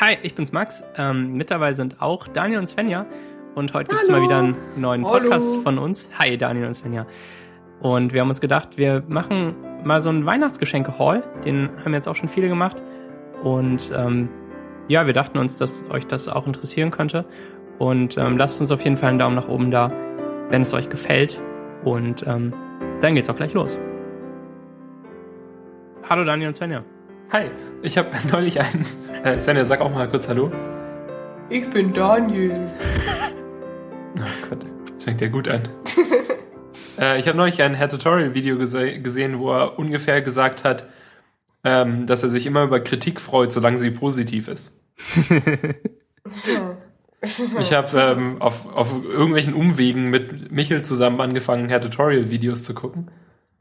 Hi, 0.00 0.16
ich 0.22 0.34
bin's 0.34 0.50
Max. 0.50 0.82
Ähm, 0.96 1.34
mit 1.34 1.50
dabei 1.50 1.74
sind 1.74 2.00
auch 2.00 2.26
Daniel 2.26 2.60
und 2.60 2.66
Svenja. 2.66 3.04
Und 3.54 3.74
heute 3.74 3.90
gibt's 3.90 4.08
mal 4.08 4.22
wieder 4.22 4.38
einen 4.38 4.56
neuen 4.76 5.02
Podcast 5.02 5.50
Hallo. 5.50 5.60
von 5.60 5.78
uns. 5.78 6.08
Hi, 6.18 6.38
Daniel 6.38 6.68
und 6.68 6.74
Svenja. 6.74 7.06
Und 7.80 8.14
wir 8.14 8.22
haben 8.22 8.30
uns 8.30 8.40
gedacht, 8.40 8.78
wir 8.78 9.04
machen 9.08 9.54
mal 9.84 10.00
so 10.00 10.08
einen 10.08 10.24
Weihnachtsgeschenke-Haul. 10.24 11.22
Den 11.44 11.68
haben 11.84 11.92
jetzt 11.92 12.08
auch 12.08 12.16
schon 12.16 12.30
viele 12.30 12.48
gemacht. 12.48 12.82
Und 13.42 13.92
ähm, 13.94 14.30
ja, 14.88 15.04
wir 15.04 15.12
dachten 15.12 15.36
uns, 15.36 15.58
dass 15.58 15.90
euch 15.90 16.06
das 16.06 16.30
auch 16.30 16.46
interessieren 16.46 16.90
könnte. 16.90 17.26
Und 17.78 18.16
ähm, 18.16 18.38
lasst 18.38 18.58
uns 18.62 18.70
auf 18.70 18.82
jeden 18.82 18.96
Fall 18.96 19.10
einen 19.10 19.18
Daumen 19.18 19.36
nach 19.36 19.48
oben 19.48 19.70
da, 19.70 19.92
wenn 20.48 20.62
es 20.62 20.72
euch 20.72 20.88
gefällt. 20.88 21.38
Und 21.84 22.26
ähm, 22.26 22.54
dann 23.02 23.14
geht's 23.14 23.28
auch 23.28 23.36
gleich 23.36 23.52
los. 23.52 23.78
Hallo 26.08 26.24
Daniel 26.24 26.48
und 26.48 26.54
Svenja. 26.54 26.84
Hi, 27.32 27.48
ich 27.82 27.96
habe 27.96 28.08
neulich 28.32 28.60
einen. 28.60 28.84
Äh, 29.22 29.38
Svenja, 29.38 29.64
sag 29.64 29.80
auch 29.80 29.92
mal 29.92 30.08
kurz 30.08 30.28
Hallo. 30.28 30.50
Ich 31.48 31.68
bin 31.70 31.94
Daniel. 31.94 32.68
Oh 34.18 34.48
Gott, 34.48 34.58
das 34.92 35.04
fängt 35.04 35.20
ja 35.20 35.28
gut 35.28 35.46
an. 35.46 35.68
äh, 36.98 37.20
ich 37.20 37.28
habe 37.28 37.38
neulich 37.38 37.62
ein 37.62 37.78
Hair 37.78 37.88
Tutorial 37.88 38.34
Video 38.34 38.58
gese 38.58 38.98
gesehen, 38.98 39.38
wo 39.38 39.52
er 39.52 39.78
ungefähr 39.78 40.22
gesagt 40.22 40.64
hat, 40.64 40.86
ähm, 41.62 42.06
dass 42.06 42.24
er 42.24 42.30
sich 42.30 42.46
immer 42.46 42.64
über 42.64 42.80
Kritik 42.80 43.20
freut, 43.20 43.52
solange 43.52 43.78
sie 43.78 43.90
positiv 43.90 44.48
ist. 44.48 44.82
Ich 47.58 47.74
habe 47.74 48.00
ähm, 48.00 48.40
auf, 48.40 48.64
auf 48.74 48.94
irgendwelchen 49.04 49.52
Umwegen 49.52 50.08
mit 50.08 50.50
Michel 50.50 50.82
zusammen 50.86 51.20
angefangen, 51.20 51.68
Hair 51.68 51.82
Tutorial 51.82 52.30
Videos 52.30 52.64
zu 52.64 52.72
gucken. 52.72 53.10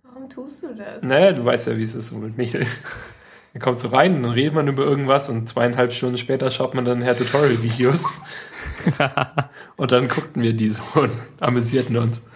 Warum 0.04 0.30
tust 0.30 0.64
du 0.64 0.74
das? 0.74 1.04
Naja, 1.04 1.34
du 1.34 1.44
weißt 1.44 1.68
ja, 1.68 1.78
wie 1.78 1.82
es 1.82 1.94
ist 1.94 2.08
so 2.08 2.18
mit 2.20 2.38
Michel. 2.38 2.66
Er 3.54 3.60
kommt 3.60 3.80
so 3.80 3.88
rein, 3.88 4.16
und 4.18 4.24
dann 4.24 4.32
redet 4.32 4.54
man 4.54 4.68
über 4.68 4.84
irgendwas 4.84 5.28
und 5.30 5.48
zweieinhalb 5.50 5.92
Stunden 5.94 6.18
später 6.18 6.52
schaut 6.52 6.76
man 6.76 6.86
dann 6.86 7.04
Hair 7.04 7.18
Tutorial 7.18 7.62
Videos. 7.64 8.14
und 9.78 9.92
dann 9.92 10.08
guckten 10.08 10.42
wir 10.42 10.54
die 10.54 10.70
so 10.70 10.82
und 10.96 11.12
amüsierten 11.40 11.98
uns. 11.98 12.30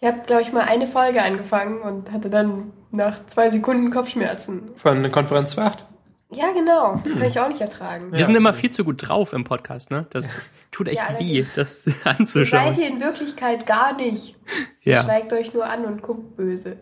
Ich 0.00 0.06
habe, 0.08 0.20
glaube 0.26 0.42
ich, 0.42 0.52
mal 0.52 0.62
eine 0.64 0.86
Folge 0.86 1.22
angefangen 1.22 1.80
und 1.80 2.10
hatte 2.12 2.28
dann 2.28 2.72
nach 2.90 3.24
zwei 3.26 3.50
Sekunden 3.50 3.90
Kopfschmerzen. 3.90 4.72
Von 4.76 5.10
Konferenz 5.10 5.56
2.8. 5.56 5.84
Ja, 6.34 6.50
genau. 6.52 7.00
Das 7.04 7.12
kann 7.12 7.22
ich 7.24 7.38
auch 7.40 7.48
nicht 7.48 7.60
ertragen. 7.60 8.10
Wir 8.10 8.20
Ja. 8.20 8.24
sind 8.26 8.34
immer 8.34 8.54
viel 8.54 8.70
zu 8.70 8.84
gut 8.84 9.06
drauf 9.06 9.32
im 9.32 9.44
Podcast, 9.44 9.90
ne? 9.90 10.06
Das 10.10 10.40
tut 10.72 10.88
echt 10.88 11.02
Ja, 11.08 11.18
weh, 11.20 11.44
das 11.54 11.86
Ihr 11.86 11.94
anzuschauen. 12.04 12.74
seid 12.74 12.78
ihr 12.78 12.88
in 12.88 13.00
Wirklichkeit 13.00 13.66
gar 13.66 13.94
nicht. 13.96 14.36
Ihr 14.80 14.94
Ja. 14.94 15.04
schweigt 15.04 15.32
euch 15.34 15.52
nur 15.54 15.66
an 15.66 15.84
und 15.84 16.02
guckt 16.02 16.36
böse. 16.36 16.78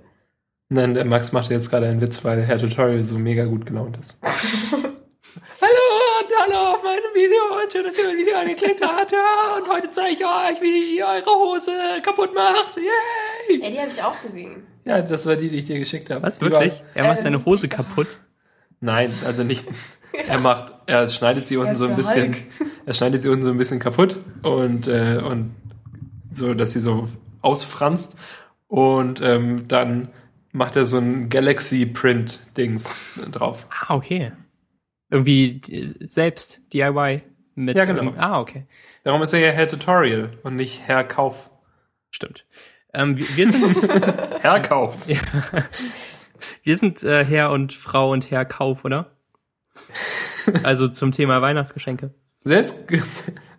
Nein, 0.72 0.94
der 0.94 1.04
Max 1.04 1.32
macht 1.32 1.50
jetzt 1.50 1.68
gerade 1.70 1.86
einen 1.88 2.00
Witz, 2.00 2.24
weil 2.24 2.46
Hair 2.46 2.58
Tutorial 2.58 3.02
so 3.02 3.18
mega 3.18 3.44
gut 3.44 3.66
gelaunt 3.66 3.98
ist. 3.98 4.16
hallo 4.22 5.82
und 6.20 6.30
hallo 6.40 6.74
auf 6.74 6.82
meinem 6.84 7.12
Video 7.12 7.40
und 7.60 7.72
schön, 7.72 7.84
dass 7.84 7.98
ihr 7.98 8.04
mein 8.06 8.16
Video 8.16 8.36
angeklickt 8.36 8.80
habt. 8.86 9.10
Ja, 9.10 9.56
und 9.58 9.68
heute 9.68 9.90
zeige 9.90 10.12
ich 10.14 10.24
euch, 10.24 10.62
wie 10.62 10.98
ihr 10.98 11.06
eure 11.06 11.30
Hose 11.30 11.72
kaputt 12.04 12.32
macht. 12.34 12.77
Yay! 12.77 13.60
Ja, 13.62 13.70
die 13.70 13.80
habe 13.80 13.90
ich 13.90 14.00
auch 14.00 14.22
gesehen. 14.22 14.62
Ja, 14.84 15.02
das 15.02 15.27
war 15.27 15.34
die, 15.34 15.48
die 15.50 15.58
ich 15.58 15.64
dir 15.64 15.78
geschickt 15.80 16.08
habe. 16.08 16.22
Was, 16.22 16.38
Die 16.38 16.44
war- 16.44 16.52
wirklich? 16.60 16.84
Er 16.94 17.08
macht 17.08 17.18
Äh, 17.18 17.22
seine 17.22 17.44
Hose 17.44 17.68
kaputt. 17.68 18.06
Nein, 18.80 19.12
also 19.24 19.42
nicht. 19.44 19.68
Er 20.27 20.40
macht, 20.40 20.72
er 20.86 21.08
schneidet 21.08 21.46
sie 21.46 21.56
unten 21.56 21.77
so 21.77 21.86
ein 21.86 21.94
bisschen, 21.94 22.32
Hulk. 22.34 22.42
er 22.84 22.94
schneidet 22.94 23.22
sie 23.22 23.28
unten 23.28 23.44
so 23.44 23.50
ein 23.50 23.56
bisschen 23.58 23.78
kaputt 23.78 24.16
und 24.42 24.88
äh, 24.88 25.20
und 25.24 25.55
so, 26.32 26.52
dass 26.52 26.72
sie 26.72 26.80
so 26.80 27.06
ausfranst 27.42 28.16
und 28.66 29.20
ähm, 29.22 29.68
dann 29.68 30.08
macht 30.52 30.76
er 30.76 30.84
so 30.84 30.98
ein 30.98 31.28
Galaxy 31.28 31.86
Print 31.86 32.40
Dings 32.56 33.06
drauf. 33.30 33.66
Ah, 33.70 33.94
okay. 33.94 34.32
Irgendwie 35.10 35.60
selbst 36.00 36.60
DIY 36.72 37.22
mit. 37.54 37.76
Ja, 37.76 37.84
genau. 37.84 38.12
ah, 38.16 38.40
okay. 38.40 38.66
Darum 39.04 39.22
ist 39.22 39.32
er 39.32 39.40
ja 39.40 39.50
Herr 39.50 39.68
Tutorial 39.68 40.30
und 40.42 40.56
nicht 40.56 40.80
Herr 40.86 41.04
Kauf. 41.04 41.50
Stimmt. 42.10 42.44
Ähm, 42.92 43.16
wir, 43.16 43.27
wir 43.36 43.52
sind, 43.52 43.90
Herr 44.40 44.60
Kauf. 44.60 44.96
wir 46.62 46.77
sind 46.77 47.02
äh, 47.02 47.24
Herr 47.24 47.50
und 47.50 47.72
Frau 47.72 48.12
und 48.12 48.30
Herr 48.30 48.44
Kauf, 48.44 48.84
oder? 48.84 49.12
Also 50.62 50.89
zum 50.89 51.12
Thema 51.12 51.42
Weihnachtsgeschenke. 51.42 52.14
Selbst, 52.44 52.90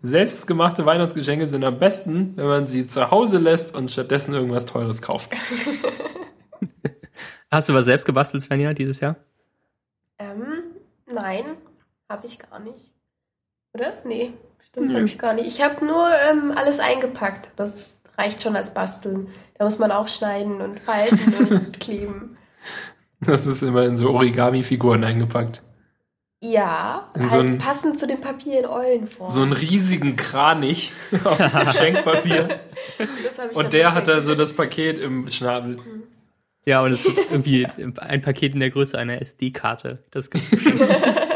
selbstgemachte 0.02 0.84
Weihnachtsgeschenke 0.84 1.46
sind 1.46 1.64
am 1.64 1.78
besten, 1.78 2.36
wenn 2.36 2.48
man 2.48 2.66
sie 2.66 2.88
zu 2.88 3.12
Hause 3.12 3.38
lässt 3.38 3.76
und 3.76 3.92
stattdessen 3.92 4.34
irgendwas 4.34 4.66
Teures 4.66 5.04
kauft. 5.04 5.30
Hast 7.50 7.70
du 7.70 7.74
was 7.74 7.86
selbst 7.86 8.06
gebastelt, 8.06 8.44
Svenja, 8.44 8.74
dieses 8.74 9.00
Jahr? 9.00 9.16
Ähm, 10.20 10.64
nein, 11.06 11.58
habe 12.10 12.26
ich 12.26 12.40
gar 12.40 12.60
nicht. 12.60 12.92
Oder? 13.74 13.94
Nee, 14.06 14.34
stimmt, 14.70 14.88
Nö. 14.90 14.96
habe 14.96 15.06
ich 15.06 15.18
gar 15.20 15.34
nicht. 15.34 15.48
Ich 15.48 15.62
habe 15.62 15.84
nur 15.86 16.08
ähm, 16.30 16.52
alles 16.56 16.80
eingepackt. 16.80 17.52
Das 17.56 18.02
reicht 18.18 18.42
schon 18.42 18.56
als 18.56 18.74
Basteln. 18.74 19.30
Da 19.58 19.66
muss 19.66 19.80
man 19.80 19.92
auch 19.92 20.08
schneiden 20.08 20.62
und 20.62 20.80
falten 20.80 21.34
und 21.50 21.80
kleben. 21.80 22.38
Das 23.20 23.46
ist 23.46 23.62
immer 23.62 23.84
in 23.84 23.96
so 23.98 24.10
Origami-Figuren 24.12 25.04
eingepackt. 25.04 25.62
Ja, 26.44 27.12
In 27.14 27.22
halt 27.22 27.30
so 27.32 27.38
ein- 27.40 27.58
passend 27.60 28.00
zu 28.00 28.08
dem 28.08 28.20
Papier 28.20 28.60
in 28.62 28.66
Eulenform. 28.66 29.30
So 29.30 29.44
einen 29.44 29.54
riesigen 29.54 30.16
Kranich 30.16 30.92
auf 31.24 31.38
hab 31.40 31.76
ich 33.52 33.56
Und 33.56 33.74
der 33.74 33.94
hat 33.94 34.08
da 34.08 34.22
so 34.22 34.34
das 34.34 34.54
Paket 34.54 34.98
im 34.98 35.28
Schnabel. 35.30 35.80
Ja, 36.66 36.82
und 36.82 36.92
es 36.92 37.04
gibt 37.04 37.18
irgendwie 37.32 37.66
ein 37.66 38.22
Paket 38.22 38.54
in 38.54 38.60
der 38.60 38.70
Größe 38.70 38.98
einer 38.98 39.20
SD-Karte. 39.20 40.00
Das 40.12 40.30
gibt's 40.30 40.52
bestimmt. 40.52 40.82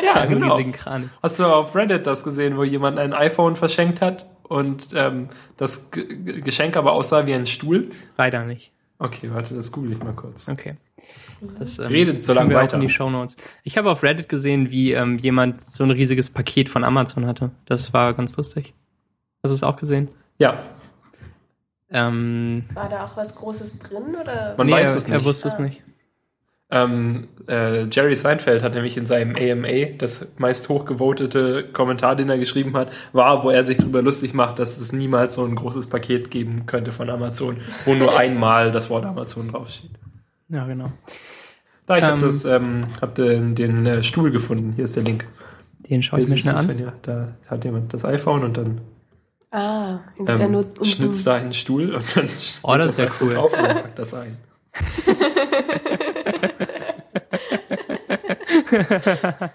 Ja, 0.06 0.24
genau. 0.26 0.54
riesigen 0.54 0.72
Kranich. 0.72 1.10
Hast 1.22 1.40
du 1.40 1.46
auf 1.46 1.76
Reddit 1.76 2.06
das 2.06 2.24
gesehen, 2.24 2.58
wo 2.58 2.64
jemand 2.64 3.00
ein 3.00 3.12
iPhone 3.12 3.56
verschenkt 3.56 4.02
hat 4.02 4.30
und 4.44 4.90
ähm, 4.94 5.30
das 5.58 5.90
G 5.90 6.06
Geschenk 6.42 6.78
aber 6.78 6.94
aussah 6.94 7.26
wie 7.26 7.34
ein 7.34 7.48
Stuhl? 7.48 7.90
Leider 8.16 8.46
nicht. 8.46 8.72
Okay, 9.00 9.30
warte, 9.34 9.56
das 9.56 9.72
google 9.72 9.94
ich 9.94 10.00
mal 10.00 10.14
kurz. 10.14 10.48
Okay. 10.48 10.76
Das, 11.58 11.80
ähm, 11.80 11.88
Redet 11.88 12.24
so 12.24 12.34
lange 12.34 12.54
weiter. 12.54 12.76
in 12.76 12.82
die 12.82 12.90
Shownotes. 12.90 13.36
Ich 13.64 13.78
habe 13.78 13.92
auf 13.92 14.04
Reddit 14.04 14.30
gesehen, 14.30 14.70
wie 14.72 14.94
ähm, 14.94 15.18
jemand 15.18 15.60
so 15.62 15.84
ein 15.84 15.92
riesiges 15.92 16.30
Paket 16.30 16.70
von 16.70 16.84
Amazon 16.84 17.26
hatte. 17.26 17.52
Das 17.66 17.92
war 17.94 18.14
ganz 18.14 18.38
lustig. 18.38 18.74
Hast 19.44 19.52
du 19.52 19.56
es 19.56 19.64
auch 19.64 19.76
gesehen? 19.76 20.10
Ja, 20.38 20.64
Ähm, 21.98 22.64
War 22.74 22.90
da 22.90 23.06
auch 23.06 23.16
was 23.16 23.36
Großes 23.36 23.80
drin? 23.80 24.16
Oder? 24.22 24.56
Man 24.58 24.68
nee, 24.68 24.74
weiß 24.74 24.92
er, 24.92 24.98
es 24.98 25.08
er 25.08 25.16
nicht. 25.18 25.26
wusste 25.26 25.48
es 25.48 25.56
Ah. 25.56 25.62
nicht. 25.62 25.82
ähm, 26.72 27.28
äh, 27.48 27.86
Jerry 27.86 28.16
Seinfeld 28.16 28.64
hat 28.64 28.74
nämlich 28.74 28.98
in 28.98 29.06
seinem 29.06 29.36
AMA, 29.36 29.96
das 29.98 30.34
meist 30.38 30.68
hochgevotete 30.68 31.70
Kommentar, 31.72 32.16
den 32.16 32.30
er 32.30 32.38
geschrieben 32.38 32.76
hat, 32.76 32.92
war, 33.14 33.44
wo 33.44 33.50
er 33.50 33.64
sich 33.64 33.78
darüber 33.78 34.02
lustig 34.02 34.34
macht, 34.34 34.60
dass 34.60 34.78
es 34.82 34.92
niemals 34.92 35.36
so 35.36 35.46
ein 35.46 35.56
großes 35.56 35.88
Paket 35.88 36.32
geben 36.32 36.66
könnte 36.66 36.92
von 36.92 37.10
Amazon, 37.10 37.58
wo 37.86 37.94
nur 37.94 38.18
einmal 38.20 38.72
das 38.72 38.90
Wort 38.90 39.06
Amazon 39.06 39.50
draufsteht. 39.52 39.92
Ja, 40.50 40.66
genau. 40.66 40.92
Da, 41.88 41.98
ich 41.98 42.04
Ähm. 42.04 42.10
habe 42.10 42.22
das, 42.26 42.46
ähm, 42.46 42.88
hab 43.00 43.16
den, 43.16 43.56
den 43.56 43.86
äh, 43.86 44.04
Stuhl 44.04 44.32
gefunden. 44.32 44.74
Hier 44.76 44.84
ist 44.86 44.96
der 44.96 45.04
Link. 45.04 45.28
Den 45.90 46.02
schaue 46.02 46.22
ich 46.22 46.30
mir 46.30 46.40
schnell 46.40 46.56
an. 46.56 46.66
Svenja? 46.66 46.94
Da 47.04 47.28
hat 47.48 47.64
jemand 47.64 47.94
das 47.94 48.04
iPhone 48.04 48.44
und 48.44 48.58
dann 48.58 48.82
Ah, 49.58 50.00
das 50.20 50.34
ist 50.36 50.40
ja 50.40 50.46
ähm, 50.48 50.52
nur 50.52 50.62
unten. 50.66 50.84
schnitzt 50.86 51.26
da 51.26 51.36
einen 51.36 51.54
Stuhl 51.54 51.96
und 51.96 52.18
dann 52.18 52.30
Oh, 52.64 52.76
das 52.76 52.88
ist 52.90 53.00
ja 53.00 53.08
cool. 53.22 53.36
drauf 53.36 53.54
und 53.54 53.60
packt 53.68 53.98
das 54.00 54.14
ein. 54.14 54.38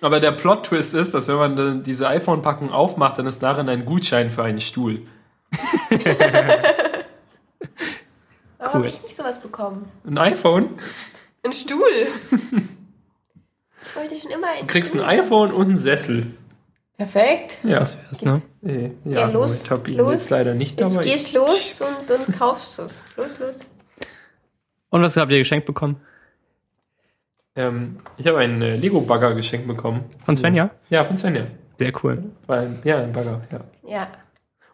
Aber 0.00 0.18
der 0.20 0.32
Plot-Twist 0.32 0.94
ist, 0.94 1.14
dass 1.14 1.28
wenn 1.28 1.36
man 1.36 1.54
dann 1.56 1.82
diese 1.84 2.08
iPhone-Packung 2.08 2.70
aufmacht, 2.72 3.18
dann 3.18 3.26
ist 3.26 3.42
darin 3.42 3.68
ein 3.68 3.84
Gutschein 3.84 4.30
für 4.30 4.42
einen 4.42 4.60
Stuhl. 4.60 5.02
Warum 8.58 8.74
habe 8.74 8.84
cool. 8.84 8.86
ich 8.86 9.02
nicht 9.02 9.16
sowas 9.16 9.40
bekommen? 9.40 9.88
Ein 10.06 10.18
iPhone? 10.18 10.70
Ein 11.44 11.52
Stuhl. 11.52 11.80
ich 13.82 13.96
wollte 13.96 14.14
schon 14.16 14.30
immer 14.30 14.48
einen 14.48 14.60
Du 14.60 14.66
kriegst 14.66 14.94
Stuhl. 14.94 15.04
ein 15.04 15.20
iPhone 15.20 15.52
und 15.52 15.66
einen 15.68 15.78
Sessel. 15.78 16.26
Perfekt. 16.96 17.58
Ja. 17.64 17.78
Das 17.80 17.96
wär's, 18.02 18.22
ne? 18.22 18.42
Äh, 18.64 18.90
Ja, 19.04 19.20
ja, 19.20 19.26
los, 19.28 19.64
ich 19.64 19.70
hab 19.70 19.88
ihn 19.88 19.96
los. 19.96 20.12
jetzt 20.12 20.30
leider 20.30 20.54
nicht 20.54 20.78
Jetzt 20.78 20.94
dabei. 20.94 21.02
gehst 21.04 21.32
los 21.34 21.80
und, 21.82 22.10
und 22.10 22.38
kaufst 22.38 22.78
es. 22.78 23.06
Los, 23.16 23.26
los. 23.38 23.70
Und 24.90 25.02
was 25.02 25.16
habt 25.16 25.32
ihr 25.32 25.38
geschenkt 25.38 25.66
bekommen? 25.66 25.96
Ähm, 27.56 27.98
ich 28.18 28.26
habe 28.26 28.38
einen 28.38 28.62
äh, 28.62 28.76
Lego-Bagger 28.76 29.34
geschenkt 29.34 29.66
bekommen. 29.66 30.04
Von 30.24 30.36
Svenja? 30.36 30.70
Ja, 30.90 31.04
von 31.04 31.16
Svenja. 31.16 31.46
Sehr 31.78 31.92
cool. 32.02 32.22
Weil, 32.46 32.78
ja, 32.84 32.98
ein 32.98 33.12
Bagger, 33.12 33.40
ja. 33.50 33.60
Ja. 33.88 34.08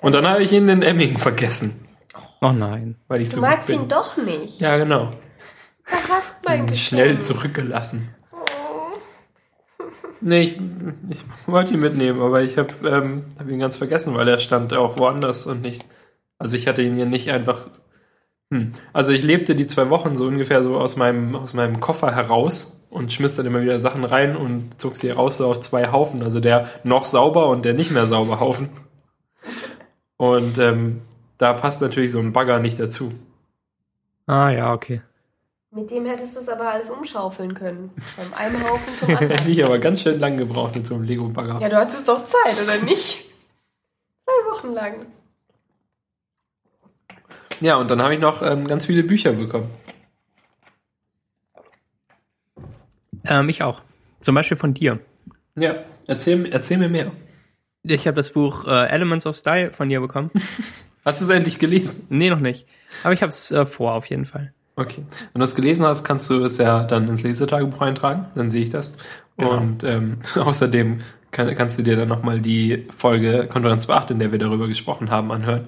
Und 0.01 0.15
dann 0.15 0.27
habe 0.29 0.43
ich 0.43 0.53
ihn 0.53 0.69
in 0.69 0.83
Emming 0.83 1.19
vergessen, 1.19 1.87
Oh 2.41 2.53
nein. 2.53 2.97
weil 3.09 3.23
ich 3.23 3.31
Du 3.31 3.37
so 3.37 3.41
magst 3.41 3.69
ihn 3.71 3.89
doch 3.89 4.17
nicht. 4.17 4.61
Ja, 4.61 4.77
genau. 4.77 5.13
Du 5.87 6.13
hast 6.13 6.45
mein 6.45 6.67
Geschenk. 6.67 6.79
schnell 7.01 7.19
zurückgelassen. 7.21 8.15
Nee, 10.21 10.43
ich, 10.43 10.61
ich 11.11 11.25
wollte 11.47 11.75
ihn 11.75 11.81
mitnehmen, 11.81 12.21
aber 12.21 12.43
ich 12.43 12.59
habe 12.59 12.75
ähm, 12.89 13.25
hab 13.39 13.49
ihn 13.49 13.59
ganz 13.59 13.77
vergessen, 13.77 14.15
weil 14.15 14.29
er 14.29 14.39
stand 14.39 14.73
auch 14.75 14.99
woanders 14.99 15.47
und 15.47 15.63
nicht. 15.63 15.85
Also 16.39 16.57
ich 16.57 16.67
hatte 16.67 16.83
ihn 16.83 16.95
hier 16.95 17.07
nicht 17.07 17.31
einfach. 17.31 17.69
Hm. 18.51 18.73
Also 18.93 19.13
ich 19.13 19.23
lebte 19.23 19.55
die 19.55 19.67
zwei 19.67 19.91
Wochen 19.91 20.15
so 20.15 20.27
ungefähr 20.27 20.63
so 20.63 20.79
aus 20.79 20.97
meinem, 20.97 21.37
aus 21.37 21.55
meinem 21.55 21.81
Koffer 21.81 22.15
heraus 22.15 22.87
und 22.91 23.13
schmiss 23.13 23.37
dann 23.37 23.47
immer 23.47 23.63
wieder 23.63 23.79
Sachen 23.79 24.05
rein 24.05 24.37
und 24.37 24.81
zog 24.81 24.97
sie 24.97 25.11
raus 25.11 25.37
so 25.37 25.47
auf 25.47 25.61
zwei 25.61 25.93
Haufen. 25.93 26.23
Also 26.23 26.41
der 26.41 26.69
noch 26.85 27.07
sauber 27.07 27.49
und 27.49 27.65
der 27.65 27.75
nicht 27.75 27.91
mehr 27.91 28.07
sauber 28.07 28.41
Haufen. 28.41 28.71
Und 30.17 30.59
ähm, 30.59 31.03
da 31.37 31.53
passt 31.53 31.83
natürlich 31.83 32.13
so 32.13 32.19
ein 32.19 32.33
Bagger 32.33 32.59
nicht 32.59 32.81
dazu. 32.81 33.13
Ah, 34.27 34.51
ja, 34.51 34.73
okay. 34.73 35.03
Mit 35.71 35.91
dem 35.91 36.07
hättest 36.07 36.35
du 36.37 36.41
es 36.41 36.49
aber 36.49 36.69
alles 36.73 36.89
umschaufeln 36.89 37.53
können. 37.55 37.91
Von 38.17 38.33
einem 38.35 38.63
Haufen 38.69 38.95
zum 38.97 39.09
Hätte 39.19 39.35
anderen. 39.35 39.51
ich 39.51 39.65
aber 39.65 39.79
ganz 39.79 40.01
schön 40.01 40.19
lang 40.19 40.37
gebraucht 40.39 40.75
mit 40.75 40.87
so 40.87 40.95
einem 40.95 41.05
Lego-Bagger. 41.05 41.59
Ja, 41.61 41.69
du 41.69 41.77
hattest 41.77 42.09
doch 42.09 42.25
Zeit, 42.25 42.61
oder 42.63 42.79
nicht? 42.79 43.27
Zwei 44.25 44.51
Wochen 44.51 44.73
lang. 44.73 44.95
Ja, 47.61 47.77
und 47.77 47.91
dann 47.91 48.01
habe 48.01 48.15
ich 48.15 48.21
noch 48.21 48.41
ähm, 48.43 48.67
ganz 48.67 48.87
viele 48.87 49.03
Bücher 49.03 49.33
bekommen. 49.33 49.71
Ähm, 53.27 53.49
ich 53.49 53.63
auch. 53.63 53.83
Zum 54.21 54.35
Beispiel 54.35 54.57
von 54.57 54.73
dir. 54.75 55.01
Ja, 55.57 55.85
erzähl, 56.07 56.47
erzähl 56.51 56.79
mir 56.79 56.89
mehr. 56.89 57.11
Ich 57.83 58.07
habe 58.07 58.15
das 58.17 58.33
Buch 58.33 58.67
äh, 58.67 58.89
Elements 58.89 59.27
of 59.27 59.37
Style 59.37 59.73
von 59.73 59.89
dir 59.89 60.01
bekommen. 60.01 60.31
Hast 61.05 61.21
du 61.21 61.25
es 61.25 61.31
endlich 61.31 61.59
gelesen? 61.59 62.07
nee, 62.11 62.31
noch 62.31 62.41
nicht. 62.41 62.67
Aber 63.03 63.13
ich 63.13 63.23
habe 63.23 63.31
es 63.31 63.51
äh, 63.51 63.67
vor, 63.67 63.95
auf 63.95 64.07
jeden 64.07 64.25
Fall. 64.25 64.53
Okay. 64.79 65.05
Wenn 65.33 65.41
du 65.41 65.45
es 65.45 65.57
gelesen 65.57 65.85
hast, 65.85 66.05
kannst 66.05 66.31
du 66.31 66.45
es 66.45 66.59
ja 66.59 66.85
dann 66.85 67.09
ins 67.09 67.25
Lesetagebuch 67.25 67.81
eintragen. 67.81 68.27
Dann 68.37 68.49
sehe 68.49 68.63
ich 68.63 68.71
das. 68.71 68.97
Genau. 69.37 69.57
Und 69.57 69.83
ähm, 69.83 70.19
außerdem 70.37 70.99
kann, 71.33 71.53
kannst 71.57 71.81
du 71.81 71.83
dir 71.83 71.97
dann 71.97 72.07
nochmal 72.07 72.41
die 72.41 72.87
Folge 72.97 73.49
Konferenz 73.49 73.91
8, 73.91 74.13
in 74.13 74.21
der 74.21 74.31
wir 74.31 74.39
darüber 74.39 74.69
gesprochen 74.69 75.11
haben, 75.11 75.33
anhören. 75.33 75.67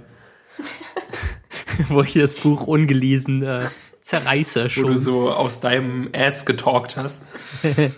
Wo 1.89 2.03
ich 2.03 2.15
das 2.15 2.37
Buch 2.37 2.69
ungelesen 2.69 3.43
äh, 3.43 3.62
zerreiße 4.01 4.65
Wo 4.65 4.69
schon. 4.69 4.87
du 4.87 4.97
so 4.97 5.33
aus 5.33 5.61
deinem 5.61 6.11
Ass 6.15 6.47
getalkt 6.47 6.97
hast. 6.97 7.27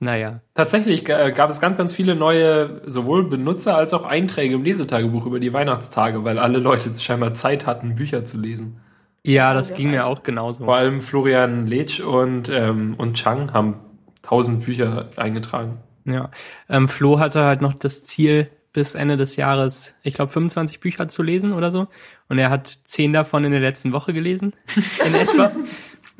naja. 0.00 0.40
Tatsächlich 0.54 1.06
äh, 1.10 1.32
gab 1.32 1.50
es 1.50 1.60
ganz, 1.60 1.76
ganz 1.76 1.92
viele 1.92 2.14
neue, 2.14 2.80
sowohl 2.86 3.28
Benutzer 3.28 3.76
als 3.76 3.92
auch 3.92 4.06
Einträge 4.06 4.54
im 4.54 4.64
Lesetagebuch 4.64 5.26
über 5.26 5.38
die 5.38 5.52
Weihnachtstage, 5.52 6.24
weil 6.24 6.38
alle 6.38 6.60
Leute 6.60 6.90
scheinbar 6.98 7.34
Zeit 7.34 7.66
hatten, 7.66 7.94
Bücher 7.94 8.24
zu 8.24 8.40
lesen. 8.40 8.80
Ja, 9.26 9.54
das 9.54 9.74
ging 9.74 9.90
mir 9.90 10.06
auch 10.06 10.22
genauso. 10.22 10.64
Vor 10.64 10.76
allem 10.76 11.00
Florian 11.00 11.66
Letsch 11.66 12.00
und, 12.00 12.50
ähm, 12.50 12.94
und 12.98 13.14
Chang 13.14 13.52
haben 13.52 13.76
tausend 14.22 14.66
Bücher 14.66 15.08
eingetragen. 15.16 15.78
Ja. 16.04 16.30
Ähm, 16.68 16.88
Flo 16.88 17.18
hatte 17.18 17.42
halt 17.44 17.62
noch 17.62 17.72
das 17.72 18.04
Ziel, 18.04 18.50
bis 18.74 18.94
Ende 18.94 19.16
des 19.16 19.36
Jahres, 19.36 19.94
ich 20.02 20.14
glaube, 20.14 20.32
25 20.32 20.80
Bücher 20.80 21.08
zu 21.08 21.22
lesen 21.22 21.52
oder 21.52 21.70
so. 21.70 21.86
Und 22.28 22.38
er 22.38 22.50
hat 22.50 22.66
zehn 22.66 23.12
davon 23.12 23.44
in 23.44 23.52
der 23.52 23.60
letzten 23.60 23.92
Woche 23.92 24.12
gelesen, 24.12 24.52
in 25.06 25.14
etwa. 25.14 25.52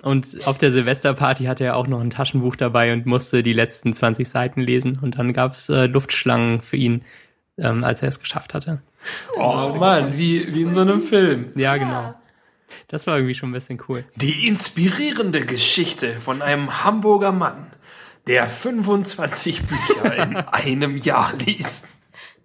Und 0.03 0.47
auf 0.47 0.57
der 0.57 0.73
Silvesterparty 0.73 1.45
hatte 1.45 1.65
er 1.65 1.77
auch 1.77 1.89
noch 1.89 2.01
ein 2.01 2.11
Taschenbuch 2.11 2.57
dabei 2.57 2.93
und 2.93 3.07
musste 3.07 3.43
die 3.43 3.53
letzten 3.53 3.93
20 3.93 4.29
Seiten 4.29 4.61
lesen. 4.61 4.99
Und 5.03 5.19
dann 5.19 5.33
gab's 5.33 5.69
äh, 5.69 5.87
Luftschlangen 5.87 6.63
für 6.63 6.77
ihn, 6.77 7.03
ähm, 7.59 7.85
als 7.85 8.03
er 8.03 8.09
es 8.09 8.21
geschafft 8.21 8.55
hatte. 8.55 8.81
Oh 9.37 9.75
Mann, 9.79 10.17
wie, 10.17 10.55
wie 10.55 10.63
in 10.63 10.75
so 10.75 10.81
einem 10.81 11.03
Film. 11.03 11.47
Ja, 11.57 11.77
genau. 11.77 12.15
Das 12.89 13.07
war 13.07 13.17
irgendwie 13.17 13.35
schon 13.35 13.51
ein 13.51 13.55
bisschen 13.55 13.83
cool. 13.89 14.05
Die 14.17 14.47
inspirierende 14.47 15.45
Geschichte 15.45 16.21
von 16.21 16.43
einem 16.43 16.85
Hamburger 16.85 17.33
Mann, 17.33 17.67
der 18.27 18.49
25 18.49 19.63
Bücher 19.63 20.17
in 20.17 20.37
einem 20.53 20.97
Jahr 20.97 21.35
liest. 21.37 21.89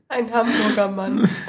Ein 0.07 0.31
Hamburger 0.33 0.89
Mann. 0.89 1.29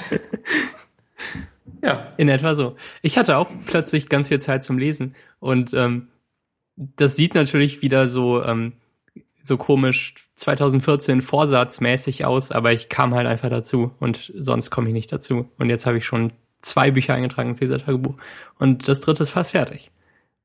Ja, 1.83 2.13
In 2.19 2.29
etwa 2.29 2.55
so. 2.55 2.77
Ich 3.01 3.17
hatte 3.17 3.39
auch 3.39 3.49
plötzlich 3.65 4.11
ganz 4.11 4.29
viel 4.29 4.39
Zeit 4.39 4.63
zum 4.63 4.77
Lesen 4.77 5.15
und 5.39 5.73
ähm, 5.73 6.09
das 6.77 7.17
sieht 7.17 7.35
natürlich 7.35 7.81
wieder 7.81 8.07
so 8.07 8.45
ähm, 8.45 8.75
so 9.43 9.57
komisch 9.57 10.15
2014 10.37 11.23
vorsatzmäßig 11.23 12.25
aus, 12.25 12.51
aber 12.51 12.73
ich 12.73 12.89
kam 12.89 13.15
halt 13.15 13.27
einfach 13.27 13.51
dazu 13.51 13.93
und 13.99 14.33
sonst 14.37 14.71
komme 14.71 14.89
ich 14.89 14.95
nicht 14.95 15.13
dazu. 15.13 15.49
Und 15.59 15.69
jetzt 15.69 15.87
habe 15.87 15.99
ich 15.99 16.07
schon 16.07 16.33
zwei 16.61 16.91
Bücher 16.91 17.15
eingetragen 17.15 17.51
ins 17.51 17.61
Lesertagebuch 17.61 18.15
und 18.59 18.89
das 18.89 19.01
dritte 19.01 19.23
ist 19.23 19.31
fast 19.31 19.53
fertig. 19.53 19.91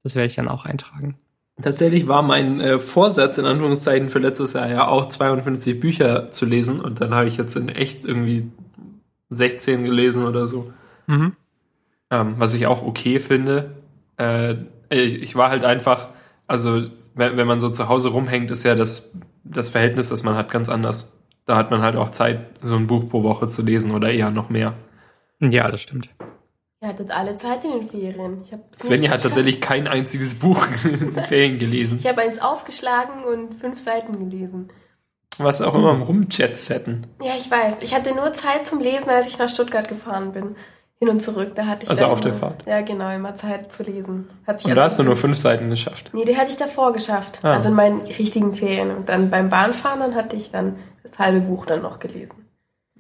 Das 0.04 0.16
werde 0.16 0.28
ich 0.28 0.36
dann 0.36 0.48
auch 0.48 0.66
eintragen. 0.66 1.18
tatsächlich 1.62 2.08
war 2.08 2.22
mein 2.22 2.62
äh, 2.62 2.80
Vorsatz 2.80 3.38
in 3.38 3.46
Anführungszeichen 3.46 4.10
für 4.10 4.20
letztes 4.20 4.54
Jahr 4.54 4.70
ja 4.70 4.88
auch 4.88 5.08
52 5.08 5.80
Bücher 5.80 6.32
zu 6.32 6.46
lesen 6.46 6.80
und 6.80 7.02
dann 7.02 7.14
habe 7.14 7.28
ich 7.28 7.38
jetzt 7.38 7.56
in 7.56 7.70
echt 7.70 8.06
irgendwie 8.06 8.52
16 9.30 9.84
gelesen 9.84 10.26
oder 10.26 10.48
so. 10.48 10.72
Mhm. 11.08 11.34
Ähm, 12.12 12.36
was 12.38 12.54
ich 12.54 12.68
auch 12.68 12.84
okay 12.84 13.20
finde. 13.20 13.76
Äh, 14.18 14.56
ich, 14.90 15.22
ich 15.22 15.36
war 15.36 15.50
halt 15.50 15.66
einfach, 15.66 16.10
also 16.48 16.88
wenn, 17.16 17.38
wenn 17.38 17.48
man 17.48 17.60
so 17.60 17.70
zu 17.70 17.90
Hause 17.90 18.10
rumhängt, 18.10 18.52
ist 18.52 18.64
ja 18.64 18.76
das, 18.76 19.14
das 19.44 19.70
Verhältnis, 19.70 20.10
das 20.10 20.24
man 20.24 20.36
hat, 20.36 20.52
ganz 20.52 20.70
anders. 20.70 21.14
Da 21.46 21.58
hat 21.58 21.72
man 21.72 21.82
halt 21.82 21.96
auch 21.96 22.10
Zeit, 22.10 22.40
so 22.62 22.76
ein 22.76 22.88
Buch 22.88 23.10
pro 23.10 23.24
Woche 23.24 23.48
zu 23.48 23.62
lesen 23.62 23.92
oder 23.92 24.12
eher 24.12 24.32
noch 24.32 24.50
mehr. 24.50 24.74
Ja, 25.51 25.69
das 25.71 25.81
stimmt. 25.81 26.09
Ihr 26.81 26.89
hattet 26.89 27.12
alle 27.12 27.36
Zeit 27.36 27.63
in 27.63 27.71
den 27.71 27.89
Ferien. 27.89 28.44
Svenja 28.77 29.01
nicht 29.01 29.12
hat 29.12 29.24
tatsächlich 29.24 29.62
kein 29.62 29.88
einziges 29.88 30.36
Buch 30.36 30.68
in 30.83 31.13
den 31.13 31.24
Ferien 31.25 31.57
gelesen. 31.57 31.97
Ich 31.97 32.07
habe 32.07 32.21
eins 32.21 32.39
aufgeschlagen 32.42 33.24
und 33.24 33.56
fünf 33.56 33.80
Seiten 33.80 34.19
gelesen. 34.30 34.69
Was 35.38 35.62
auch 35.62 35.74
immer 35.75 35.92
im 35.92 36.01
Rumchat-Setten. 36.03 37.07
Ja, 37.21 37.33
ich 37.38 37.50
weiß. 37.50 37.81
Ich 37.81 37.94
hatte 37.94 38.13
nur 38.13 38.31
Zeit 38.33 38.65
zum 38.65 38.80
Lesen, 38.80 39.09
als 39.09 39.27
ich 39.27 39.38
nach 39.38 39.50
Stuttgart 39.50 39.88
gefahren 39.88 40.31
bin. 40.31 40.56
Hin 40.97 41.09
und 41.09 41.21
zurück. 41.21 41.51
Da 41.56 41.65
hatte 41.65 41.83
ich 41.83 41.89
Also 41.89 42.06
auf 42.06 42.21
der 42.21 42.31
immer, 42.31 42.39
Fahrt. 42.39 42.63
Ja, 42.65 42.80
genau, 42.81 43.13
immer 43.13 43.36
Zeit 43.36 43.74
zu 43.74 43.83
lesen. 43.83 44.30
Hat 44.47 44.59
sich 44.59 44.68
Und 44.69 44.75
da 44.75 44.83
also- 44.83 44.94
hast 44.94 45.00
du 45.00 45.03
nur 45.03 45.18
fünf 45.18 45.38
Seiten 45.38 45.69
geschafft. 45.69 46.09
Nee, 46.13 46.24
die 46.24 46.38
hatte 46.38 46.51
ich 46.51 46.57
davor 46.57 46.94
geschafft. 46.94 47.39
Ah. 47.44 47.53
Also 47.53 47.68
in 47.69 47.75
meinen 47.75 48.00
richtigen 48.01 48.56
Ferien. 48.56 48.95
Und 48.95 49.09
dann 49.09 49.30
beim 49.30 49.50
Bahnfahren, 49.50 50.00
dann 50.00 50.15
hatte 50.15 50.38
ich 50.38 50.51
dann 50.51 50.77
das 51.03 51.18
halbe 51.19 51.42
Buch 51.42 51.65
dann 51.65 51.81
noch 51.81 52.00
gelesen. 52.00 52.44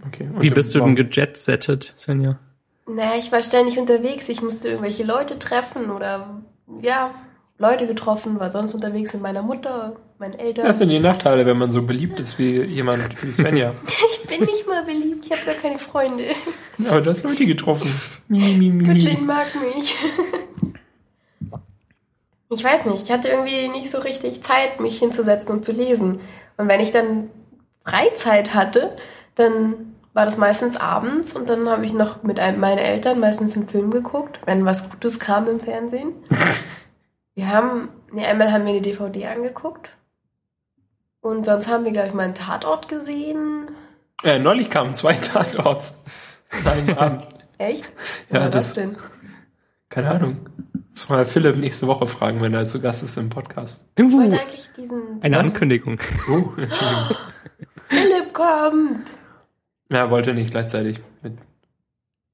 Okay. 0.07 0.29
Wie 0.39 0.49
bist 0.49 0.75
du 0.75 0.79
denn 0.79 0.95
gejetsettet, 0.95 1.93
Svenja? 1.97 2.39
Naja, 2.87 3.13
ich 3.17 3.31
war 3.31 3.41
ständig 3.41 3.79
unterwegs. 3.79 4.29
Ich 4.29 4.41
musste 4.41 4.69
irgendwelche 4.69 5.03
Leute 5.03 5.39
treffen 5.39 5.89
oder, 5.89 6.41
ja, 6.81 7.11
Leute 7.57 7.87
getroffen, 7.87 8.39
war 8.39 8.49
sonst 8.49 8.73
unterwegs 8.73 9.13
mit 9.13 9.23
meiner 9.23 9.41
Mutter, 9.41 9.95
meinen 10.19 10.33
Eltern. 10.33 10.65
Das 10.65 10.79
sind 10.79 10.89
die 10.89 10.99
Nachteile, 10.99 11.45
wenn 11.45 11.57
man 11.57 11.71
so 11.71 11.81
beliebt 11.83 12.19
ist 12.19 12.37
wie 12.37 12.61
jemand 12.61 13.23
wie 13.23 13.33
Svenja. 13.33 13.73
ich 14.11 14.27
bin 14.27 14.45
nicht 14.45 14.67
mal 14.67 14.83
beliebt. 14.83 15.25
Ich 15.25 15.31
habe 15.31 15.41
gar 15.45 15.55
keine 15.55 15.77
Freunde. 15.77 16.25
Aber 16.85 17.01
du 17.01 17.09
hast 17.09 17.23
Leute 17.23 17.45
getroffen. 17.45 17.89
Mi. 18.27 18.69
mag 19.25 19.47
mich. 19.55 19.95
Ich 22.49 22.63
weiß 22.63 22.85
nicht, 22.85 23.05
ich 23.05 23.11
hatte 23.11 23.29
irgendwie 23.29 23.69
nicht 23.69 23.89
so 23.89 23.99
richtig 23.99 24.43
Zeit, 24.43 24.79
mich 24.79 24.99
hinzusetzen 24.99 25.51
und 25.51 25.65
zu 25.65 25.71
lesen. 25.71 26.19
Und 26.57 26.67
wenn 26.67 26.79
ich 26.79 26.91
dann 26.91 27.29
Freizeit 27.85 28.53
hatte, 28.53 28.95
dann 29.35 29.94
war 30.15 30.25
das 30.25 30.37
meistens 30.37 30.77
abends 30.77 31.33
und 31.35 31.49
dann 31.49 31.69
habe 31.69 31.85
ich 31.85 31.93
noch 31.93 32.23
mit 32.23 32.39
einem, 32.39 32.59
meinen 32.59 32.77
Eltern 32.79 33.19
meistens 33.19 33.55
einen 33.57 33.67
Film 33.67 33.91
geguckt, 33.91 34.39
wenn 34.45 34.65
was 34.65 34.89
Gutes 34.89 35.19
kam 35.19 35.47
im 35.47 35.59
Fernsehen. 35.59 36.13
Wir 37.35 37.49
haben, 37.49 37.89
nee, 38.13 38.25
einmal 38.25 38.49
haben 38.53 38.63
wir 38.63 38.71
eine 38.71 38.81
DVD 38.81 39.27
angeguckt. 39.27 39.89
Und 41.19 41.45
sonst 41.45 41.67
haben 41.67 41.83
wir, 41.83 41.91
glaube 41.91 42.07
ich, 42.07 42.13
mal 42.13 42.23
einen 42.23 42.33
Tatort 42.33 42.87
gesehen. 42.87 43.71
Äh, 44.23 44.39
neulich 44.39 44.69
kamen 44.69 44.95
zwei 44.95 45.13
Tatorts. 45.15 46.05
an 46.63 46.65
einem 46.71 46.97
Abend. 46.97 47.27
Echt? 47.57 47.83
Ja, 48.29 48.39
Oder 48.39 48.49
das- 48.51 48.69
was 48.69 48.73
denn? 48.75 48.95
Keine 49.89 50.11
Ahnung. 50.11 50.45
Muss 50.91 51.09
mal 51.09 51.25
Philipp 51.25 51.57
nächste 51.57 51.87
Woche 51.87 52.07
fragen, 52.07 52.41
wenn 52.41 52.53
er 52.53 52.63
zu 52.65 52.79
Gast 52.79 53.03
ist 53.03 53.17
im 53.17 53.29
Podcast. 53.29 53.85
Ich 53.97 54.03
wollte 54.13 54.39
eigentlich 54.39 54.69
diesen 54.77 55.19
Eine 55.21 55.37
Was? 55.39 55.49
Ankündigung. 55.53 55.99
Oh, 56.29 56.51
Entschuldigung. 56.55 57.17
Philipp 57.89 58.33
kommt. 58.33 59.17
Er 59.89 60.09
wollte 60.09 60.33
nicht 60.33 60.51
gleichzeitig 60.51 60.99
mit 61.21 61.37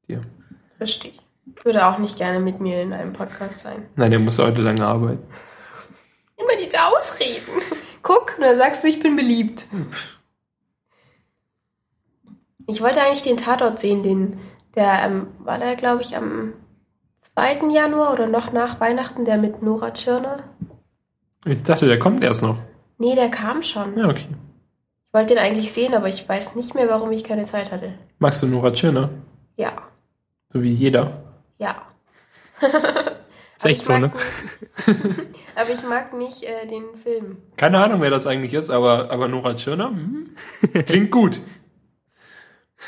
dir. 0.08 0.24
Verstehe 0.78 1.12
ich. 1.12 1.22
Würde 1.66 1.86
auch 1.86 1.98
nicht 1.98 2.18
gerne 2.18 2.40
mit 2.40 2.60
mir 2.60 2.82
in 2.82 2.94
einem 2.94 3.14
Podcast 3.14 3.60
sein. 3.60 3.88
Nein, 3.96 4.12
er 4.12 4.20
muss 4.20 4.40
heute 4.40 4.62
lange 4.62 4.86
arbeiten. 4.86 5.24
Immer 6.38 6.58
diese 6.64 6.78
Ausreden. 6.84 7.62
Guck, 8.04 8.38
dann 8.40 8.58
sagst 8.58 8.84
du, 8.84 8.88
ich 8.88 9.00
bin 9.00 9.16
beliebt. 9.16 9.68
Ich 12.68 12.82
wollte 12.82 13.02
eigentlich 13.02 13.22
den 13.22 13.38
Tatort 13.38 13.80
sehen, 13.80 14.02
den, 14.02 14.40
der, 14.76 15.04
ähm, 15.04 15.28
war 15.40 15.58
der, 15.58 15.76
glaube 15.76 16.02
ich, 16.02 16.16
am 16.16 16.54
2. 17.36 17.70
Januar 17.74 18.14
oder 18.14 18.28
noch 18.28 18.52
nach 18.54 18.80
Weihnachten, 18.80 19.26
der 19.26 19.38
mit 19.38 19.62
Nora 19.62 19.92
Tschirner? 19.92 20.44
Ich 21.46 21.64
dachte, 21.64 21.88
der 21.88 22.00
kommt 22.00 22.24
erst 22.24 22.42
noch. 22.42 22.58
Nee, 22.98 23.16
der 23.16 23.30
kam 23.30 23.64
schon. 23.64 23.98
Ja, 23.98 24.10
okay. 24.10 24.28
Ich 25.12 25.14
wollte 25.20 25.34
den 25.36 25.44
eigentlich 25.44 25.74
sehen, 25.74 25.94
aber 25.94 26.08
ich 26.08 26.28
weiß 26.30 26.56
nicht 26.56 26.74
mehr, 26.74 26.88
warum 26.88 27.12
ich 27.12 27.26
keine 27.26 27.44
Zeit 27.44 27.70
hatte. 27.74 27.94
Magst 28.20 28.42
du 28.44 28.48
Nora 28.48 28.72
Tschirner? 28.72 29.10
Ja, 29.58 29.74
So 30.54 30.64
wie 30.64 30.72
jeder. 30.74 31.22
ja. 31.58 31.76
Ist 33.58 33.66
echt 33.66 33.84
so, 33.84 33.92
Aber 33.94 34.00
ne? 34.08 34.12
ich 34.16 34.88
mag 34.88 35.04
nicht- 35.04 35.40
aber 35.56 35.70
ich 35.70 35.84
mag 35.84 36.14
nicht 36.18 36.44
äh, 36.44 36.66
den 36.66 36.84
Film. 37.04 37.38
Keine 37.58 37.84
Ahnung, 37.84 38.00
wer 38.02 38.10
das 38.10 38.26
eigentlich 38.26 38.54
ist, 38.54 38.70
aber, 38.70 39.12
aber 39.12 39.28
Nora 39.28 39.54
Tschirner? 39.54 39.90
Hm? 39.90 40.30
Klingt 40.86 41.12
gut. 41.12 41.40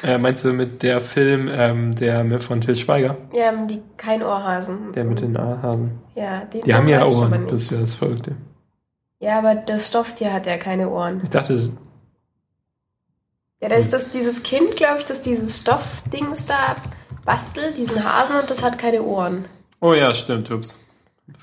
Äh, 0.01 0.17
meinst 0.17 0.45
du 0.45 0.53
mit 0.53 0.81
der 0.81 1.01
Film, 1.01 1.49
ähm, 1.51 1.91
der 1.91 2.23
mit 2.23 2.41
von 2.41 2.61
Til 2.61 2.75
Schweiger? 2.75 3.17
Ja, 3.33 3.51
die 3.65 3.81
kein 3.97 4.23
Ohrhasen. 4.23 4.93
Der 4.93 5.03
mit 5.03 5.19
den 5.21 5.37
Haaren. 5.37 5.99
Ja, 6.15 6.45
den 6.45 6.63
Die 6.63 6.73
haben 6.73 6.87
ja 6.87 7.05
Ohren, 7.05 7.47
das 7.49 7.63
ist 7.63 7.71
ja 7.71 7.79
das 7.79 7.93
Verrückte. 7.95 8.35
Ja, 9.19 9.37
aber 9.39 9.53
das 9.55 9.89
Stofftier 9.89 10.31
hat 10.33 10.47
ja 10.47 10.57
keine 10.57 10.89
Ohren. 10.89 11.19
Ich 11.23 11.29
dachte, 11.29 11.71
Ja, 13.63 13.69
da 13.69 13.75
ist 13.75 13.93
das 13.93 14.09
dieses 14.11 14.43
Kind, 14.43 14.75
glaube 14.75 14.99
ich, 14.99 15.05
das 15.05 15.21
dieses 15.21 15.61
Stoffdings 15.61 16.45
da 16.45 16.75
bastelt, 17.23 17.77
diesen 17.77 18.03
Hasen 18.03 18.35
und 18.35 18.49
das 18.49 18.61
hat 18.61 18.77
keine 18.77 19.01
Ohren. 19.03 19.45
oh 19.79 19.93
ja, 19.93 20.13
stimmt, 20.13 20.51
ups. 20.51 20.77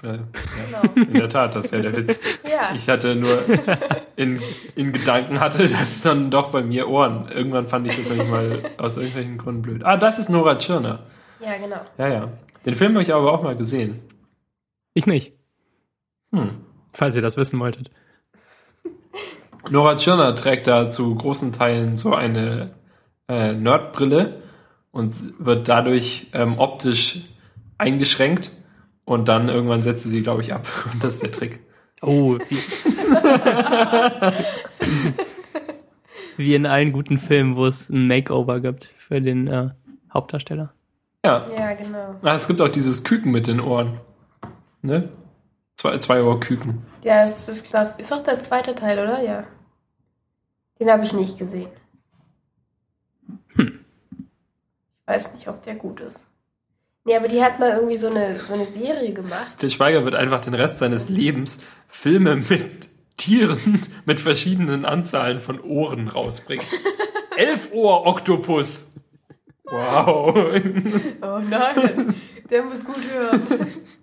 Ja. 0.02 0.18
Genau. 0.18 0.94
In 1.08 1.14
der 1.14 1.30
Tat, 1.30 1.54
das 1.54 1.64
ist 1.64 1.70
ja 1.72 1.80
der 1.80 1.96
Witz. 1.96 2.20
Ja. 2.44 2.74
Ich 2.74 2.90
hatte 2.90 3.14
nur 3.14 3.42
in, 4.16 4.38
in 4.76 4.92
Gedanken 4.92 5.40
hatte 5.40 5.66
das 5.66 6.02
dann 6.02 6.30
doch 6.30 6.50
bei 6.50 6.60
mir 6.62 6.88
Ohren. 6.88 7.26
Irgendwann 7.28 7.68
fand 7.68 7.86
ich 7.86 7.96
das 7.96 8.14
mal 8.28 8.60
aus 8.76 8.98
irgendwelchen 8.98 9.38
Gründen 9.38 9.62
blöd. 9.62 9.82
Ah, 9.86 9.96
das 9.96 10.18
ist 10.18 10.28
Nora 10.28 10.56
Tschirner. 10.58 10.98
Ja, 11.42 11.56
genau. 11.56 11.80
Ja, 11.96 12.08
ja. 12.08 12.28
Den 12.66 12.74
Film 12.76 12.92
habe 12.92 13.02
ich 13.02 13.14
aber 13.14 13.32
auch 13.32 13.42
mal 13.42 13.56
gesehen. 13.56 14.00
Ich 14.92 15.06
nicht, 15.06 15.32
Hm. 16.34 16.50
falls 16.92 17.16
ihr 17.16 17.22
das 17.22 17.38
wissen 17.38 17.58
wolltet. 17.58 17.90
Nora 19.68 19.96
Tschirner 19.96 20.34
trägt 20.34 20.66
da 20.66 20.88
zu 20.88 21.14
großen 21.14 21.52
Teilen 21.52 21.96
so 21.96 22.14
eine 22.14 22.70
äh, 23.28 23.52
Nerdbrille 23.52 24.42
und 24.90 25.14
wird 25.38 25.68
dadurch 25.68 26.28
ähm, 26.32 26.58
optisch 26.58 27.20
eingeschränkt 27.78 28.50
und 29.04 29.28
dann 29.28 29.48
irgendwann 29.48 29.82
setzt 29.82 30.04
sie 30.04 30.08
sie, 30.08 30.22
glaube 30.22 30.42
ich, 30.42 30.54
ab. 30.54 30.66
Und 30.92 31.02
das 31.02 31.14
ist 31.14 31.22
der 31.22 31.32
Trick. 31.32 31.60
Oh, 32.02 32.38
wie, 32.48 32.58
wie 36.36 36.54
in 36.54 36.64
allen 36.64 36.92
guten 36.92 37.18
Filmen, 37.18 37.56
wo 37.56 37.66
es 37.66 37.90
ein 37.90 38.06
Makeover 38.06 38.60
gibt 38.60 38.88
für 38.96 39.20
den 39.20 39.48
äh, 39.48 39.70
Hauptdarsteller. 40.12 40.72
Ja. 41.24 41.44
Ja, 41.54 41.74
genau. 41.74 42.14
Ah, 42.22 42.34
es 42.34 42.46
gibt 42.46 42.60
auch 42.60 42.68
dieses 42.68 43.04
Küken 43.04 43.32
mit 43.32 43.46
den 43.46 43.60
Ohren. 43.60 44.00
Ne? 44.80 45.10
Zwei, 45.80 45.96
zwei 45.96 46.22
Ohrküken. 46.22 46.84
Ja, 47.04 47.24
es 47.24 47.48
ist 47.48 47.70
klar. 47.70 47.94
Ist 47.96 48.12
auch 48.12 48.22
der 48.22 48.38
zweite 48.40 48.74
Teil, 48.74 48.98
oder? 48.98 49.22
Ja. 49.22 49.44
Den 50.78 50.90
habe 50.90 51.04
ich 51.04 51.14
nicht 51.14 51.38
gesehen. 51.38 51.70
Hm. 53.54 53.82
Ich 54.18 54.26
weiß 55.06 55.32
nicht, 55.32 55.48
ob 55.48 55.62
der 55.62 55.76
gut 55.76 56.00
ist. 56.00 56.26
Nee, 57.06 57.16
aber 57.16 57.28
die 57.28 57.42
hat 57.42 57.60
mal 57.60 57.70
irgendwie 57.70 57.96
so 57.96 58.08
eine, 58.08 58.38
so 58.40 58.52
eine 58.52 58.66
Serie 58.66 59.14
gemacht. 59.14 59.56
Til 59.56 59.70
Schweiger 59.70 60.04
wird 60.04 60.14
einfach 60.14 60.42
den 60.42 60.52
Rest 60.52 60.76
seines 60.76 61.08
Lebens 61.08 61.64
Filme 61.88 62.36
mit 62.36 62.90
Tieren 63.16 63.80
mit 64.04 64.20
verschiedenen 64.20 64.84
Anzahlen 64.84 65.40
von 65.40 65.62
Ohren 65.62 66.08
rausbringen. 66.08 66.66
Elf 67.38 67.72
Ohr 67.72 68.04
Oktopus. 68.04 68.96
Wow. 69.64 70.34
Oh 71.22 71.38
nein, 71.48 72.14
der 72.50 72.64
muss 72.64 72.84
gut 72.84 73.02
hören. 73.10 73.66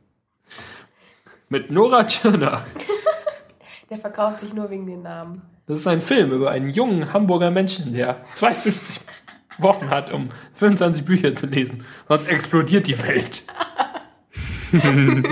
mit 1.49 1.71
Nora 1.71 2.05
Tschirner. 2.05 2.65
Der 3.89 3.97
verkauft 3.97 4.41
sich 4.41 4.53
nur 4.53 4.69
wegen 4.69 4.85
den 4.85 5.01
Namen. 5.01 5.41
Das 5.65 5.79
ist 5.79 5.87
ein 5.87 6.01
Film 6.01 6.31
über 6.31 6.51
einen 6.51 6.69
jungen 6.69 7.13
Hamburger 7.13 7.51
Menschen, 7.51 7.93
der 7.93 8.21
52 8.33 8.99
Wochen 9.59 9.89
hat, 9.89 10.11
um 10.11 10.29
25 10.59 11.05
Bücher 11.05 11.33
zu 11.33 11.47
lesen. 11.47 11.85
Sonst 12.07 12.25
explodiert 12.25 12.87
die 12.87 13.01
Welt. 13.01 13.43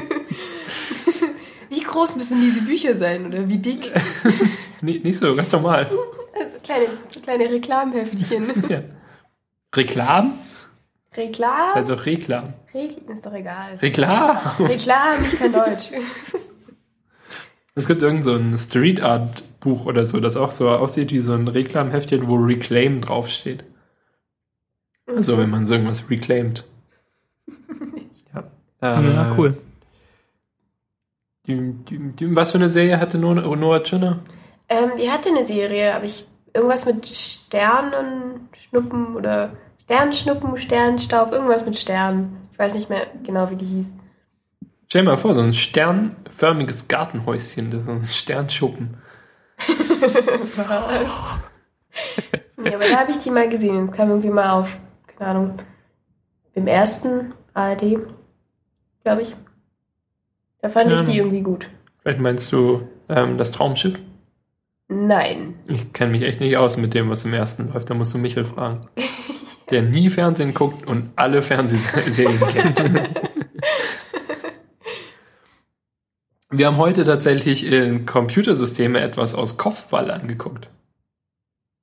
Wie 1.70 1.82
groß 1.82 2.16
müssen 2.16 2.40
diese 2.42 2.62
Bücher 2.62 2.96
sein 2.96 3.26
oder 3.26 3.48
wie 3.48 3.58
dick? 3.58 3.92
Nee, 4.82 5.00
nicht 5.04 5.18
so, 5.18 5.34
ganz 5.36 5.52
normal. 5.54 5.90
Also 6.38 6.60
kleine, 6.62 6.88
so 7.08 7.20
kleine 7.22 7.46
Reklamheftchen. 7.46 8.46
Ja. 8.70 8.82
Reklam? 9.74 10.38
Reklam? 11.16 11.72
Also 11.74 11.94
Reklam. 11.96 12.54
Reklam 12.76 13.16
ist 13.16 13.26
doch 13.26 13.34
egal. 13.34 13.76
Reklam. 13.82 14.38
Reklam, 14.60 15.24
ich 15.32 15.40
kann 15.40 15.54
Deutsch. 15.54 15.92
Es 17.78 17.88
gibt 17.88 18.02
irgend 18.02 18.24
so 18.24 18.34
ein 18.34 18.58
Street 18.58 19.02
Art 19.02 19.44
Buch 19.60 19.86
oder 19.86 20.06
so, 20.06 20.22
das 20.22 20.38
auch 20.38 20.52
so 20.52 20.70
aussieht 20.70 21.12
wie 21.12 21.20
so 21.20 21.34
ein 21.34 21.50
Reklamheftchen, 21.50 22.26
wo 22.26 22.36
Reclaim 22.36 23.02
draufsteht. 23.02 23.66
Also 25.06 25.38
wenn 25.38 25.50
man 25.50 25.66
so 25.66 25.74
irgendwas 25.74 26.10
reclaimt. 26.10 26.64
Ja. 28.34 28.44
Äh, 28.82 29.14
Ja, 29.14 29.36
cool. 29.38 29.58
Was 31.48 32.52
für 32.52 32.58
eine 32.58 32.70
Serie 32.70 32.98
hatte 32.98 33.18
Noah, 33.18 33.56
Noah 33.58 33.84
Tschirner? 33.84 34.20
Ähm, 34.70 34.92
die 34.98 35.12
hatte 35.12 35.28
eine 35.30 35.46
Serie, 35.46 35.96
aber 35.96 36.06
ich 36.06 36.26
irgendwas 36.54 36.86
mit 36.86 37.06
Sternenschnuppen 37.06 39.18
oder 39.18 39.50
Sternschnuppen, 39.84 40.58
Sternstaub, 40.58 41.34
irgendwas 41.34 41.66
mit 41.66 41.78
Sternen. 41.78 42.38
Ich 42.56 42.60
weiß 42.60 42.74
nicht 42.74 42.90
mehr 42.90 43.06
genau, 43.26 43.52
wie 43.52 43.58
die 43.58 43.66
hieß. 43.66 43.94
Stell 44.88 45.02
dir 45.04 45.10
mal 45.12 45.18
vor, 45.18 45.36
so 45.36 45.42
ein 45.42 45.52
sternförmiges 45.52 46.88
Gartenhäuschen, 46.88 47.82
so 47.82 47.92
ein 47.92 48.06
Sternschuppen. 48.06 48.96
Nee, 52.58 52.74
aber 52.74 52.86
da 52.90 53.00
habe 53.02 53.12
ich 53.12 53.18
die 53.20 53.30
mal 53.30 53.50
gesehen. 53.50 53.88
Das 53.88 53.96
kam 53.96 54.08
irgendwie 54.08 54.30
mal 54.30 54.52
auf, 54.52 54.80
keine 55.06 55.32
Ahnung, 55.32 55.54
im 56.54 56.68
ersten 56.68 57.34
ARD, 57.54 57.98
glaube 59.04 59.24
ich. 59.24 59.36
Da 60.62 60.70
fand 60.70 60.92
Ja. 60.92 61.02
ich 61.02 61.10
die 61.10 61.18
irgendwie 61.18 61.42
gut. 61.42 61.70
Vielleicht 62.04 62.22
meinst 62.22 62.54
du 62.54 62.88
ähm, 63.10 63.38
das 63.38 63.52
Traumschiff? 63.52 64.00
Nein. 64.88 65.56
Ich 65.68 65.92
kenne 65.92 66.12
mich 66.14 66.22
echt 66.22 66.40
nicht 66.40 66.56
aus 66.56 66.78
mit 66.78 66.94
dem, 66.94 67.10
was 67.10 67.26
im 67.26 67.34
ersten 67.34 67.74
läuft. 67.74 67.90
Da 67.90 67.96
musst 67.96 68.14
du 68.14 68.18
Michel 68.18 68.46
fragen. 68.46 68.80
Der 69.72 69.82
nie 69.82 70.10
Fernsehen 70.10 70.54
guckt 70.54 70.86
und 70.88 71.10
alle 71.16 71.42
Fernsehserien 71.42 72.40
kennt. 72.50 72.82
Wir 76.52 76.68
haben 76.68 76.78
heute 76.78 77.04
tatsächlich 77.04 77.66
in 77.66 78.06
Computersysteme 78.06 79.00
etwas 79.00 79.34
aus 79.36 79.58
Kopfball 79.58 80.12
angeguckt. 80.12 80.70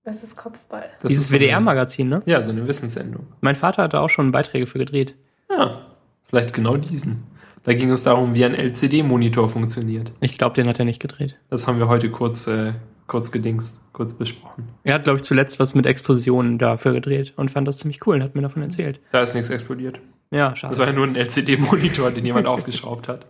Was 0.05 0.23
ist 0.23 0.37
Kopfball? 0.37 0.91
Das 1.01 1.11
Dieses 1.11 1.31
WDR-Magazin, 1.31 2.09
ne? 2.09 2.23
Ja, 2.27 2.43
so 2.43 2.51
eine 2.51 2.67
Wissenssendung. 2.67 3.27
Mein 3.41 3.55
Vater 3.55 3.83
hat 3.85 3.95
da 3.95 4.01
auch 4.01 4.09
schon 4.09 4.33
Beiträge 4.33 4.67
für 4.67 4.79
gedreht. 4.79 5.15
Ja, 5.51 5.87
vielleicht 6.25 6.55
genau 6.55 6.77
diesen. 6.77 7.25
Da 7.65 7.75
ging 7.75 7.91
es 7.91 8.03
darum, 8.03 8.35
wie 8.35 8.45
ein 8.45 8.55
LCD-Monitor 8.55 9.49
funktioniert. 9.49 10.13
Ich 10.21 10.37
glaube, 10.37 10.55
den 10.57 10.67
hat 10.67 10.79
er 10.81 10.85
nicht 10.85 11.01
gedreht. 11.01 11.39
Das 11.51 11.69
haben 11.69 11.79
wir 11.79 11.87
heute 11.87 12.11
kurz, 12.11 12.49
äh, 12.49 12.73
kurz 13.13 13.31
gedingst, 13.31 13.79
kurz 13.93 14.15
besprochen. 14.15 14.71
Er 14.85 14.95
hat, 14.95 15.05
glaube 15.05 15.19
ich, 15.19 15.23
zuletzt 15.23 15.61
was 15.61 15.75
mit 15.75 15.85
Explosionen 15.85 16.57
dafür 16.57 16.95
gedreht 16.95 17.35
und 17.37 17.51
fand 17.51 17.69
das 17.69 17.77
ziemlich 17.77 18.07
cool 18.07 18.17
und 18.17 18.23
hat 18.23 18.35
mir 18.35 18.41
davon 18.41 18.63
erzählt. 18.63 19.01
Da 19.11 19.21
ist 19.21 19.35
nichts 19.35 19.51
explodiert. 19.51 20.01
Ja, 20.31 20.57
schade. 20.57 20.71
Das 20.71 20.79
war 20.79 20.87
ja 20.87 20.95
nur 20.95 21.07
ein 21.07 21.15
LCD-Monitor, 21.15 22.11
den 22.11 22.25
jemand 22.25 22.47
aufgeschraubt 22.49 23.09
hat. 23.09 23.27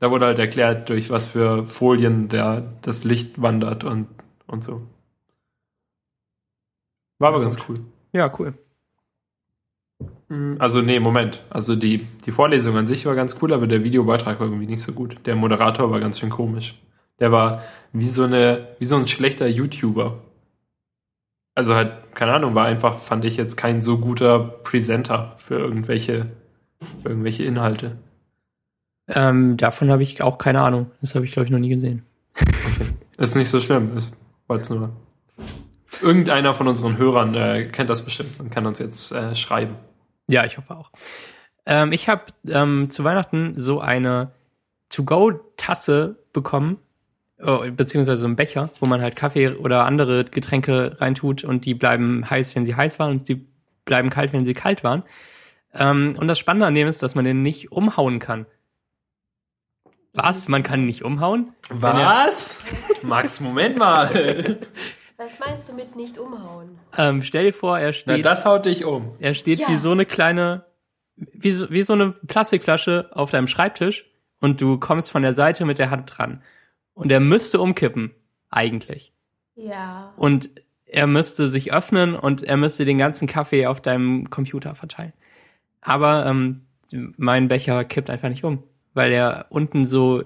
Da 0.00 0.10
wurde 0.10 0.24
halt 0.24 0.38
erklärt, 0.38 0.88
durch 0.88 1.10
was 1.10 1.26
für 1.26 1.68
Folien 1.68 2.28
der, 2.30 2.62
das 2.80 3.04
Licht 3.04 3.42
wandert 3.42 3.84
und, 3.84 4.08
und 4.46 4.64
so. 4.64 4.80
War 7.18 7.28
aber 7.28 7.42
ganz 7.42 7.58
cool. 7.68 7.80
ja, 8.14 8.32
cool. 8.38 8.54
Also, 10.58 10.80
nee, 10.80 10.98
Moment. 10.98 11.44
Also, 11.50 11.76
die, 11.76 12.06
die 12.24 12.30
Vorlesung 12.30 12.74
an 12.76 12.86
sich 12.86 13.04
war 13.04 13.14
ganz 13.14 13.36
cool, 13.42 13.52
aber 13.52 13.66
der 13.66 13.84
Videobeitrag 13.84 14.40
war 14.40 14.46
irgendwie 14.46 14.66
nicht 14.66 14.80
so 14.80 14.92
gut. 14.92 15.18
Der 15.26 15.36
Moderator 15.36 15.90
war 15.90 16.00
ganz 16.00 16.18
schön 16.18 16.30
komisch. 16.30 16.80
Der 17.20 17.30
war 17.30 17.62
wie 17.94 18.04
so 18.04 18.24
eine, 18.24 18.68
wie 18.80 18.84
so 18.84 18.96
ein 18.96 19.06
schlechter 19.08 19.46
YouTuber. 19.46 20.18
Also 21.54 21.74
halt, 21.74 22.14
keine 22.16 22.32
Ahnung, 22.32 22.54
war 22.56 22.66
einfach, 22.66 22.98
fand 22.98 23.24
ich 23.24 23.36
jetzt 23.36 23.56
kein 23.56 23.80
so 23.80 23.98
guter 23.98 24.40
Presenter 24.40 25.36
für 25.38 25.54
irgendwelche, 25.54 26.26
für 27.02 27.08
irgendwelche 27.08 27.44
Inhalte. 27.44 27.96
Ähm, 29.06 29.56
davon 29.56 29.90
habe 29.90 30.02
ich 30.02 30.20
auch 30.22 30.38
keine 30.38 30.60
Ahnung. 30.60 30.90
Das 31.00 31.14
habe 31.14 31.24
ich, 31.24 31.32
glaube 31.32 31.44
ich, 31.44 31.52
noch 31.52 31.60
nie 31.60 31.68
gesehen. 31.68 32.04
Ist 33.16 33.36
nicht 33.36 33.48
so 33.48 33.60
schlimm. 33.60 33.96
Ich 33.96 34.10
wollte 34.48 34.74
nur. 34.74 34.90
Irgendeiner 36.02 36.52
von 36.54 36.66
unseren 36.66 36.98
Hörern 36.98 37.34
äh, 37.36 37.66
kennt 37.66 37.88
das 37.90 38.04
bestimmt 38.04 38.40
und 38.40 38.50
kann 38.50 38.66
uns 38.66 38.80
jetzt 38.80 39.12
äh, 39.12 39.36
schreiben. 39.36 39.76
Ja, 40.26 40.44
ich 40.44 40.58
hoffe 40.58 40.76
auch. 40.76 40.90
Ähm, 41.64 41.92
ich 41.92 42.08
habe 42.08 42.24
ähm, 42.48 42.90
zu 42.90 43.04
Weihnachten 43.04 43.54
so 43.56 43.80
eine 43.80 44.32
To-Go-Tasse 44.88 46.16
bekommen, 46.32 46.78
beziehungsweise 47.36 48.20
so 48.20 48.26
einen 48.26 48.36
Becher, 48.36 48.70
wo 48.80 48.86
man 48.86 49.02
halt 49.02 49.16
Kaffee 49.16 49.48
oder 49.48 49.84
andere 49.84 50.24
Getränke 50.24 50.96
reintut 51.00 51.44
und 51.44 51.64
die 51.64 51.74
bleiben 51.74 52.28
heiß, 52.30 52.54
wenn 52.54 52.64
sie 52.64 52.74
heiß 52.76 52.98
waren 52.98 53.10
und 53.10 53.28
die 53.28 53.46
bleiben 53.84 54.08
kalt, 54.10 54.32
wenn 54.32 54.44
sie 54.44 54.54
kalt 54.54 54.84
waren. 54.84 55.02
Ähm, 55.72 56.16
und 56.18 56.28
das 56.28 56.38
Spannende 56.38 56.66
an 56.66 56.74
dem 56.74 56.86
ist, 56.88 57.02
dass 57.02 57.14
man 57.14 57.24
den 57.24 57.42
nicht 57.42 57.72
umhauen 57.72 58.18
kann. 58.20 58.46
Was? 60.12 60.46
Man 60.48 60.62
kann 60.62 60.80
ihn 60.80 60.86
nicht 60.86 61.02
umhauen? 61.02 61.52
Was? 61.70 62.62
Max, 63.02 63.40
Moment 63.40 63.76
mal. 63.76 64.58
Was 65.16 65.38
meinst 65.40 65.68
du 65.68 65.74
mit 65.74 65.96
nicht 65.96 66.18
umhauen? 66.18 66.78
Ähm, 66.96 67.22
stell 67.22 67.46
dir 67.46 67.52
vor, 67.52 67.78
er 67.78 67.88
Na, 67.88 67.92
steht, 67.92 68.24
das 68.24 68.44
haut 68.46 68.64
dich 68.64 68.84
um. 68.84 69.14
er 69.18 69.34
steht 69.34 69.58
Ja. 69.58 69.68
wie 69.68 69.76
so 69.76 69.90
eine 69.90 70.06
kleine, 70.06 70.64
wie 71.16 71.50
so, 71.52 71.68
wie 71.70 71.82
so 71.82 71.92
eine 71.94 72.12
Plastikflasche 72.12 73.10
auf 73.12 73.30
deinem 73.32 73.48
Schreibtisch 73.48 74.06
und 74.40 74.60
du 74.60 74.78
kommst 74.78 75.10
von 75.10 75.22
der 75.22 75.34
Seite 75.34 75.64
mit 75.64 75.78
der 75.78 75.90
Hand 75.90 76.16
dran. 76.16 76.42
Und 76.94 77.10
er 77.10 77.20
müsste 77.20 77.60
umkippen, 77.60 78.12
eigentlich. 78.50 79.12
Ja. 79.56 80.12
Und 80.16 80.50
er 80.86 81.06
müsste 81.06 81.48
sich 81.48 81.72
öffnen 81.72 82.14
und 82.14 82.42
er 82.42 82.56
müsste 82.56 82.84
den 82.84 82.98
ganzen 82.98 83.26
Kaffee 83.26 83.66
auf 83.66 83.80
deinem 83.80 84.30
Computer 84.30 84.74
verteilen. 84.74 85.12
Aber 85.80 86.24
ähm, 86.26 86.62
mein 87.16 87.48
Becher 87.48 87.84
kippt 87.84 88.10
einfach 88.10 88.28
nicht 88.28 88.44
um, 88.44 88.62
weil 88.94 89.12
er 89.12 89.46
unten 89.50 89.86
so 89.86 90.22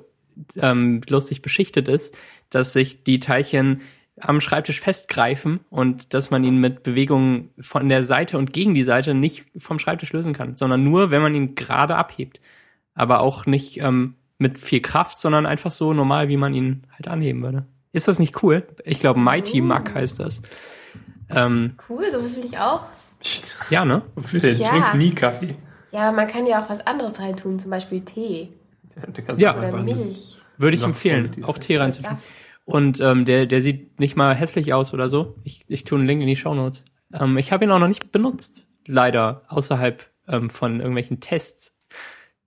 ähm, 0.57 1.01
lustig 1.09 1.43
beschichtet 1.43 1.89
ist, 1.89 2.17
dass 2.51 2.73
sich 2.73 3.03
die 3.03 3.19
Teilchen 3.19 3.81
am 4.21 4.41
Schreibtisch 4.41 4.81
festgreifen 4.81 5.61
und 5.71 6.13
dass 6.13 6.31
man 6.31 6.45
ihn 6.45 6.59
mit 6.59 6.83
Bewegungen 6.83 7.51
von 7.59 7.89
der 7.89 8.03
Seite 8.03 8.37
und 8.39 8.53
gegen 8.53 8.75
die 8.75 8.83
Seite 8.83 9.15
nicht 9.15 9.47
vom 9.57 9.79
Schreibtisch 9.79 10.13
lösen 10.13 10.33
kann, 10.33 10.57
sondern 10.57 10.85
nur, 10.85 11.11
wenn 11.11 11.23
man 11.23 11.35
ihn 11.35 11.55
gerade 11.55 11.97
abhebt. 11.97 12.41
Aber 12.95 13.21
auch 13.21 13.47
nicht 13.47 13.81
ähm, 13.81 14.15
mit 14.39 14.59
viel 14.59 14.81
Kraft, 14.81 15.19
sondern 15.19 15.47
einfach 15.47 15.71
so 15.71 15.93
normal, 15.93 16.29
wie 16.29 16.37
man 16.37 16.55
ihn 16.55 16.87
halt 16.93 17.09
anheben 17.09 17.43
würde. 17.43 17.67
Ist 17.93 18.09
das 18.09 18.19
nicht 18.19 18.43
cool? 18.43 18.67
Ich 18.85 19.01
glaube, 19.01 19.19
Mighty 19.21 19.61
Mac 19.61 19.95
heißt 19.95 20.21
das. 20.21 20.43
Ähm, 21.31 21.75
Cool, 21.89 22.11
sowas 22.11 22.37
will 22.37 22.45
ich 22.45 22.59
auch. 22.59 22.83
ja, 23.71 23.85
ne? 23.85 24.03
Wofür 24.15 24.41
denn? 24.41 24.57
Du 24.57 24.63
Ja. 24.63 24.71
trinkst 24.71 24.95
nie 24.95 25.15
Kaffee. 25.15 25.55
Ja, 25.91 26.09
aber 26.09 26.17
man 26.17 26.27
kann 26.27 26.47
ja 26.47 26.63
auch 26.63 26.71
was 26.71 26.87
anderes 26.87 27.19
reintun, 27.19 27.59
zum 27.59 27.71
Beispiel 27.71 28.01
Tee 28.03 28.51
Du 29.13 29.33
Ja. 29.37 29.57
oder 29.59 29.83
Milch. 29.83 30.39
Würde 30.57 30.77
ich 30.77 30.83
empfehlen, 30.83 31.31
auch 31.45 31.59
Tee 31.59 31.77
reinzutun. 31.77 32.11
Saft. 32.11 32.23
Und 32.65 33.01
ähm, 33.01 33.25
der, 33.25 33.47
der 33.47 33.61
sieht 33.63 33.99
nicht 33.99 34.17
mal 34.17 34.35
hässlich 34.35 34.75
aus 34.75 34.93
oder 34.93 35.09
so. 35.09 35.37
Ich, 35.45 35.63
ich 35.69 35.85
tue 35.85 35.99
einen 35.99 36.07
Link 36.07 36.21
in 36.21 36.27
die 36.27 36.37
Shownotes. 36.37 36.85
Ähm, 37.15 37.39
ich 37.39 37.53
habe 37.53 37.65
ihn 37.65 37.71
auch 37.71 37.79
noch 37.79 37.89
nicht 37.89 38.13
benutzt, 38.13 38.67
leider, 38.87 39.43
außerhalb 39.49 40.05
ähm, 40.27 40.51
von 40.51 40.81
irgendwelchen 40.81 41.21
Tests. 41.21 41.78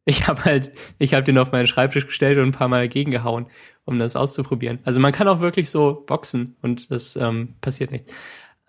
Ich 0.05 0.27
habe 0.27 0.43
halt, 0.45 0.71
ich 0.97 1.13
habe 1.13 1.23
den 1.23 1.37
auf 1.37 1.51
meinen 1.51 1.67
Schreibtisch 1.67 2.07
gestellt 2.07 2.37
und 2.37 2.45
ein 2.45 2.51
paar 2.51 2.67
Mal 2.67 2.87
gegengehauen, 2.87 3.45
um 3.85 3.99
das 3.99 4.15
auszuprobieren. 4.15 4.79
Also 4.83 4.99
man 4.99 5.11
kann 5.11 5.27
auch 5.27 5.41
wirklich 5.41 5.69
so 5.69 6.03
boxen 6.07 6.55
und 6.61 6.89
das 6.91 7.15
ähm, 7.15 7.55
passiert 7.61 7.91
nicht. 7.91 8.11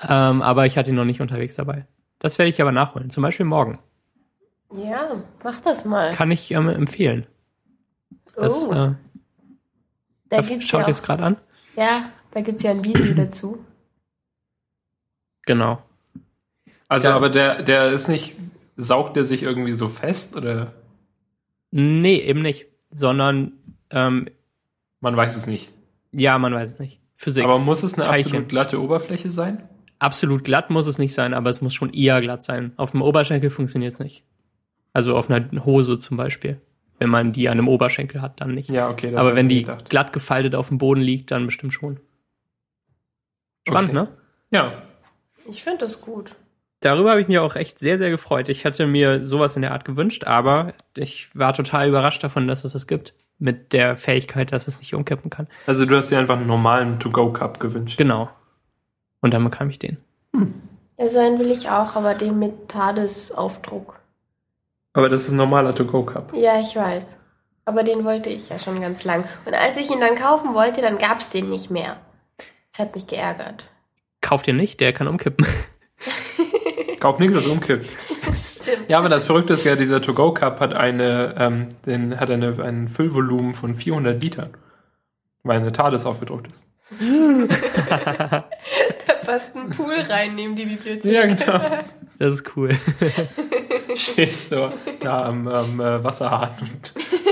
Ähm, 0.07 0.43
aber 0.43 0.67
ich 0.67 0.77
hatte 0.77 0.91
ihn 0.91 0.97
noch 0.97 1.05
nicht 1.07 1.21
unterwegs 1.23 1.55
dabei. 1.55 1.87
Das 2.19 2.39
werde 2.39 2.51
ich 2.51 2.61
aber 2.61 2.73
nachholen, 2.73 3.09
zum 3.11 3.23
Beispiel 3.23 3.47
morgen. 3.47 3.79
Ja, 4.77 5.23
mach 5.43 5.61
das 5.61 5.85
mal. 5.85 6.13
Kann 6.13 6.31
ich 6.31 6.51
ähm, 6.53 6.69
empfehlen. 6.69 7.27
Das 8.37 8.67
oh, 8.67 8.73
äh, 8.73 8.93
da 10.31 10.41
gibt's 10.41 10.67
schaut 10.67 10.83
ja, 10.83 10.89
jetzt 10.89 11.03
gerade 11.03 11.23
an. 11.23 11.37
ja, 11.77 12.11
da 12.33 12.41
gibt's 12.41 12.63
ja 12.63 12.71
ein 12.71 12.85
Video 12.85 13.15
dazu. 13.17 13.65
Genau. 15.47 15.83
Also, 16.89 17.09
Ja. 17.09 17.17
aber 17.17 17.31
der, 17.31 17.63
der 17.63 17.91
ist 17.93 18.09
nicht, 18.09 18.37
saugt 18.77 19.17
der 19.17 19.25
sich 19.25 19.43
irgendwie 19.43 19.73
so 19.73 19.89
fest 19.89 20.37
oder 20.37 20.73
Nee, 21.73 22.21
eben 22.21 22.43
nicht. 22.43 22.67
Sondern, 22.91 23.53
ähm, 23.91 24.29
man 25.01 25.17
weiß 25.17 25.35
es 25.37 25.47
nicht. 25.49 25.71
ja, 26.13 26.39
man 26.39 26.55
weiß 26.55 26.75
es 26.75 26.79
nicht. 26.79 27.01
Physik. 27.17 27.43
Aber 27.45 27.59
muss 27.59 27.83
es 27.83 27.95
eine 27.95 28.05
Teilchen. 28.07 28.27
absolut 28.33 28.49
glatte 28.49 28.81
Oberfläche 28.81 29.31
sein? 29.33 29.69
Absolut 29.99 30.45
glatt 30.45 30.71
muss 30.71 30.87
es 30.89 30.99
nicht 30.99 31.15
sein, 31.15 31.33
aber 31.35 31.51
es 31.51 31.61
muss 31.61 31.75
schon 31.75 31.93
eher 31.93 32.21
glatt 32.21 32.43
sein. 32.45 32.73
Auf 32.77 32.91
dem 32.93 33.03
Oberschenkel 33.03 33.51
funktioniert 33.51 33.93
es 33.95 33.99
nicht. 34.01 34.25
Also 34.93 35.17
auf 35.17 35.31
einer 35.31 35.65
Hose 35.65 35.99
zum 35.99 36.17
Beispiel. 36.17 36.61
Wenn 36.99 37.09
man 37.09 37.33
die 37.33 37.49
an 37.49 37.53
einem 37.59 37.69
Oberschenkel 37.69 38.21
hat, 38.21 38.41
dann 38.41 38.55
nicht. 38.55 38.69
Ja, 38.69 38.91
okay. 38.91 39.11
das 39.13 39.21
aber 39.23 39.35
wenn 39.35 39.49
die 39.49 39.61
gedacht. 39.63 39.89
glatt 39.89 40.13
gefaltet 40.13 40.55
auf 40.55 40.69
dem 40.69 40.79
Boden 40.79 41.01
liegt, 41.01 41.31
dann 41.31 41.47
bestimmt 41.47 41.73
schon. 41.73 41.99
Spannend, 43.67 43.91
Okay. 43.91 43.99
ne? 44.01 44.09
Ja, 44.51 44.83
Ich 45.49 45.63
finde 45.63 45.79
das 45.81 46.01
gut. 46.01 46.35
Darüber 46.83 47.11
habe 47.11 47.21
ich 47.21 47.29
mich 47.29 47.39
auch 47.39 47.55
echt 47.55 47.79
sehr, 47.79 47.97
sehr 47.97 48.11
gefreut. 48.11 48.49
Ich 48.49 48.67
hatte 48.67 48.89
mir 48.89 49.25
sowas 49.25 49.55
in 49.55 49.63
der 49.63 49.71
Art 49.71 49.85
gewünscht, 49.85 50.25
aber 50.25 50.75
ich 50.97 51.29
war 51.33 51.55
total 51.55 51.89
überrascht 51.89 52.25
davon, 52.25 52.49
dass 52.49 52.65
es 52.65 52.73
das 52.73 52.89
gibt. 52.89 53.15
Mit 53.39 53.73
der 53.73 53.97
Fähigkeit, 53.97 54.53
dass 54.53 54.69
es 54.69 54.81
nicht 54.81 54.95
umkippen 54.95 55.31
kann. 55.31 55.49
also 55.67 55.87
du 55.87 55.97
hast 55.97 56.11
dir 56.11 56.19
einfach 56.19 56.37
einen 56.37 56.47
normalen 56.47 56.99
To-Go-Cup 56.99 57.61
gewünscht. 57.61 57.99
Genau. 57.99 58.29
Und 59.21 59.33
dann 59.33 59.45
bekam 59.45 59.71
ich 59.71 59.79
den. 59.79 59.97
Ja, 60.99 61.09
so 61.09 61.21
einen 61.21 61.39
will 61.39 61.51
ich 61.51 61.69
auch, 61.69 61.95
aber 61.95 62.15
den 62.15 62.39
mit 62.39 62.69
TARDIS-Aufdruck. 62.69 64.01
Aber 64.93 65.09
das 65.09 65.25
ist 65.25 65.31
ein 65.31 65.37
normaler 65.37 65.75
To-Go-Cup. 65.75 66.35
Ja, 66.35 66.61
ich 66.61 66.75
weiß. 66.75 67.17
Aber 67.65 67.85
den 67.85 68.05
wollte 68.05 68.29
ich 68.31 68.49
ja 68.49 68.59
schon 68.59 68.81
ganz 68.81 69.05
lang. 69.05 69.25
Und 69.45 69.55
als 69.55 69.77
ich 69.77 69.89
ihn 69.89 70.01
dann 70.01 70.17
kaufen 70.17 70.53
wollte, 70.55 70.83
dann 70.83 70.99
gab's 70.99 71.31
den 71.31 71.49
nicht 71.49 71.71
mehr. 71.71 71.97
Das 72.73 72.87
hat 72.87 72.95
mich 72.95 73.07
geärgert. 73.07 73.69
Kauft 74.21 74.49
ihr 74.49 74.55
nicht, 74.55 74.81
der 74.81 74.93
kann 74.93 75.07
umkippen. 75.07 75.47
Kauf 77.03 77.19
nichts, 77.19 77.35
das 77.35 77.47
umkippt. 77.47 77.85
Stimmt. 78.33 78.89
Ja, 78.89 78.99
aber 78.99 79.09
das 79.09 79.25
Verrückte 79.25 79.55
ist 79.55 79.65
ja, 79.65 79.75
dieser 79.75 80.01
To-Go-Cup 80.01 80.61
hat 80.61 80.73
eine, 80.73 81.35
ähm, 81.37 81.69
den, 81.85 82.21
hat 82.21 82.31
eine, 82.31 82.63
ein 82.63 82.87
Füllvolumen 82.87 83.55
von 83.55 83.75
400 83.75 84.23
Litern. 84.23 84.51
Weil 85.43 85.59
eine 85.59 85.73
TARDIS 85.73 86.07
aufgedruckt 86.07 86.47
ist. 86.53 86.65
Da 87.89 89.15
passt 89.25 89.57
ein 89.57 89.71
Pool 89.71 89.95
rein 90.09 90.37
neben 90.37 90.55
die 90.55 90.65
Bibliothek. 90.65 91.13
Ja, 91.13 91.27
genau. 91.27 91.61
Das 92.21 92.35
ist 92.35 92.57
cool. 92.57 92.71
Stehst 93.97 94.53
du 94.53 94.73
da 95.01 95.25
am, 95.25 95.49
am 95.49 95.81
äh, 95.81 96.05
Wasserhahn 96.05 96.55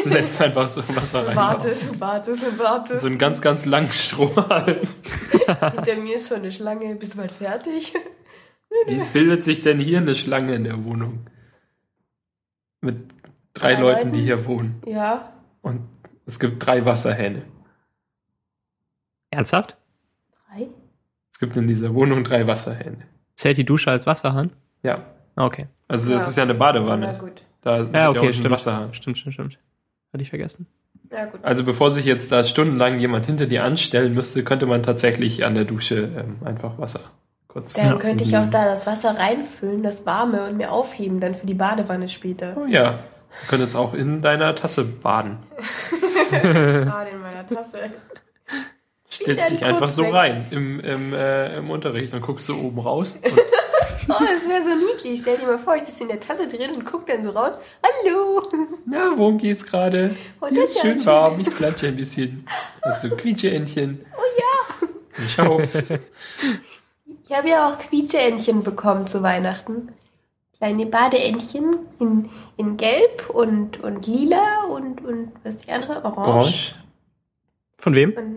und 0.04 0.12
lässt 0.12 0.42
einfach 0.42 0.66
so 0.66 0.82
Wasser 0.88 1.28
rein. 1.28 1.36
Wartest 1.36 1.90
und 1.90 2.00
wartest 2.00 2.44
und 2.44 2.58
wartest. 2.58 3.00
So 3.02 3.06
einen 3.06 3.18
ganz, 3.18 3.40
ganz 3.40 3.66
langen 3.66 3.92
Strohhalm. 3.92 4.80
Hinter 5.74 5.96
mir 5.96 6.16
ist 6.16 6.28
schon 6.28 6.38
eine 6.38 6.50
Schlange. 6.50 6.96
Bist 6.96 7.14
du 7.14 7.18
bald 7.18 7.30
fertig? 7.30 7.92
Wie 8.86 9.00
bildet 9.12 9.44
sich 9.44 9.62
denn 9.62 9.78
hier 9.78 9.98
eine 9.98 10.14
Schlange 10.14 10.54
in 10.54 10.64
der 10.64 10.84
Wohnung? 10.84 11.26
Mit 12.80 12.96
drei, 13.54 13.74
Drei 13.74 13.80
Leuten, 13.80 13.98
Leuten? 13.98 14.12
die 14.12 14.22
hier 14.22 14.46
wohnen. 14.46 14.82
Ja. 14.86 15.28
Und 15.62 15.82
es 16.26 16.38
gibt 16.38 16.64
drei 16.64 16.84
Wasserhähne. 16.84 17.42
Ernsthaft? 19.30 19.76
Drei? 20.48 20.68
Es 21.32 21.38
gibt 21.38 21.56
in 21.56 21.66
dieser 21.68 21.94
Wohnung 21.94 22.24
drei 22.24 22.46
Wasserhähne. 22.46 22.98
Zählt 23.34 23.56
die 23.56 23.64
Dusche 23.64 23.90
als 23.90 24.06
Wasserhahn? 24.06 24.50
Ja. 24.82 25.04
Ah, 25.36 25.46
Okay. 25.46 25.66
Also 25.88 26.12
es 26.14 26.22
Ja. 26.24 26.28
ist 26.30 26.36
ja 26.36 26.42
eine 26.44 26.52
Na 26.54 26.58
Badewanne. 26.58 27.18
gut. 27.18 27.42
Da 27.62 27.82
steht 27.82 27.94
Ja, 27.94 28.08
auch 28.08 28.16
okay, 28.16 28.28
ein 28.28 28.34
stimmt. 28.34 28.50
Wasserhahn. 28.54 28.94
Stimmt, 28.94 29.18
stimmt, 29.18 29.34
stimmt. 29.34 29.58
Hatte 30.12 30.22
ich 30.22 30.30
vergessen. 30.30 30.66
Ja 31.10 31.26
gut. 31.26 31.40
Also 31.44 31.64
bevor 31.64 31.90
sich 31.90 32.04
jetzt 32.04 32.30
da 32.30 32.44
stundenlang 32.44 32.98
jemand 33.00 33.26
hinter 33.26 33.46
dir 33.46 33.64
anstellen 33.64 34.14
müsste, 34.14 34.44
könnte 34.44 34.66
man 34.66 34.82
tatsächlich 34.82 35.44
an 35.44 35.54
der 35.56 35.64
Dusche 35.64 36.10
ähm, 36.16 36.36
einfach 36.44 36.78
Wasser 36.78 37.00
kurz. 37.52 37.74
Dann 37.74 37.98
könnte 37.98 38.24
ich 38.24 38.36
auch 38.36 38.48
da 38.48 38.64
das 38.64 38.86
Wasser 38.86 39.18
reinfüllen, 39.18 39.82
das 39.82 40.06
warme, 40.06 40.44
und 40.46 40.56
mir 40.56 40.72
aufheben, 40.72 41.20
dann 41.20 41.34
für 41.34 41.46
die 41.46 41.54
Badewanne 41.54 42.08
später. 42.08 42.56
Oh 42.56 42.66
ja. 42.66 43.00
Du 43.42 43.48
könntest 43.48 43.76
auch 43.76 43.94
in 43.94 44.22
deiner 44.22 44.54
Tasse 44.54 44.84
baden. 44.84 45.38
Gerade 46.30 47.10
in 47.10 47.20
meiner 47.20 47.46
Tasse. 47.46 47.78
Stellst 49.10 49.50
dich 49.50 49.64
einfach 49.64 49.88
so 49.88 50.04
weg. 50.04 50.14
rein 50.14 50.46
im, 50.50 50.80
im, 50.80 51.12
äh, 51.12 51.56
im 51.56 51.70
Unterricht 51.70 52.12
und 52.14 52.22
guckst 52.22 52.46
so 52.46 52.56
oben 52.56 52.80
raus. 52.80 53.20
Oh, 54.08 54.14
das 54.18 54.48
wäre 54.48 54.62
so 54.62 54.74
niedlich. 54.74 55.20
Stell 55.20 55.36
dir 55.36 55.46
mal 55.46 55.58
vor, 55.58 55.76
ich 55.76 55.82
sitze 55.82 56.02
in 56.02 56.08
der 56.08 56.18
Tasse 56.18 56.48
drin 56.48 56.70
und 56.74 56.84
gucke 56.84 57.12
dann 57.12 57.22
so 57.22 57.30
raus. 57.30 57.52
Hallo! 57.84 58.42
Na, 58.84 59.12
worum 59.14 59.38
geht's 59.38 59.64
gerade? 59.64 60.16
Oh, 60.40 60.48
Hier 60.48 60.62
das 60.62 60.70
ist 60.70 60.80
schön 60.80 60.96
schön. 60.96 61.06
warm, 61.06 61.38
ich 61.38 61.54
platsche 61.54 61.88
ein 61.88 61.96
bisschen. 61.96 62.44
Hast 62.82 63.04
du 63.04 63.10
Quietscheentchen? 63.10 64.04
Oh 64.16 64.22
ja! 64.40 64.88
Und 65.18 65.30
schau. 65.30 65.60
Ich 67.30 67.36
habe 67.36 67.48
ja 67.48 67.68
auch 67.68 67.78
Quietscheentchen 67.78 68.64
bekommen 68.64 69.06
zu 69.06 69.22
Weihnachten. 69.22 69.92
Kleine 70.58 70.84
Badeentchen 70.84 71.76
in, 72.00 72.28
in 72.56 72.76
Gelb 72.76 73.30
und, 73.30 73.80
und 73.84 74.04
Lila 74.04 74.64
und, 74.68 75.00
und 75.04 75.30
was 75.44 75.54
ist 75.54 75.64
die 75.64 75.70
andere? 75.70 76.04
Orange. 76.04 76.28
Orange. 76.28 76.74
Von 77.78 77.94
wem? 77.94 78.14
Von, 78.14 78.36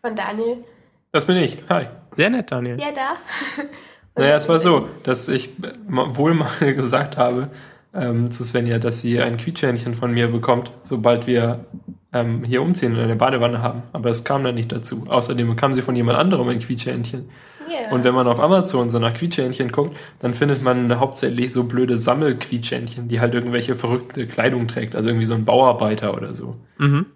von 0.00 0.16
Daniel. 0.16 0.64
Das 1.12 1.26
bin 1.26 1.36
ich. 1.36 1.58
Hi. 1.68 1.88
Sehr 2.16 2.30
nett, 2.30 2.50
Daniel. 2.50 2.80
Ja, 2.80 2.92
da. 2.92 3.16
Naja, 4.16 4.32
das 4.32 4.44
es 4.44 4.48
war 4.48 4.58
so, 4.58 4.88
dass 5.02 5.28
ich 5.28 5.50
wohl 5.86 6.34
mal 6.34 6.50
gesagt 6.74 7.18
habe 7.18 7.50
ähm, 7.94 8.30
zu 8.30 8.42
Svenja, 8.42 8.78
dass 8.78 9.00
sie 9.00 9.20
ein 9.20 9.36
Quietschhähnchen 9.36 9.94
von 9.94 10.12
mir 10.12 10.28
bekommt, 10.28 10.72
sobald 10.84 11.26
wir 11.26 11.66
ähm, 12.12 12.42
hier 12.42 12.62
umziehen 12.62 12.94
und 12.94 13.00
eine 13.00 13.16
Badewanne 13.16 13.62
haben. 13.62 13.82
Aber 13.92 14.08
es 14.08 14.24
kam 14.24 14.44
dann 14.44 14.54
nicht 14.54 14.72
dazu. 14.72 15.04
Außerdem 15.08 15.46
bekam 15.46 15.74
sie 15.74 15.82
von 15.82 15.94
jemand 15.94 16.18
anderem 16.18 16.48
ein 16.48 16.58
Quietschhähnchen. 16.58 17.28
Ja. 17.70 17.90
Und 17.92 18.04
wenn 18.04 18.14
man 18.14 18.26
auf 18.26 18.40
Amazon 18.40 18.90
so 18.90 18.98
nach 18.98 19.12
Quietschhähnchen 19.14 19.70
guckt, 19.72 19.96
dann 20.20 20.34
findet 20.34 20.62
man 20.62 20.98
hauptsächlich 20.98 21.52
so 21.52 21.64
blöde 21.64 21.96
Sammelquietschhähnchen, 21.96 23.08
die 23.08 23.20
halt 23.20 23.34
irgendwelche 23.34 23.76
verrückte 23.76 24.26
Kleidung 24.26 24.66
trägt. 24.68 24.96
Also 24.96 25.08
irgendwie 25.08 25.26
so 25.26 25.34
ein 25.34 25.44
Bauarbeiter 25.44 26.14
oder 26.14 26.34
so. 26.34 26.56
Mhm. 26.78 27.06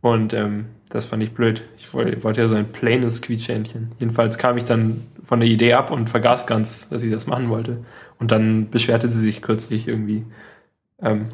Und 0.00 0.32
ähm, 0.34 0.66
das 0.88 1.04
fand 1.04 1.22
ich 1.22 1.32
blöd. 1.32 1.62
Ich 1.76 1.92
wollte, 1.94 2.24
wollte 2.24 2.40
ja 2.40 2.48
so 2.48 2.54
ein 2.56 2.72
plaines 2.72 3.22
Quietschhähnchen. 3.22 3.92
Jedenfalls 3.98 4.38
kam 4.38 4.56
ich 4.56 4.64
dann 4.64 5.02
von 5.26 5.38
der 5.40 5.48
Idee 5.48 5.74
ab 5.74 5.90
und 5.90 6.10
vergaß 6.10 6.46
ganz, 6.46 6.88
dass 6.88 7.02
ich 7.02 7.12
das 7.12 7.26
machen 7.26 7.48
wollte. 7.50 7.84
Und 8.18 8.32
dann 8.32 8.70
beschwerte 8.70 9.06
sie 9.08 9.20
sich 9.20 9.42
kürzlich 9.42 9.86
irgendwie. 9.86 10.24
Ähm, 11.00 11.26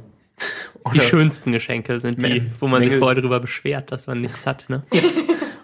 Die 0.95 1.01
schönsten 1.01 1.51
Geschenke 1.53 1.99
sind 1.99 2.23
die, 2.23 2.43
wo 2.61 2.67
man 2.69 2.81
sich 2.81 2.91
Mängel- 2.91 2.99
vorher 3.01 3.15
darüber 3.17 3.41
beschwert, 3.41 3.91
dass 3.91 4.07
man 4.07 4.21
nichts 4.21 4.47
hat. 4.47 4.67
Ne? 4.69 4.83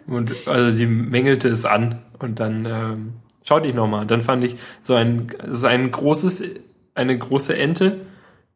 Und 0.06 0.32
also 0.46 0.72
sie 0.72 0.86
mängelte 0.86 1.48
es 1.48 1.64
an 1.64 1.98
und 2.18 2.40
dann 2.40 2.64
ähm, 2.66 3.12
schaute 3.44 3.68
ich 3.68 3.74
nochmal. 3.74 4.06
Dann 4.06 4.20
fand 4.22 4.44
ich 4.44 4.56
so 4.80 4.94
ein, 4.94 5.28
ist 5.50 5.64
ein 5.64 5.90
großes, 5.90 6.44
eine 6.94 7.18
große 7.18 7.56
Ente, 7.56 8.00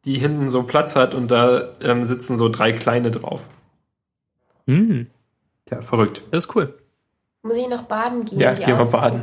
die 0.05 0.19
hinten 0.19 0.49
so 0.49 0.63
Platz 0.63 0.97
hat 0.97 1.15
und 1.15 1.31
da 1.31 1.71
ähm, 1.81 2.05
sitzen 2.05 2.37
so 2.37 2.49
drei 2.49 2.73
kleine 2.73 3.11
drauf. 3.11 3.45
Hm, 4.67 5.07
Ja, 5.71 5.83
verrückt. 5.83 6.23
das 6.31 6.47
ist 6.47 6.55
cool. 6.57 6.75
Muss 7.43 7.57
ich 7.57 7.69
noch 7.69 7.83
baden 7.85 8.25
gehen? 8.25 8.41
Ja, 8.41 8.51
um 8.51 8.57
die 8.57 8.65
geh 8.65 8.73
mal 8.73 8.87
baden. 8.87 9.21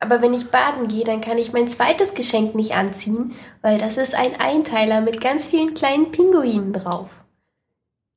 Aber 0.00 0.22
wenn 0.22 0.32
ich 0.32 0.50
baden 0.50 0.86
gehe, 0.86 1.02
dann 1.04 1.20
kann 1.20 1.38
ich 1.38 1.52
mein 1.52 1.66
zweites 1.66 2.14
Geschenk 2.14 2.54
nicht 2.54 2.76
anziehen, 2.76 3.32
weil 3.62 3.78
das 3.78 3.96
ist 3.96 4.14
ein 4.14 4.38
Einteiler 4.38 5.00
mit 5.00 5.20
ganz 5.20 5.48
vielen 5.48 5.74
kleinen 5.74 6.12
Pinguinen 6.12 6.72
drauf. 6.72 7.10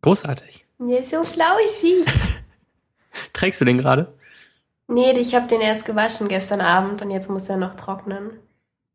Großartig. 0.04 0.66
Der 0.80 1.00
ist 1.00 1.10
so 1.10 1.24
flauschig. 1.24 2.06
Trägst 3.34 3.62
du 3.62 3.66
den 3.66 3.78
gerade? 3.78 4.14
Nee, 4.88 5.12
ich 5.12 5.36
habe 5.36 5.48
den 5.48 5.62
erst 5.62 5.86
gewaschen 5.86 6.28
gestern 6.28 6.62
Abend 6.62 7.02
und 7.02 7.12
jetzt 7.12 7.30
muss 7.30 7.50
er 7.50 7.58
noch 7.58 7.76
trocknen. 7.76 8.32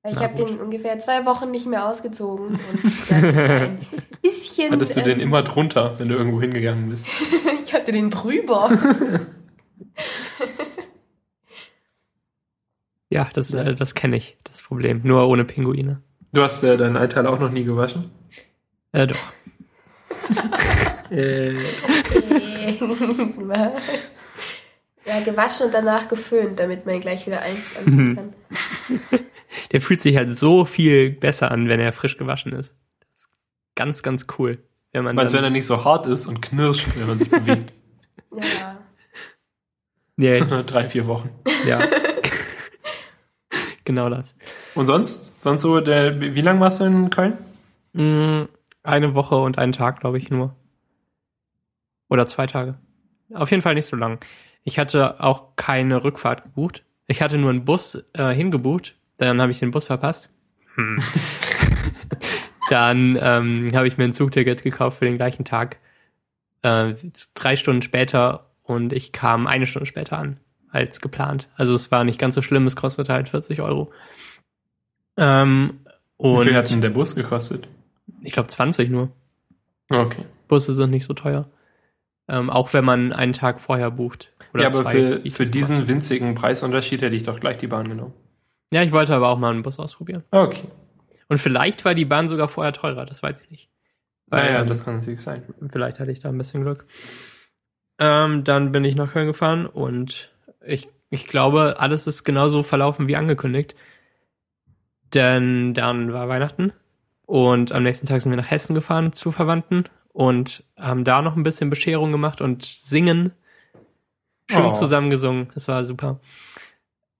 Weil 0.02 0.12
ich 0.12 0.20
habe 0.20 0.34
den 0.36 0.60
ungefähr 0.60 0.98
zwei 1.00 1.26
Wochen 1.26 1.50
nicht 1.50 1.66
mehr 1.66 1.88
ausgezogen 1.88 2.50
und 2.50 3.10
ein 3.10 3.80
bisschen. 4.22 4.72
Hattest 4.72 4.96
du 4.96 5.00
den 5.00 5.18
ähm, 5.18 5.26
immer 5.26 5.42
drunter, 5.42 5.98
wenn 5.98 6.08
du 6.08 6.14
irgendwo 6.14 6.40
hingegangen 6.40 6.88
bist? 6.90 7.08
ich 7.64 7.74
hatte 7.74 7.90
den 7.90 8.10
drüber. 8.10 8.70
Ja, 13.08 13.28
das, 13.32 13.54
äh, 13.54 13.74
das 13.74 13.94
kenne 13.94 14.16
ich, 14.16 14.36
das 14.44 14.62
Problem. 14.62 15.00
Nur 15.04 15.26
ohne 15.28 15.44
Pinguine. 15.44 16.02
Du 16.32 16.42
hast 16.42 16.62
äh, 16.62 16.76
deinen 16.76 16.96
Eiteil 16.96 17.26
auch 17.26 17.38
noch 17.38 17.50
nie 17.50 17.64
gewaschen? 17.64 18.10
Äh, 18.92 19.06
doch. 19.06 19.32
Äh, 21.10 21.54
Was? 22.66 24.10
ja, 25.04 25.20
gewaschen 25.20 25.66
und 25.66 25.74
danach 25.74 26.08
geföhnt, 26.08 26.58
damit 26.58 26.86
man 26.86 26.96
ihn 26.96 27.00
gleich 27.00 27.26
wieder 27.26 27.40
einfangen 27.42 28.16
kann. 29.10 29.20
Der 29.72 29.80
fühlt 29.80 30.00
sich 30.02 30.16
halt 30.16 30.36
so 30.36 30.64
viel 30.64 31.10
besser 31.10 31.50
an, 31.50 31.68
wenn 31.68 31.80
er 31.80 31.92
frisch 31.92 32.18
gewaschen 32.18 32.52
ist. 32.52 32.74
Das 33.00 33.22
ist 33.22 33.30
ganz, 33.74 34.02
ganz 34.02 34.26
cool. 34.38 34.58
Wenn 34.92 35.04
man 35.04 35.18
als 35.18 35.32
wenn 35.32 35.44
er 35.44 35.50
nicht 35.50 35.66
so 35.66 35.84
hart 35.84 36.06
ist 36.06 36.26
und 36.26 36.42
knirscht, 36.42 36.88
wenn 36.96 37.06
man 37.06 37.18
sich 37.18 37.30
bewegt. 37.30 37.72
Ja. 38.32 38.78
nee, 40.16 40.34
So 40.34 40.44
nach 40.46 40.64
drei, 40.64 40.88
vier 40.88 41.06
Wochen. 41.06 41.30
ja. 41.66 41.80
genau 43.84 44.08
das. 44.10 44.34
Und 44.74 44.86
sonst? 44.86 45.32
Sonst 45.42 45.62
so, 45.62 45.80
der, 45.80 46.20
wie 46.20 46.40
lange 46.40 46.60
warst 46.60 46.80
du 46.80 46.84
in 46.84 47.10
Köln? 47.10 47.38
Mm, 47.92 48.44
Eine 48.82 49.14
Woche 49.14 49.36
und 49.36 49.58
einen 49.58 49.72
Tag, 49.72 50.00
glaube 50.00 50.18
ich, 50.18 50.30
nur. 50.30 50.54
Oder 52.08 52.26
zwei 52.26 52.46
Tage. 52.46 52.76
Auf 53.34 53.50
jeden 53.50 53.62
Fall 53.62 53.74
nicht 53.74 53.86
so 53.86 53.96
lang. 53.96 54.24
Ich 54.64 54.78
hatte 54.78 55.20
auch 55.22 55.56
keine 55.56 56.04
Rückfahrt 56.04 56.44
gebucht. 56.44 56.84
Ich 57.06 57.22
hatte 57.22 57.38
nur 57.38 57.50
einen 57.50 57.64
Bus 57.64 58.04
äh, 58.14 58.32
hingebucht. 58.32 58.96
Dann 59.18 59.40
habe 59.40 59.52
ich 59.52 59.58
den 59.58 59.70
Bus 59.70 59.86
verpasst. 59.86 60.30
Hm. 60.74 61.02
Dann 62.70 63.18
ähm, 63.20 63.70
habe 63.74 63.86
ich 63.86 63.96
mir 63.96 64.04
ein 64.04 64.12
Zugticket 64.12 64.62
gekauft 64.62 64.98
für 64.98 65.04
den 65.04 65.16
gleichen 65.16 65.44
Tag. 65.44 65.78
Äh, 66.62 66.94
drei 67.34 67.56
Stunden 67.56 67.82
später 67.82 68.50
und 68.62 68.92
ich 68.92 69.12
kam 69.12 69.46
eine 69.46 69.66
Stunde 69.66 69.86
später 69.86 70.18
an 70.18 70.40
als 70.70 71.00
geplant. 71.00 71.48
Also 71.56 71.74
es 71.74 71.90
war 71.90 72.04
nicht 72.04 72.18
ganz 72.18 72.34
so 72.34 72.42
schlimm. 72.42 72.66
Es 72.66 72.76
kostete 72.76 73.12
halt 73.12 73.28
40 73.28 73.60
Euro. 73.62 73.92
Ähm, 75.16 75.80
Wie 76.18 76.42
viel 76.42 76.54
hat 76.54 76.66
und 76.66 76.72
denn 76.72 76.80
der 76.80 76.90
Bus 76.90 77.14
gekostet? 77.14 77.68
ich 78.22 78.32
glaube 78.32 78.48
20 78.48 78.90
nur. 78.90 79.10
Okay. 79.88 80.24
Busse 80.48 80.72
sind 80.72 80.90
nicht 80.90 81.04
so 81.04 81.14
teuer. 81.14 81.48
Ähm, 82.28 82.50
auch 82.50 82.72
wenn 82.72 82.84
man 82.84 83.12
einen 83.12 83.32
Tag 83.32 83.60
vorher 83.60 83.90
bucht. 83.90 84.32
Oder 84.52 84.64
ja, 84.64 84.68
aber 84.68 84.82
zwei, 84.82 84.92
für, 84.92 85.30
für 85.30 85.44
diesen 85.44 85.76
gemacht 85.76 85.88
winzigen 85.88 86.34
Preisunterschied 86.34 87.02
hätte 87.02 87.14
ich 87.14 87.22
doch 87.22 87.38
gleich 87.38 87.58
die 87.58 87.68
Bahn 87.68 87.88
genommen. 87.88 88.14
Ja, 88.72 88.82
ich 88.82 88.92
wollte 88.92 89.14
aber 89.14 89.28
auch 89.28 89.38
mal 89.38 89.52
einen 89.52 89.62
Bus 89.62 89.78
ausprobieren. 89.78 90.24
Okay. 90.30 90.68
Und 91.28 91.38
vielleicht 91.38 91.84
war 91.84 91.94
die 91.94 92.04
Bahn 92.04 92.28
sogar 92.28 92.48
vorher 92.48 92.72
teurer, 92.72 93.06
das 93.06 93.22
weiß 93.22 93.42
ich 93.42 93.50
nicht. 93.50 93.70
Naja, 94.28 94.60
ähm, 94.60 94.68
das 94.68 94.84
kann 94.84 94.96
natürlich 94.96 95.20
sein. 95.20 95.42
Vielleicht 95.70 96.00
hatte 96.00 96.10
ich 96.10 96.20
da 96.20 96.28
ein 96.28 96.38
bisschen 96.38 96.62
Glück. 96.62 96.84
Ähm, 97.98 98.44
dann 98.44 98.72
bin 98.72 98.84
ich 98.84 98.96
nach 98.96 99.12
Köln 99.12 99.26
gefahren 99.26 99.66
und 99.66 100.32
ich, 100.64 100.88
ich 101.10 101.26
glaube, 101.26 101.76
alles 101.78 102.06
ist 102.06 102.24
genauso 102.24 102.62
verlaufen 102.62 103.08
wie 103.08 103.16
angekündigt. 103.16 103.74
Denn 105.14 105.72
dann 105.74 106.12
war 106.12 106.28
Weihnachten 106.28 106.72
und 107.24 107.72
am 107.72 107.84
nächsten 107.84 108.06
Tag 108.06 108.20
sind 108.20 108.32
wir 108.32 108.36
nach 108.36 108.50
Hessen 108.50 108.74
gefahren 108.74 109.12
zu 109.12 109.30
Verwandten 109.30 109.84
und 110.16 110.64
haben 110.78 111.04
da 111.04 111.20
noch 111.20 111.36
ein 111.36 111.42
bisschen 111.42 111.68
Bescherung 111.68 112.10
gemacht 112.10 112.40
und 112.40 112.64
singen. 112.64 113.32
Schön 114.50 114.64
Oh. 114.64 114.70
zusammengesungen. 114.70 115.50
Es 115.54 115.68
war 115.68 115.84
super. 115.84 116.20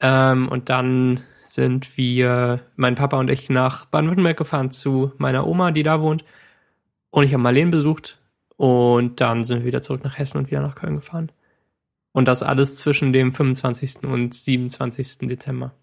Ähm, 0.01 0.49
und 0.49 0.71
dann 0.71 1.21
sind 1.45 1.99
wir, 1.99 2.63
mein 2.77 2.95
Papa 2.95 3.19
und 3.19 3.29
ich, 3.29 3.51
nach 3.51 3.85
Baden-Württemberg 3.85 4.39
gefahren 4.39 4.71
zu 4.71 5.13
meiner 5.19 5.47
Oma, 5.47 5.73
die 5.73 5.83
da 5.83 6.01
wohnt. 6.01 6.25
Und 7.11 7.25
ich 7.25 7.35
habe 7.35 7.43
Marleen 7.43 7.71
besucht. 7.71 8.19
Und 8.57 9.21
dann 9.21 9.45
sind 9.45 9.59
wir 9.59 9.67
wieder 9.67 9.83
zurück 9.83 10.03
nach 10.03 10.17
Hessen 10.17 10.39
und 10.39 10.47
wieder 10.47 10.63
nach 10.63 10.77
Köln 10.77 10.97
gefahren. 10.97 11.31
Und 12.13 12.27
das 12.29 12.43
alles 12.43 12.77
zwischen 12.77 13.13
dem 13.13 13.31
25. 13.31 14.05
und 14.05 14.33
27. 14.33 15.29
Dezember. 15.29 15.75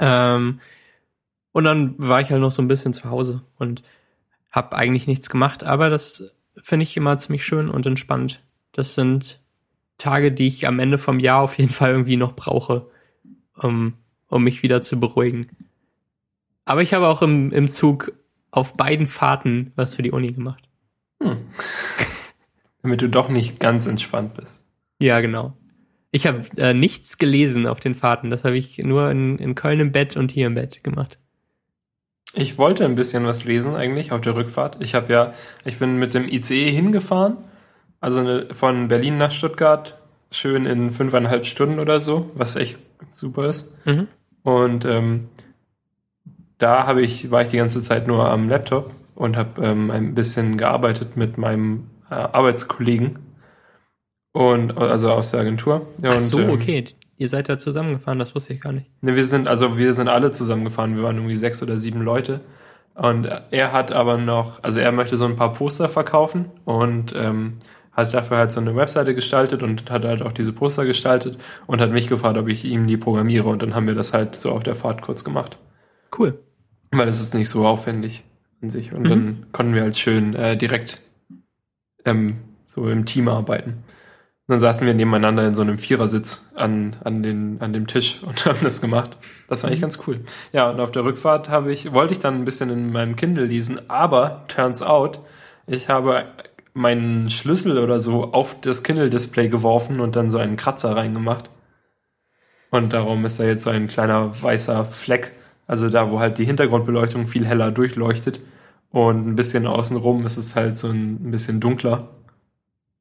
Ähm, 0.00 0.58
und 1.52 1.62
dann 1.62 1.94
war 1.96 2.20
ich 2.20 2.30
halt 2.30 2.40
noch 2.40 2.50
so 2.50 2.60
ein 2.60 2.66
bisschen 2.66 2.92
zu 2.92 3.08
Hause 3.08 3.42
und 3.56 3.84
habe 4.52 4.76
eigentlich 4.76 5.06
nichts 5.06 5.30
gemacht. 5.30 5.64
Aber 5.64 5.90
das 5.90 6.34
finde 6.62 6.84
ich 6.84 6.96
immer 6.96 7.18
ziemlich 7.18 7.44
schön 7.44 7.68
und 7.68 7.86
entspannt. 7.86 8.42
Das 8.72 8.94
sind 8.94 9.40
Tage, 9.98 10.30
die 10.32 10.46
ich 10.46 10.66
am 10.68 10.78
Ende 10.78 10.98
vom 10.98 11.18
Jahr 11.18 11.40
auf 11.40 11.58
jeden 11.58 11.72
Fall 11.72 11.90
irgendwie 11.90 12.16
noch 12.16 12.34
brauche, 12.34 12.86
um, 13.56 13.94
um 14.28 14.44
mich 14.44 14.62
wieder 14.62 14.82
zu 14.82 15.00
beruhigen. 15.00 15.48
Aber 16.64 16.82
ich 16.82 16.94
habe 16.94 17.08
auch 17.08 17.22
im, 17.22 17.50
im 17.50 17.68
Zug 17.68 18.12
auf 18.50 18.74
beiden 18.74 19.06
Fahrten 19.06 19.72
was 19.74 19.94
für 19.94 20.02
die 20.02 20.12
Uni 20.12 20.32
gemacht. 20.32 20.68
Hm. 21.22 21.38
Damit 22.82 23.00
du 23.00 23.08
doch 23.08 23.28
nicht 23.28 23.60
ganz 23.60 23.86
entspannt 23.86 24.34
bist. 24.34 24.64
Ja, 24.98 25.20
genau. 25.20 25.56
Ich 26.10 26.26
habe 26.26 26.44
äh, 26.56 26.74
nichts 26.74 27.16
gelesen 27.16 27.66
auf 27.66 27.80
den 27.80 27.94
Fahrten. 27.94 28.28
Das 28.28 28.44
habe 28.44 28.56
ich 28.56 28.78
nur 28.78 29.10
in, 29.10 29.38
in 29.38 29.54
Köln 29.54 29.80
im 29.80 29.92
Bett 29.92 30.16
und 30.16 30.30
hier 30.30 30.46
im 30.46 30.54
Bett 30.54 30.84
gemacht. 30.84 31.18
Ich 32.34 32.58
wollte 32.58 32.84
ein 32.84 32.94
bisschen 32.94 33.26
was 33.26 33.44
lesen 33.44 33.74
eigentlich 33.74 34.12
auf 34.12 34.20
der 34.20 34.34
Rückfahrt. 34.34 34.78
Ich 34.80 34.94
habe 34.94 35.12
ja, 35.12 35.34
ich 35.64 35.78
bin 35.78 35.96
mit 35.96 36.14
dem 36.14 36.28
ICE 36.28 36.70
hingefahren, 36.70 37.36
also 38.00 38.20
eine, 38.20 38.54
von 38.54 38.88
Berlin 38.88 39.18
nach 39.18 39.30
Stuttgart, 39.30 39.98
schön 40.30 40.66
in 40.66 40.90
fünfeinhalb 40.90 41.44
Stunden 41.46 41.78
oder 41.78 42.00
so, 42.00 42.30
was 42.34 42.56
echt 42.56 42.78
super 43.12 43.46
ist. 43.46 43.86
Mhm. 43.86 44.08
Und 44.42 44.84
ähm, 44.84 45.28
da 46.58 46.86
habe 46.86 47.02
ich, 47.02 47.30
war 47.30 47.42
ich 47.42 47.48
die 47.48 47.58
ganze 47.58 47.80
Zeit 47.80 48.06
nur 48.06 48.28
am 48.30 48.48
Laptop 48.48 48.90
und 49.14 49.36
habe 49.36 49.64
ähm, 49.64 49.90
ein 49.90 50.14
bisschen 50.14 50.56
gearbeitet 50.56 51.16
mit 51.16 51.36
meinem 51.36 51.90
äh, 52.10 52.14
Arbeitskollegen 52.14 53.18
und 54.32 54.76
also 54.76 55.10
aus 55.12 55.30
der 55.30 55.40
Agentur. 55.40 55.86
Ja, 56.02 56.10
Ach 56.12 56.16
und, 56.16 56.22
so, 56.22 56.40
ähm, 56.40 56.50
okay. 56.50 56.84
Ihr 57.22 57.28
seid 57.28 57.48
da 57.48 57.56
zusammengefahren, 57.56 58.18
das 58.18 58.34
wusste 58.34 58.52
ich 58.52 58.60
gar 58.60 58.72
nicht. 58.72 58.90
Ne, 59.00 59.14
wir 59.14 59.24
sind, 59.24 59.46
also 59.46 59.78
wir 59.78 59.94
sind 59.94 60.08
alle 60.08 60.32
zusammengefahren, 60.32 60.96
wir 60.96 61.04
waren 61.04 61.16
irgendwie 61.18 61.36
sechs 61.36 61.62
oder 61.62 61.78
sieben 61.78 62.02
Leute. 62.02 62.40
Und 62.96 63.28
er 63.52 63.72
hat 63.72 63.92
aber 63.92 64.18
noch, 64.18 64.60
also 64.64 64.80
er 64.80 64.90
möchte 64.90 65.16
so 65.16 65.24
ein 65.24 65.36
paar 65.36 65.52
Poster 65.52 65.88
verkaufen 65.88 66.46
und 66.64 67.14
ähm, 67.16 67.58
hat 67.92 68.12
dafür 68.12 68.38
halt 68.38 68.50
so 68.50 68.58
eine 68.60 68.74
Webseite 68.74 69.14
gestaltet 69.14 69.62
und 69.62 69.88
hat 69.88 70.04
halt 70.04 70.20
auch 70.20 70.32
diese 70.32 70.52
Poster 70.52 70.84
gestaltet 70.84 71.38
und 71.68 71.80
hat 71.80 71.92
mich 71.92 72.08
gefragt, 72.08 72.36
ob 72.38 72.48
ich 72.48 72.64
ihm 72.64 72.88
die 72.88 72.96
programmiere 72.96 73.48
und 73.48 73.62
dann 73.62 73.76
haben 73.76 73.86
wir 73.86 73.94
das 73.94 74.12
halt 74.12 74.34
so 74.34 74.50
auf 74.50 74.64
der 74.64 74.74
Fahrt 74.74 75.00
kurz 75.00 75.22
gemacht. 75.22 75.58
Cool. 76.18 76.40
Weil 76.90 77.06
es 77.06 77.20
ist 77.20 77.34
nicht 77.34 77.48
so 77.48 77.64
aufwendig 77.66 78.24
an 78.62 78.70
sich. 78.70 78.92
Und 78.92 79.02
Mhm. 79.04 79.08
dann 79.08 79.46
konnten 79.52 79.74
wir 79.76 79.82
halt 79.82 79.96
schön 79.96 80.34
äh, 80.34 80.56
direkt 80.56 81.00
ähm, 82.04 82.38
so 82.66 82.88
im 82.88 83.06
Team 83.06 83.28
arbeiten. 83.28 83.84
Und 84.52 84.56
dann 84.56 84.68
saßen 84.74 84.86
wir 84.86 84.92
nebeneinander 84.92 85.46
in 85.46 85.54
so 85.54 85.62
einem 85.62 85.78
Vierersitz 85.78 86.52
an, 86.56 86.96
an, 87.04 87.22
den, 87.22 87.56
an 87.62 87.72
dem 87.72 87.86
Tisch 87.86 88.22
und 88.26 88.44
haben 88.44 88.58
das 88.62 88.82
gemacht. 88.82 89.16
Das 89.48 89.62
war 89.62 89.70
eigentlich 89.70 89.80
Mhm. 89.80 89.84
ganz 89.84 89.98
cool. 90.06 90.20
Ja, 90.52 90.68
und 90.68 90.78
auf 90.78 90.90
der 90.92 91.04
Rückfahrt 91.04 91.48
habe 91.48 91.72
ich, 91.72 91.90
wollte 91.94 92.12
ich 92.12 92.18
dann 92.18 92.34
ein 92.34 92.44
bisschen 92.44 92.68
in 92.68 92.92
meinem 92.92 93.16
Kindle 93.16 93.46
lesen, 93.46 93.80
aber 93.88 94.44
turns 94.48 94.82
out, 94.82 95.20
ich 95.66 95.88
habe 95.88 96.26
meinen 96.74 97.30
Schlüssel 97.30 97.78
oder 97.78 97.98
so 97.98 98.34
auf 98.34 98.60
das 98.60 98.82
Kindle-Display 98.82 99.48
geworfen 99.48 100.00
und 100.00 100.16
dann 100.16 100.28
so 100.28 100.36
einen 100.36 100.58
Kratzer 100.58 100.94
reingemacht. 100.94 101.48
Und 102.70 102.92
darum 102.92 103.24
ist 103.24 103.40
da 103.40 103.44
jetzt 103.44 103.62
so 103.62 103.70
ein 103.70 103.86
kleiner 103.88 104.34
weißer 104.42 104.84
Fleck. 104.84 105.32
Also 105.66 105.88
da, 105.88 106.10
wo 106.10 106.20
halt 106.20 106.36
die 106.36 106.44
Hintergrundbeleuchtung 106.44 107.26
viel 107.26 107.46
heller 107.46 107.70
durchleuchtet. 107.70 108.40
Und 108.90 109.26
ein 109.28 109.34
bisschen 109.34 109.66
außenrum 109.66 110.26
ist 110.26 110.36
es 110.36 110.54
halt 110.56 110.76
so 110.76 110.88
ein 110.88 111.30
bisschen 111.30 111.58
dunkler. 111.58 112.10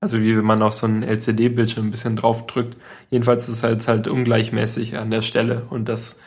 Also 0.01 0.19
wie 0.19 0.35
wenn 0.35 0.43
man 0.43 0.63
auf 0.63 0.73
so 0.73 0.87
einen 0.87 1.03
LCD-Bildschirm 1.03 1.87
ein 1.87 1.91
bisschen 1.91 2.15
drauf 2.15 2.47
drückt. 2.47 2.75
Jedenfalls 3.11 3.47
ist 3.47 3.57
es 3.57 3.63
halt, 3.63 3.87
halt 3.87 4.07
ungleichmäßig 4.07 4.97
an 4.97 5.11
der 5.11 5.21
Stelle. 5.21 5.67
Und 5.69 5.87
das 5.87 6.23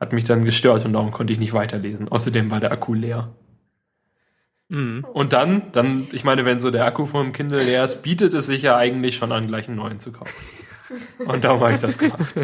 hat 0.00 0.12
mich 0.12 0.24
dann 0.24 0.44
gestört 0.44 0.84
und 0.84 0.92
darum 0.92 1.12
konnte 1.12 1.32
ich 1.32 1.38
nicht 1.38 1.52
weiterlesen. 1.52 2.08
Außerdem 2.08 2.50
war 2.50 2.58
der 2.58 2.72
Akku 2.72 2.94
leer. 2.94 3.32
Mhm. 4.68 5.06
Und 5.12 5.32
dann, 5.32 5.70
dann, 5.70 6.08
ich 6.10 6.24
meine, 6.24 6.44
wenn 6.44 6.58
so 6.58 6.72
der 6.72 6.84
Akku 6.84 7.06
vom 7.06 7.32
Kindle 7.32 7.62
leer 7.62 7.84
ist, 7.84 8.02
bietet 8.02 8.34
es 8.34 8.46
sich 8.46 8.62
ja 8.62 8.76
eigentlich 8.76 9.14
schon 9.14 9.30
an, 9.30 9.46
gleich 9.46 9.68
einen 9.68 9.76
neuen 9.76 10.00
zu 10.00 10.12
kaufen. 10.12 10.34
Und 11.24 11.44
darum 11.44 11.60
habe 11.60 11.74
ich 11.74 11.78
das 11.78 11.98
gemacht. 11.98 12.34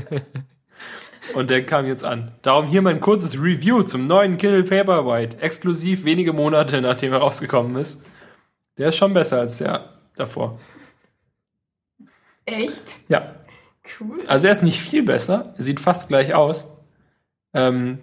Und 1.34 1.50
der 1.50 1.66
kam 1.66 1.86
jetzt 1.86 2.04
an. 2.04 2.32
Darum 2.42 2.68
hier 2.68 2.82
mein 2.82 3.00
kurzes 3.00 3.34
Review 3.34 3.82
zum 3.82 4.06
neuen 4.06 4.38
Kindle 4.38 4.62
Paperwhite. 4.62 5.42
Exklusiv 5.42 6.04
wenige 6.04 6.32
Monate, 6.32 6.80
nachdem 6.80 7.12
er 7.12 7.18
rausgekommen 7.18 7.76
ist. 7.76 8.06
Der 8.78 8.88
ist 8.88 8.96
schon 8.96 9.12
besser 9.12 9.40
als 9.40 9.58
der 9.58 9.97
davor. 10.18 10.58
Echt? 12.44 12.82
Ja. 13.08 13.34
Cool. 14.00 14.18
Also 14.26 14.46
er 14.46 14.52
ist 14.52 14.62
nicht 14.62 14.80
viel 14.80 15.02
besser. 15.02 15.54
Er 15.56 15.62
sieht 15.62 15.80
fast 15.80 16.08
gleich 16.08 16.34
aus. 16.34 16.78
Ähm, 17.54 17.98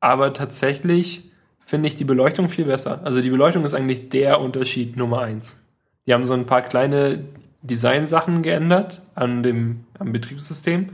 aber 0.00 0.32
tatsächlich 0.32 1.30
finde 1.64 1.88
ich 1.88 1.94
die 1.94 2.04
Beleuchtung 2.04 2.48
viel 2.48 2.64
besser. 2.64 3.02
Also 3.04 3.20
die 3.20 3.30
Beleuchtung 3.30 3.64
ist 3.64 3.74
eigentlich 3.74 4.08
der 4.08 4.40
Unterschied 4.40 4.96
Nummer 4.96 5.20
eins. 5.20 5.64
Die 6.06 6.14
haben 6.14 6.26
so 6.26 6.34
ein 6.34 6.46
paar 6.46 6.62
kleine 6.62 7.24
Designsachen 7.62 8.42
geändert 8.42 9.02
an 9.14 9.42
dem, 9.42 9.84
am 9.98 10.12
Betriebssystem. 10.12 10.90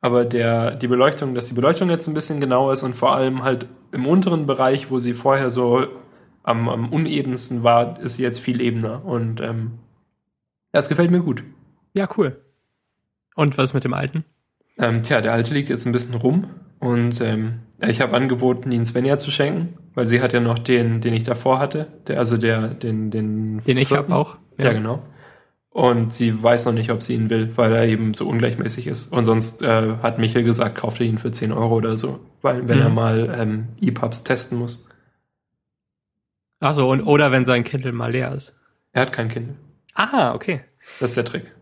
Aber 0.00 0.24
der, 0.24 0.72
die 0.72 0.88
Beleuchtung, 0.88 1.34
dass 1.34 1.48
die 1.48 1.54
Beleuchtung 1.54 1.88
jetzt 1.88 2.06
ein 2.06 2.14
bisschen 2.14 2.40
genauer 2.40 2.72
ist 2.72 2.82
und 2.82 2.94
vor 2.94 3.14
allem 3.14 3.42
halt 3.42 3.66
im 3.92 4.06
unteren 4.06 4.44
Bereich, 4.44 4.90
wo 4.90 4.98
sie 4.98 5.14
vorher 5.14 5.50
so 5.50 5.86
am, 6.46 6.68
am 6.68 6.88
unebensten 6.90 7.62
war, 7.62 8.00
ist 8.00 8.18
jetzt 8.18 8.40
viel 8.40 8.60
ebener. 8.62 9.04
Und 9.04 9.40
ähm, 9.40 9.72
das 10.72 10.88
gefällt 10.88 11.10
mir 11.10 11.20
gut. 11.20 11.42
Ja, 11.94 12.08
cool. 12.16 12.40
Und 13.34 13.58
was 13.58 13.74
mit 13.74 13.84
dem 13.84 13.92
alten? 13.94 14.24
Ähm, 14.78 15.02
tja, 15.02 15.20
der 15.20 15.32
alte 15.32 15.52
liegt 15.52 15.68
jetzt 15.68 15.86
ein 15.86 15.92
bisschen 15.92 16.14
rum 16.14 16.46
und 16.78 17.20
ähm, 17.20 17.60
ich 17.80 18.00
habe 18.00 18.16
angeboten, 18.16 18.72
ihn 18.72 18.84
Svenja 18.84 19.18
zu 19.18 19.30
schenken, 19.30 19.74
weil 19.94 20.04
sie 20.04 20.20
hat 20.20 20.32
ja 20.32 20.40
noch 20.40 20.58
den, 20.58 21.00
den 21.00 21.14
ich 21.14 21.24
davor 21.24 21.58
hatte, 21.58 21.88
der, 22.06 22.18
also 22.18 22.36
der, 22.36 22.68
den, 22.68 23.10
den, 23.10 23.62
Den 23.64 23.76
ich 23.78 23.92
habe 23.92 24.14
auch. 24.14 24.36
Ja. 24.58 24.72
genau. 24.72 25.02
Und 25.70 26.12
sie 26.12 26.42
weiß 26.42 26.66
noch 26.66 26.72
nicht, 26.72 26.90
ob 26.90 27.02
sie 27.02 27.14
ihn 27.14 27.28
will, 27.28 27.52
weil 27.56 27.72
er 27.74 27.86
eben 27.86 28.14
so 28.14 28.26
ungleichmäßig 28.26 28.86
ist. 28.86 29.12
Und 29.12 29.24
sonst 29.26 29.62
äh, 29.62 29.96
hat 30.02 30.18
Michael 30.18 30.44
gesagt, 30.44 30.76
kauft 30.76 31.00
er 31.00 31.06
ihn 31.06 31.18
für 31.18 31.30
10 31.30 31.52
Euro 31.52 31.74
oder 31.74 31.96
so, 31.98 32.20
weil 32.40 32.66
wenn 32.68 32.78
Mhm. 32.78 32.82
er 32.84 32.88
mal 32.90 33.36
ähm, 33.38 33.68
EPUBs 33.80 34.24
testen 34.24 34.58
muss. 34.58 34.88
Achso, 36.60 36.90
und 36.90 37.02
oder 37.02 37.30
wenn 37.32 37.44
sein 37.44 37.64
Kindle 37.64 37.92
mal 37.92 38.12
leer 38.12 38.32
ist. 38.32 38.58
Er 38.92 39.02
hat 39.02 39.12
kein 39.12 39.28
Kind. 39.28 39.56
Ah, 39.94 40.34
okay. 40.34 40.62
Das 41.00 41.10
ist 41.10 41.16
der 41.16 41.24
Trick. 41.24 41.52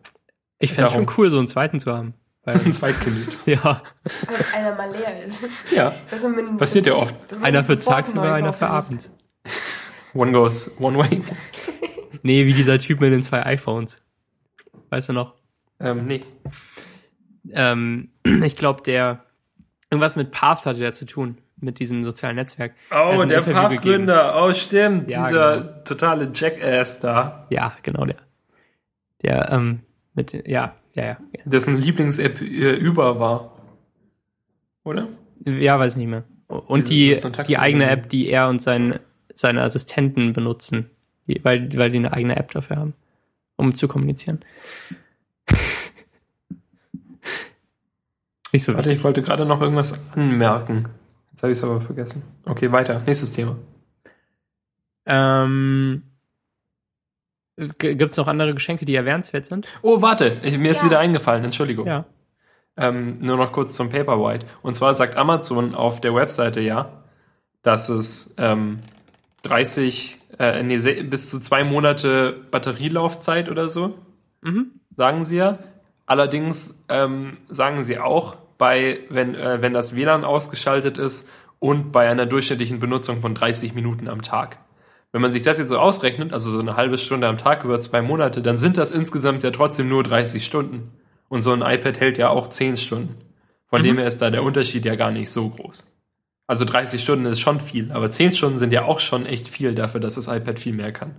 Ich 0.59 0.73
fände 0.73 0.91
schon 0.91 1.05
Darum. 1.05 1.15
cool, 1.19 1.31
so 1.31 1.39
einen 1.39 1.47
zweiten 1.49 1.81
zu 1.81 1.93
haben. 1.93 2.15
Das 2.47 2.57
ist 2.57 2.67
ein 2.67 2.83
Weil, 2.83 2.93
Zweitkind. 2.95 3.39
ja, 3.47 3.83
Als 4.27 4.53
einer 4.55 4.75
mal 4.75 4.91
leer 4.93 5.25
ist. 5.25 5.45
ja, 5.75 5.95
Das 6.11 6.19
ist 6.21 6.27
ein- 6.27 6.59
passiert 6.59 6.85
ja 6.85 6.93
oft. 6.95 7.15
einer 7.43 7.65
für 7.65 7.79
tagsüber, 7.79 8.35
einer 8.35 8.53
für 8.53 8.67
abends. 8.67 9.11
One 10.13 10.31
goes 10.33 10.77
one 10.79 10.99
way. 10.99 11.23
Nee, 12.23 12.45
wie 12.45 12.53
dieser 12.53 12.79
Typ 12.79 13.01
mit 13.01 13.13
den 13.15 13.23
zwei 13.23 13.47
iPhones. 13.47 14.05
Weißt 14.91 15.09
du 15.09 15.15
noch? 15.15 15.35
Ähm, 15.81 16.07
nee. 16.07 16.21
Ähm, 17.53 18.11
ich 18.45 18.57
glaube, 18.57 18.83
der 18.83 19.25
irgendwas 19.91 20.17
mit 20.17 20.31
Path 20.31 20.67
hatte 20.67 20.81
der 20.81 20.93
zu 20.93 21.07
tun, 21.07 21.39
mit 21.65 21.79
diesem 21.79 22.05
sozialen 22.05 22.37
Netzwerk. 22.37 22.75
Er 22.91 23.17
Oh, 23.17 23.21
ein 23.21 23.29
der. 23.29 23.41
Pathgründer. 23.41 24.43
Oh, 24.43 24.53
stimmt. 24.53 25.11
Ja, 25.11 25.27
Dieser 25.27 25.61
genau. 25.61 25.73
totale 25.85 26.31
Jackass 26.35 27.01
da. 27.01 27.47
Ja, 27.51 27.77
genau 27.83 28.05
der. 28.05 28.17
Der, 29.23 29.51
ähm, 29.51 29.81
mit, 30.15 30.33
ja, 30.47 30.75
ja, 30.95 31.05
ja. 31.05 31.17
Dessen 31.45 31.81
Lieblings-App 31.81 32.41
äh, 32.41 32.73
über 32.75 33.19
war. 33.19 33.59
Oder? 34.85 35.09
Ja, 35.45 35.79
weiß 35.79 35.97
nicht 35.97 36.09
mehr. 36.09 36.25
Und 36.47 36.89
die, 36.91 37.17
die 37.49 37.59
eigene 37.59 37.89
App, 37.91 38.09
die 38.11 38.29
er 38.29 38.49
und 38.49 38.63
sein, 38.63 38.99
seine 39.35 39.63
Assistenten 39.63 40.33
benutzen, 40.35 40.91
weil, 41.27 41.69
weil 41.77 41.91
die 41.91 41.99
eine 41.99 42.13
eigene 42.13 42.37
App 42.37 42.53
dafür 42.53 42.77
haben, 42.77 42.95
um 43.57 43.75
zu 43.75 43.89
kommunizieren. 43.89 44.45
Nicht 48.53 48.63
so 48.65 48.73
Warte, 48.75 48.85
wichtig. 48.91 48.99
ich 48.99 49.05
wollte 49.05 49.23
gerade 49.23 49.47
noch 49.47 49.61
irgendwas 49.61 50.01
anmerken. 50.15 50.91
Jetzt 51.49 51.63
habe 51.63 51.75
ich 51.75 51.79
es 51.79 51.79
aber 51.79 51.81
vergessen. 51.81 52.23
Okay, 52.47 52.73
weiter. 52.73 53.03
Nächstes 53.07 53.33
Thema. 53.33 53.57
Ähm, 55.07 56.03
Gibt 57.79 58.11
es 58.11 58.17
noch 58.17 58.27
andere 58.27 58.55
Geschenke, 58.55 58.85
die 58.85 58.95
erwähnenswert 58.97 59.47
sind? 59.47 59.69
Oh, 59.83 60.03
warte. 60.03 60.39
Ich, 60.43 60.59
mir 60.59 60.71
ist 60.73 60.81
Ja. 60.81 60.87
wieder 60.87 60.99
eingefallen. 60.99 61.45
Entschuldigung. 61.45 61.87
Ja. 61.87 62.05
Ähm, 62.77 63.19
nur 63.21 63.37
noch 63.37 63.53
kurz 63.53 63.75
zum 63.75 63.91
Paperwhite. 63.91 64.47
Und 64.63 64.75
zwar 64.75 64.95
sagt 64.95 65.17
Amazon 65.17 65.75
auf 65.75 66.01
der 66.01 66.15
Webseite 66.15 66.61
ja, 66.61 67.05
dass 67.63 67.89
es 67.89 68.35
ähm, 68.39 68.81
30, 69.43 70.19
äh, 70.39 70.63
nee, 70.65 70.79
bis 71.03 71.31
zu 71.31 71.39
zwei 71.41 71.63
Monate 71.63 72.35
Batterielaufzeit 72.51 73.49
oder 73.49 73.69
so, 73.69 73.95
Mhm. 74.41 74.73
sagen 74.97 75.25
sie 75.25 75.37
ja. 75.37 75.59
Allerdings 76.07 76.85
ähm, 76.89 77.37
sagen 77.49 77.85
sie 77.85 77.99
auch, 77.99 78.37
bei, 78.59 79.01
wenn, 79.09 79.35
äh, 79.35 79.61
wenn 79.63 79.73
das 79.75 79.95
WLAN 79.97 80.25
ausgeschaltet 80.25 80.99
ist 80.99 81.29
und 81.59 81.93
bei 81.93 82.09
einer 82.09 82.27
durchschnittlichen 82.27 82.79
Benutzung 82.81 83.21
von 83.21 83.35
30 83.35 83.75
Minuten 83.75 84.09
am 84.09 84.23
Tag. 84.23 84.59
Wenn 85.13 85.23
man 85.23 85.31
sich 85.31 85.43
das 85.43 85.59
jetzt 85.59 85.69
so 85.69 85.79
ausrechnet, 85.79 86.33
also 86.33 86.51
so 86.51 86.59
eine 86.59 86.77
halbe 86.77 86.99
Stunde 86.99 87.29
am 87.29 87.39
Tag 87.39 87.65
über 87.65 87.81
zwei 87.81 88.03
Monate, 88.03 88.43
dann 88.43 88.57
sind 88.57 88.77
das 88.77 88.91
insgesamt 88.91 89.43
ja 89.45 89.51
trotzdem 89.53 89.89
nur 89.89 90.03
30 90.03 90.45
Stunden. 90.45 90.91
Und 91.29 91.41
so 91.41 91.53
ein 91.53 91.63
iPad 91.63 92.01
hält 92.01 92.19
ja 92.19 92.29
auch 92.31 92.49
10 92.49 92.77
Stunden. 92.77 93.17
Von 93.67 93.81
Mhm. 93.81 93.85
dem 93.85 93.99
her 93.99 94.07
ist 94.07 94.21
da 94.21 94.31
der 94.31 94.43
Unterschied 94.43 94.85
ja 94.85 94.95
gar 94.97 95.11
nicht 95.13 95.31
so 95.31 95.49
groß. 95.49 95.91
Also 96.47 96.65
30 96.65 97.01
Stunden 97.01 97.27
ist 97.27 97.41
schon 97.41 97.61
viel, 97.61 97.91
aber 97.93 98.11
10 98.11 98.33
Stunden 98.33 98.59
sind 98.59 98.73
ja 98.73 98.85
auch 98.85 99.01
schon 99.01 99.25
echt 99.25 99.49
viel 99.49 99.75
dafür, 99.75 100.01
dass 100.01 100.17
das 100.17 100.29
iPad 100.29 100.61
viel 100.61 100.75
mehr 100.75 100.93
kann. 100.93 101.17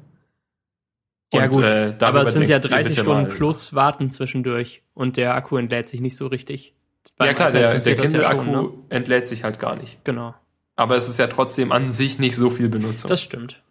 Ja, 1.34 1.46
Und, 1.46 1.52
gut. 1.52 1.64
äh, 1.64 1.96
Aber 2.02 2.22
es 2.24 2.34
sind 2.34 2.48
ja 2.48 2.60
denkt 2.60 2.66
ihr 2.66 2.70
30 2.78 2.90
bitte 2.90 3.02
Stunden 3.02 3.30
plus 3.30 3.74
Warten 3.74 4.10
zwischendurch 4.10 4.84
und 4.94 5.18
der 5.18 5.34
Akku 5.36 5.58
entlädt 5.58 5.90
sich 5.90 6.00
nicht 6.02 6.16
so 6.16 6.28
richtig. 6.28 6.76
Ja 7.20 7.34
klar, 7.34 7.52
der, 7.52 7.80
der 7.80 7.94
ja 7.94 8.02
Kindle-Akku 8.02 8.44
schon, 8.44 8.52
ne? 8.52 8.70
entlädt 8.90 9.28
sich 9.28 9.44
halt 9.44 9.60
gar 9.60 9.76
nicht. 9.76 10.04
Genau. 10.04 10.36
Aber 10.76 10.98
es 10.98 11.08
ist 11.08 11.18
ja 11.18 11.28
trotzdem 11.28 11.72
an 11.72 11.90
sich 11.90 12.20
nicht 12.20 12.36
so 12.36 12.50
viel 12.50 12.68
Benutzung. 12.68 13.10
Das 13.10 13.22
stimmt. 13.22 13.62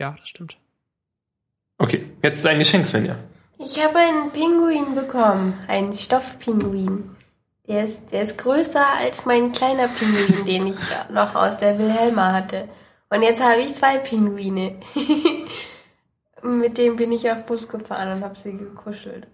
Ja, 0.00 0.16
das 0.18 0.28
stimmt. 0.28 0.56
okay, 1.78 2.10
jetzt 2.22 2.44
dein 2.44 2.58
Geschenk, 2.58 2.86
Svenja. 2.86 3.16
Ich 3.58 3.82
habe 3.82 3.98
einen 3.98 4.32
Pinguin 4.32 4.96
bekommen, 4.96 5.56
einen 5.68 5.92
Stoffpinguin. 5.96 7.14
Der 7.68 7.84
ist, 7.84 8.10
der 8.10 8.22
ist 8.22 8.36
größer 8.38 8.84
als 8.98 9.24
mein 9.24 9.52
kleiner 9.52 9.86
Pinguin, 9.88 10.44
den 10.46 10.66
ich 10.66 10.78
noch 11.10 11.34
aus 11.36 11.56
der 11.56 11.78
Wilhelma 11.78 12.32
hatte. 12.32 12.68
Und 13.10 13.22
jetzt 13.22 13.42
habe 13.42 13.62
ich 13.62 13.74
zwei 13.74 13.98
Pinguine. 13.98 14.80
Mit 16.42 16.76
dem 16.76 16.96
bin 16.96 17.12
ich 17.12 17.30
auf 17.30 17.46
Bus 17.46 17.68
gefahren 17.68 18.16
und 18.16 18.24
habe 18.24 18.38
sie 18.38 18.52
gekuschelt. 18.52 19.28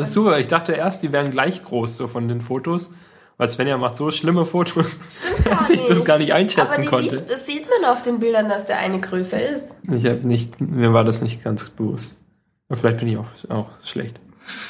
Das 0.00 0.08
ist 0.08 0.14
super. 0.14 0.38
Ich 0.38 0.48
dachte 0.48 0.72
erst, 0.72 1.02
die 1.02 1.12
wären 1.12 1.30
gleich 1.30 1.64
groß, 1.64 1.96
so 1.96 2.08
von 2.08 2.26
den 2.28 2.40
Fotos. 2.40 2.92
Weil 3.36 3.48
Svenja 3.48 3.78
macht 3.78 3.96
so 3.96 4.10
schlimme 4.10 4.44
Fotos, 4.44 4.98
dass 5.44 5.70
ich 5.70 5.80
das 5.84 5.98
nicht. 6.00 6.04
gar 6.04 6.18
nicht 6.18 6.34
einschätzen 6.34 6.84
konnte. 6.84 7.20
Sieht, 7.20 7.30
das 7.30 7.46
sieht 7.46 7.66
man 7.70 7.90
auf 7.90 8.02
den 8.02 8.18
Bildern, 8.20 8.50
dass 8.50 8.66
der 8.66 8.78
eine 8.78 9.00
größer 9.00 9.40
ist. 9.48 9.74
Ich 9.90 10.04
habe 10.04 10.26
nicht, 10.26 10.60
mir 10.60 10.92
war 10.92 11.04
das 11.04 11.22
nicht 11.22 11.42
ganz 11.42 11.70
bewusst. 11.70 12.20
Aber 12.68 12.78
vielleicht 12.78 12.98
bin 12.98 13.08
ich 13.08 13.16
auch, 13.16 13.26
auch 13.48 13.70
schlecht. 13.84 14.20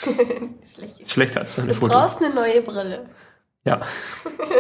Schlecht. 0.73 1.11
Schlechter 1.11 1.41
als 1.41 1.57
deine 1.57 1.69
Du 1.69 1.75
Fotos. 1.75 1.95
brauchst 1.97 2.23
eine 2.23 2.33
neue 2.35 2.61
Brille. 2.63 3.07
Ja. 3.65 3.81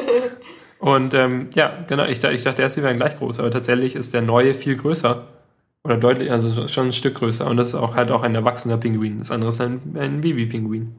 Und 0.79 1.15
ähm, 1.15 1.51
ja, 1.55 1.85
genau, 1.87 2.05
ich, 2.05 2.21
dachte- 2.21 2.35
ich 2.35 2.43
dachte 2.43 2.63
erst, 2.63 2.77
die 2.77 2.83
wären 2.83 2.97
gleich 2.97 3.19
groß, 3.19 3.39
aber 3.41 3.51
tatsächlich 3.51 3.95
ist 3.97 4.15
der 4.15 4.23
neue 4.23 4.55
viel 4.55 4.77
größer. 4.77 5.27
Oder 5.83 5.97
deutlich, 5.97 6.31
also 6.31 6.69
schon 6.69 6.88
ein 6.88 6.93
Stück 6.93 7.14
größer. 7.16 7.47
Und 7.47 7.57
das 7.57 7.69
ist 7.71 7.75
auch 7.75 7.95
halt 7.95 8.11
auch 8.11 8.23
ein 8.23 8.35
erwachsener 8.35 8.77
Pinguin. 8.77 9.19
Das 9.19 9.31
andere 9.31 9.49
ist 9.51 9.61
ein, 9.61 9.97
ein 9.99 10.21
Baby-Pinguin. 10.21 10.95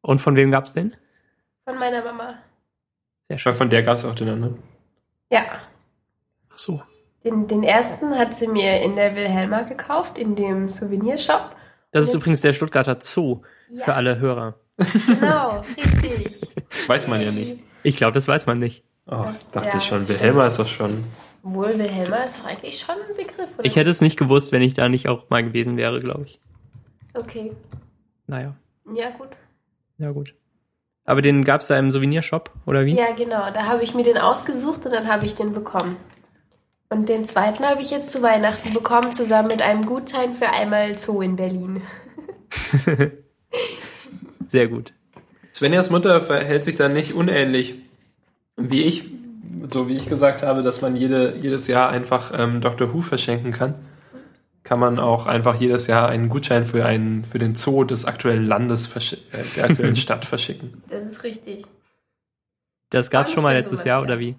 Und 0.00 0.20
von 0.20 0.34
wem 0.36 0.50
gab's 0.50 0.72
den? 0.72 0.94
Von 1.64 1.78
meiner 1.78 2.02
Mama. 2.04 2.34
Sehr 3.28 3.34
Weil 3.34 3.38
schön. 3.38 3.54
von 3.54 3.70
der 3.70 3.82
gab 3.82 3.98
es 3.98 4.04
auch 4.04 4.14
den 4.14 4.28
anderen. 4.28 4.58
Ja, 5.30 5.42
Ach 6.52 6.58
so. 6.58 6.82
den, 7.24 7.46
den 7.46 7.62
ersten 7.62 8.16
hat 8.16 8.34
sie 8.36 8.46
mir 8.48 8.80
in 8.82 8.96
der 8.96 9.14
Wilhelma 9.16 9.62
gekauft, 9.62 10.16
in 10.18 10.36
dem 10.36 10.68
Souvenirshop. 10.70 11.54
Das 11.92 12.08
ist 12.08 12.14
übrigens 12.14 12.40
der 12.40 12.52
Stuttgarter 12.52 12.98
Zoo 13.00 13.42
Ja. 13.70 13.84
für 13.84 13.94
alle 13.94 14.18
Hörer. 14.18 14.54
Genau, 15.06 15.62
richtig. 15.76 16.40
Weiß 16.88 17.06
man 17.08 17.20
ja 17.20 17.30
nicht. 17.32 17.60
Ich 17.82 17.96
glaube, 17.96 18.12
das 18.12 18.28
weiß 18.28 18.46
man 18.46 18.58
nicht. 18.58 18.84
Oh, 19.06 19.22
Das- 19.24 19.50
dachte 19.50 19.68
ja, 19.68 19.76
ich 19.78 19.84
schon. 19.84 20.08
Wilhelma 20.08 20.46
ist 20.46 20.58
doch 20.58 20.66
schon. 20.68 21.04
Wohl, 21.54 21.78
Wilhelma 21.78 22.16
ist 22.18 22.38
doch 22.40 22.44
eigentlich 22.46 22.78
schon 22.78 22.96
ein 22.96 23.16
Begriff, 23.16 23.48
oder? 23.56 23.64
Ich 23.64 23.76
hätte 23.76 23.90
es 23.90 24.00
nicht 24.00 24.16
gewusst, 24.18 24.52
wenn 24.52 24.62
ich 24.62 24.74
da 24.74 24.88
nicht 24.88 25.08
auch 25.08 25.30
mal 25.30 25.44
gewesen 25.44 25.76
wäre, 25.76 26.00
glaube 26.00 26.24
ich. 26.24 26.40
Okay, 27.14 27.52
Naja, 28.26 28.54
ja 28.94 29.10
gut. 29.10 29.28
ja 29.98 30.10
gut. 30.10 30.34
Aber 31.04 31.22
den 31.22 31.44
gab's 31.44 31.68
da 31.68 31.78
im 31.78 31.90
Souvenirshop, 31.92 32.50
oder 32.66 32.84
wie? 32.84 32.96
Ja, 32.96 33.12
genau. 33.16 33.50
Da 33.52 33.66
habe 33.66 33.84
ich 33.84 33.94
mir 33.94 34.02
den 34.02 34.18
ausgesucht 34.18 34.84
und 34.86 34.92
dann 34.92 35.06
habe 35.08 35.24
ich 35.24 35.34
den 35.36 35.52
bekommen. 35.52 35.96
Und 36.88 37.08
den 37.08 37.26
zweiten 37.28 37.64
habe 37.64 37.80
ich 37.80 37.90
jetzt 37.90 38.12
zu 38.12 38.22
Weihnachten 38.22 38.72
bekommen, 38.74 39.14
zusammen 39.14 39.48
mit 39.48 39.62
einem 39.62 39.86
Gutschein 39.86 40.32
für 40.34 40.48
einmal 40.50 40.98
Zoo 40.98 41.20
in 41.22 41.36
Berlin. 41.36 41.82
Sehr 44.46 44.68
gut. 44.68 44.92
Svenjas 45.54 45.90
Mutter 45.90 46.20
verhält 46.20 46.64
sich 46.64 46.76
da 46.76 46.88
nicht 46.88 47.14
unähnlich 47.14 47.76
wie 48.56 48.82
ich, 48.82 49.10
so 49.72 49.88
wie 49.88 49.96
ich 49.96 50.08
gesagt 50.08 50.42
habe, 50.42 50.62
dass 50.62 50.82
man 50.82 50.96
jede, 50.96 51.36
jedes 51.36 51.66
Jahr 51.66 51.88
einfach 51.88 52.32
ähm, 52.36 52.60
Dr. 52.60 52.92
Who 52.92 53.00
verschenken 53.02 53.52
kann. 53.52 53.74
Kann 54.64 54.80
man 54.80 54.98
auch 54.98 55.26
einfach 55.26 55.54
jedes 55.60 55.86
Jahr 55.86 56.08
einen 56.08 56.28
Gutschein 56.28 56.66
für 56.66 56.84
einen 56.84 57.24
für 57.24 57.38
den 57.38 57.54
Zoo 57.54 57.84
des 57.84 58.04
aktuellen 58.04 58.46
Landes 58.46 58.88
äh, 59.32 59.44
der 59.56 59.64
aktuellen 59.66 59.94
Stadt 60.04 60.24
verschicken. 60.24 60.82
Das 60.90 61.04
ist 61.04 61.22
richtig. 61.22 61.64
Das 62.90 63.10
gab's 63.10 63.28
War 63.30 63.34
schon 63.34 63.42
mal 63.44 63.54
letztes 63.54 63.84
Jahr, 63.84 63.98
ja. 64.00 64.04
oder 64.04 64.18
wie? 64.18 64.34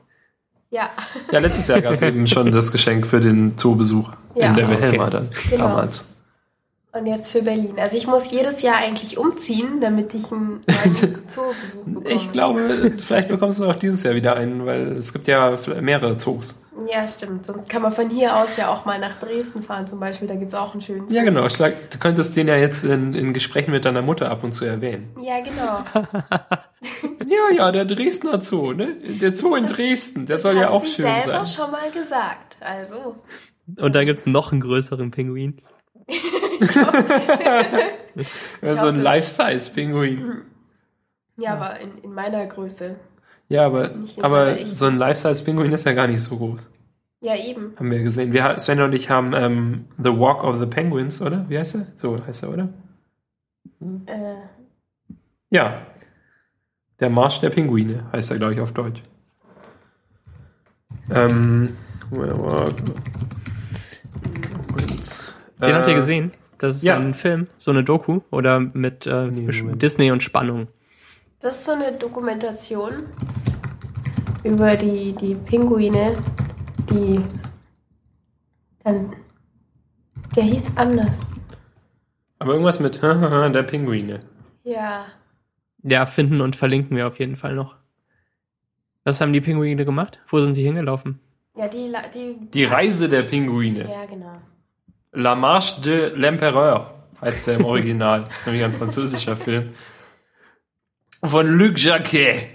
Ja, 0.69 0.89
Ja, 1.31 1.39
letztes 1.39 1.67
Jahr 1.67 1.81
gab 1.81 1.93
es 1.93 2.01
eben 2.03 2.27
schon 2.27 2.51
das 2.51 2.71
Geschenk 2.73 3.07
für 3.07 3.21
den 3.21 3.57
Zoobesuch 3.57 4.11
Ja. 4.35 4.47
in 4.49 4.55
der 4.55 4.65
Okay. 4.69 4.81
Wilhelma 4.81 5.09
dann 5.09 5.29
Genau. 5.49 5.67
damals. 5.69 6.16
Und 6.93 7.05
jetzt 7.05 7.31
für 7.31 7.41
Berlin. 7.43 7.75
Also 7.77 7.95
ich 7.97 8.07
muss 8.07 8.31
jedes 8.31 8.61
Jahr 8.61 8.77
eigentlich 8.77 9.17
umziehen, 9.17 9.79
damit 9.81 10.13
ich 10.15 10.31
einen 10.31 10.63
neuen 10.67 11.27
Zoobesuch 11.27 11.83
bekomme. 11.85 12.09
Ich 12.09 12.31
glaube, 12.31 12.93
vielleicht 12.97 13.27
bekommst 13.29 13.59
du 13.59 13.65
auch 13.65 13.75
dieses 13.75 14.01
Jahr 14.03 14.15
wieder 14.15 14.35
einen, 14.35 14.65
weil 14.65 14.93
es 14.93 15.13
gibt 15.13 15.27
ja 15.27 15.57
mehrere 15.81 16.17
Zoos. 16.17 16.63
Ja, 16.91 17.07
stimmt. 17.07 17.45
Sonst 17.47 17.69
kann 17.69 17.81
man 17.81 17.91
von 17.91 18.09
hier 18.09 18.35
aus 18.35 18.55
ja 18.57 18.71
auch 18.71 18.85
mal 18.85 18.99
nach 18.99 19.17
Dresden 19.19 19.63
fahren 19.63 19.87
zum 19.87 19.99
Beispiel. 19.99 20.27
Da 20.27 20.35
gibt's 20.35 20.53
auch 20.53 20.73
einen 20.73 20.81
schönen 20.81 21.07
Ja, 21.09 21.21
Zoo. 21.21 21.25
genau. 21.25 21.49
Schlag, 21.49 21.89
du 21.91 21.97
könntest 21.97 22.35
den 22.35 22.47
ja 22.47 22.55
jetzt 22.55 22.83
in, 22.83 23.13
in 23.15 23.33
Gesprächen 23.33 23.71
mit 23.71 23.83
deiner 23.85 24.01
Mutter 24.03 24.29
ab 24.31 24.43
und 24.43 24.51
zu 24.51 24.65
erwähnen. 24.65 25.09
Ja, 25.21 25.39
genau. 25.41 25.83
Ja, 27.29 27.53
ja, 27.53 27.71
der 27.71 27.83
Dresdner 27.85 28.39
Zoo, 28.41 28.71
ne? 28.71 28.95
Der 29.21 29.35
Zoo 29.35 29.55
in 29.55 29.65
Dresden, 29.65 30.27
der 30.27 30.37
soll 30.37 30.55
ja 30.55 30.69
auch 30.69 30.85
sie 30.85 30.93
schön 30.93 31.05
selber 31.05 31.45
sein. 31.45 31.47
schon 31.47 31.71
mal 31.71 31.89
gesagt. 31.91 32.55
Also, 32.61 33.15
Und 33.77 33.95
dann 33.95 34.05
gibt's 34.05 34.25
noch 34.27 34.51
einen 34.51 34.61
größeren 34.61 35.11
Pinguin. 35.11 35.57
Ja, 38.61 38.77
so 38.77 38.87
ein 38.87 38.97
es. 38.97 39.03
Life-Size-Pinguin. 39.03 40.41
ja, 41.37 41.53
aber 41.53 41.79
in, 41.79 41.97
in 41.99 42.13
meiner 42.13 42.45
Größe. 42.47 42.95
Ja, 43.47 43.65
aber, 43.67 43.91
aber 44.21 44.65
so 44.65 44.85
ein 44.85 44.97
Life-Size-Pinguin 44.97 45.71
ist 45.71 45.85
ja 45.85 45.93
gar 45.93 46.07
nicht 46.07 46.21
so 46.21 46.35
groß. 46.37 46.67
Ja, 47.21 47.35
eben. 47.35 47.73
Haben 47.77 47.91
wir 47.91 48.01
gesehen. 48.03 48.33
Wir, 48.33 48.57
Sven 48.59 48.81
und 48.81 48.93
ich 48.93 49.09
haben 49.09 49.33
ähm, 49.35 49.85
The 49.97 50.09
Walk 50.17 50.43
of 50.43 50.59
the 50.59 50.65
Penguins, 50.65 51.21
oder? 51.21 51.45
Wie 51.47 51.57
heißt 51.57 51.75
er? 51.75 51.87
So 51.95 52.17
heißt 52.25 52.43
er, 52.43 52.49
oder? 52.53 52.69
Äh, 54.07 54.35
Ja. 55.49 55.81
Der 56.99 57.09
Marsch 57.11 57.39
der 57.39 57.51
Pinguine 57.51 58.05
heißt 58.11 58.31
er, 58.31 58.37
glaube 58.37 58.53
ich, 58.55 58.59
auf 58.61 58.71
Deutsch. 58.71 59.01
Ähm, 61.11 61.69
Den 65.61 65.73
habt 65.73 65.87
ihr 65.87 65.93
Äh, 65.93 65.95
gesehen? 65.95 66.31
Das 66.57 66.77
ist 66.77 66.83
ja. 66.83 66.97
ein 66.97 67.13
Film, 67.13 67.47
so 67.57 67.71
eine 67.71 67.83
Doku 67.83 68.21
oder 68.31 68.59
mit 68.59 69.05
äh, 69.05 69.27
Nee. 69.27 69.75
Disney 69.75 70.11
und 70.11 70.23
Spannung. 70.23 70.67
das 71.39 71.57
ist 71.59 71.65
so 71.65 71.73
eine 71.73 71.91
Dokumentation 71.93 72.91
über 74.43 74.71
die, 74.71 75.13
die 75.13 75.35
Pinguine, 75.35 76.13
die 76.89 77.21
dann. 78.83 79.13
Der 80.35 80.43
hieß 80.43 80.71
anders. 80.75 81.21
Aber 82.39 82.53
irgendwas 82.53 82.79
mit 82.79 83.01
der 83.01 83.63
Pinguine. 83.63 84.21
Ja. 84.63 85.05
Ja, 85.83 86.05
finden 86.05 86.41
und 86.41 86.55
verlinken 86.55 86.95
wir 86.97 87.07
auf 87.07 87.19
jeden 87.19 87.35
Fall 87.35 87.55
noch. 87.55 87.77
Was 89.03 89.21
haben 89.21 89.33
die 89.33 89.41
Pinguine 89.41 89.85
gemacht? 89.85 90.19
Wo 90.27 90.41
sind 90.41 90.55
die 90.55 90.63
hingelaufen? 90.63 91.19
Ja, 91.55 91.67
die, 91.67 91.91
die. 92.13 92.49
Die 92.51 92.65
Reise 92.65 93.09
der 93.09 93.23
Pinguine. 93.23 93.89
Ja, 93.89 94.05
genau. 94.05 94.41
La 95.17 95.33
Marche 95.33 95.81
de 95.81 96.13
l'Empereur 96.15 96.91
heißt 97.21 97.47
der 97.47 97.55
im 97.55 97.65
Original. 97.65 98.25
Das 98.25 98.37
ist 98.37 98.45
nämlich 98.45 98.63
ein 98.63 98.73
französischer 98.73 99.35
Film. 99.35 99.73
Von 101.23 101.47
Luc 101.47 101.79
Jacquet. 101.79 102.49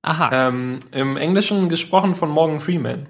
Aha. 0.00 0.48
Ähm, 0.48 0.78
Im 0.92 1.18
Englischen 1.18 1.68
gesprochen 1.68 2.14
von 2.14 2.30
Morgan 2.30 2.60
Freeman. 2.60 3.06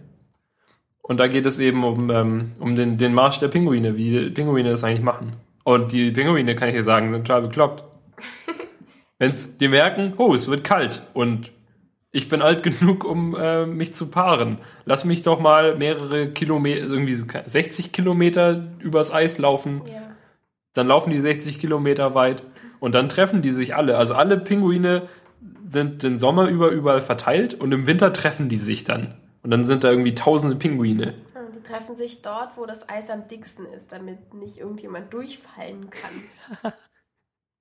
Und 1.02 1.18
da 1.18 1.28
geht 1.28 1.46
es 1.46 1.60
eben 1.60 1.84
um, 1.84 2.10
ähm, 2.10 2.50
um 2.58 2.74
den, 2.74 2.98
den 2.98 3.14
Marsch 3.14 3.38
der 3.38 3.46
Pinguine, 3.46 3.96
wie 3.96 4.10
die 4.10 4.30
Pinguine 4.30 4.70
das 4.70 4.82
eigentlich 4.82 5.04
machen. 5.04 5.36
Und 5.62 5.92
die 5.92 6.10
Pinguine, 6.10 6.56
kann 6.56 6.70
ich 6.70 6.74
dir 6.74 6.82
sagen, 6.82 7.12
sind 7.12 7.28
total 7.28 7.42
bekloppt. 7.42 7.84
Wenn's 9.20 9.56
die 9.56 9.68
merken, 9.68 10.14
oh, 10.16 10.34
es 10.34 10.48
wird 10.48 10.64
kalt 10.64 11.06
und 11.14 11.52
ich 12.12 12.28
bin 12.28 12.42
alt 12.42 12.62
genug, 12.62 13.04
um 13.04 13.36
äh, 13.36 13.66
mich 13.66 13.94
zu 13.94 14.10
paaren. 14.10 14.58
Lass 14.84 15.04
mich 15.04 15.22
doch 15.22 15.40
mal 15.40 15.76
mehrere 15.76 16.30
Kilometer, 16.30 16.80
irgendwie 16.80 17.14
so 17.14 17.24
60 17.44 17.92
Kilometer 17.92 18.64
übers 18.80 19.12
Eis 19.12 19.38
laufen. 19.38 19.82
Ja. 19.88 20.16
Dann 20.72 20.88
laufen 20.88 21.10
die 21.10 21.20
60 21.20 21.60
Kilometer 21.60 22.14
weit 22.14 22.42
und 22.78 22.94
dann 22.94 23.08
treffen 23.08 23.42
die 23.42 23.52
sich 23.52 23.74
alle. 23.74 23.96
Also 23.96 24.14
alle 24.14 24.38
Pinguine 24.38 25.08
sind 25.66 26.02
den 26.02 26.18
Sommer 26.18 26.48
über 26.48 26.70
überall 26.70 27.00
verteilt 27.00 27.54
und 27.54 27.72
im 27.72 27.86
Winter 27.86 28.12
treffen 28.12 28.48
die 28.48 28.58
sich 28.58 28.84
dann. 28.84 29.14
Und 29.42 29.50
dann 29.50 29.64
sind 29.64 29.84
da 29.84 29.90
irgendwie 29.90 30.14
tausende 30.14 30.56
Pinguine. 30.56 31.14
Die 31.54 31.62
treffen 31.62 31.94
sich 31.94 32.22
dort, 32.22 32.56
wo 32.56 32.66
das 32.66 32.88
Eis 32.88 33.10
am 33.10 33.28
dicksten 33.28 33.66
ist, 33.66 33.92
damit 33.92 34.34
nicht 34.34 34.58
irgendjemand 34.58 35.12
durchfallen 35.12 35.90
kann. 35.90 36.72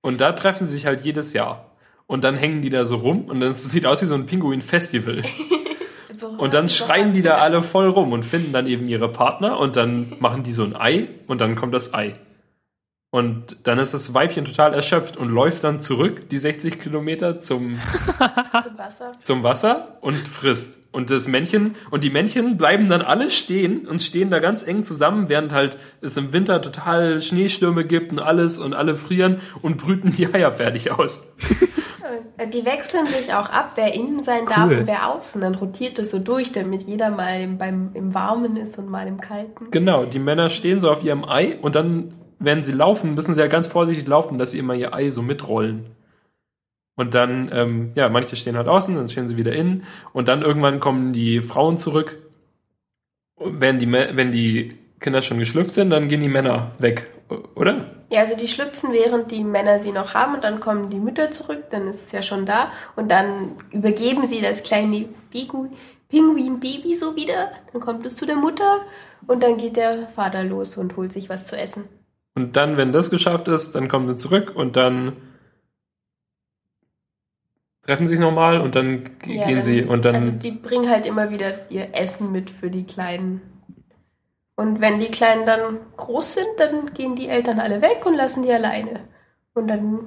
Und 0.02 0.20
da 0.20 0.32
treffen 0.32 0.66
sie 0.66 0.72
sich 0.72 0.86
halt 0.86 1.02
jedes 1.02 1.32
Jahr. 1.32 1.69
Und 2.10 2.24
dann 2.24 2.34
hängen 2.36 2.60
die 2.60 2.70
da 2.70 2.84
so 2.84 2.96
rum 2.96 3.26
und 3.26 3.38
dann 3.38 3.52
sieht 3.52 3.86
aus 3.86 4.02
wie 4.02 4.06
so 4.06 4.14
ein 4.14 4.26
Pinguin-Festival. 4.26 5.22
So 6.12 6.26
Und 6.26 6.52
dann 6.52 6.68
schreien 6.68 7.14
die 7.14 7.22
da 7.22 7.36
alle 7.36 7.62
voll 7.62 7.88
rum 7.88 8.12
und 8.12 8.24
finden 8.24 8.52
dann 8.52 8.66
eben 8.66 8.88
ihre 8.88 9.10
Partner 9.10 9.58
und 9.58 9.76
dann 9.76 10.12
machen 10.20 10.42
die 10.42 10.52
so 10.52 10.64
ein 10.64 10.74
Ei 10.76 11.08
und 11.28 11.40
dann 11.40 11.54
kommt 11.54 11.72
das 11.72 11.94
Ei. 11.94 12.14
Und 13.10 13.66
dann 13.68 13.78
ist 13.78 13.94
das 13.94 14.12
Weibchen 14.12 14.44
total 14.44 14.74
erschöpft 14.74 15.16
und 15.16 15.30
läuft 15.30 15.64
dann 15.64 15.78
zurück, 15.78 16.28
die 16.28 16.38
60 16.38 16.80
Kilometer 16.80 17.38
zum, 17.38 17.74
Im 18.66 18.76
Wasser. 18.76 19.12
zum 19.22 19.44
Wasser 19.44 19.96
und 20.02 20.28
frisst. 20.28 20.79
Und 20.92 21.10
das 21.10 21.28
Männchen, 21.28 21.76
und 21.90 22.02
die 22.02 22.10
Männchen 22.10 22.56
bleiben 22.56 22.88
dann 22.88 23.02
alle 23.02 23.30
stehen 23.30 23.86
und 23.86 24.02
stehen 24.02 24.30
da 24.30 24.40
ganz 24.40 24.66
eng 24.66 24.82
zusammen, 24.82 25.28
während 25.28 25.52
halt 25.52 25.78
es 26.00 26.16
im 26.16 26.32
Winter 26.32 26.60
total 26.62 27.20
Schneestürme 27.20 27.84
gibt 27.84 28.10
und 28.10 28.18
alles 28.18 28.58
und 28.58 28.74
alle 28.74 28.96
frieren 28.96 29.40
und 29.62 29.76
brüten 29.76 30.12
die 30.12 30.32
Eier 30.32 30.52
fertig 30.52 30.90
aus. 30.90 31.36
Die 32.52 32.64
wechseln 32.64 33.06
sich 33.06 33.34
auch 33.34 33.50
ab, 33.50 33.72
wer 33.74 33.94
innen 33.94 34.24
sein 34.24 34.46
darf 34.46 34.70
Cool. 34.70 34.78
und 34.78 34.86
wer 34.86 35.10
außen. 35.10 35.40
Dann 35.40 35.54
rotiert 35.54 35.98
es 35.98 36.10
so 36.10 36.18
durch, 36.18 36.52
damit 36.52 36.82
jeder 36.82 37.10
mal 37.10 37.40
im, 37.40 37.58
beim, 37.58 37.90
im 37.94 38.14
Warmen 38.14 38.56
ist 38.56 38.78
und 38.78 38.88
mal 38.88 39.06
im 39.06 39.20
Kalten. 39.20 39.70
Genau, 39.70 40.04
die 40.06 40.18
Männer 40.18 40.48
stehen 40.48 40.80
so 40.80 40.90
auf 40.90 41.04
ihrem 41.04 41.24
Ei 41.24 41.58
und 41.60 41.74
dann, 41.74 42.14
wenn 42.38 42.62
sie 42.62 42.72
laufen, 42.72 43.14
müssen 43.14 43.34
sie 43.34 43.40
ja 43.40 43.46
ganz 43.46 43.66
vorsichtig 43.66 44.06
laufen, 44.08 44.38
dass 44.38 44.52
sie 44.52 44.58
immer 44.58 44.74
ihr 44.74 44.94
Ei 44.94 45.10
so 45.10 45.22
mitrollen. 45.22 45.86
Und 47.00 47.14
dann, 47.14 47.50
ähm, 47.50 47.92
ja, 47.94 48.10
manche 48.10 48.36
stehen 48.36 48.58
halt 48.58 48.68
außen, 48.68 48.94
dann 48.94 49.08
stehen 49.08 49.26
sie 49.26 49.38
wieder 49.38 49.54
innen 49.54 49.84
und 50.12 50.28
dann 50.28 50.42
irgendwann 50.42 50.80
kommen 50.80 51.14
die 51.14 51.40
Frauen 51.40 51.78
zurück. 51.78 52.18
Und 53.36 53.58
wenn 53.58 53.78
die, 53.78 53.90
wenn 53.90 54.32
die 54.32 54.76
Kinder 55.00 55.22
schon 55.22 55.38
geschlüpft 55.38 55.70
sind, 55.70 55.88
dann 55.88 56.08
gehen 56.08 56.20
die 56.20 56.28
Männer 56.28 56.72
weg, 56.78 57.08
oder? 57.54 57.86
Ja, 58.10 58.20
also 58.20 58.36
die 58.36 58.48
schlüpfen, 58.48 58.92
während 58.92 59.30
die 59.30 59.42
Männer 59.44 59.78
sie 59.78 59.92
noch 59.92 60.12
haben 60.12 60.34
und 60.34 60.44
dann 60.44 60.60
kommen 60.60 60.90
die 60.90 60.98
Mütter 60.98 61.30
zurück, 61.30 61.70
dann 61.70 61.88
ist 61.88 62.02
es 62.02 62.12
ja 62.12 62.22
schon 62.22 62.44
da 62.44 62.70
und 62.96 63.10
dann 63.10 63.52
übergeben 63.70 64.26
sie 64.26 64.42
das 64.42 64.62
kleine 64.62 65.08
Pingu- 65.32 65.70
Pinguin-Baby 66.10 66.96
so 66.96 67.16
wieder, 67.16 67.50
dann 67.72 67.80
kommt 67.80 68.04
es 68.04 68.16
zu 68.16 68.26
der 68.26 68.36
Mutter 68.36 68.80
und 69.26 69.42
dann 69.42 69.56
geht 69.56 69.76
der 69.78 70.06
Vater 70.08 70.44
los 70.44 70.76
und 70.76 70.98
holt 70.98 71.12
sich 71.12 71.30
was 71.30 71.46
zu 71.46 71.56
essen. 71.56 71.84
Und 72.34 72.56
dann, 72.56 72.76
wenn 72.76 72.92
das 72.92 73.08
geschafft 73.08 73.48
ist, 73.48 73.72
dann 73.72 73.88
kommen 73.88 74.06
sie 74.06 74.16
zurück 74.16 74.52
und 74.54 74.76
dann 74.76 75.12
treffen 77.90 78.06
sie 78.06 78.14
sich 78.16 78.20
nochmal 78.20 78.60
und 78.60 78.76
dann 78.76 79.02
Ja, 79.26 79.46
gehen 79.46 79.54
dann- 79.56 79.62
sie 79.62 79.82
und 79.82 80.04
dann 80.04 80.14
Also 80.14 80.30
die 80.30 80.52
bringen 80.52 80.88
halt 80.88 81.06
immer 81.06 81.30
wieder 81.30 81.70
ihr 81.70 81.88
Essen 81.92 82.30
mit 82.30 82.48
für 82.50 82.70
die 82.70 82.84
Kleinen. 82.84 83.42
Und 84.54 84.80
wenn 84.80 85.00
die 85.00 85.06
Kleinen 85.10 85.44
dann 85.44 85.78
groß 85.96 86.34
sind, 86.34 86.46
dann 86.58 86.94
gehen 86.94 87.16
die 87.16 87.28
Eltern 87.28 87.58
alle 87.58 87.82
weg 87.82 88.04
und 88.06 88.14
lassen 88.14 88.42
die 88.44 88.52
alleine. 88.52 89.00
Und 89.54 89.66
dann 89.68 90.00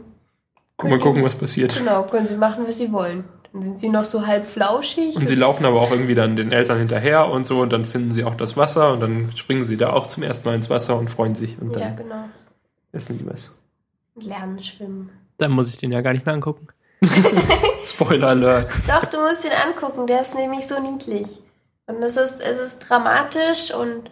mal 0.82 1.00
gucken, 1.00 1.24
was 1.24 1.36
passiert. 1.36 1.76
genau, 1.78 2.04
können 2.04 2.28
sie 2.28 2.36
machen, 2.36 2.63
was 2.67 2.78
sie 2.78 2.91
wollen. 2.93 3.26
Dann 3.52 3.62
sind 3.63 3.80
sie 3.82 3.89
noch 3.89 4.06
so 4.06 4.26
halb 4.26 4.46
flauschig. 4.46 5.15
Und 5.17 5.28
sie 5.28 5.36
laufen 5.36 5.65
aber 5.65 5.82
auch 5.82 5.91
irgendwie 5.91 6.15
dann 6.15 6.36
den 6.38 6.52
Eltern 6.54 6.80
hinterher 6.80 7.30
und 7.30 7.46
so 7.46 7.62
und 7.62 7.74
dann 7.74 7.84
finden 7.84 8.12
sie 8.12 8.24
auch 8.24 8.36
das 8.36 8.56
Wasser 8.56 8.93
und 8.93 9.00
dann 9.02 9.32
springen 9.36 9.63
sie 9.65 9.76
da 9.78 9.91
auch 9.91 10.08
zum 10.08 10.24
ersten 10.24 10.48
Mal 10.48 10.56
ins 10.56 10.69
Wasser 10.69 10.98
und 10.98 11.10
freuen 11.10 11.36
sich 11.36 11.60
und 11.62 11.72
ja, 11.74 11.80
dann 11.80 11.96
genau. 11.98 12.24
essen 12.93 13.17
die 13.17 13.26
was. 13.28 13.62
Und 14.15 14.24
lernen 14.24 14.60
schwimmen. 14.63 15.10
Dann 15.38 15.52
muss 15.52 15.69
ich 15.69 15.78
den 15.78 15.91
ja 15.91 16.02
gar 16.02 16.13
nicht 16.13 16.26
mehr 16.26 16.34
angucken. 16.36 16.67
Spoiler 17.83 18.29
Alert. 18.29 18.69
Doch, 18.87 19.05
du 19.09 19.19
musst 19.21 19.43
ihn 19.45 19.51
angucken, 19.51 20.07
der 20.07 20.21
ist 20.21 20.35
nämlich 20.35 20.67
so 20.67 20.79
niedlich. 20.79 21.27
Und 21.87 22.01
es 22.01 22.15
ist, 22.17 22.39
es 22.41 22.57
ist 22.59 22.79
dramatisch 22.79 23.73
und, 23.73 24.09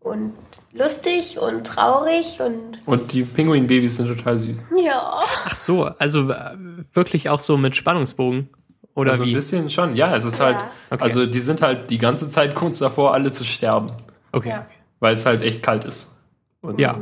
und 0.00 0.34
lustig 0.72 1.38
und 1.38 1.66
traurig 1.66 2.38
und 2.40 2.78
Und 2.86 3.12
die 3.12 3.22
Pinguinbabys 3.22 3.96
sind 3.96 4.08
total 4.08 4.38
süß. 4.38 4.64
ja. 4.84 5.20
Ach 5.46 5.54
so, 5.56 5.84
also 5.84 6.30
äh, 6.30 6.56
wirklich 6.92 7.30
auch 7.30 7.40
so 7.40 7.56
mit 7.56 7.74
Spannungsbogen. 7.76 8.50
Oder 8.94 9.12
also 9.12 9.24
ein 9.24 9.28
wie? 9.30 9.34
bisschen 9.34 9.68
schon, 9.70 9.94
ja, 9.94 10.14
es 10.16 10.24
ist 10.24 10.38
Ja. 10.38 10.46
halt, 10.46 10.56
Okay. 10.90 11.02
also 11.02 11.26
die 11.26 11.40
sind 11.40 11.60
halt 11.62 11.90
die 11.90 11.98
ganze 11.98 12.28
Zeit 12.30 12.54
kurz 12.54 12.78
davor, 12.78 13.12
alle 13.14 13.32
zu 13.32 13.44
sterben, 13.44 13.92
Okay. 14.32 14.50
Ja. 14.50 14.66
weil 15.00 15.14
es 15.14 15.24
halt 15.26 15.42
echt 15.42 15.62
kalt 15.62 15.84
ist. 15.84 16.16
Und 16.62 16.80
Ja. 16.80 16.98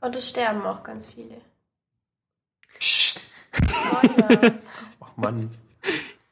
Und 0.00 0.16
es 0.16 0.28
sterben 0.28 0.64
auch 0.66 0.82
ganz 0.82 1.06
viele. 1.06 1.36
Psst. 2.78 3.20
Oh, 3.62 4.06
ja. 4.32 4.52
Ach 5.00 5.16
Mann. 5.16 5.50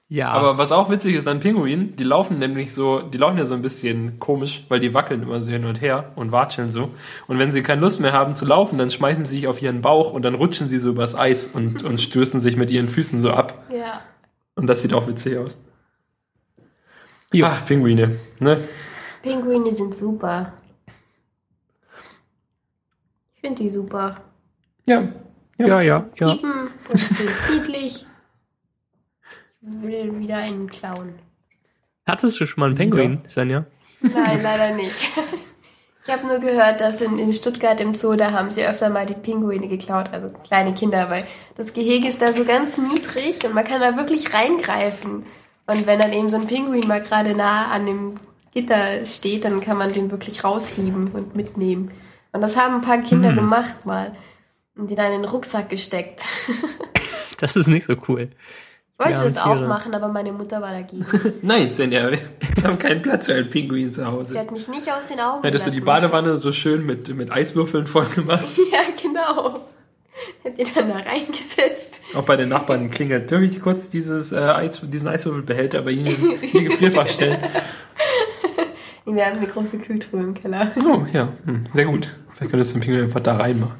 Ja. 0.09 0.29
Aber 0.29 0.59
was 0.59 0.73
auch 0.73 0.91
witzig 0.91 1.14
ist 1.14 1.27
an 1.27 1.41
Pinguinen, 1.41 1.97
die 1.97 2.05
laufen 2.05 2.39
nämlich 2.39 2.75
so, 2.75 3.01
die 3.01 3.16
laufen 3.16 3.39
ja 3.39 3.47
so 3.47 3.55
ein 3.55 3.62
bisschen 3.62 4.18
komisch, 4.20 4.66
weil 4.68 4.79
die 4.79 4.93
wackeln 4.93 5.23
immer 5.23 5.41
so 5.41 5.51
hin 5.51 5.64
und 5.64 5.81
her 5.81 6.12
und 6.16 6.33
watscheln 6.33 6.68
so. 6.68 6.91
Und 7.29 7.39
wenn 7.39 7.51
sie 7.51 7.62
keine 7.62 7.81
Lust 7.81 7.99
mehr 7.99 8.12
haben 8.12 8.35
zu 8.35 8.45
laufen, 8.45 8.77
dann 8.77 8.91
schmeißen 8.91 9.25
sie 9.25 9.37
sich 9.37 9.47
auf 9.47 9.62
ihren 9.62 9.81
Bauch 9.81 10.12
und 10.12 10.20
dann 10.23 10.35
rutschen 10.35 10.68
sie 10.68 10.79
so 10.79 10.91
übers 10.91 11.14
Eis 11.14 11.47
und, 11.47 11.83
und 11.83 11.99
stößen 11.99 12.43
sich 12.43 12.59
mit 12.59 12.70
ihren 12.70 12.89
Füßen 12.89 13.23
so 13.23 13.31
ab. 13.31 13.64
ja. 13.73 14.03
Und 14.55 14.66
das 14.66 14.83
sieht 14.83 14.93
auch 14.93 15.07
witzig 15.09 15.39
aus. 15.39 15.57
Ach, 17.43 17.64
Pinguine, 17.64 18.18
ne? 18.39 18.62
Pinguine 19.23 19.75
sind 19.75 19.97
super. 19.97 20.53
Ich 23.35 23.41
finde 23.41 23.62
die 23.62 23.70
super. 23.70 24.16
Ja. 24.85 25.09
Ja, 25.67 25.81
ja, 25.81 26.07
ja. 26.19 26.33
Lieben 26.33 26.71
und 26.89 26.99
sind 26.99 27.31
niedlich. 27.51 28.07
Ich 29.61 29.83
will 29.89 30.19
wieder 30.19 30.39
einen 30.39 30.69
klauen. 30.69 31.15
Hattest 32.07 32.41
du 32.41 32.47
schon 32.47 32.61
mal 32.61 32.67
einen 32.67 32.75
Pinguin, 32.77 33.21
Svenja? 33.29 33.67
Nein, 34.01 34.41
leider 34.43 34.75
nicht. 34.75 35.09
Ich 36.05 36.13
habe 36.13 36.27
nur 36.27 36.41
gehört, 36.41 36.81
dass 36.81 37.01
in, 37.01 37.17
in 37.19 37.33
Stuttgart 37.33 37.81
im 37.81 37.95
Zoo, 37.95 38.17
da 38.17 38.33
haben 38.33 38.51
sie 38.51 38.67
öfter 38.67 38.91
mal 38.91 39.07
die 39.07 39.15
Pinguine 39.15 39.69
geklaut, 39.69 40.07
also 40.11 40.31
kleine 40.45 40.75
Kinder, 40.75 41.09
weil 41.11 41.25
das 41.57 41.73
Gehege 41.73 42.09
ist 42.09 42.21
da 42.21 42.33
so 42.33 42.45
ganz 42.45 42.77
niedrig 42.77 43.45
und 43.45 43.55
man 43.55 43.65
kann 43.65 43.81
da 43.81 43.97
wirklich 43.97 44.35
reingreifen. 44.35 45.25
Und 45.69 45.87
wenn 45.87 46.01
dann 46.01 46.13
eben 46.13 46.29
so 46.29 46.39
ein 46.39 46.49
Pinguin 46.49 46.89
mal 46.89 47.03
gerade 47.03 47.37
nah 47.37 47.71
an 47.71 47.87
dem 47.87 48.19
Gitter 48.53 49.07
steht, 49.07 49.45
dann 49.45 49.61
kann 49.61 49.79
man 49.79 49.93
den 49.93 50.11
wirklich 50.11 50.43
rausheben 50.43 51.13
und 51.13 51.37
mitnehmen. 51.37 51.93
Und 52.33 52.41
das 52.41 52.57
haben 52.57 52.75
ein 52.75 52.81
paar 52.81 52.99
Kinder 52.99 53.29
Hm. 53.29 53.37
gemacht 53.37 53.87
mal 53.87 54.11
und 54.77 54.91
die 54.91 54.95
dann 54.95 55.12
in 55.12 55.23
den 55.23 55.25
Rucksack 55.31 55.68
gesteckt. 55.68 56.23
Das 57.41 57.57
ist 57.57 57.66
nicht 57.66 57.87
so 57.87 57.97
cool. 58.07 58.29
Ich 59.01 59.05
wollte 59.05 59.20
Ja, 59.23 59.29
das 59.29 59.39
auch 59.39 59.61
machen, 59.66 59.93
aber 59.97 60.07
meine 60.07 60.31
Mutter 60.33 60.62
war 60.62 60.70
dagegen. 60.70 61.05
Nein, 61.43 61.73
Svenja, 61.73 62.09
wir 62.12 62.20
haben 62.62 62.79
keinen 62.79 63.03
Platz 63.03 63.27
für 63.27 63.35
einen 63.35 63.51
Pinguin 63.51 63.91
zu 63.91 64.03
Sie 64.03 64.07
Hause. 64.07 64.39
hat 64.39 64.53
mich 64.53 64.68
nicht 64.68 64.89
aus 64.93 65.09
den 65.09 65.18
Augen 65.18 65.43
Hättest 65.43 65.66
du 65.66 65.73
die. 65.73 65.81
Badewanne 65.81 66.39
so 66.39 66.53
schön 66.53 66.87
mit, 66.87 67.12
mit 67.16 67.33
Eiswürfeln 67.33 67.89
voll 67.89 68.07
gemacht? 68.07 68.45
Ja, 68.70 68.79
genau. 69.03 69.55
Hat 70.45 70.57
die 70.57 70.62
dann 70.73 70.89
da 70.91 70.99
reingesetzt. 70.99 72.01
Auch 72.14 72.23
bei 72.23 72.37
den 72.37 72.49
Nachbarn 72.51 72.91
klingelt. 72.91 73.33
Darf 73.33 73.41
ich 73.43 73.61
kurz 73.61 73.91
dieses, 73.91 74.31
äh, 74.31 74.37
Eis, 74.39 74.81
diesen 74.85 75.09
Eiswürfelbehälter 75.09 75.83
bei 75.83 75.91
Ihnen 75.91 76.07
in 76.07 76.53
Ihr 76.53 76.68
Gefrierfach 76.68 77.09
stellen? 77.09 77.39
Wir 79.05 79.27
haben 79.27 79.39
eine 79.39 79.49
große 79.49 79.79
Kühltruhe 79.79 80.20
im 80.20 80.35
Keller. 80.35 80.70
Oh, 80.87 81.03
ja, 81.12 81.29
hm, 81.45 81.64
sehr 81.75 81.87
gut. 81.87 82.09
Vielleicht 82.37 82.51
könntest 82.53 82.70
du 82.70 82.79
den 82.79 82.85
Pinguin 82.85 83.05
einfach 83.07 83.20
da 83.20 83.37
reinmachen. 83.37 83.75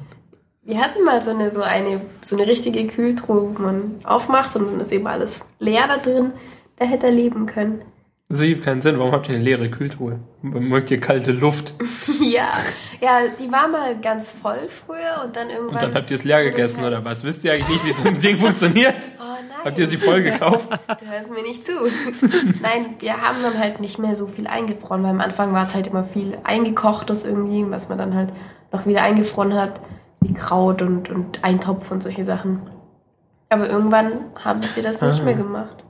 Wir 0.65 0.79
hatten 0.79 1.03
mal 1.03 1.21
so 1.21 1.31
eine, 1.31 1.51
so 1.51 1.61
eine, 1.61 1.99
so 2.21 2.37
eine 2.37 2.47
richtige 2.47 2.87
Kühltruhe, 2.87 3.53
wo 3.53 3.61
man 3.61 3.99
aufmacht 4.05 4.55
und 4.55 4.65
dann 4.65 4.79
ist 4.79 4.93
eben 4.93 5.07
alles 5.07 5.45
leer 5.59 5.87
da 5.87 5.97
drin. 5.97 6.31
Da 6.77 6.85
hätte 6.85 7.07
er 7.07 7.11
leben 7.11 7.45
können. 7.47 7.83
Das 8.29 8.39
ergibt 8.39 8.63
keinen 8.63 8.81
Sinn. 8.81 8.97
Warum 8.97 9.11
habt 9.11 9.27
ihr 9.27 9.35
eine 9.35 9.43
leere 9.43 9.69
Kühltruhe? 9.69 10.19
Mögt 10.41 10.89
ihr 10.89 11.01
kalte 11.01 11.33
Luft. 11.33 11.73
ja, 12.21 12.53
ja, 13.01 13.23
die 13.39 13.51
war 13.51 13.67
mal 13.67 13.99
ganz 13.99 14.31
voll 14.31 14.69
früher 14.69 15.21
und 15.25 15.35
dann 15.35 15.49
irgendwann. 15.49 15.75
Und 15.75 15.81
dann 15.81 15.93
habt 15.95 16.09
ihr 16.09 16.15
es 16.15 16.23
leer 16.23 16.43
gegessen, 16.45 16.81
halt- 16.81 16.93
oder 16.93 17.03
was? 17.05 17.25
Wisst 17.25 17.43
ihr 17.43 17.51
eigentlich 17.51 17.69
nicht, 17.69 17.85
wie 17.85 17.93
so 17.93 18.07
ein 18.07 18.17
Ding 18.17 18.37
funktioniert? 18.37 18.95
Oh 19.19 19.23
nein. 19.23 19.65
Habt 19.65 19.77
ihr 19.77 19.87
sie 19.87 19.97
voll 19.97 20.23
gekauft? 20.23 20.69
Du 20.87 21.05
hörst 21.05 21.29
mir 21.31 21.43
nicht 21.43 21.65
zu. 21.65 21.73
Nein, 22.61 22.95
wir 22.99 23.21
haben 23.21 23.37
dann 23.43 23.57
halt 23.59 23.81
nicht 23.81 23.99
mehr 23.99 24.15
so 24.15 24.27
viel 24.27 24.47
eingefroren, 24.47 25.03
weil 25.03 25.11
am 25.11 25.21
Anfang 25.21 25.53
war 25.53 25.63
es 25.63 25.75
halt 25.75 25.87
immer 25.87 26.05
viel 26.05 26.37
eingekochtes 26.43 27.25
irgendwie, 27.25 27.69
was 27.69 27.89
man 27.89 27.97
dann 27.97 28.15
halt 28.15 28.29
noch 28.71 28.85
wieder 28.85 29.03
eingefroren 29.03 29.53
hat, 29.53 29.81
wie 30.23 30.33
Kraut 30.33 30.81
und, 30.81 31.09
und 31.09 31.43
Eintopf 31.43 31.91
und 31.91 32.01
solche 32.03 32.25
Sachen. 32.25 32.61
Aber 33.49 33.69
irgendwann 33.69 34.11
haben 34.43 34.59
wir 34.75 34.83
das 34.83 35.01
nicht 35.01 35.21
Ah. 35.21 35.23
mehr 35.25 35.35
gemacht. 35.35 35.83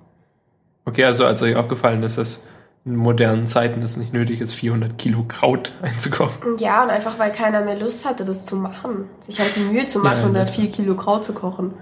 Okay, 0.85 1.05
also 1.05 1.25
als 1.25 1.41
euch 1.41 1.55
aufgefallen 1.55 2.03
ist, 2.03 2.17
dass 2.17 2.43
in 2.85 2.97
modernen 2.97 3.47
Zeiten 3.47 3.81
es 3.81 3.95
nicht 3.95 4.11
nötig 4.11 4.41
ist, 4.41 4.53
400 4.53 4.97
Kilo 4.97 5.23
Kraut 5.25 5.71
einzukochen. 5.81 6.57
Ja, 6.57 6.83
und 6.83 6.89
einfach 6.89 7.17
weil 7.19 7.31
keiner 7.31 7.61
mehr 7.61 7.79
Lust 7.79 8.05
hatte, 8.05 8.25
das 8.25 8.45
zu 8.45 8.57
machen. 8.57 9.05
Sich 9.21 9.39
halt 9.39 9.55
die 9.55 9.61
Mühe 9.61 9.85
zu 9.87 9.99
machen 9.99 10.19
Ja, 10.19 10.25
und 10.25 10.33
da 10.33 10.39
ja. 10.41 10.45
vier 10.45 10.69
Kilo 10.69 10.95
Kraut 10.95 11.23
zu 11.23 11.33
kochen. 11.33 11.73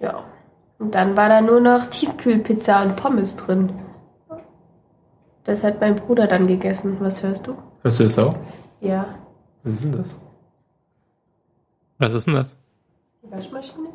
Ja. 0.00 0.24
Und 0.78 0.94
dann 0.94 1.16
war 1.16 1.28
da 1.28 1.40
nur 1.40 1.60
noch 1.60 1.86
Tiefkühlpizza 1.86 2.82
und 2.82 2.96
Pommes 2.96 3.36
drin. 3.36 3.70
Das 5.44 5.62
hat 5.62 5.80
mein 5.80 5.96
Bruder 5.96 6.26
dann 6.26 6.46
gegessen. 6.46 6.96
Was 7.00 7.22
hörst 7.22 7.46
du? 7.46 7.54
Hörst 7.82 8.00
du 8.00 8.04
das 8.04 8.18
auch? 8.18 8.34
Ja. 8.80 9.06
Was 9.62 9.74
ist 9.76 9.84
denn 9.84 9.92
das? 9.92 10.20
Was 12.00 12.14
ist 12.14 12.26
denn 12.26 12.34
das? 12.34 12.56
Die 13.22 13.30
Waschmaschine? 13.30 13.88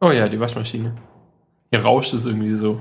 Oh 0.00 0.10
ja, 0.10 0.28
die 0.28 0.38
Waschmaschine. 0.40 0.94
Hier 1.70 1.82
rauscht 1.82 2.12
es 2.12 2.26
irgendwie 2.26 2.52
so. 2.54 2.80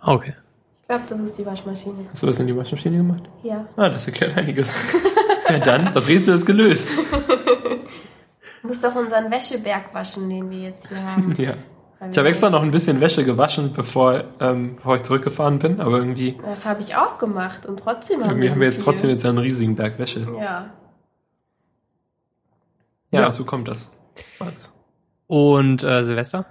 Okay. 0.00 0.34
Ich 0.82 0.86
glaube, 0.86 1.04
das 1.08 1.18
ist 1.20 1.36
die 1.38 1.44
Waschmaschine. 1.44 2.06
Hast 2.10 2.22
du 2.22 2.26
was 2.28 2.38
in 2.38 2.46
die 2.46 2.56
Waschmaschine 2.56 2.96
gemacht? 2.98 3.24
Ja. 3.42 3.66
Ah, 3.76 3.88
das 3.88 4.06
erklärt 4.06 4.36
einiges. 4.36 4.76
ja 5.48 5.58
dann, 5.58 5.92
das 5.92 6.08
Rätsel 6.08 6.34
ist 6.36 6.46
gelöst. 6.46 6.92
Du 8.62 8.68
musst 8.68 8.84
doch 8.84 8.94
unseren 8.94 9.30
Wäscheberg 9.30 9.92
waschen, 9.92 10.28
den 10.28 10.48
wir 10.50 10.58
jetzt 10.60 10.86
hier 10.88 11.04
haben. 11.04 11.34
ja. 11.38 11.54
Ich 12.12 12.16
habe 12.16 12.28
extra 12.28 12.48
noch 12.48 12.62
ein 12.62 12.70
bisschen 12.70 13.00
Wäsche 13.00 13.24
gewaschen, 13.24 13.72
bevor, 13.74 14.24
ähm, 14.40 14.76
bevor 14.76 14.96
ich 14.96 15.02
zurückgefahren 15.02 15.58
bin, 15.58 15.80
aber 15.80 15.98
irgendwie, 15.98 16.38
Das 16.44 16.64
habe 16.64 16.80
ich 16.80 16.96
auch 16.96 17.18
gemacht 17.18 17.66
und 17.66 17.80
trotzdem 17.80 18.20
haben 18.24 18.40
irgendwie 18.40 18.44
wir 18.44 18.50
haben 18.50 18.54
so 18.54 18.60
wir 18.60 18.66
jetzt 18.68 18.76
viel. 18.76 18.84
trotzdem 18.84 19.10
jetzt 19.10 19.26
einen 19.26 19.38
riesigen 19.38 19.74
Berg 19.74 19.98
Wäsche. 19.98 20.26
Ja. 20.40 20.70
Ja, 23.10 23.20
Ja. 23.22 23.30
so 23.30 23.44
kommt 23.44 23.68
das. 23.68 23.98
Max. 24.38 24.74
Und 25.26 25.82
äh, 25.84 26.04
Silvester? 26.04 26.46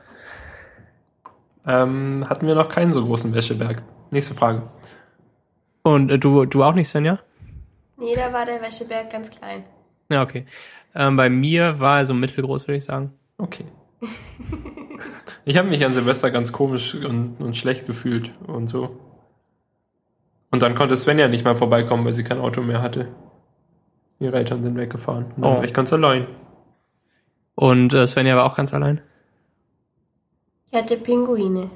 Ähm, 1.66 2.26
hatten 2.30 2.47
wir 2.47 2.55
noch 2.55 2.70
keinen 2.70 2.91
so 2.91 3.03
großen 3.05 3.34
Wäscheberg. 3.34 3.82
Nächste 4.12 4.34
Frage. 4.34 4.64
Und 5.84 6.10
äh, 6.10 6.18
du, 6.18 6.45
du 6.45 6.64
auch 6.64 6.74
nicht, 6.74 6.88
Svenja? 6.88 7.20
Nee, 7.97 8.16
da 8.16 8.32
war 8.34 8.45
der 8.45 8.62
Wäscheberg 8.62 9.10
ganz 9.12 9.30
klein. 9.30 9.64
Ja, 10.10 10.24
okay. 10.24 10.45
Ähm, 10.95 11.18
bei 11.18 11.30
mir 11.30 11.80
war 11.80 11.99
er 11.99 12.05
so 12.05 12.14
mittelgroß, 12.14 12.68
würde 12.68 12.78
ich 12.78 12.86
sagen. 12.86 13.14
Okay. 13.38 13.66
Ich 15.45 15.57
habe 15.57 15.70
mich 15.70 15.84
an 15.86 15.93
Silvester 15.93 16.30
ganz 16.30 16.51
komisch 16.51 16.93
und, 16.93 17.38
und 17.39 17.55
schlecht 17.57 17.88
gefühlt 17.88 18.32
und 18.45 18.68
so. 18.68 18.99
Und 20.51 20.62
dann 20.62 20.76
konnte 20.76 20.95
Svenja 20.97 21.28
nicht 21.30 21.45
mal 21.45 21.55
vorbeikommen, 21.55 22.05
weil 22.05 22.14
sie 22.14 22.24
kein 22.26 22.39
Auto 22.39 22.62
mehr 22.62 22.82
hatte. 22.82 23.07
Ihre 24.20 24.38
Eltern 24.38 24.62
sind 24.62 24.78
weggefahren. 24.78 25.26
Und 25.36 25.41
dann 25.43 25.53
Oh. 25.53 25.57
war 25.57 25.64
ich 25.64 25.74
ganz 25.74 25.91
allein. 25.93 26.28
Und 27.60 27.93
äh, 27.93 28.07
Svenja 28.07 28.38
war 28.38 28.45
auch 28.45 28.55
ganz 28.55 28.74
allein. 28.74 29.01
Ich 30.72 30.78
hatte 30.80 30.95
Pinguine. 30.95 31.70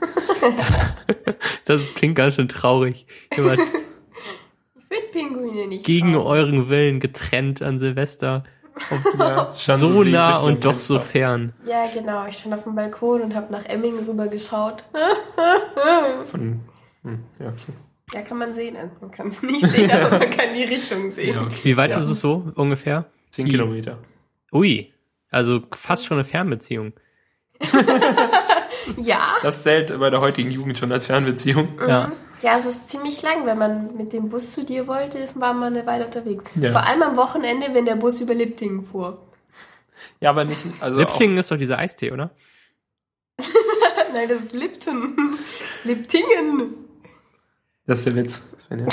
Das 1.66 1.94
klingt 1.94 2.14
ganz 2.16 2.34
schön 2.34 2.48
traurig. 2.48 3.06
Wart 3.36 3.58
Ich 4.78 4.84
finde 4.88 5.06
Pinguine 5.12 5.66
nicht. 5.66 5.84
gegen 5.84 6.12
traurig. 6.12 6.28
euren 6.28 6.68
Willen 6.70 7.00
getrennt 7.00 7.60
an 7.60 7.78
Silvester. 7.78 8.44
Ja, 9.18 9.50
so 9.52 10.02
nah 10.04 10.38
und 10.38 10.64
doch 10.64 10.78
so 10.78 10.98
fern. 10.98 11.52
Ja, 11.66 11.86
genau. 11.92 12.26
Ich 12.26 12.38
stand 12.38 12.54
auf 12.54 12.64
dem 12.64 12.74
Balkon 12.74 13.20
und 13.20 13.34
habe 13.34 13.52
nach 13.52 13.64
Emmingen 13.66 14.06
rüber 14.06 14.28
geschaut. 14.28 14.84
Von, 16.30 16.60
hm, 17.02 17.18
ja, 17.38 17.48
okay. 17.48 17.72
Ja, 18.14 18.22
kann 18.22 18.38
man 18.38 18.54
sehen. 18.54 18.76
Also 18.76 18.94
man 19.00 19.10
kann 19.10 19.28
es 19.28 19.42
nicht 19.42 19.66
sehen, 19.66 19.90
aber 19.90 20.18
man 20.18 20.30
kann 20.30 20.54
die 20.54 20.64
Richtung 20.64 21.10
sehen. 21.12 21.34
Ja, 21.34 21.42
okay. 21.42 21.60
Wie 21.64 21.76
weit 21.76 21.90
Ja. 21.90 21.96
ist 21.98 22.08
es 22.08 22.20
so 22.20 22.50
ungefähr? 22.54 23.06
Zehn 23.30 23.46
Wie? 23.46 23.50
Kilometer. 23.50 23.98
Ui. 24.54 24.92
Also 25.30 25.60
fast 25.74 26.06
schon 26.06 26.16
eine 26.18 26.24
Fernbeziehung. 26.24 26.92
Ja. 28.98 29.36
Das 29.42 29.62
zählt 29.62 29.98
bei 29.98 30.10
der 30.10 30.20
heutigen 30.20 30.50
Jugend 30.50 30.76
schon 30.78 30.92
als 30.92 31.06
Fernbeziehung. 31.06 31.68
Ja. 31.88 32.12
Ja, 32.42 32.58
es 32.58 32.66
ist 32.66 32.90
ziemlich 32.90 33.22
lang. 33.22 33.46
Wenn 33.46 33.56
man 33.56 33.96
mit 33.96 34.12
dem 34.12 34.28
Bus 34.28 34.50
zu 34.52 34.62
dir 34.64 34.86
wollte, 34.86 35.18
ist 35.18 35.40
war 35.40 35.54
man 35.54 35.74
eine 35.74 35.86
Weile 35.86 36.04
unterwegs. 36.04 36.44
Ja. 36.56 36.70
Vor 36.72 36.82
allem 36.82 37.02
am 37.02 37.16
Wochenende, 37.16 37.68
wenn 37.72 37.86
der 37.86 37.96
Bus 37.96 38.20
über 38.20 38.34
Liptingen 38.34 38.84
fuhr. 38.84 39.22
Ja, 40.20 40.30
aber 40.30 40.44
nicht. 40.44 40.58
Also 40.80 40.98
Liptingen 40.98 41.38
ist 41.38 41.50
doch 41.50 41.56
dieser 41.56 41.78
Eistee, 41.78 42.12
oder? 42.12 42.30
Nein, 44.12 44.28
das 44.28 44.42
ist 44.42 44.52
Lipton. 44.52 45.16
Liptingen. 45.84 46.74
Das 47.86 47.98
ist 48.00 48.06
der 48.06 48.16
Witz. 48.16 48.54
Svenja. 48.66 48.86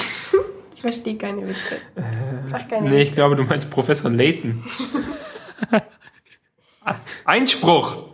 Ich 0.74 0.82
verstehe 0.82 1.18
keine 1.18 1.46
Witze. 1.48 1.76
Mach 2.50 2.68
keine 2.70 2.90
Nee, 2.90 3.02
ich 3.02 3.10
Witze. 3.10 3.16
glaube, 3.16 3.36
du 3.36 3.44
meinst 3.44 3.70
Professor 3.72 4.10
Layton. 4.10 4.64
Einspruch! 7.26 8.12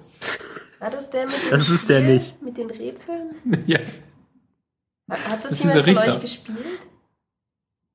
War 0.80 0.90
das 0.92 1.10
der 1.10 1.26
mit 1.26 1.34
dem 1.44 1.50
Das 1.52 1.70
ist 1.70 1.90
der 1.90 2.02
Spiel? 2.02 2.14
nicht. 2.16 2.42
Mit 2.42 2.58
den 2.58 2.70
Rätseln? 2.70 3.36
ja. 3.66 3.80
Hat 5.10 5.44
das, 5.46 5.50
Das 5.50 5.52
ist 5.54 5.60
jemand 5.64 5.76
dieser 5.76 5.84
von 5.84 5.94
Richter. 6.04 6.14
euch 6.16 6.22
gespielt? 6.22 6.58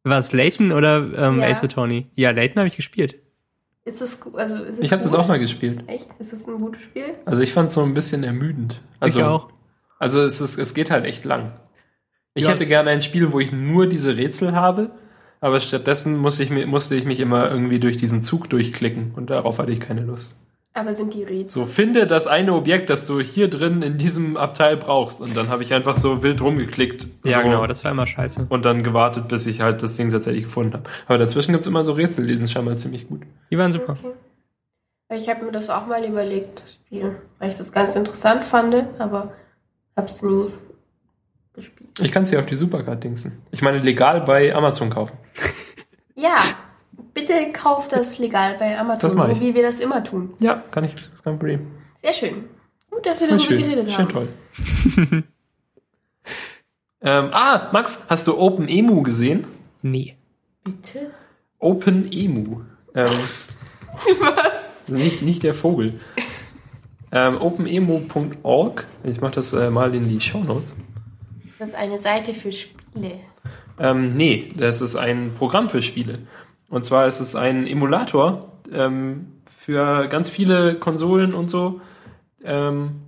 War 0.05 0.19
es 0.19 0.33
Layton 0.33 0.73
oder 0.73 0.97
ähm, 1.17 1.39
Ja. 1.41 1.47
Ace 1.49 1.63
Attorney? 1.65 2.09
Ja, 2.15 2.31
Layton 2.31 2.59
habe 2.59 2.69
ich 2.69 2.77
gespielt. 2.77 3.21
Ist 3.85 4.21
gu- 4.21 4.37
also 4.37 4.57
ist 4.57 4.79
es 4.79 4.85
Ich 4.87 4.93
habe 4.93 5.03
das 5.03 5.15
auch 5.15 5.29
mal 5.29 5.39
gespielt. 5.39 5.85
Echt? 5.89 6.09
Ist 6.19 6.33
es 6.33 6.47
ein 6.49 6.59
gutes 6.61 6.83
Spiel? 6.83 7.15
Also 7.25 7.43
ich 7.43 7.53
fand 7.53 7.69
es 7.69 7.75
so 7.75 7.83
ein 7.83 7.95
bisschen 7.95 8.25
ermüdend. 8.25 8.81
Also, 9.01 9.19
ich 9.21 9.25
auch. 9.25 9.51
Also 9.99 10.21
es, 10.23 10.41
ist, 10.41 10.59
es 10.59 10.75
geht 10.75 10.91
halt 10.91 11.05
echt 11.05 11.25
lang. 11.25 11.53
Ich 12.35 12.45
Ja, 12.45 12.51
hätte 12.51 12.67
gerne 12.67 12.91
ein 12.91 13.03
Spiel, 13.03 13.33
wo 13.33 13.41
ich 13.41 13.53
nur 13.53 13.87
diese 13.89 14.17
Rätsel 14.17 14.53
habe, 14.55 14.91
aber 15.43 15.61
stattdessen 15.61 16.17
muss 16.17 16.41
ich, 16.41 16.49
mir- 16.49 16.67
musste 16.67 16.95
ich 16.95 17.05
mich 17.05 17.21
immer 17.21 17.51
irgendwie 17.51 17.79
durch 17.81 17.99
diesen 17.99 18.23
Zug 18.23 18.49
durchklicken 18.49 19.13
und 19.15 19.29
darauf 19.29 19.59
hatte 19.59 19.73
ich 19.73 19.81
keine 19.81 20.01
Lust. 20.01 20.39
Aber 20.75 20.95
sind 20.95 21.13
die 21.13 21.23
Rätsel? 21.23 21.51
So, 21.51 21.67
finde 21.67 22.07
das 22.07 22.27
eine 22.27 22.55
Objekt, 22.55 22.89
das 22.89 23.07
du 23.07 23.21
hier 23.21 23.51
drin 23.51 23.83
in 23.83 23.99
diesem 23.99 24.39
Abteil 24.39 24.79
brauchst. 24.79 25.21
Und 25.21 25.37
dann 25.37 25.51
habe 25.51 25.63
ich 25.63 25.75
einfach 25.75 25.97
so 25.97 26.23
wild 26.23 26.41
rumgeklickt. 26.41 27.07
Ja, 27.25 27.39
so, 27.39 27.43
genau, 27.45 27.67
das 27.67 27.85
war 27.85 27.91
immer 27.91 28.07
scheiße. 28.07 28.47
Und 28.49 28.65
dann 28.65 28.83
gewartet, 28.83 29.29
bis 29.29 29.45
ich 29.47 29.61
halt 29.61 29.83
das 29.83 29.99
Ding 29.99 30.11
tatsächlich 30.11 30.45
gefunden 30.45 30.73
habe. 30.73 30.85
Aber 31.09 31.19
dazwischen 31.19 31.53
gibt's 31.53 31.67
immer 31.67 31.85
so 31.85 31.93
Rätsel, 31.93 32.27
die 32.27 32.35
sind 32.39 32.51
scheinbar 32.51 32.75
ziemlich 32.77 33.07
gut. 33.07 33.21
Die 33.51 33.59
waren 33.59 33.71
super. 33.71 33.97
Okay. 34.03 34.15
Ich 35.15 35.29
habe 35.29 35.45
mir 35.45 35.53
das 35.53 35.69
auch 35.69 35.87
mal 35.87 36.03
überlegt, 36.07 36.63
das 36.65 36.73
Spiel, 36.73 37.17
weil 37.39 37.51
ich 37.51 37.57
das 37.57 37.71
ganz 37.71 37.95
interessant 37.95 38.43
fand, 38.43 38.75
aber 38.99 39.35
hab's 39.95 40.23
nie 40.23 40.47
gespielt. 41.53 41.91
Ich 42.01 42.13
kann 42.13 42.25
sie 42.25 42.39
auf 42.39 42.47
die 42.47 42.55
Supercard 42.57 43.05
dingsen. 43.05 43.43
Ich 43.51 43.61
meine, 43.61 43.79
legal 43.81 44.23
bei 44.23 44.55
Amazon 44.55 44.89
kaufen. 44.89 45.19
Ja, 46.15 46.37
bitte 47.15 47.53
kauf 47.53 47.89
das 47.89 48.19
legal 48.19 48.57
bei 48.59 48.79
Amazon, 48.79 49.11
so 49.11 49.41
wie 49.41 49.55
wir 49.55 49.63
das 49.63 49.81
immer 49.81 50.05
tun. 50.05 50.35
Ja, 50.39 50.63
kann 50.71 50.85
ich. 50.85 50.95
Das 50.95 51.05
ist 51.05 51.25
kein 51.25 51.39
Problem. 51.39 51.67
Sehr 52.03 52.13
schön. 52.13 52.45
Gut, 52.91 53.07
dass 53.07 53.21
wir 53.21 53.29
darüber 53.29 53.45
schön. 53.45 53.59
geredet 53.63 53.91
Schön 53.91 54.09
haben. 54.09 54.13
toll. 54.13 55.23
Ähm, 57.05 57.31
ah, 57.33 57.69
Max, 57.73 58.07
hast 58.09 58.29
du 58.29 58.39
OpenEMU 58.39 59.03
gesehen? 59.03 59.45
Nee. 59.83 60.17
Bitte? 60.63 61.11
OpenEMU. 61.59 62.61
Ähm, 62.95 63.09
Was? 64.05 64.75
nicht, 64.87 65.23
nicht 65.23 65.43
der 65.43 65.53
Vogel. 65.55 65.99
Ähm, 67.11 67.41
OpenEMU.org. 67.41 68.87
Ich 69.03 69.21
mache 69.21 69.35
das 69.35 69.53
äh, 69.53 69.69
mal 69.71 69.93
in 69.95 70.05
die 70.05 70.21
Shownotes. 70.21 70.77
Das 71.59 71.71
ist 71.71 71.75
eine 71.75 71.99
Seite 71.99 72.35
für 72.35 72.53
Spiele. 72.53 73.19
Ähm, 73.83 74.17
nee, 74.17 74.47
das 74.57 74.81
ist 74.81 74.95
ein 74.95 75.33
Programm 75.37 75.69
für 75.69 75.83
Spiele. 75.83 76.21
Und 76.71 76.85
zwar 76.85 77.09
ist 77.09 77.19
es 77.19 77.35
ein 77.35 77.67
Emulator 77.67 78.53
ähm, 78.73 79.27
für 79.59 80.07
ganz 80.07 80.31
viele 80.31 80.77
Konsolen 80.77 81.35
und 81.35 81.51
so. 81.51 81.81
Ähm, 82.45 83.03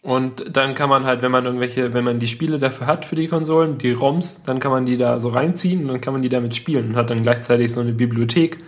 und 0.00 0.56
dann 0.56 0.74
kann 0.74 0.88
man 0.88 1.04
halt, 1.04 1.20
wenn 1.20 1.30
man 1.30 1.44
irgendwelche, 1.44 1.92
wenn 1.92 2.04
man 2.04 2.20
die 2.20 2.26
Spiele 2.26 2.58
dafür 2.58 2.86
hat 2.86 3.04
für 3.04 3.16
die 3.16 3.28
Konsolen, 3.28 3.76
die 3.76 3.92
ROMs, 3.92 4.44
dann 4.44 4.60
kann 4.60 4.70
man 4.70 4.86
die 4.86 4.96
da 4.96 5.20
so 5.20 5.28
reinziehen 5.28 5.82
und 5.82 5.88
dann 5.88 6.00
kann 6.00 6.14
man 6.14 6.22
die 6.22 6.30
damit 6.30 6.54
spielen 6.54 6.90
und 6.90 6.96
hat 6.96 7.10
dann 7.10 7.22
gleichzeitig 7.22 7.70
so 7.72 7.80
eine 7.80 7.92
Bibliothek 7.92 8.58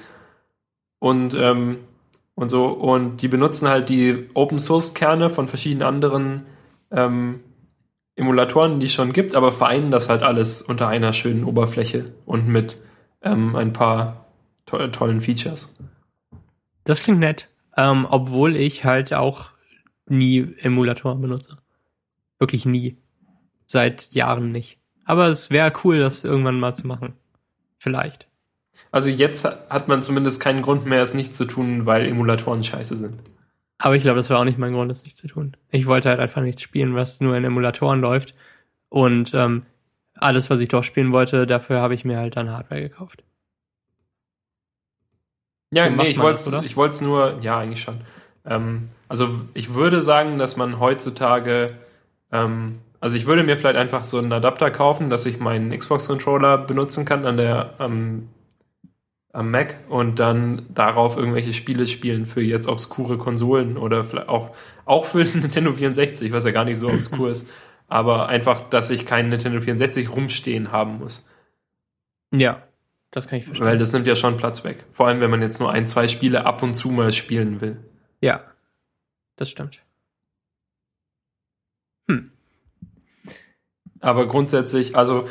und 0.99 1.35
ähm, 1.35 1.79
und 2.35 2.49
so 2.49 2.67
und 2.67 3.23
die 3.23 3.29
benutzen 3.29 3.69
halt 3.69 3.89
die 3.89 4.29
Open 4.35 4.59
Source 4.59 4.95
Kerne 4.95 5.31
von 5.31 5.49
verschiedenen 5.49 5.87
anderen 5.87 6.47
ähm, 6.91 7.41
Emulatoren, 8.17 8.81
die 8.81 8.87
es 8.87 8.95
schon 8.95 9.13
gibt, 9.13 9.35
aber 9.35 9.53
vereinen 9.53 9.91
das 9.91 10.09
halt 10.09 10.23
alles 10.23 10.63
unter 10.63 10.89
einer 10.89 11.13
schönen 11.13 11.45
Oberfläche 11.45 12.15
und 12.25 12.49
mit 12.49 12.81
ähm, 13.23 13.55
ein 13.55 13.73
paar 13.73 14.27
to 14.65 14.87
tollen 14.89 15.21
Features. 15.21 15.77
Das 16.85 17.03
klingt 17.03 17.21
nett. 17.21 17.49
Ähm, 17.77 18.07
obwohl 18.09 18.57
ich 18.57 18.85
halt 18.85 19.13
auch 19.13 19.51
nie 20.07 20.55
Emulatoren 20.61 21.21
benutze. 21.21 21.59
Wirklich 22.39 22.65
nie. 22.65 22.97
Seit 23.67 24.13
Jahren 24.13 24.51
nicht. 24.51 24.79
Aber 25.05 25.27
es 25.27 25.51
wäre 25.51 25.73
cool, 25.85 25.99
das 25.99 26.25
irgendwann 26.25 26.59
mal 26.59 26.73
zu 26.73 26.87
machen. 26.87 27.15
Vielleicht. 27.79 28.29
Also 28.91 29.11
jetzt 29.11 29.45
hat 29.45 29.89
man 29.89 30.03
zumindest 30.03 30.41
keinen 30.41 30.63
Grund 30.63 30.87
mehr, 30.87 31.03
es 31.03 31.13
nicht 31.13 31.37
zu 31.37 31.45
tun, 31.45 31.85
weil 31.85 32.07
Emulatoren 32.07 32.65
scheiße 32.65 32.97
sind. 32.97 33.19
Aber 33.79 33.95
ich 33.95 34.03
glaube, 34.03 34.17
das 34.17 34.31
war 34.31 34.39
auch 34.41 34.45
nicht 34.45 34.59
mein 34.59 34.73
Grund, 34.73 34.91
es 34.91 35.05
nicht 35.05 35.19
zu 35.19 35.29
tun. 35.29 35.57
Ich 35.71 35.87
wollte 35.87 36.09
halt 36.09 36.21
einfach 36.21 36.43
nichts 36.43 36.63
spielen, 36.63 36.95
was 36.95 37.21
nur 37.21 37.37
in 37.37 37.45
Emulatoren 37.45 38.01
läuft. 38.01 38.35
Und 38.89 39.35
ähm, 39.35 39.67
alles, 40.15 40.49
was 40.49 40.61
ich 40.61 40.69
doch 40.69 40.85
spielen 40.85 41.13
wollte, 41.13 41.47
dafür 41.47 41.81
habe 41.81 41.95
ich 41.95 42.05
mir 42.05 42.19
halt 42.19 42.37
dann 42.37 42.51
Hardware 42.51 42.81
gekauft. 42.81 43.23
Ja, 45.73 45.85
So 45.85 45.91
nee, 45.91 46.09
ich 46.09 46.19
wollte 46.19 46.37
das, 46.37 46.49
oder? 46.49 46.63
ich 46.65 46.77
wollte 46.77 46.95
es 46.95 47.01
nur, 47.01 47.41
ja, 47.43 47.59
eigentlich 47.59 47.83
schon. 47.83 48.01
Ähm, 48.47 48.89
also 49.09 49.29
ich 49.55 49.75
würde 49.75 50.01
sagen, 50.03 50.39
dass 50.39 50.57
man 50.57 50.81
heutzutage, 50.81 51.75
ähm, 52.33 52.81
also 53.01 53.17
ich 53.17 53.27
würde 53.27 53.43
mir 53.43 53.57
vielleicht 53.57 53.77
einfach 53.77 54.05
so 54.05 54.19
einen 54.19 54.33
Adapter 54.33 54.71
kaufen, 54.71 55.11
dass 55.11 55.27
ich 55.27 55.39
meinen 55.39 55.77
Xbox-Controller 55.77 56.59
benutzen 56.59 57.05
kann 57.05 57.27
an 57.27 57.37
der, 57.37 57.75
am, 57.79 58.29
am 59.37 59.51
Mac 59.51 59.77
und 59.89 60.19
dann 60.19 60.67
darauf 60.73 61.17
irgendwelche 61.17 61.53
Spiele 61.53 61.87
spielen 61.87 62.25
für 62.25 62.41
jetzt 62.41 62.69
obskure 62.69 63.19
Konsolen 63.19 63.77
oder 63.77 64.03
vielleicht 64.03 64.29
auch, 64.29 64.57
auch 64.87 65.05
für 65.05 65.25
Nintendo 65.25 65.73
64, 65.73 66.33
was 66.33 66.45
ja 66.45 66.53
gar 66.53 66.65
nicht 66.65 66.79
so 66.79 66.89
obskur 66.89 67.31
ist. 67.31 67.49
Aber 67.87 68.29
einfach, 68.29 68.69
dass 68.71 68.91
ich 68.91 69.05
keinen 69.07 69.29
Nintendo 69.29 69.61
64 69.61 70.11
rumstehen 70.11 70.73
haben 70.73 70.99
muss. 70.99 71.31
Ja, 72.33 72.63
das 73.11 73.29
kann 73.29 73.39
ich 73.39 73.45
verstehen. 73.45 73.67
Weil 73.67 73.79
das 73.79 73.93
nimmt 73.93 74.07
ja 74.07 74.17
schon 74.17 74.37
Platz 74.37 74.65
weg. 74.65 74.85
Vor 74.93 75.07
allem, 75.07 75.21
wenn 75.21 75.31
man 75.31 75.43
jetzt 75.43 75.61
nur 75.61 75.71
ein, 75.71 75.87
zwei 75.87 76.09
Spiele 76.09 76.45
ab 76.47 76.63
und 76.63 76.75
zu 76.75 76.91
mal 76.91 77.13
spielen 77.13 77.61
will. 77.61 77.77
ja, 78.21 78.43
das 79.37 79.51
stimmt. 79.51 79.83
Aber 84.01 84.29
grundsätzlich, 84.29 84.97
also 84.97 85.29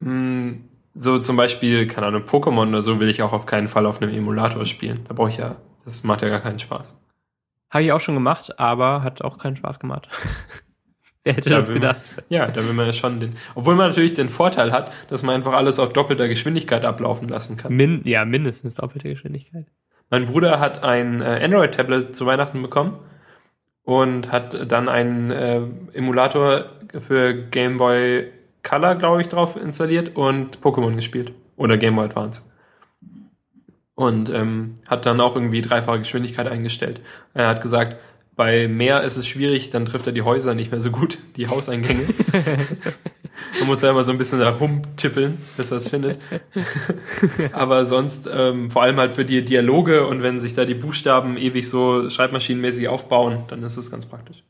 mh, 0.00 0.56
so 0.94 1.18
zum 1.18 1.36
Beispiel, 1.36 1.86
keine 1.86 2.08
Ahnung, 2.08 2.22
Pokémon 2.24 2.68
oder 2.68 2.82
so 2.82 3.00
will 3.00 3.08
ich 3.08 3.22
auch 3.22 3.32
auf 3.32 3.46
keinen 3.46 3.68
Fall 3.68 3.86
auf 3.86 4.00
einem 4.02 4.14
Emulator 4.14 4.66
spielen. 4.66 5.04
Da 5.08 5.14
brauche 5.14 5.30
ich 5.30 5.36
ja, 5.38 5.56
das 5.84 6.04
macht 6.04 6.22
ja 6.22 6.28
gar 6.28 6.40
keinen 6.40 6.58
Spaß. 6.58 6.96
Habe 7.70 7.84
ich 7.84 7.92
auch 7.92 8.00
schon 8.00 8.14
gemacht, 8.14 8.58
aber 8.58 9.02
hat 9.02 9.22
auch 9.22 9.38
keinen 9.38 9.56
Spaß 9.56 9.80
gemacht. 9.80 10.08
Wer 11.24 11.34
hätte 11.34 11.50
Da 11.50 11.58
das 11.58 11.68
will 11.68 11.76
man- 11.80 11.82
gedacht? 11.94 12.24
Ja, 12.28 12.46
da 12.48 12.66
will 12.66 12.74
man 12.74 12.86
ja 12.86 12.92
schon 12.92 13.20
den, 13.20 13.34
obwohl 13.54 13.76
man 13.76 13.88
natürlich 13.88 14.12
den 14.14 14.28
Vorteil 14.28 14.72
hat, 14.72 14.92
dass 15.08 15.22
man 15.22 15.36
einfach 15.36 15.52
alles 15.52 15.78
auf 15.78 15.92
doppelter 15.92 16.26
Geschwindigkeit 16.28 16.84
ablaufen 16.84 17.28
lassen 17.28 17.56
kann. 17.56 17.72
Min 17.74 18.02
ja, 18.04 18.24
mindestens 18.24 18.74
doppelte 18.74 19.08
Geschwindigkeit. 19.08 19.66
Mein 20.10 20.26
Bruder 20.26 20.58
hat 20.60 20.82
ein 20.82 21.22
äh, 21.22 21.40
Android-Tablet 21.44 22.14
zu 22.14 22.26
Weihnachten 22.26 22.60
bekommen 22.60 22.98
und 23.84 24.30
hat 24.32 24.70
dann 24.70 24.88
einen 24.88 25.30
äh, 25.30 25.60
Emulator 25.94 26.66
für 27.06 27.34
Game 27.34 27.76
Boy 27.78 28.30
Color, 28.62 28.96
glaube 28.96 29.20
ich, 29.20 29.28
drauf 29.28 29.56
installiert 29.56 30.16
und 30.16 30.60
Pokémon 30.60 30.94
gespielt. 30.94 31.32
Oder 31.56 31.76
Game 31.76 31.96
Boy 31.96 32.04
Advance. 32.04 32.42
Und 33.94 34.30
ähm, 34.30 34.74
hat 34.86 35.06
dann 35.06 35.20
auch 35.20 35.36
irgendwie 35.36 35.62
dreifache 35.62 35.98
Geschwindigkeit 35.98 36.46
eingestellt. 36.46 37.00
Er 37.34 37.48
hat 37.48 37.60
gesagt, 37.60 37.96
bei 38.34 38.66
mehr 38.66 39.02
ist 39.02 39.16
es 39.16 39.26
schwierig, 39.26 39.70
dann 39.70 39.84
trifft 39.84 40.06
er 40.06 40.12
die 40.12 40.22
Häuser 40.22 40.54
nicht 40.54 40.70
mehr 40.70 40.80
so 40.80 40.90
gut, 40.90 41.18
die 41.36 41.48
Hauseingänge. 41.48 42.08
Man 43.58 43.68
muss 43.68 43.82
ja 43.82 43.90
immer 43.90 44.04
so 44.04 44.12
ein 44.12 44.18
bisschen 44.18 44.40
da 44.40 44.50
rumtippeln, 44.50 45.38
bis 45.56 45.70
er 45.70 45.76
es 45.76 45.88
findet. 45.88 46.18
Aber 47.52 47.84
sonst, 47.84 48.30
ähm, 48.32 48.70
vor 48.70 48.82
allem 48.82 48.98
halt 48.98 49.12
für 49.12 49.24
die 49.24 49.44
Dialoge 49.44 50.06
und 50.06 50.22
wenn 50.22 50.38
sich 50.38 50.54
da 50.54 50.64
die 50.64 50.74
Buchstaben 50.74 51.36
ewig 51.36 51.68
so 51.68 52.08
schreibmaschinenmäßig 52.08 52.88
aufbauen, 52.88 53.44
dann 53.48 53.62
ist 53.62 53.76
es 53.76 53.90
ganz 53.90 54.06
praktisch. 54.06 54.42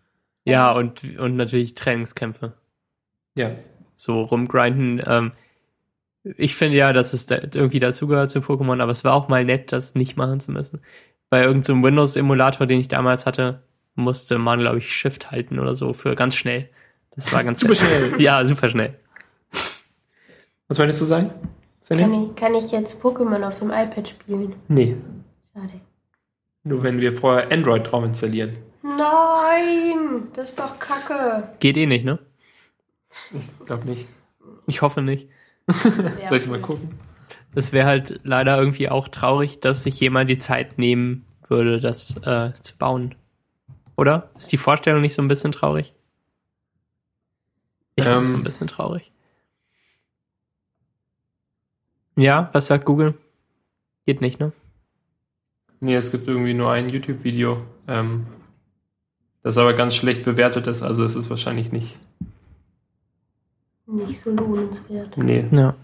Ja, 0.45 0.73
und, 0.73 1.19
und 1.19 1.37
natürlich 1.37 1.75
Trainingskämpfe. 1.75 2.53
Ja. 3.35 3.51
So 4.03 4.23
rumgrinden. 4.23 5.01
Ähm, 5.07 5.33
ich 6.25 6.57
finde 6.57 6.77
ja, 6.77 6.93
dass 6.93 7.13
es 7.13 7.27
da 7.27 7.37
irgendwie 7.37 7.79
dazugehört 7.79 8.31
zu 8.31 8.41
Pokémon, 8.41 8.83
aber 8.83 8.91
es 8.91 9.05
war 9.05 9.15
auch 9.15 9.29
mal 9.29 9.45
nett, 9.45 9.71
das 9.71 9.95
nicht 9.95 10.17
machen 10.17 10.41
zu 10.41 10.51
müssen. 10.51 10.81
Bei 11.31 11.45
irgendeinem 11.45 11.83
so 11.83 11.87
Windows-Emulator, 11.87 12.67
den 12.67 12.81
ich 12.81 12.89
damals 12.89 13.27
hatte, 13.27 13.63
musste 13.95 14.39
man, 14.39 14.59
glaube 14.59 14.79
ich, 14.79 14.93
Shift 14.93 15.31
halten 15.31 15.61
oder 15.61 15.77
so 15.77 15.93
für 15.93 16.17
ganz 16.17 16.35
schnell. 16.35 16.69
Das 17.15 17.33
war 17.33 17.45
ganz 17.45 17.61
Super 17.61 17.77
schnell. 17.77 18.15
Ja, 18.21 18.45
super 18.45 18.69
schnell. 18.69 18.99
Was 20.67 20.79
möchtest 20.79 21.03
du 21.03 21.05
sagen? 21.05 21.31
Kann 21.89 22.13
ich, 22.13 22.35
kann 22.35 22.55
ich 22.55 22.73
jetzt 22.73 23.01
Pokémon 23.03 23.47
auf 23.47 23.59
dem 23.61 23.71
iPad 23.71 24.09
spielen? 24.09 24.55
Nee. 24.67 24.97
Schade. 25.53 25.81
Nur 26.65 26.83
wenn 26.83 27.01
wir 27.01 27.13
vorher 27.13 27.53
Android 27.53 27.91
drauf 27.91 28.05
installieren. 28.05 28.57
Nein, 28.83 30.29
das 30.35 30.51
ist 30.51 30.59
doch 30.59 30.79
Kacke. 30.81 31.51
Geht 31.61 31.77
eh 31.77 31.87
nicht, 31.87 32.05
ne? 32.05 32.19
Ich 33.33 33.67
glaube 33.67 33.89
nicht. 33.89 34.09
Ich 34.67 34.83
hoffe 34.83 35.03
nicht. 35.03 35.29
Soll 36.29 36.39
ich 36.39 36.47
mal 36.49 36.61
gucken? 36.61 36.89
Es 37.55 37.73
wäre 37.73 37.87
halt 37.87 38.21
leider 38.25 38.59
irgendwie 38.59 38.89
auch 38.89 39.09
traurig, 39.09 39.61
dass 39.61 39.83
sich 39.83 40.01
jemand 40.01 40.31
die 40.31 40.39
Zeit 40.39 40.79
nehmen 40.79 41.27
würde, 41.49 41.81
das 41.81 42.17
äh, 42.27 42.53
zu 42.61 42.77
bauen. 42.79 43.15
Oder? 43.97 44.31
Ist 44.37 44.53
die 44.53 44.57
Vorstellung 44.59 45.03
nicht 45.03 45.15
so 45.15 45.23
ein 45.23 45.29
bisschen 45.29 45.53
traurig? 45.53 45.95
Ich 47.95 48.05
finde 48.05 48.23
es 48.23 48.31
Ähm. 48.31 48.37
ein 48.37 48.45
bisschen 48.45 48.67
traurig. 48.69 49.13
Ja, 52.17 52.51
was 52.53 52.67
sagt 52.67 52.85
Google? 52.85 53.15
Geht 54.07 54.21
nicht, 54.21 54.41
ne? 54.41 54.53
Nee, 55.81 55.95
es 55.95 56.11
gibt 56.11 56.29
irgendwie 56.29 56.55
nur 56.55 56.73
ein 56.73 56.89
YouTube-Video, 56.91 57.65
ähm, 57.89 58.27
das 59.43 59.59
aber 59.59 59.73
ganz 59.73 59.95
schlecht 59.95 60.25
bewertet 60.25 60.67
ist, 60.67 60.83
also 60.83 61.05
es 61.05 61.17
ist 61.17 61.31
wahrscheinlich 61.31 61.73
nicht. 61.73 61.99
Nicht 63.87 64.21
so 64.21 64.31
lohnenswert. 64.31 65.17
Nee. 65.19 65.45
Ja. 65.53 65.75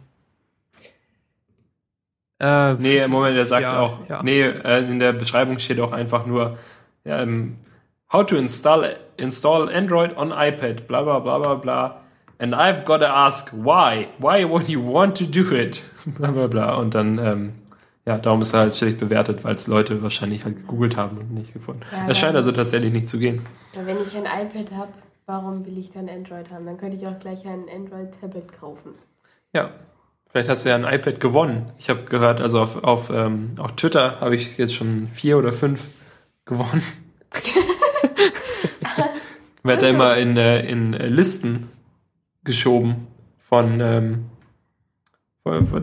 Äh, 2.41 2.75
Nee, 2.75 2.99
im 2.99 3.11
Moment, 3.11 3.37
er 3.37 3.47
sagt 3.47 3.63
Ja, 3.63 3.81
auch, 3.81 4.09
ja. 4.09 4.23
nee, 4.23 4.41
äh, 4.41 4.85
in 4.89 4.99
der 5.01 5.13
Beschreibung 5.13 5.59
steht 5.59 5.81
auch 5.81 5.93
einfach 5.93 6.25
nur, 6.27 6.57
ja, 7.05 7.21
ähm, 7.23 7.57
how 8.13 8.25
to 8.25 8.37
install, 8.37 8.97
install 9.17 9.69
Android 9.75 10.17
on 10.17 10.31
iPad, 10.31 10.87
bla 10.87 11.03
bla 11.03 11.19
bla 11.19 11.39
bla 11.39 11.55
bla. 11.55 12.01
And 12.41 12.55
I've 12.55 12.85
got 12.85 12.99
to 13.01 13.07
ask, 13.07 13.53
why? 13.53 14.07
Why 14.19 14.49
would 14.49 14.69
you 14.69 14.81
want 14.81 15.19
to 15.19 15.25
do 15.25 15.53
it? 15.55 15.83
bla 16.07 16.31
bla 16.31 16.47
bla. 16.47 16.75
Und 16.77 16.95
dann, 16.95 17.19
ähm, 17.19 17.53
ja, 18.07 18.17
darum 18.19 18.41
ist 18.43 18.55
er 18.55 18.61
halt 18.61 18.77
schlecht 18.77 18.99
bewertet, 19.01 19.43
weil 19.43 19.57
es 19.57 19.67
Leute 19.67 20.01
wahrscheinlich 20.05 20.45
halt 20.45 20.57
gegoogelt 20.57 20.97
haben 20.97 21.19
und 21.19 21.35
nicht 21.35 21.53
gefunden. 21.53 21.83
Ja, 21.91 22.07
Es 22.09 22.19
scheint 22.19 22.37
also 22.37 22.51
das- 22.53 22.59
tatsächlich 22.59 22.93
nicht 22.93 23.09
zu 23.09 23.19
gehen. 23.19 23.43
Wenn 23.75 23.97
ich 24.01 24.17
ein 24.17 24.23
iPad 24.25 24.73
habe, 24.73 24.93
warum 25.29 25.65
will 25.67 25.79
ich 25.79 25.93
dann 25.93 26.09
Android 26.09 26.51
haben? 26.51 26.67
Dann 26.67 26.79
könnte 26.79 26.97
ich 26.97 27.07
auch 27.07 27.19
gleich 27.21 27.47
ein 27.47 27.67
Android-Tablet 27.73 28.59
kaufen. 28.59 28.95
Ja. 29.53 29.71
Vielleicht 30.31 30.49
hast 30.49 30.65
du 30.65 30.71
ja 30.71 30.75
ein 30.75 30.85
iPad 30.85 31.21
gewonnen. 31.21 31.73
Ich 31.79 31.89
habe 31.89 32.03
gehört, 32.05 32.41
also 32.41 32.61
auf, 32.61 32.83
auf, 32.83 33.11
ähm, 33.11 33.53
auf 33.59 33.73
Twitter 33.73 34.21
habe 34.21 34.35
ich 34.35 34.59
jetzt 34.59 34.75
schon 34.75 35.09
vier 35.15 35.39
oder 35.39 35.53
fünf 35.53 35.87
gewonnen. 36.45 36.83
Wird 39.63 39.83
da 39.83 39.89
immer 39.89 40.17
in, 40.17 40.37
äh, 40.37 40.67
in 40.67 40.93
Listen 40.93 41.71
geschoben 42.45 43.07
von, 43.49 43.81
ähm, 43.81 44.31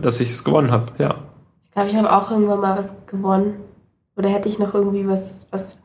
dass 0.00 0.20
ich 0.20 0.30
es 0.30 0.44
gewonnen 0.44 0.70
habe. 0.70 0.92
Ja. 0.98 1.16
Ich 1.64 1.72
glaube, 1.72 1.88
ich 1.88 1.96
habe 1.96 2.12
auch 2.12 2.30
irgendwann 2.30 2.60
mal 2.60 2.78
was 2.78 2.94
gewonnen. 3.06 3.60
Oder 4.16 4.28
hätte 4.28 4.48
ich 4.48 4.58
noch 4.58 4.74
irgendwie 4.74 5.08
was, 5.08 5.48
was 5.50 5.76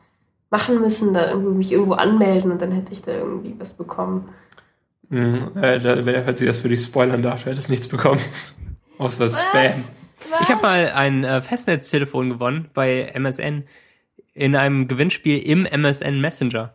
machen 0.52 0.80
müssen, 0.80 1.12
da 1.14 1.30
irgendwie 1.30 1.54
mich 1.56 1.72
irgendwo 1.72 1.94
anmelden 1.94 2.52
und 2.52 2.62
dann 2.62 2.70
hätte 2.70 2.92
ich 2.92 3.02
da 3.02 3.12
irgendwie 3.12 3.54
was 3.58 3.72
bekommen. 3.72 4.28
Mhm, 5.08 5.32
äh, 5.60 5.80
da, 5.80 6.06
wenn- 6.06 6.22
falls 6.24 6.40
ich 6.40 6.46
das 6.46 6.60
für 6.60 6.68
dich 6.68 6.82
spoilern 6.82 7.22
darf, 7.22 7.42
du 7.44 7.50
hättest 7.50 7.70
nichts 7.70 7.88
bekommen. 7.88 8.20
Außer 8.98 9.28
Spam. 9.28 9.64
Was? 10.30 10.40
Ich 10.42 10.48
habe 10.50 10.62
mal 10.62 10.92
ein 10.94 11.24
äh, 11.24 11.42
Festnetztelefon 11.42 12.30
gewonnen 12.30 12.68
bei 12.74 13.10
MSN 13.14 13.64
in 14.34 14.54
einem 14.54 14.86
Gewinnspiel 14.86 15.38
im 15.38 15.66
MSN 15.66 16.20
Messenger. 16.20 16.74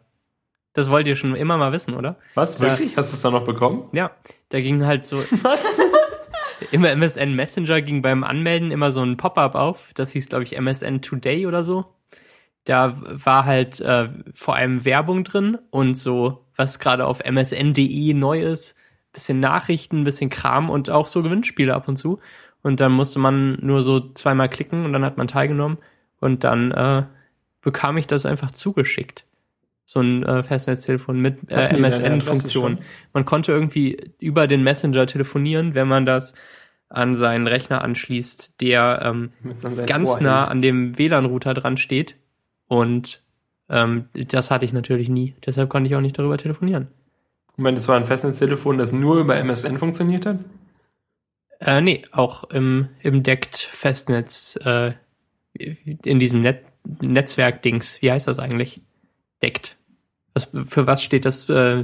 Das 0.73 0.91
wollt 0.91 1.07
ihr 1.07 1.15
schon 1.15 1.36
immer 1.36 1.57
mal 1.57 1.71
wissen, 1.71 1.93
oder? 1.95 2.17
Was? 2.36 2.59
Wirklich? 2.59 2.97
Hast 2.97 3.11
du 3.11 3.15
es 3.15 3.21
dann 3.21 3.34
noch 3.34 3.45
bekommen? 3.45 3.86
Ja, 3.93 4.11
da 4.49 4.59
ging 4.59 4.86
halt 4.86 5.05
so 5.05 5.17
Was? 5.43 5.80
im 6.71 6.84
MSN 6.84 7.34
Messenger 7.34 7.82
ging 7.82 8.01
beim 8.01 8.23
Anmelden 8.23 8.71
immer 8.71 8.91
so 8.91 9.01
ein 9.01 9.17
Pop-up 9.17 9.55
auf. 9.55 9.91
Das 9.95 10.11
hieß, 10.11 10.28
glaube 10.30 10.43
ich, 10.43 10.57
MSN 10.59 11.01
Today 11.01 11.47
oder 11.47 11.63
so. 11.63 11.86
Da 12.68 12.97
war 13.01 13.45
halt 13.45 13.80
äh, 13.80 14.09
vor 14.34 14.55
allem 14.55 14.84
Werbung 14.84 15.24
drin 15.24 15.57
und 15.70 15.97
so, 15.97 16.45
was 16.57 16.80
gerade 16.80 17.05
auf 17.05 17.22
msn.de 17.24 18.13
neu 18.13 18.41
ist. 18.41 18.78
Bisschen 19.13 19.39
Nachrichten, 19.39 20.03
bisschen 20.03 20.30
Kram 20.30 20.70
und 20.70 20.89
auch 20.89 21.07
so 21.07 21.24
Gewinnspiele 21.24 21.74
ab 21.74 21.88
und 21.88 21.95
zu. 21.95 22.20
Und 22.61 22.82
dann 22.82 22.91
musste 22.91 23.20
man 23.20 23.57
nur 23.61 23.82
so 23.82 24.11
zweimal 24.11 24.49
klicken 24.49 24.84
und 24.84 24.91
dann 24.91 25.05
hat 25.05 25.15
man 25.15 25.30
teilgenommen. 25.30 25.78
Und 26.20 26.43
dann 26.43 26.72
äh, 26.72 27.03
bekam 27.61 27.95
ich 27.95 28.05
das 28.05 28.26
einfach 28.26 28.51
zugeschickt. 28.51 29.26
So 29.86 30.01
ein 30.01 30.24
äh, 30.24 30.43
Festnetztelefon 30.43 31.22
mit 31.22 31.49
äh, 31.49 31.74
MSN-Funktion. 31.74 32.80
Man 33.13 33.24
konnte 33.24 33.53
irgendwie 33.53 34.11
über 34.20 34.47
den 34.47 34.61
Messenger 34.61 35.07
telefonieren, 35.07 35.74
wenn 35.74 35.88
man 35.88 36.05
das 36.05 36.34
an 36.89 37.15
seinen 37.15 37.47
Rechner 37.47 37.82
anschließt, 37.82 38.59
der 38.59 39.01
ähm, 39.05 39.32
ganz 39.86 40.20
nah 40.20 40.43
an 40.43 40.61
dem 40.61 40.97
WLAN-Router 40.97 41.53
dran 41.53 41.78
steht. 41.78 42.18
Und 42.68 43.22
ähm, 43.70 44.05
das 44.13 44.51
hatte 44.51 44.65
ich 44.65 44.74
natürlich 44.74 45.09
nie. 45.09 45.36
Deshalb 45.45 45.70
konnte 45.70 45.89
ich 45.89 45.95
auch 45.95 46.01
nicht 46.01 46.18
darüber 46.18 46.38
telefonieren. 46.38 46.88
Moment, 47.55 47.78
das 47.78 47.88
war 47.88 47.97
ein 47.97 48.05
Festnetztelefon, 48.05 48.78
das 48.78 48.93
nur 48.93 49.20
über 49.20 49.36
MSN 49.36 49.78
funktioniert 49.78 50.26
hat? 50.26 50.39
Äh, 51.59 51.82
nee, 51.82 52.03
auch 52.11 52.43
im, 52.51 52.89
im 53.01 53.24
Deckt-Festnetz, 53.24 54.59
äh, 54.63 54.93
in 55.53 56.20
diesem 56.20 56.41
Net 56.41 56.63
Netzwerk-Dings. 57.01 58.01
Wie 58.01 58.11
heißt 58.11 58.28
das 58.28 58.39
eigentlich? 58.39 58.82
Deckt. 59.41 59.76
Was, 60.34 60.51
für 60.68 60.88
was 60.88 61.03
steht 61.03 61.26
das 61.26 61.49
äh, 61.49 61.84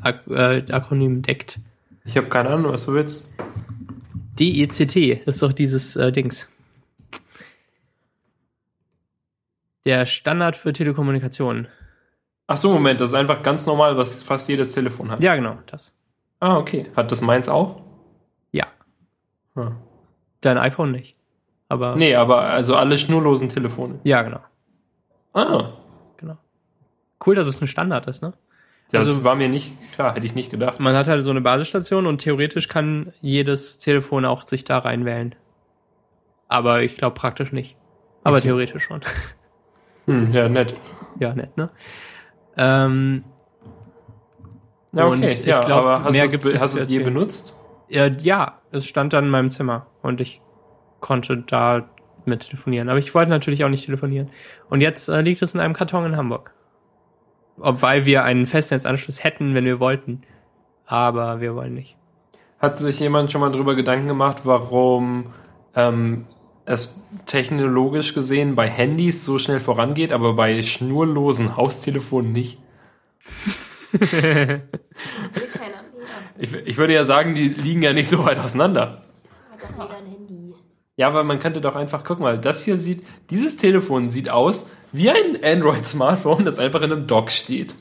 Ak 0.00 0.26
äh, 0.28 0.64
Akronym 0.72 1.22
Deckt? 1.22 1.60
Ich 2.04 2.16
habe 2.16 2.28
keine 2.28 2.50
Ahnung, 2.50 2.72
was 2.72 2.86
du 2.86 2.94
willst. 2.94 3.28
DECT 4.38 4.96
ist 5.26 5.42
doch 5.42 5.52
dieses 5.52 5.94
äh, 5.96 6.10
Dings. 6.10 6.50
Der 9.86 10.04
Standard 10.04 10.56
für 10.56 10.72
Telekommunikation. 10.72 11.68
Ach 12.48 12.56
so, 12.56 12.72
Moment, 12.72 13.00
das 13.00 13.10
ist 13.10 13.14
einfach 13.14 13.42
ganz 13.42 13.66
normal, 13.66 13.96
was 13.96 14.22
fast 14.22 14.48
jedes 14.48 14.72
Telefon 14.72 15.10
hat. 15.10 15.22
Ja, 15.22 15.34
genau, 15.36 15.58
das. 15.66 15.96
Ah, 16.40 16.58
okay. 16.58 16.90
Hat 16.94 17.10
das 17.10 17.22
meins 17.22 17.48
auch? 17.48 17.82
Ja. 18.52 18.66
Hm. 19.54 19.76
Dein 20.42 20.58
iPhone 20.58 20.90
nicht. 20.92 21.16
Aber. 21.68 21.96
Nee, 21.96 22.14
aber 22.14 22.42
also 22.42 22.76
alle 22.76 22.98
schnurlosen 22.98 23.48
Telefone. 23.48 23.98
Ja, 24.04 24.22
genau. 24.22 24.40
Ah, 25.32 25.70
genau. 26.18 26.36
Cool, 27.24 27.34
dass 27.34 27.46
es 27.48 27.60
ein 27.60 27.66
Standard 27.66 28.06
ist, 28.06 28.22
ne? 28.22 28.34
das 28.92 29.06
Also- 29.08 29.24
war 29.24 29.34
mir 29.34 29.48
nicht 29.48 29.72
klar, 29.92 30.14
hätte 30.14 30.26
ich 30.26 30.34
nicht 30.34 30.50
gedacht. 30.50 30.78
Man 30.78 30.94
hat 30.94 31.08
halt 31.08 31.22
so 31.24 31.30
eine 31.30 31.40
Basisstation 31.40 32.06
und 32.06 32.18
theoretisch 32.20 32.68
kann 32.68 33.12
jedes 33.20 33.78
Telefon 33.78 34.24
auch 34.24 34.42
sich 34.42 34.64
da 34.64 34.78
reinwählen. 34.78 35.34
Aber 36.48 36.82
ich 36.82 36.96
glaube 36.96 37.14
praktisch 37.14 37.50
nicht. 37.52 37.76
Aber 38.22 38.36
Okay. 38.38 38.48
theoretisch 38.48 38.84
schon. 38.84 39.00
Hm, 40.06 40.32
ja, 40.32 40.48
nett. 40.48 40.74
ja, 41.18 41.34
nett, 41.34 41.56
ne? 41.56 41.70
Ähm, 42.56 43.24
Ja, 44.92 45.06
Und 45.06 45.18
okay. 45.18 45.32
ich 45.32 45.44
ja, 45.44 45.62
glaub, 45.64 45.80
aber 45.80 46.04
hast 46.04 46.12
mehr 46.14 46.28
gibt's 46.28 46.58
hast 46.58 46.74
du 46.74 46.78
es 46.78 46.92
je 46.92 47.00
benutzt? 47.00 47.54
ja, 47.88 48.06
ja, 48.06 48.60
es 48.70 48.86
stand 48.86 49.12
dann 49.12 49.24
in 49.24 49.30
meinem 49.30 49.50
Zimmer 49.50 49.86
und 50.02 50.20
ich 50.20 50.40
konnte 51.00 51.36
da 51.38 51.88
mit 52.24 52.40
telefonieren. 52.40 52.88
Aber 52.88 52.98
ich 52.98 53.14
wollte 53.14 53.30
natürlich 53.30 53.64
auch 53.64 53.68
nicht 53.68 53.84
telefonieren. 53.86 54.30
Und 54.68 54.80
jetzt 54.80 55.08
äh, 55.08 55.20
liegt 55.20 55.42
es 55.42 55.54
in 55.54 55.60
einem 55.60 55.74
Karton 55.74 56.06
in 56.06 56.16
Hamburg. 56.16 56.52
Obwohl 57.58 58.04
wir 58.04 58.24
einen 58.24 58.46
Festnetzanschluss 58.46 59.22
hätten, 59.22 59.54
wenn 59.54 59.64
wir 59.64 59.80
wollten. 59.80 60.22
Aber 60.86 61.40
wir 61.40 61.54
wollen 61.54 61.74
nicht. 61.74 61.96
Hat 62.58 62.78
sich 62.78 62.98
jemand 63.00 63.30
schon 63.30 63.40
mal 63.40 63.50
drüber 63.52 63.74
Gedanken 63.74 64.08
gemacht, 64.08 64.38
warum 64.44 65.26
ähm, 65.74 66.26
es 66.66 67.00
technologisch 67.26 68.14
gesehen 68.14 68.54
bei 68.54 68.68
Handys 68.68 69.24
so 69.24 69.38
schnell 69.38 69.60
vorangeht, 69.60 70.12
aber 70.12 70.34
bei 70.34 70.62
schnurlosen 70.62 71.56
Haustelefonen 71.56 72.32
nicht? 72.32 72.58
Ich, 76.38 76.52
ich 76.52 76.76
würde 76.76 76.92
ja 76.92 77.04
sagen, 77.04 77.34
die 77.34 77.48
liegen 77.48 77.82
ja 77.82 77.92
nicht 77.92 78.08
so 78.08 78.24
weit 78.24 78.38
auseinander. 78.38 79.04
Hat 79.50 79.62
doch 79.62 79.70
jeder 79.70 79.96
ein 79.96 80.06
Handy. 80.06 80.54
Ja, 80.96 81.14
weil 81.14 81.24
man 81.24 81.38
könnte 81.38 81.60
doch 81.60 81.76
einfach, 81.76 82.04
guck 82.04 82.20
mal, 82.20 82.38
das 82.38 82.62
hier 82.64 82.78
sieht, 82.78 83.06
dieses 83.30 83.56
Telefon 83.56 84.08
sieht 84.08 84.28
aus 84.28 84.70
wie 84.92 85.10
ein 85.10 85.42
Android-Smartphone, 85.42 86.44
das 86.44 86.58
einfach 86.58 86.82
in 86.82 86.92
einem 86.92 87.06
Dock 87.06 87.30
steht. 87.30 87.74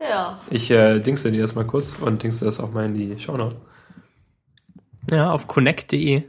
Ja. 0.00 0.40
Ich 0.50 0.70
äh, 0.70 1.00
dingste 1.00 1.30
dir 1.30 1.42
das 1.42 1.54
mal 1.54 1.64
kurz 1.64 1.96
und 2.00 2.22
dingste 2.22 2.44
das 2.44 2.58
auch 2.58 2.72
mal 2.72 2.86
in 2.86 2.96
die 2.96 3.20
Shownotes. 3.20 3.60
Ja, 5.10 5.32
auf 5.32 5.46
connect.de. 5.46 6.22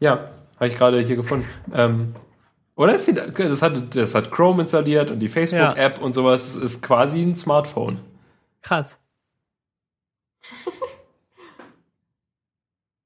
Ja, 0.00 0.30
habe 0.56 0.68
ich 0.68 0.76
gerade 0.76 1.00
hier 1.00 1.16
gefunden. 1.16 1.48
Ähm, 1.72 2.14
oder 2.74 2.92
es 2.94 3.06
sieht, 3.06 3.16
das 3.16 3.62
hat, 3.62 3.96
das 3.96 4.14
hat 4.14 4.30
Chrome 4.30 4.60
installiert 4.62 5.10
und 5.10 5.20
die 5.20 5.30
Facebook-App 5.30 5.98
und 6.00 6.12
sowas. 6.12 6.54
Es 6.54 6.56
ist 6.56 6.82
quasi 6.82 7.22
ein 7.22 7.34
Smartphone. 7.34 8.00
Krass. 8.62 9.00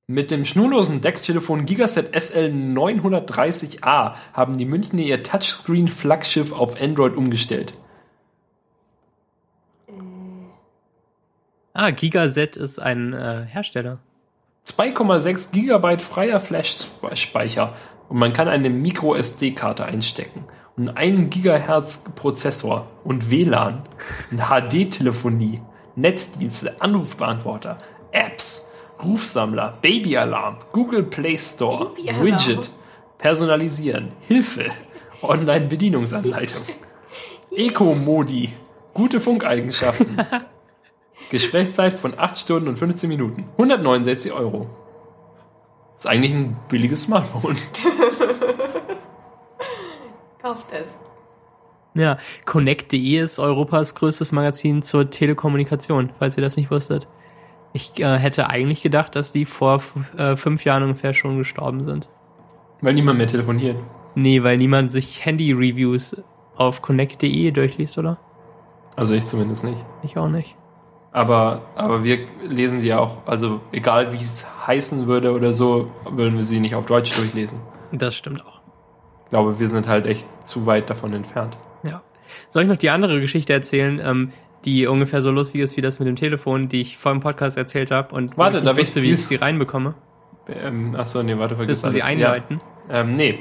Mit 0.09 0.32
dem 0.32 0.44
schnurlosen 0.44 1.01
Decktelefon 1.03 1.66
Gigaset 1.66 2.12
SL930A 2.16 4.16
haben 4.32 4.59
die 4.59 4.64
Münchner 4.64 5.03
ihr 5.03 5.22
Touchscreen-Flaggschiff 5.22 6.51
auf 6.51 6.80
Android 6.80 7.16
umgestellt. 7.16 7.74
Ah, 11.72 11.92
Gigaset 11.92 12.57
ist 12.57 12.80
ein 12.80 13.12
äh, 13.12 13.44
Hersteller. 13.46 14.01
2,6 14.66 15.52
Gigabyte 15.52 16.02
freier 16.02 16.40
Flash-Speicher. 16.40 17.74
Und 18.08 18.18
man 18.18 18.32
kann 18.32 18.48
eine 18.48 18.70
Micro-SD-Karte 18.70 19.84
einstecken. 19.84 20.44
Und 20.76 20.88
einen 20.88 21.30
Gigahertz 21.30 22.12
Prozessor 22.16 22.88
und 23.04 23.30
WLAN, 23.30 23.82
und 24.30 24.38
HD-Telefonie, 24.38 25.61
Netzdienste, 25.96 26.80
Anrufbeantworter, 26.80 27.78
Apps, 28.12 28.72
Rufsammler, 29.02 29.78
Babyalarm, 29.82 30.58
Google 30.72 31.04
Play 31.04 31.36
Store. 31.36 31.92
Widget, 31.96 32.70
Personalisieren, 33.18 34.12
Hilfe, 34.26 34.66
Online-Bedienungsanleitung, 35.22 36.62
Eco-Modi, 37.50 38.50
gute 38.94 39.20
Funkeigenschaften, 39.20 40.16
Gesprächszeit 41.31 41.95
von 41.95 42.18
8 42.18 42.39
Stunden 42.39 42.68
und 42.68 42.78
15 42.78 43.09
Minuten. 43.09 43.45
169 43.53 44.33
Euro. 44.33 44.68
Ist 45.97 46.07
eigentlich 46.07 46.35
ein 46.35 46.57
billiges 46.68 47.03
Smartphone. 47.03 47.57
Kauft 50.43 50.66
es. 50.72 50.99
Ja, 51.95 52.18
connect.de 52.47 53.18
ist 53.18 53.39
Europas 53.39 53.95
größtes 53.95 54.33
Magazin 54.33 54.83
zur 54.83 55.11
Telekommunikation, 55.11 56.12
falls 56.18 56.37
ihr 56.37 56.43
das 56.43 56.57
nicht 56.57 56.70
wusstet. 56.70 57.09
Ich 57.72 57.99
äh, 58.01 58.18
hätte 58.18 58.49
eigentlich 58.49 58.83
gedacht, 58.83 59.14
dass 59.14 59.33
die 59.33 59.45
vor 59.45 59.83
äh, 60.16 60.37
fünf 60.37 60.64
Jahren 60.64 60.85
ungefähr 60.85 61.14
schon 61.14 61.39
gestorben 61.39 61.85
sind. 61.85 62.09
Weil 62.81 62.95
niemand 62.95 63.18
mehr 63.18 63.26
telefoniert. 63.26 63.76
Nee, 64.14 64.43
weil 64.43 64.57
niemand 64.57 64.91
sich 64.91 65.24
Handy-Reviews 65.24 66.22
auf 66.57 66.83
connect.de 66.83 67.51
durchliest, 67.53 67.99
oder? 67.99 68.18
Also 68.97 69.14
ich 69.14 69.26
zumindest 69.26 69.64
nicht. 69.64 69.78
Ich 70.03 70.18
auch 70.18 70.28
nicht. 70.28 70.57
Aber, 71.12 71.62
aber 71.74 72.04
wir 72.04 72.20
lesen 72.42 72.82
die 72.82 72.88
ja 72.88 72.98
auch, 73.00 73.26
also 73.26 73.61
egal 73.72 74.12
wie 74.12 74.22
es 74.22 74.46
heißen 74.66 75.06
würde 75.06 75.32
oder 75.32 75.52
so, 75.52 75.90
würden 76.08 76.34
wir 76.34 76.44
sie 76.44 76.61
nicht 76.61 76.74
auf 76.74 76.86
Deutsch 76.86 77.14
durchlesen. 77.16 77.61
Das 77.92 78.14
stimmt 78.14 78.46
auch. 78.46 78.61
Ich 79.24 79.30
glaube, 79.30 79.58
wir 79.58 79.68
sind 79.68 79.88
halt 79.88 80.06
echt 80.06 80.26
zu 80.46 80.66
weit 80.66 80.88
davon 80.88 81.12
entfernt. 81.12 81.56
Ja. 81.82 82.02
Soll 82.48 82.62
ich 82.62 82.68
noch 82.68 82.76
die 82.76 82.90
andere 82.90 83.20
Geschichte 83.20 83.52
erzählen, 83.52 84.00
ähm, 84.02 84.32
die 84.64 84.86
ungefähr 84.86 85.22
so 85.22 85.30
lustig 85.30 85.62
ist 85.62 85.76
wie 85.76 85.80
das 85.80 85.98
mit 85.98 86.06
dem 86.06 86.16
Telefon, 86.16 86.68
die 86.68 86.80
ich 86.80 86.96
vor 86.96 87.12
dem 87.12 87.20
Podcast 87.20 87.56
erzählt 87.56 87.90
habe 87.90 88.14
und 88.14 88.36
Warte, 88.36 88.58
ich 88.58 88.64
darf 88.64 88.76
ich 88.76 88.86
wusste, 88.86 89.02
wie 89.02 89.12
ich 89.12 89.26
sie 89.26 89.36
reinbekomme? 89.36 89.94
Ähm, 90.48 90.94
achso, 90.96 91.22
nee, 91.22 91.36
warte, 91.38 91.56
vergiss 91.56 91.82
Willst 91.82 91.84
du 91.84 91.88
sie 91.90 92.02
alles. 92.02 92.16
einleiten? 92.16 92.61
Ja. 92.88 93.00
Ähm, 93.00 93.14
nee. 93.14 93.38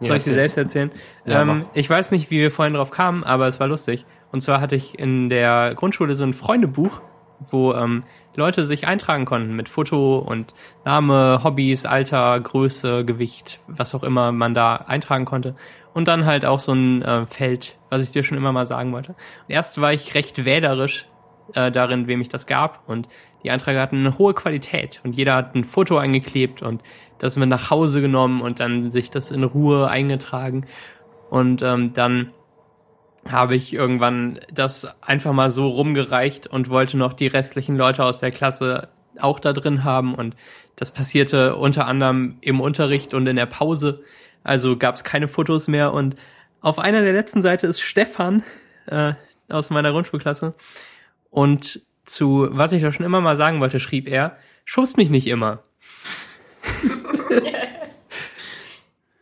nee. 0.00 0.06
Soll 0.06 0.16
ich 0.18 0.22
sie 0.24 0.32
selbst 0.32 0.56
erzählen? 0.56 0.90
Ja, 1.24 1.42
ähm, 1.42 1.64
ich 1.74 1.88
weiß 1.88 2.10
nicht, 2.10 2.30
wie 2.30 2.40
wir 2.40 2.50
vorhin 2.50 2.74
drauf 2.74 2.90
kamen, 2.90 3.24
aber 3.24 3.46
es 3.46 3.60
war 3.60 3.68
lustig. 3.68 4.06
Und 4.30 4.40
zwar 4.40 4.60
hatte 4.60 4.76
ich 4.76 4.98
in 4.98 5.30
der 5.30 5.74
Grundschule 5.74 6.14
so 6.14 6.24
ein 6.24 6.34
Freundebuch, 6.34 7.00
wo 7.40 7.72
ähm, 7.74 8.04
Leute 8.34 8.62
sich 8.64 8.86
eintragen 8.86 9.24
konnten 9.24 9.54
mit 9.54 9.68
Foto 9.68 10.18
und 10.18 10.54
Name, 10.84 11.40
Hobbys, 11.42 11.86
Alter, 11.86 12.38
Größe, 12.40 13.04
Gewicht, 13.04 13.60
was 13.66 13.94
auch 13.94 14.02
immer 14.02 14.32
man 14.32 14.54
da 14.54 14.76
eintragen 14.76 15.24
konnte. 15.24 15.54
Und 15.94 16.08
dann 16.08 16.26
halt 16.26 16.44
auch 16.44 16.60
so 16.60 16.72
ein 16.72 17.02
äh, 17.02 17.26
Feld, 17.26 17.76
was 17.90 18.02
ich 18.02 18.10
dir 18.10 18.22
schon 18.22 18.38
immer 18.38 18.52
mal 18.52 18.66
sagen 18.66 18.92
wollte. 18.92 19.12
Und 19.12 19.50
erst 19.54 19.80
war 19.80 19.92
ich 19.92 20.14
recht 20.14 20.44
wählerisch 20.44 21.06
äh, 21.54 21.70
darin, 21.72 22.06
wem 22.06 22.20
ich 22.20 22.28
das 22.28 22.46
gab. 22.46 22.88
Und 22.88 23.08
die 23.42 23.50
Einträge 23.50 23.80
hatten 23.80 23.98
eine 23.98 24.18
hohe 24.18 24.34
Qualität 24.34 25.00
und 25.04 25.14
jeder 25.14 25.34
hat 25.34 25.54
ein 25.54 25.64
Foto 25.64 25.96
eingeklebt 25.96 26.62
und 26.62 26.82
das 27.18 27.36
mit 27.36 27.48
nach 27.48 27.70
Hause 27.70 28.00
genommen 28.00 28.40
und 28.40 28.60
dann 28.60 28.90
sich 28.90 29.10
das 29.10 29.30
in 29.30 29.44
Ruhe 29.44 29.88
eingetragen. 29.88 30.66
Und 31.30 31.62
ähm, 31.62 31.92
dann 31.92 32.32
habe 33.30 33.54
ich 33.54 33.74
irgendwann 33.74 34.40
das 34.52 35.02
einfach 35.02 35.32
mal 35.32 35.50
so 35.50 35.68
rumgereicht 35.68 36.46
und 36.46 36.68
wollte 36.68 36.96
noch 36.96 37.12
die 37.12 37.26
restlichen 37.26 37.76
Leute 37.76 38.04
aus 38.04 38.20
der 38.20 38.30
Klasse 38.30 38.88
auch 39.18 39.40
da 39.40 39.52
drin 39.52 39.84
haben. 39.84 40.14
Und 40.14 40.36
das 40.76 40.92
passierte 40.92 41.56
unter 41.56 41.86
anderem 41.86 42.38
im 42.40 42.60
Unterricht 42.60 43.14
und 43.14 43.26
in 43.26 43.36
der 43.36 43.46
Pause. 43.46 44.02
Also 44.44 44.76
gab 44.76 44.94
es 44.94 45.04
keine 45.04 45.28
Fotos 45.28 45.68
mehr. 45.68 45.92
Und 45.92 46.16
auf 46.60 46.78
einer 46.78 47.02
der 47.02 47.12
letzten 47.12 47.42
Seite 47.42 47.66
ist 47.66 47.80
Stefan 47.80 48.42
äh, 48.86 49.14
aus 49.48 49.70
meiner 49.70 49.92
Grundschulklasse. 49.92 50.54
Und 51.30 51.82
zu, 52.04 52.48
was 52.50 52.72
ich 52.72 52.82
doch 52.82 52.92
schon 52.92 53.06
immer 53.06 53.20
mal 53.20 53.36
sagen 53.36 53.60
wollte, 53.60 53.80
schrieb 53.80 54.08
er, 54.08 54.36
schubst 54.64 54.96
mich 54.96 55.10
nicht 55.10 55.26
immer. 55.26 55.62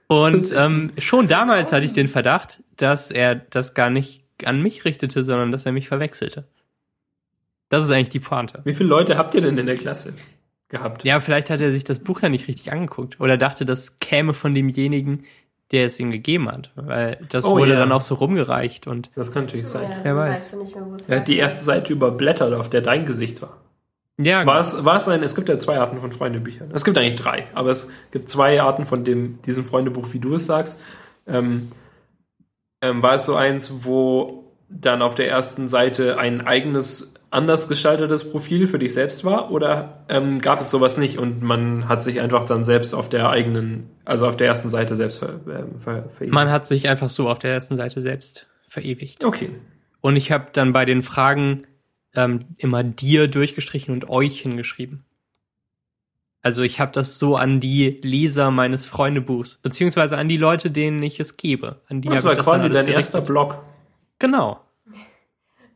Und 0.09 0.53
ähm, 0.55 0.93
schon 0.99 1.27
damals 1.29 1.73
hatte 1.73 1.85
ich 1.85 1.93
den 1.93 2.09
Verdacht, 2.09 2.63
dass 2.77 3.11
er 3.11 3.35
das 3.35 3.75
gar 3.75 3.91
nicht 3.91 4.25
an 4.45 4.63
mich 4.63 4.85
richtete, 4.85 5.25
sondern 5.25 5.51
dass 5.53 5.67
er 5.67 5.73
mich 5.73 5.89
verwechselte. 5.89 6.47
Das 7.69 7.85
ist 7.85 7.91
eigentlich 7.91 8.11
die 8.11 8.21
Pointe. 8.21 8.61
Wie 8.65 8.75
viele 8.75 8.89
Leute 8.89 9.17
habt 9.19 9.35
ihr 9.35 9.41
denn 9.41 9.59
in 9.59 9.67
der 9.67 9.77
Klasse 9.77 10.15
gehabt? 10.69 11.05
Ja, 11.05 11.19
vielleicht 11.21 11.51
hat 11.51 11.61
er 11.61 11.73
sich 11.73 11.83
das 11.85 11.99
Buch 11.99 12.23
ja 12.23 12.29
nicht 12.29 12.47
richtig 12.47 12.71
angeguckt 12.71 13.19
oder 13.21 13.37
dachte, 13.37 13.65
das 13.67 13.99
käme 13.99 14.35
von 14.35 14.55
demjenigen, 14.55 15.25
der 15.73 15.87
es 15.87 15.99
ihm 15.99 16.13
gegeben 16.13 16.49
hat, 16.49 16.71
weil 16.77 17.19
das 17.29 17.45
Oh, 17.45 17.57
wurde 17.57 17.73
ja. 17.73 17.79
dann 17.81 17.91
auch 17.91 18.01
so 18.01 18.15
rumgereicht 18.15 18.87
und 18.87 19.11
Das 19.17 19.33
kann 19.33 19.45
natürlich 19.47 19.67
sein. 19.67 19.91
Ja, 19.91 19.99
Wer 20.05 20.17
weiß. 20.17 20.33
weißt 20.35 20.53
du 20.53 20.59
nicht 20.63 20.75
mehr, 20.77 20.87
wo 20.87 20.95
es 20.95 21.09
Er 21.09 21.19
hat 21.19 21.27
die 21.29 21.37
erste 21.39 21.65
Seite 21.65 21.93
überblättert, 21.93 22.55
auf 22.55 22.71
der 22.71 22.83
dein 22.83 23.05
Gesicht 23.05 23.43
war. 23.43 23.57
Ja, 24.19 24.47
War 24.47 24.61
es, 24.61 24.85
war 24.85 24.97
es 24.97 25.09
ein, 25.09 25.23
es 25.23 25.35
gibt 25.35 25.49
ja 25.49 25.59
zwei 25.59 25.79
Arten 25.79 26.01
von 26.01 26.11
Freundebüchern. 26.11 26.71
Es 26.73 26.85
gibt 26.85 26.97
eigentlich 26.97 27.17
drei, 27.17 27.47
aber 27.53 27.71
es 27.71 27.91
gibt 28.13 28.29
zwei 28.31 28.63
Arten 28.63 28.87
von 28.87 29.05
dem, 29.05 29.43
diesem 29.43 29.65
Freundebuch, 29.65 30.13
wie 30.13 30.19
du 30.19 30.35
es 30.35 30.47
sagst. 30.47 30.81
Ähm, 31.27 31.71
ähm, 32.81 33.03
war 33.03 33.15
es 33.15 33.27
so 33.27 33.35
eins, 33.35 33.85
wo 33.85 34.55
dann 34.71 35.03
auf 35.03 35.15
der 35.15 35.29
ersten 35.29 35.69
Seite 35.69 36.19
ein 36.19 36.47
eigenes, 36.47 37.15
anders 37.31 37.69
gestaltetes 37.69 38.31
Profil 38.31 38.67
für 38.67 38.79
dich 38.79 38.95
selbst 38.95 39.25
war? 39.25 39.51
Oder 39.51 40.05
ähm, 40.09 40.41
gab 40.41 40.63
es 40.63 40.71
sowas 40.71 40.97
nicht 40.97 41.19
und 41.19 41.43
man 41.43 41.87
hat 41.87 42.03
sich 42.03 42.21
einfach 42.21 42.45
dann 42.45 42.65
selbst 42.65 42.95
auf 42.95 43.11
der 43.11 43.29
eigenen, 43.29 43.91
also 44.07 44.27
auf 44.27 44.37
der 44.39 44.47
ersten 44.47 44.71
Seite 44.71 44.97
selbst 44.97 45.19
ver, 45.19 45.41
ver, 45.45 45.69
verewigt? 45.85 46.33
man 46.33 46.51
hat 46.51 46.67
sich 46.67 46.89
einfach 46.89 47.11
so 47.11 47.29
auf 47.29 47.39
der 47.39 47.53
ersten 47.53 47.77
Seite 47.77 48.01
selbst 48.01 48.47
verewigt. 48.67 49.25
Okay. 49.25 49.51
Und 50.01 50.17
ich 50.17 50.33
habe 50.33 50.47
dann 50.53 50.73
bei 50.73 50.87
den 50.87 51.03
Fragen 51.03 51.63
ähm, 52.17 52.47
immer 52.59 52.83
dir 52.83 53.29
durchgestrichen 53.29 53.95
und 53.95 54.09
euch 54.09 54.41
hingeschrieben. 54.41 55.05
Also 56.43 56.63
ich 56.63 56.79
habe 56.79 56.93
das 56.93 57.19
so 57.19 57.37
an 57.37 57.59
die 57.61 57.99
Leser 58.03 58.51
meines 58.51 58.87
Freundebuchs, 58.87 59.57
beziehungsweise 59.57 60.17
an 60.17 60.29
die 60.29 60.37
Leute, 60.37 60.71
denen 60.71 61.03
ich 61.03 61.19
es 61.19 61.37
gebe. 61.37 61.81
An 61.89 62.01
die 62.03 62.09
Das 62.09 62.25
war 62.25 62.37
das 62.37 62.47
quasi 62.47 62.71
dein 62.71 62.87
erster. 62.87 63.21
Blog. 63.21 63.59
Genau. 64.19 64.61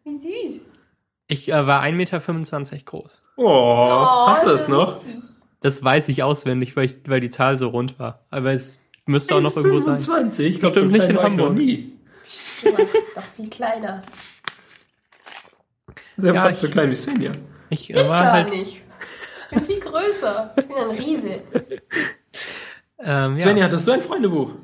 Wie 0.05 0.19
süß. 0.19 0.61
Ich 1.27 1.49
äh, 1.49 1.67
war 1.67 1.83
1,25 1.83 1.93
Meter 2.73 2.85
groß. 2.85 3.23
Oh, 3.37 4.27
hast 4.29 4.45
du 4.45 4.51
das 4.51 4.69
noch? 4.69 5.05
witzig. 5.05 5.21
Das 5.61 5.85
weiß 5.85 6.09
ich 6.09 6.23
auswendig, 6.23 6.75
weil, 6.77 6.87
ich, 6.87 6.97
weil 7.07 7.21
die 7.21 7.29
Zahl 7.29 7.57
so 7.57 7.69
rund 7.69 7.99
war. 7.99 8.25
Aber 8.31 8.53
es 8.53 8.87
müsste 9.07 9.35
auch 9.35 9.41
noch 9.41 9.57
irgendwo 9.57 9.81
sein. 9.81 9.99
25, 10.01 10.47
ich 10.47 10.61
glaube, 10.61 10.73
Bestimmt 10.75 10.93
so 10.93 10.99
nicht 10.99 11.09
in 11.09 11.17
noch 11.17 11.23
Hamburg. 11.25 11.55
nie. 11.55 11.93
Du 12.63 12.73
warst 12.79 12.95
doch 13.15 13.23
viel 13.37 13.51
kleiner. 13.51 14.03
Sehr 16.21 16.35
Ja, 16.35 16.43
fast 16.43 16.61
so 16.61 16.67
ich- 16.67 16.73
klein 16.73 16.91
wie 16.91 16.97
Svenja. 16.97 17.33
Ich 17.71 17.91
äh, 17.91 17.97
war 18.09 18.23
gar 18.23 18.33
halt. 18.33 18.51
nicht. 18.51 18.83
Ich 19.51 19.57
bin 19.57 19.65
viel 19.65 19.81
größer. 19.81 20.55
Ich 20.57 20.67
bin 20.67 20.77
ein 20.77 20.91
Riese. 20.91 21.41
Ähm, 23.03 23.39
ja. 23.39 23.41
Svenja, 23.41 23.65
hattest 23.65 23.89
du 23.89 23.93
ein 23.93 24.03
Freundebuch? 24.03 24.57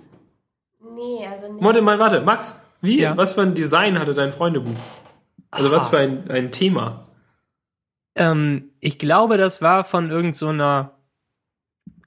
Nee, 0.94 1.26
also 1.26 1.50
nicht. 1.50 1.64
Warte 1.64 1.80
mal, 1.80 1.98
warte, 1.98 2.20
Max, 2.20 2.68
wie, 2.82 3.00
Ja. 3.00 3.16
was 3.16 3.32
für 3.32 3.40
ein 3.40 3.54
Design 3.54 3.98
hatte 3.98 4.12
dein 4.12 4.30
Freundebuch? 4.30 4.76
Also 5.50 5.70
was 5.72 5.84
Aha. 5.84 5.88
für 5.88 5.98
ein, 6.00 6.30
ein 6.30 6.52
Thema? 6.52 7.06
Ähm, 8.14 8.72
ich 8.80 8.98
glaube, 8.98 9.38
das 9.38 9.62
war 9.62 9.84
von 9.84 10.10
irgendeiner 10.10 10.34
so 10.34 10.48
einer 10.48 10.92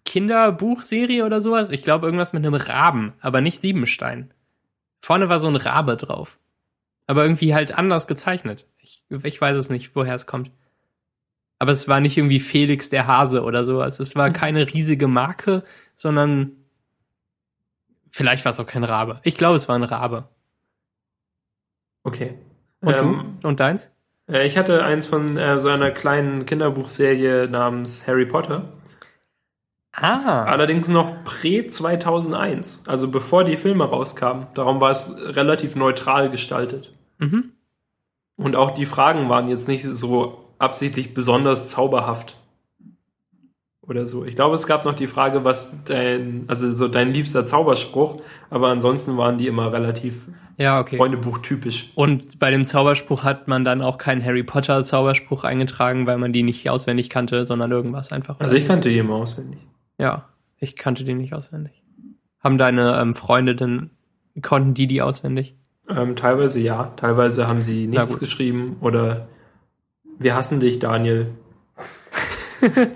Kinderbuchserie 0.05 1.23
oder 1.25 1.41
sowas. 1.41 1.71
Ich 1.71 1.81
glaube, 1.83 2.05
irgendwas 2.05 2.33
mit 2.33 2.45
einem 2.45 2.53
Raben, 2.55 3.13
aber 3.21 3.41
nicht 3.41 3.59
Siebenstein. 3.59 4.31
Vorne 5.01 5.29
war 5.29 5.39
so 5.39 5.47
ein 5.47 5.55
Rabe 5.55 5.97
drauf. 5.97 6.37
Aber 7.10 7.24
irgendwie 7.24 7.55
halt 7.55 7.72
anders 7.72 8.05
gezeichnet. 8.05 8.68
Ich, 8.78 9.03
ich 9.10 9.41
weiß 9.41 9.57
es 9.57 9.72
nicht, 9.72 9.95
woher 9.95 10.14
es 10.14 10.28
kommt. 10.28 10.51
Aber 11.57 11.72
es 11.72 11.88
war 11.88 12.01
nicht 12.01 12.16
irgendwie 12.16 12.39
Felix 12.39 12.91
der 12.91 13.07
Hase 13.07 13.41
oder 13.41 13.66
sowas. 13.66 13.99
Es 13.99 14.16
war 14.16 14.30
keine 14.30 14.72
riesige 14.72 15.07
Marke, 15.07 15.64
sondern 15.95 16.51
vielleicht 18.12 18.45
war 18.45 18.51
es 18.51 18.60
auch 18.60 18.68
kein 18.68 18.84
Rabe. 18.84 19.22
Ich 19.24 19.38
glaube, 19.38 19.55
es 19.55 19.68
war 19.68 19.76
ein 19.76 19.84
Rabe. 19.84 20.30
Okay. 22.03 22.36
Und 22.80 22.93
Ähm, 22.93 23.38
du? 23.41 23.47
Und 23.47 23.60
deins? 23.60 23.91
äh, 24.32 24.45
ich 24.45 24.55
hatte 24.55 24.86
eins 24.86 25.07
von 25.07 25.36
äh, 25.36 25.60
so 25.60 25.70
einer 25.70 25.89
kleinen 25.89 26.45
Kinderbuchserie 26.45 27.47
namens 27.49 28.07
Harry 28.07 28.28
Potter. 28.28 28.72
Ah. 29.93 30.43
Allerdings 30.43 30.89
noch 30.89 31.24
prä 31.24 31.66
2001, 31.66 32.84
also 32.86 33.10
bevor 33.10 33.45
die 33.45 33.57
Filme 33.57 33.86
rauskamen. 33.86 34.45
Darum 34.53 34.80
war 34.80 34.91
es 34.91 35.16
relativ 35.20 35.76
neutral 35.76 36.30
gestaltet. 36.30 36.93
Mhm. 37.20 37.51
Und 38.36 38.55
auch 38.55 38.72
die 38.72 38.86
Fragen 38.86 39.30
waren 39.30 39.47
jetzt 39.47 39.67
nicht 39.67 39.84
so 39.84 40.45
absichtlich 40.57 41.13
besonders 41.13 41.70
zauberhaft. 41.70 42.36
Oder 43.82 44.05
so. 44.05 44.24
Ich 44.24 44.36
glaube, 44.36 44.53
es 44.55 44.67
gab 44.67 44.86
noch 44.86 44.93
die 44.93 45.07
Frage, 45.07 45.43
was 45.45 45.84
dein, 45.84 46.43
also 46.47 46.72
so 46.72 46.88
dein 46.88 47.11
liebster 47.11 47.47
Zauberspruch, 47.47 48.22
aber 48.51 48.67
ansonsten 48.67 49.17
waren 49.17 49.39
die 49.39 49.47
immer 49.47 49.74
relativ 49.74 50.28
Ja, 50.57 50.80
okay. 50.80 50.97
Freundebuch-typisch. 50.97 51.91
Und 51.95 52.38
bei 52.38 52.51
dem 52.51 52.65
Zauberspruch 52.65 53.24
hat 53.24 53.47
man 53.47 53.65
dann 53.65 53.82
auch 53.82 53.97
keinen 53.97 54.24
Harry 54.24 54.43
Potter 54.43 54.84
Zauberspruch 54.84 55.43
eingetragen, 55.43 56.05
weil 56.05 56.20
man 56.20 56.32
die 56.34 56.43
nicht 56.43 56.70
auswendig 56.70 57.09
kannte, 57.09 57.47
sondern 57.47 57.72
irgendwas 57.72 58.11
einfach. 58.11 58.39
Also 58.39 58.55
ich 58.55 58.67
kannte 58.67 58.89
die 58.89 58.97
immer 58.99 59.15
auswendig. 59.15 59.59
ja, 59.97 60.30
ich 60.59 60.76
kannte 60.76 61.03
die 61.03 61.15
nicht 61.15 61.34
auswendig. 61.34 61.82
Haben 62.41 62.59
deine 62.59 62.99
ähm, 63.01 63.15
Freunde 63.15 63.55
denn, 63.55 63.89
konnten 64.43 64.76
die 64.76 64.86
die 64.86 65.01
auswendig? 65.01 65.55
Ähm, 65.89 66.15
teilweise 66.15 66.59
ja, 66.59 66.93
teilweise 66.95 67.47
haben 67.47 67.61
sie 67.61 67.87
nichts 67.87 68.19
geschrieben 68.19 68.77
oder 68.81 69.27
wir 70.19 70.35
hassen 70.35 70.59
dich, 70.59 70.79
Daniel. 70.79 71.31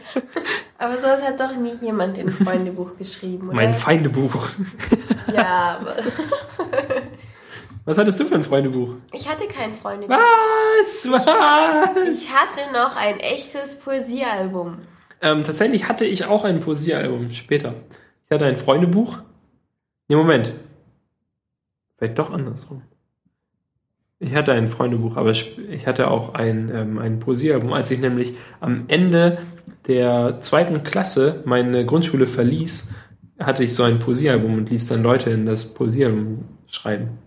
Aber 0.77 0.97
sowas 0.97 1.23
hat 1.23 1.39
doch 1.39 1.55
nie 1.55 1.75
jemand 1.81 2.17
in 2.17 2.27
ein 2.27 2.33
Freundebuch 2.33 2.97
geschrieben, 2.97 3.47
oder? 3.47 3.55
Mein 3.55 3.73
Feindebuch. 3.73 4.49
ja, 5.33 5.77
aber 5.79 5.95
Was 7.85 7.97
hattest 7.97 8.19
du 8.19 8.25
für 8.25 8.35
ein 8.35 8.43
Freundebuch? 8.43 8.95
ich 9.13 9.29
hatte 9.29 9.47
kein 9.47 9.73
Freundebuch. 9.73 10.13
Was? 10.13 11.09
Was? 11.09 12.09
Ich 12.09 12.33
hatte 12.33 12.73
noch 12.73 12.97
ein 12.97 13.21
echtes 13.21 13.77
Poesiealbum. 13.77 14.79
Ähm, 15.21 15.43
tatsächlich 15.43 15.87
hatte 15.87 16.03
ich 16.03 16.25
auch 16.25 16.43
ein 16.43 16.59
Poesiealbum 16.59 17.29
später. 17.29 17.75
Ich 18.25 18.31
hatte 18.31 18.45
ein 18.45 18.57
Freundebuch. 18.57 19.19
Nee, 20.09 20.17
Moment. 20.17 20.53
Vielleicht 22.03 22.19
doch 22.19 22.31
andersrum. 22.31 22.81
Ich 24.19 24.35
hatte 24.35 24.51
ein 24.51 24.67
Freundebuch, 24.67 25.15
aber 25.15 25.31
ich 25.31 25.87
hatte 25.87 26.11
auch 26.11 26.33
ein, 26.33 26.69
ähm, 26.69 26.99
ein 26.99 27.21
Poesiealbum. 27.21 27.71
Als 27.71 27.91
ich 27.91 27.99
nämlich 27.99 28.33
am 28.59 28.89
Ende 28.89 29.37
der 29.87 30.41
zweiten 30.41 30.83
Klasse 30.83 31.43
meine 31.45 31.85
Grundschule 31.85 32.27
verließ, 32.27 32.93
hatte 33.39 33.63
ich 33.63 33.73
so 33.73 33.83
ein 33.83 33.99
Poesiealbum 33.99 34.53
und 34.55 34.69
ließ 34.69 34.85
dann 34.87 35.01
Leute 35.01 35.29
in 35.29 35.45
das 35.45 35.73
Poesiealbum 35.73 36.43
schreiben. 36.67 37.19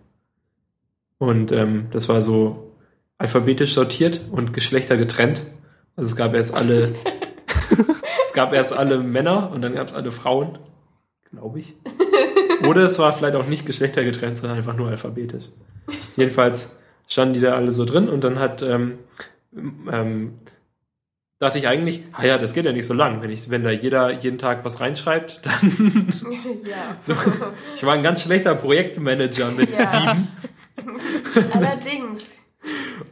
Und 1.16 1.52
ähm, 1.52 1.86
das 1.90 2.10
war 2.10 2.20
so 2.20 2.74
alphabetisch 3.16 3.72
sortiert 3.72 4.20
und 4.30 4.52
Geschlechter 4.52 4.98
getrennt. 4.98 5.46
Also 5.96 6.10
es 6.10 6.16
gab 6.16 6.34
erst 6.34 6.54
alle 6.54 6.94
es 8.22 8.34
gab 8.34 8.52
erst 8.52 8.74
alle 8.74 8.98
Männer 8.98 9.52
und 9.54 9.62
dann 9.62 9.74
gab 9.74 9.88
es 9.88 9.94
alle 9.94 10.10
Frauen, 10.10 10.58
glaube 11.30 11.60
ich. 11.60 11.76
Oder 12.64 12.82
es 12.82 12.98
war 12.98 13.12
vielleicht 13.12 13.34
auch 13.36 13.46
nicht 13.46 13.66
geschlechtergetrennt, 13.66 14.36
sondern 14.36 14.58
einfach 14.58 14.76
nur 14.76 14.88
alphabetisch. 14.88 15.44
Jedenfalls 16.16 16.76
standen 17.08 17.34
die 17.34 17.40
da 17.40 17.54
alle 17.54 17.72
so 17.72 17.84
drin 17.84 18.08
und 18.08 18.24
dann 18.24 18.38
hat 18.38 18.62
ähm, 18.62 18.98
ähm, 19.92 20.34
dachte 21.38 21.58
ich 21.58 21.68
eigentlich, 21.68 22.02
ah 22.12 22.24
ja, 22.24 22.38
das 22.38 22.54
geht 22.54 22.64
ja 22.64 22.72
nicht 22.72 22.86
so 22.86 22.94
lang, 22.94 23.22
wenn 23.22 23.30
ich, 23.30 23.50
wenn 23.50 23.62
da 23.62 23.70
jeder 23.70 24.10
jeden 24.10 24.38
Tag 24.38 24.64
was 24.64 24.80
reinschreibt, 24.80 25.42
dann 25.44 26.08
ja. 26.64 26.96
so, 27.02 27.14
ich 27.74 27.84
war 27.84 27.94
ein 27.94 28.02
ganz 28.02 28.22
schlechter 28.22 28.54
Projektmanager 28.54 29.50
mit 29.52 29.70
Ja. 29.70 29.86
sieben 29.86 30.28
Allerdings. 31.52 32.24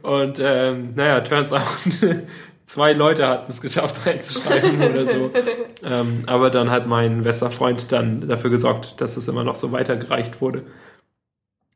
und 0.01 0.39
ähm, 0.41 0.93
naja, 0.95 1.21
turns 1.21 1.53
out, 1.53 1.61
zwei 2.65 2.93
Leute 2.93 3.27
hatten 3.27 3.51
es 3.51 3.61
geschafft 3.61 4.05
reinzuschreiben 4.05 4.81
oder 4.81 5.05
so. 5.05 5.31
Ähm, 5.83 6.23
aber 6.25 6.49
dann 6.49 6.71
hat 6.71 6.87
mein 6.87 7.23
bester 7.23 7.51
Freund 7.51 7.91
dann 7.91 8.27
dafür 8.27 8.49
gesorgt, 8.49 9.01
dass 9.01 9.17
es 9.17 9.27
immer 9.27 9.43
noch 9.43 9.55
so 9.55 9.71
weitergereicht 9.71 10.41
wurde. 10.41 10.63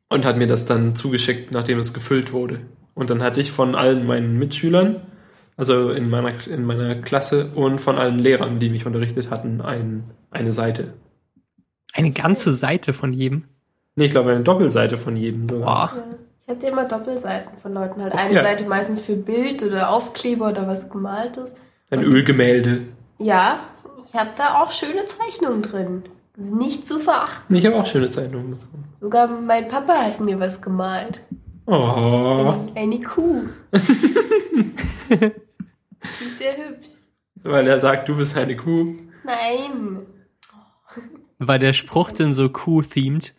Und 0.08 0.24
hat 0.24 0.36
mir 0.36 0.48
das 0.48 0.64
dann 0.64 0.94
zugeschickt, 0.96 1.52
nachdem 1.52 1.78
es 1.78 1.94
gefüllt 1.94 2.32
wurde. 2.32 2.60
Und 2.94 3.10
dann 3.10 3.22
hatte 3.22 3.40
ich 3.40 3.52
von 3.52 3.76
allen 3.76 4.06
meinen 4.06 4.38
Mitschülern, 4.38 5.02
also 5.56 5.90
in 5.90 6.10
meiner, 6.10 6.32
in 6.48 6.64
meiner 6.64 6.96
Klasse 6.96 7.50
und 7.54 7.80
von 7.80 7.96
allen 7.96 8.18
Lehrern, 8.18 8.58
die 8.58 8.70
mich 8.70 8.86
unterrichtet 8.86 9.30
hatten, 9.30 9.60
ein, 9.60 10.04
eine 10.30 10.52
Seite. 10.52 10.94
Eine 11.92 12.10
ganze 12.10 12.52
Seite 12.54 12.92
von 12.92 13.12
jedem. 13.12 13.44
Nee, 13.94 14.06
ich 14.06 14.10
glaube 14.10 14.30
eine 14.30 14.42
Doppelseite 14.42 14.96
von 14.96 15.16
jedem 15.16 15.48
sogar. 15.48 15.94
Boah. 15.94 16.04
Hatte 16.50 16.66
immer 16.66 16.84
Doppelseiten 16.84 17.52
von 17.62 17.72
Leuten. 17.74 18.02
Halt 18.02 18.12
eine 18.12 18.34
Ja. 18.34 18.42
Seite 18.42 18.64
meistens 18.64 19.00
für 19.00 19.14
Bild 19.14 19.62
oder 19.62 19.90
Aufkleber 19.90 20.48
oder 20.48 20.66
was 20.66 20.90
gemaltes. 20.90 21.54
Ein 21.90 22.02
Ölgemälde. 22.02 22.82
Ja, 23.18 23.60
ich 24.04 24.12
habe 24.18 24.30
da 24.36 24.60
auch 24.60 24.72
schöne 24.72 25.04
Zeichnungen 25.04 25.62
drin. 25.62 26.02
Nicht 26.36 26.88
zu 26.88 26.98
verachten. 26.98 27.54
Ich 27.54 27.64
habe 27.66 27.76
auch 27.76 27.86
schöne 27.86 28.10
Zeichnungen 28.10 28.50
bekommen. 28.50 28.84
Sogar 28.98 29.28
mein 29.28 29.68
Papa 29.68 29.94
hat 29.94 30.18
mir 30.20 30.40
was 30.40 30.60
gemalt. 30.60 31.20
Oh. 31.66 31.72
Eine, 31.74 32.66
eine 32.74 33.00
Kuh. 33.00 33.42
Die 35.10 35.32
ist 36.24 36.38
sehr 36.38 36.56
hübsch. 36.56 36.88
Weil 37.42 37.66
er 37.68 37.78
sagt, 37.78 38.08
du 38.08 38.16
bist 38.16 38.36
eine 38.36 38.56
Kuh. 38.56 38.94
Nein. 39.22 39.98
War 41.38 41.58
der 41.60 41.72
Spruch 41.74 42.10
denn 42.10 42.34
so 42.34 42.50
cool-themed? 42.66 43.34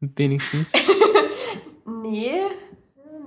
Wenigstens. 0.00 0.72
Nee. 2.12 2.32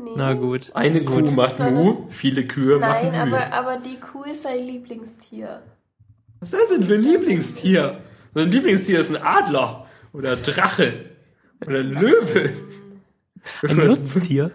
nee. 0.04 0.12
Na 0.16 0.34
gut. 0.34 0.72
Eine 0.76 1.02
Kuh 1.04 1.22
Gut. 1.22 1.36
macht 1.36 1.60
Mu, 1.60 2.06
viele 2.10 2.46
Kühe 2.46 2.78
Nein, 2.80 3.12
machen 3.12 3.30
Mühe. 3.30 3.38
aber, 3.52 3.54
aber 3.54 3.78
die 3.84 4.00
Kuh 4.00 4.24
ist 4.24 4.44
sein 4.44 4.60
Lieblingstier. 4.64 5.62
Was 6.40 6.54
ist 6.54 6.62
das 6.62 6.70
denn 6.70 6.84
für 6.84 6.96
ein 6.96 7.02
Lieblingstier? 7.02 8.00
Sein 8.36 8.52
Lieblingstier 8.52 9.00
ist 9.00 9.16
ein 9.16 9.22
Adler 9.24 9.88
oder 10.14 10.34
ein 10.34 10.44
Drache 10.44 11.06
oder 11.66 11.80
ein 11.80 11.90
Löwe. 11.90 12.54
Ein 13.68 13.76
Nutztier. 13.78 14.52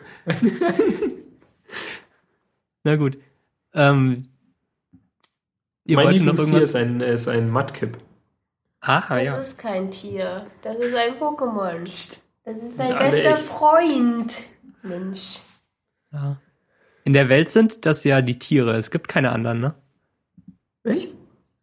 Na 2.84 2.96
gut. 2.96 3.18
Ähm, 3.74 4.22
ihr 5.84 5.96
mein 5.96 6.06
wolltet 6.06 6.22
noch 6.22 6.32
Lieblingstier 6.34 6.62
ist 6.62 6.74
irgendwas? 6.74 7.02
ein, 7.08 7.14
ist 7.14 7.28
ein 7.28 7.50
Mudkip. 7.50 7.98
Aha, 8.80 9.16
Das 9.16 9.24
ja. 9.24 9.38
ist 9.38 9.58
kein 9.58 9.90
Tier. 9.90 10.44
Das 10.62 10.76
ist 10.76 10.94
ein 10.94 11.14
Pokémon. 11.18 11.84
Das 12.50 12.70
ist 12.70 12.78
dein 12.78 12.98
bester 12.98 13.30
echt. 13.30 13.38
Freund. 13.42 14.34
Mensch. 14.82 15.40
ja. 16.12 16.36
In 17.04 17.12
der 17.12 17.28
Welt 17.28 17.48
sind 17.48 17.86
das 17.86 18.04
ja 18.04 18.22
die 18.22 18.38
Tiere. 18.38 18.76
Es 18.76 18.90
gibt 18.90 19.08
keine 19.08 19.32
anderen, 19.32 19.60
ne? 19.60 19.74
Echt? 20.84 21.14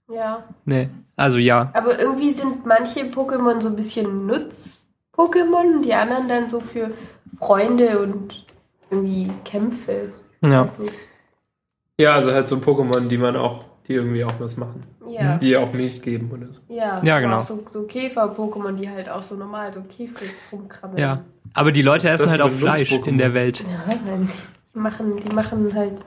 Ja. 0.10 0.44
Nee. 0.66 0.90
Also 1.16 1.38
ja. 1.38 1.72
Aber 1.74 2.00
irgendwie 2.00 2.32
sind 2.32 2.66
manche 2.66 3.02
Pokémon 3.02 3.60
so 3.62 3.70
ein 3.70 3.76
bisschen 3.76 4.26
Nutz-Pokémon, 4.28 5.82
die 5.84 5.94
anderen 5.94 6.28
dann 6.28 6.48
so 6.48 6.60
für 6.60 6.92
Freunde 7.38 8.00
und 8.00 8.46
irgendwie 8.90 9.32
Kämpfe. 9.44 10.14
Ja. 10.42 10.70
Ja, 12.00 12.16
also 12.16 12.32
halt 12.32 12.48
so 12.48 12.58
Pokémon, 12.58 13.08
die 13.08 13.18
man 13.18 13.36
auch, 13.36 13.66
die 13.88 13.94
irgendwie 13.94 14.24
auch 14.24 14.40
was 14.40 14.58
machen. 14.58 14.84
Ja. 15.08 15.38
Die 15.38 15.56
auch 15.56 15.72
Milch 15.74 16.02
geben 16.02 16.30
oder 16.32 16.52
so. 16.52 16.62
Ja, 16.68 17.02
Ja, 17.04 17.20
genau. 17.20 17.38
Auch 17.38 17.42
so, 17.42 17.66
so 17.72 17.84
Käfer-Pokémon, 17.84 18.74
die 18.74 18.90
halt 18.90 19.10
auch 19.10 19.24
so 19.24 19.36
normal 19.36 19.74
so 19.74 19.82
Käfer 19.82 20.26
rumkrabbeln. 20.52 21.00
Ja. 21.00 21.24
Aber 21.54 21.72
die 21.72 21.82
Leute 21.82 22.10
essen 22.10 22.30
halt 22.30 22.42
auch 22.42 22.52
Fleisch 22.52 22.92
in 22.92 23.18
der 23.18 23.34
Welt. 23.34 23.62
Ja, 23.62 23.86
nein. 23.88 24.30
Die 24.74 24.80
machen, 24.80 25.18
die 25.18 25.30
machen 25.34 25.74
halt 25.74 26.02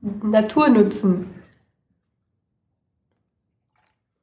Naturnutzen. 0.00 1.30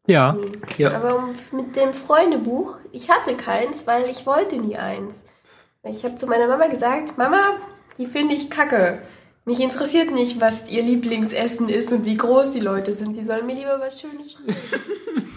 Ja. 0.08 0.36
Ja. 0.78 0.96
Aber 0.96 1.18
um, 1.18 1.36
mit 1.52 1.76
dem 1.76 1.94
Freundebuch, 1.94 2.78
ich 2.92 3.10
hatte 3.10 3.36
keins, 3.36 3.88
weil 3.88 4.10
ich 4.10 4.26
wollte 4.26 4.58
nie 4.58 4.76
eins. 4.76 5.16
Ich 5.84 6.04
habe 6.04 6.16
zu 6.16 6.28
meiner 6.28 6.48
Mama 6.48 6.68
gesagt, 6.68 7.18
Mama, 7.18 7.52
die 7.98 8.08
finde 8.08 8.36
ich 8.36 8.50
kacke. 8.50 9.02
Mich 9.46 9.60
interessiert 9.60 10.12
nicht, 10.12 10.40
was 10.40 10.70
ihr 10.70 10.84
Lieblingsessen 10.84 11.70
ist 11.70 11.92
und 11.92 12.06
wie 12.06 12.18
groß 12.18 12.52
die 12.52 12.60
Leute 12.60 12.94
sind. 12.94 13.16
Die 13.16 13.24
sollen 13.26 13.46
mir 13.46 13.56
lieber 13.56 13.80
was 13.80 14.00
Schönes 14.00 14.34
schreiben. 14.34 14.56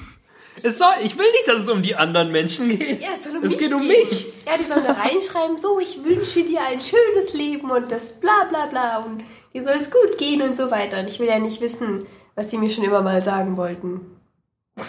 Es 0.65 0.79
soll, 0.79 0.93
ich 1.03 1.19
will 1.19 1.31
nicht, 1.33 1.49
dass 1.49 1.63
es 1.63 1.69
um 1.69 1.83
die 1.83 1.97
anderen 1.97 2.31
Menschen 2.31 2.69
geht. 2.69 3.01
Ja, 3.01 3.09
es 3.15 3.25
soll 3.25 3.37
um 3.37 3.43
es 3.43 3.53
mich 3.53 3.59
geht 3.59 3.73
um 3.73 3.81
gehen. 3.81 3.89
mich. 3.89 4.33
Ja, 4.47 4.57
die 4.57 4.65
sollen 4.65 4.85
da 4.85 4.93
reinschreiben, 4.93 5.59
so, 5.59 5.81
ich 5.81 6.05
wünsche 6.05 6.45
dir 6.45 6.61
ein 6.61 6.81
schönes 6.81 7.33
Leben 7.33 7.71
und 7.71 7.91
das 7.91 8.13
bla 8.21 8.45
bla 8.49 8.67
bla 8.67 8.99
und 8.99 9.25
dir 9.55 9.65
soll 9.65 9.77
es 9.81 9.91
gut 9.91 10.19
gehen 10.19 10.41
und 10.43 10.57
so 10.57 10.71
weiter. 10.71 11.01
Und 11.01 11.09
ich 11.09 11.19
will 11.19 11.27
ja 11.27 11.39
nicht 11.41 11.61
wissen, 11.61 12.07
was 12.37 12.49
die 12.49 12.59
mir 12.59 12.69
schon 12.69 12.85
immer 12.85 13.03
mal 13.03 13.23
sagen 13.23 13.57
wollten. 13.57 14.12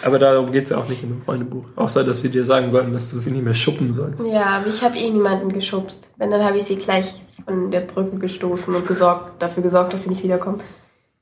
Aber 0.04 0.18
darum 0.18 0.50
geht 0.52 0.64
es 0.64 0.70
ja 0.70 0.78
auch 0.78 0.88
nicht 0.88 1.02
in 1.02 1.12
einem 1.12 1.22
Freundebuch. 1.22 1.64
Außer, 1.76 2.04
dass 2.04 2.20
sie 2.20 2.30
dir 2.30 2.44
sagen 2.44 2.70
sollten, 2.70 2.92
dass 2.92 3.10
du 3.10 3.18
sie 3.18 3.30
nicht 3.30 3.44
mehr 3.44 3.54
schuppen 3.54 3.92
sollst. 3.92 4.24
Ja, 4.24 4.46
aber 4.46 4.68
ich 4.68 4.82
habe 4.82 4.96
eh 4.98 5.10
niemanden 5.10 5.52
geschubst. 5.52 6.08
Wenn, 6.16 6.30
dann 6.30 6.44
habe 6.44 6.56
ich 6.56 6.64
sie 6.64 6.76
gleich 6.76 7.22
von 7.44 7.70
der 7.70 7.80
Brücke 7.80 8.18
gestoßen 8.18 8.74
und 8.74 8.86
gesorgt, 8.86 9.42
dafür 9.42 9.62
gesorgt, 9.62 9.92
dass 9.92 10.04
sie 10.04 10.08
nicht 10.10 10.22
wiederkommen. 10.22 10.60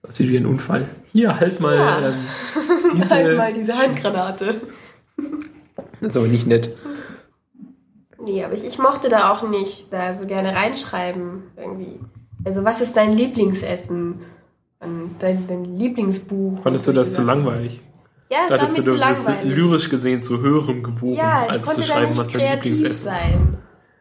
Das 0.02 0.16
sieht 0.16 0.30
wie 0.30 0.36
ein 0.36 0.46
Unfall. 0.46 0.88
Hier, 1.12 1.38
halt 1.38 1.60
mal 1.60 1.76
Ja. 1.76 2.08
ähm, 2.08 2.14
diese... 2.96 3.10
Halt 3.10 3.36
mal 3.36 3.52
diese 3.52 3.76
Handgranate. 3.76 4.56
Das 6.00 6.10
ist 6.10 6.16
aber 6.16 6.26
nicht 6.28 6.46
nett. 6.46 6.76
Nee, 8.24 8.44
aber 8.44 8.54
ich, 8.54 8.64
ich 8.64 8.78
mochte 8.78 9.08
da 9.08 9.32
auch 9.32 9.48
nicht 9.48 9.92
da 9.92 10.12
so 10.12 10.26
gerne 10.26 10.54
reinschreiben 10.54 11.44
irgendwie. 11.56 11.98
Also, 12.44 12.64
was 12.64 12.80
ist 12.80 12.96
dein 12.96 13.12
Lieblingsessen? 13.16 14.20
Und 14.80 15.14
dein, 15.20 15.46
dein 15.46 15.78
Lieblingsbuch? 15.78 16.60
Fandest 16.62 16.88
du 16.88 16.92
das 16.92 17.12
zu 17.12 17.22
langweilig? 17.22 17.80
Ja, 18.32 18.38
es 18.46 18.48
Da 18.48 18.56
war 18.62 18.62
mir 18.62 18.84
zu 18.84 18.94
langweilig. 18.94 19.56
lyrisch 19.56 19.90
gesehen 19.90 20.22
zu 20.22 20.40
höherem 20.40 20.82
geboren, 20.82 21.16
Ja, 21.16 21.44
ich 21.44 21.52
als 21.52 21.74
zu 21.74 21.82
schreiben, 21.84 22.16
was 22.16 22.30
dein 22.30 22.40
kreativ 22.40 22.64
Lieblingsessen 22.64 23.04
sein. 23.04 23.58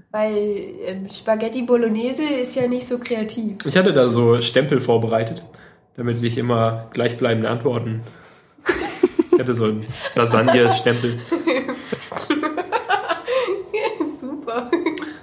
Weil 0.09 0.73
ähm, 0.86 1.09
Spaghetti 1.11 1.63
Bolognese 1.63 2.23
ist 2.23 2.55
ja 2.55 2.65
nicht 2.67 2.88
so 2.88 2.97
kreativ. 2.97 3.57
Ich 3.65 3.75
hatte 3.75 3.91
da 3.91 4.09
so 4.09 4.39
Stempel 4.39 4.79
vorbereitet, 4.79 5.43
damit 5.97 6.23
ich 6.23 6.38
immer 6.38 6.88
gleichbleibende 6.93 7.49
Antworten. 7.49 8.03
ich 9.34 9.39
hatte 9.39 9.53
so 9.53 9.65
einen 9.65 9.86
Lasagne-Stempel. 10.15 11.19
Super. 14.19 14.71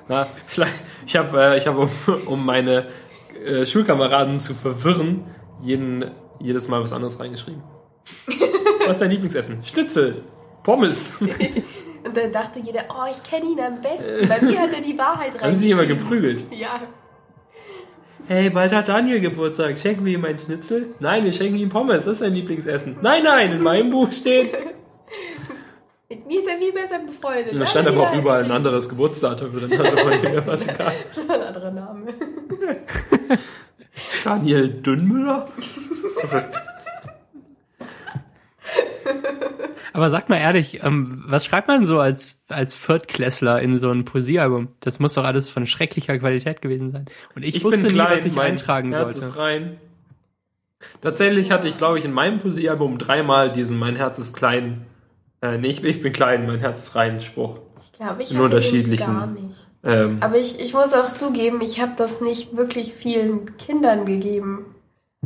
Na, 0.08 0.26
vielleicht, 0.46 0.82
ich 1.06 1.16
habe, 1.16 1.40
äh, 1.40 1.56
ich 1.58 1.66
hab, 1.66 1.78
um, 1.78 1.88
um 2.26 2.44
meine 2.44 2.88
äh, 3.46 3.64
Schulkameraden 3.64 4.38
zu 4.38 4.52
verwirren, 4.54 5.24
jeden, 5.62 6.04
jedes 6.40 6.68
Mal 6.68 6.82
was 6.82 6.92
anderes 6.92 7.18
reingeschrieben. 7.20 7.62
Was 8.88 8.96
ist 8.96 9.02
dein 9.02 9.10
Lieblingsessen? 9.10 9.62
Schnitzel, 9.64 10.22
Pommes. 10.62 11.20
Und 12.04 12.16
dann 12.16 12.32
dachte 12.32 12.60
jeder, 12.60 12.84
oh, 12.90 13.10
ich 13.10 13.22
kenne 13.28 13.50
ihn 13.50 13.60
am 13.60 13.80
besten. 13.80 14.28
Bei 14.28 14.40
mir 14.40 14.60
hat 14.60 14.72
er 14.72 14.80
die 14.80 14.96
Wahrheit 14.96 15.40
Haben 15.40 15.54
sie 15.54 15.70
immer 15.70 15.84
geprügelt. 15.84 16.44
Ja. 16.50 16.80
Hey, 18.26 18.50
bald 18.50 18.72
hat 18.72 18.88
Daniel 18.88 19.20
Geburtstag. 19.20 19.78
Schenken 19.78 20.04
wir 20.04 20.14
ihm 20.14 20.24
ein 20.24 20.38
Schnitzel? 20.38 20.94
Nein, 21.00 21.24
wir 21.24 21.32
schenken 21.32 21.56
ihm 21.56 21.70
Pommes. 21.70 22.04
Das 22.04 22.14
ist 22.14 22.18
sein 22.18 22.34
Lieblingsessen. 22.34 22.98
Nein, 23.02 23.24
nein, 23.24 23.52
in 23.52 23.62
meinem 23.62 23.90
Buch 23.90 24.12
steht. 24.12 24.52
Mit 26.10 26.26
mir 26.26 26.40
ist 26.40 26.48
er 26.48 26.56
viel 26.56 26.72
besser 26.72 27.00
befreundet. 27.00 27.54
Da 27.54 27.60
Da 27.60 27.66
stand 27.66 27.86
er 27.86 27.92
aber 27.92 28.10
auch 28.10 28.14
überall 28.14 28.44
ein 28.44 28.50
anderes 28.50 28.88
Geburtsdatum 28.88 29.54
drin. 29.54 29.78
Also 29.78 29.96
von 29.96 30.20
mir 30.22 30.46
was 30.46 30.66
geschrieben. 30.66 30.90
Ein 31.28 31.40
anderer 31.40 31.70
Name. 31.70 32.06
Daniel 34.24 34.68
Dünnmüller? 34.68 35.48
Aber 39.92 40.10
sag 40.10 40.28
mal 40.28 40.36
ehrlich, 40.38 40.82
ähm, 40.82 41.24
was 41.26 41.44
schreibt 41.44 41.68
man 41.68 41.86
so 41.86 42.00
als, 42.00 42.36
als 42.48 42.74
Viertklässler 42.74 43.60
in 43.62 43.78
so 43.78 43.90
ein 43.90 44.04
Poesiealbum? 44.04 44.68
Das 44.80 44.98
muss 44.98 45.14
doch 45.14 45.24
alles 45.24 45.50
von 45.50 45.66
schrecklicher 45.66 46.18
Qualität 46.18 46.60
gewesen 46.62 46.90
sein. 46.90 47.06
Und 47.34 47.44
ich, 47.44 47.64
wusste 47.64 47.88
nie, 47.88 47.98
was 47.98 48.24
ich 48.24 48.34
mein 48.34 48.52
eintragen 48.52 48.92
Herz 48.92 49.14
sollte. 49.14 49.26
ist 49.26 49.36
rein. 49.36 49.78
Tatsächlich 51.00 51.50
hatte 51.50 51.68
ich, 51.68 51.76
glaube 51.76 51.98
ich, 51.98 52.04
in 52.04 52.12
meinem 52.12 52.38
Poesiealbum 52.38 52.98
dreimal 52.98 53.50
diesen 53.50 53.78
Mein 53.78 53.96
Herz 53.96 54.18
ist 54.18 54.34
klein. 54.36 54.86
Äh, 55.40 55.58
nee, 55.58 55.68
ich, 55.68 55.82
ich 55.82 56.02
bin 56.02 56.12
klein, 56.12 56.46
mein 56.46 56.58
Herz 56.60 56.80
ist 56.80 56.94
rein 56.94 57.20
Spruch. 57.20 57.58
Ich 57.80 57.92
glaube, 57.92 58.22
ich 58.22 58.30
In 58.30 58.36
hatte 58.36 58.44
unterschiedlichen- 58.44 59.06
gar 59.14 59.26
nicht. 59.26 59.54
Ähm, 59.84 60.18
Aber 60.20 60.36
ich, 60.36 60.60
ich 60.60 60.74
muss 60.74 60.92
auch 60.92 61.14
zugeben, 61.14 61.60
ich 61.62 61.80
habe 61.80 61.92
das 61.96 62.20
nicht 62.20 62.56
wirklich 62.56 62.92
vielen 62.94 63.56
Kindern 63.58 64.06
gegeben. 64.06 64.74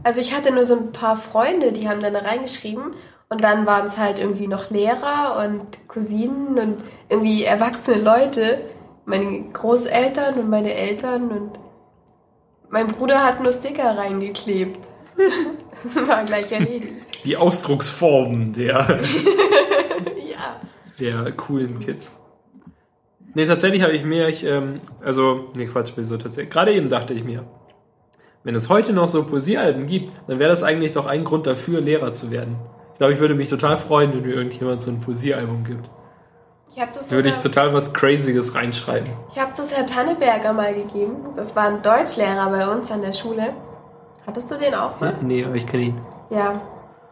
Also 0.05 0.21
ich 0.21 0.35
hatte 0.35 0.53
nur 0.53 0.65
so 0.65 0.77
ein 0.77 0.93
paar 0.93 1.17
Freunde, 1.17 1.73
die 1.73 1.89
haben 1.89 2.01
dann 2.01 2.13
da 2.13 2.21
reingeschrieben 2.21 2.95
und 3.33 3.43
dann 3.43 3.67
waren 3.67 3.87
es 3.87 3.97
halt 3.99 4.19
irgendwie 4.19 4.47
noch 4.47 4.71
Lehrer 4.71 5.43
und 5.45 5.89
Cousinen 5.89 6.59
und 6.59 6.85
irgendwie 7.09 7.45
erwachsene 7.45 7.99
Leute, 8.01 8.59
meine 9.07 9.45
Großeltern 9.53 10.35
und 10.35 10.51
meine 10.51 10.75
Eltern 10.75 11.31
und 11.31 11.51
mein 12.71 12.89
Bruder 12.89 13.25
hat 13.25 13.43
nur 13.43 13.53
Sticker 13.53 13.97
reingeklebt. 13.97 14.79
Das 15.85 16.09
war 16.09 16.25
gleich 16.25 16.53
erledigt. 16.53 17.25
die 17.25 17.37
Ausdrucksformen 17.37 18.53
der, 18.53 19.01
Ja. 20.31 20.61
der 21.01 21.33
coolen 21.33 21.81
Kids. 21.81 22.21
Nee, 23.35 23.47
tatsächlich 23.47 23.83
habe 23.83 23.93
ich 23.93 24.05
mir, 24.05 24.29
ich, 24.29 24.45
ähm, 24.45 24.79
also, 25.05 25.51
nee, 25.57 25.67
Quatsch, 25.67 25.93
so 26.03 26.17
tatsächlich. 26.19 26.53
Gerade 26.53 26.73
eben 26.73 26.89
dachte 26.89 27.15
ich 27.15 27.25
mir, 27.25 27.45
wenn 28.45 28.55
es 28.55 28.69
heute 28.69 28.93
noch 28.93 29.09
so 29.09 29.25
Poesiealben 29.25 29.87
gibt, 29.89 30.13
dann 30.29 30.39
wäre 30.39 30.51
das 30.51 30.63
eigentlich 30.63 30.93
doch 30.93 31.07
ein 31.07 31.25
Grund 31.25 31.49
dafür, 31.49 31.81
Lehrer 31.81 32.13
zu 32.13 32.31
werden. 32.31 32.57
Ich 32.93 32.99
glaube, 32.99 33.13
ich 33.15 33.21
würde 33.21 33.35
mich 33.35 33.49
total 33.49 33.77
freuen, 33.77 34.13
wenn 34.13 34.23
mir 34.23 34.35
irgendjemand 34.35 34.83
so 34.83 34.91
ein 34.91 35.01
Poesiealbum 35.01 35.65
gibt. 35.65 35.89
Ich 36.75 36.81
habe 36.81 36.91
das, 36.95 37.09
Da 37.09 37.17
würde 37.17 37.29
ich 37.29 37.37
total 37.37 37.75
was 37.75 37.93
Crazyes 37.93 38.55
reinschreiben. 38.55 39.09
ich 39.31 39.39
hab 39.39 39.55
das 39.55 39.75
Herr 39.77 39.85
Tanneberger 39.85 40.53
mal 40.53 40.73
gegeben. 40.75 41.17
Das 41.37 41.55
war 41.55 41.65
ein 41.65 41.83
Deutschlehrer 41.83 42.49
bei 42.49 42.67
uns 42.67 42.91
an 42.91 43.03
der 43.03 43.13
Schule. 43.13 43.53
Hattest 44.27 44.51
du 44.51 44.57
den 44.57 44.75
auch 44.75 44.99
mal? 45.01 45.15
Nee, 45.21 45.45
aber 45.45 45.55
ich 45.57 45.67
kenne 45.67 45.83
ihn. 45.85 46.01
Ja. 46.31 46.61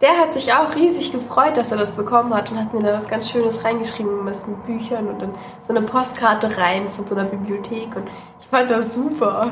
Der 0.01 0.16
hat 0.18 0.33
sich 0.33 0.51
auch 0.55 0.74
riesig 0.76 1.12
gefreut, 1.12 1.59
dass 1.59 1.70
er 1.72 1.76
das 1.76 1.93
bekommen 1.93 2.33
hat 2.33 2.51
und 2.51 2.59
hat 2.59 2.72
mir 2.72 2.81
da 2.81 2.95
was 2.95 3.09
ganz 3.09 3.28
Schönes 3.28 3.62
reingeschrieben, 3.62 4.24
was 4.24 4.47
mit 4.47 4.62
Büchern 4.64 5.09
und 5.09 5.20
dann 5.20 5.35
so 5.68 5.74
eine 5.74 5.83
Postkarte 5.83 6.57
rein 6.57 6.87
von 6.97 7.07
so 7.07 7.14
einer 7.14 7.24
Bibliothek 7.26 7.95
und 7.97 8.09
ich 8.41 8.47
fand 8.47 8.70
das 8.70 8.95
super. 8.95 9.51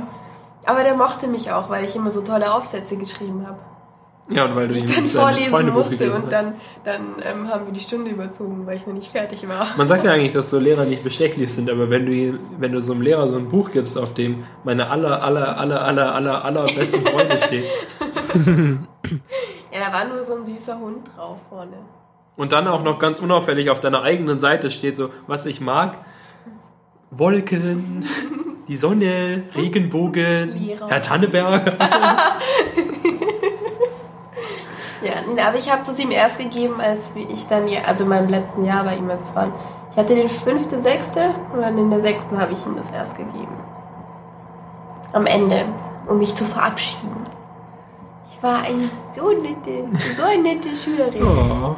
Aber 0.65 0.85
der 0.85 0.95
mochte 0.95 1.27
mich 1.27 1.53
auch, 1.53 1.69
weil 1.69 1.85
ich 1.85 1.95
immer 1.97 2.11
so 2.11 2.23
tolle 2.23 2.51
Aufsätze 2.55 2.97
geschrieben 2.97 3.45
habe. 3.47 3.59
Ja, 4.31 4.45
und 4.45 4.55
weil 4.57 4.69
du 4.69 4.75
ich 4.75 4.85
dann 4.85 5.09
vorlesen 5.09 5.71
musste 5.71 6.13
und 6.13 6.31
dann, 6.31 6.55
dann 6.85 7.01
ähm, 7.23 7.49
haben 7.49 7.67
wir 7.67 7.73
die 7.73 7.81
Stunde 7.81 8.11
überzogen, 8.11 8.67
weil 8.67 8.77
ich 8.77 8.87
noch 8.87 8.93
nicht 8.93 9.11
fertig 9.11 9.49
war. 9.49 9.67
Man 9.77 9.89
sagt 9.89 10.05
ja 10.05 10.13
eigentlich, 10.15 10.35
dass 10.35 10.51
so 10.51 10.59
Lehrer 10.59 10.85
nicht 10.85 11.03
bestechlich 11.03 11.53
sind, 11.53 11.71
aber 11.71 11.89
wenn 11.89 12.05
du, 12.05 12.39
wenn 12.59 12.73
du 12.73 12.83
so 12.83 12.93
einem 12.93 13.01
Lehrer 13.03 13.29
so 13.29 13.37
ein 13.37 13.49
Buch 13.49 13.71
gibst, 13.71 13.97
auf 13.97 14.13
dem 14.13 14.45
meine 14.65 14.91
aller, 14.91 15.23
aller, 15.23 15.57
aller, 15.57 15.83
aller, 15.83 16.15
aller, 16.15 16.45
aller 16.45 16.65
besten 16.65 17.07
Freunde 17.07 17.39
steht 17.39 17.65
Ja, 19.73 19.87
da 19.87 19.93
war 19.93 20.09
nur 20.09 20.23
so 20.23 20.37
ein 20.37 20.45
süßer 20.45 20.79
Hund 20.79 21.09
drauf 21.17 21.39
vorne. 21.49 21.77
und 22.37 22.53
dann 22.53 22.69
auch 22.69 22.83
noch 22.83 22.99
ganz 22.99 23.21
unauffällig 23.21 23.71
auf 23.71 23.81
deiner 23.81 24.03
eigenen 24.03 24.41
Seite 24.41 24.71
steht 24.71 24.97
so, 24.97 25.11
was 25.27 25.47
ich 25.47 25.61
mag, 25.61 25.99
Wolken, 27.11 28.05
die 28.69 28.77
Sonne, 28.77 29.45
Regenbogen, 29.57 30.53
Lehrer. 30.53 30.89
Herr 30.89 31.01
Tanneberg. 31.03 31.79
Ja, 35.03 35.13
aber 35.47 35.59
ich 35.59 35.71
habe 35.71 35.83
das 35.85 35.99
ihm 35.99 36.11
erst 36.11 36.39
gegeben, 36.39 36.81
als 36.81 37.15
wie 37.15 37.23
ich 37.23 37.47
dann, 37.47 37.69
ja, 37.69 37.83
also 37.87 38.05
in 38.05 38.11
meinem 38.11 38.29
letzten 38.29 38.65
Jahr 38.65 38.85
bei 38.85 38.97
ihm, 38.97 39.09
es 39.11 39.35
waren, 39.35 39.53
ich 39.93 39.97
hatte 39.97 40.15
den 40.15 40.29
fünfte, 40.29 40.81
sechste 40.81 41.31
und 41.53 41.61
dann 41.61 41.79
in 41.79 41.91
der 41.91 42.01
sechsten 42.01 42.41
habe 42.41 42.53
ich 42.53 42.67
ihm 42.67 42.77
das 42.77 42.91
erst 42.91 43.17
gegeben. 43.17 43.57
Am 45.13 45.27
Ende, 45.27 45.65
um 46.09 46.19
mich 46.19 46.35
zu 46.35 46.45
verabschieden. 46.45 47.27
Ich 48.31 48.43
war 48.43 48.63
eine 48.63 48.91
so 49.15 49.31
nette, 49.31 49.89
so 50.15 50.23
eine 50.25 50.43
nette 50.43 50.75
Schülerin. 50.77 51.23
Oh. 51.23 51.77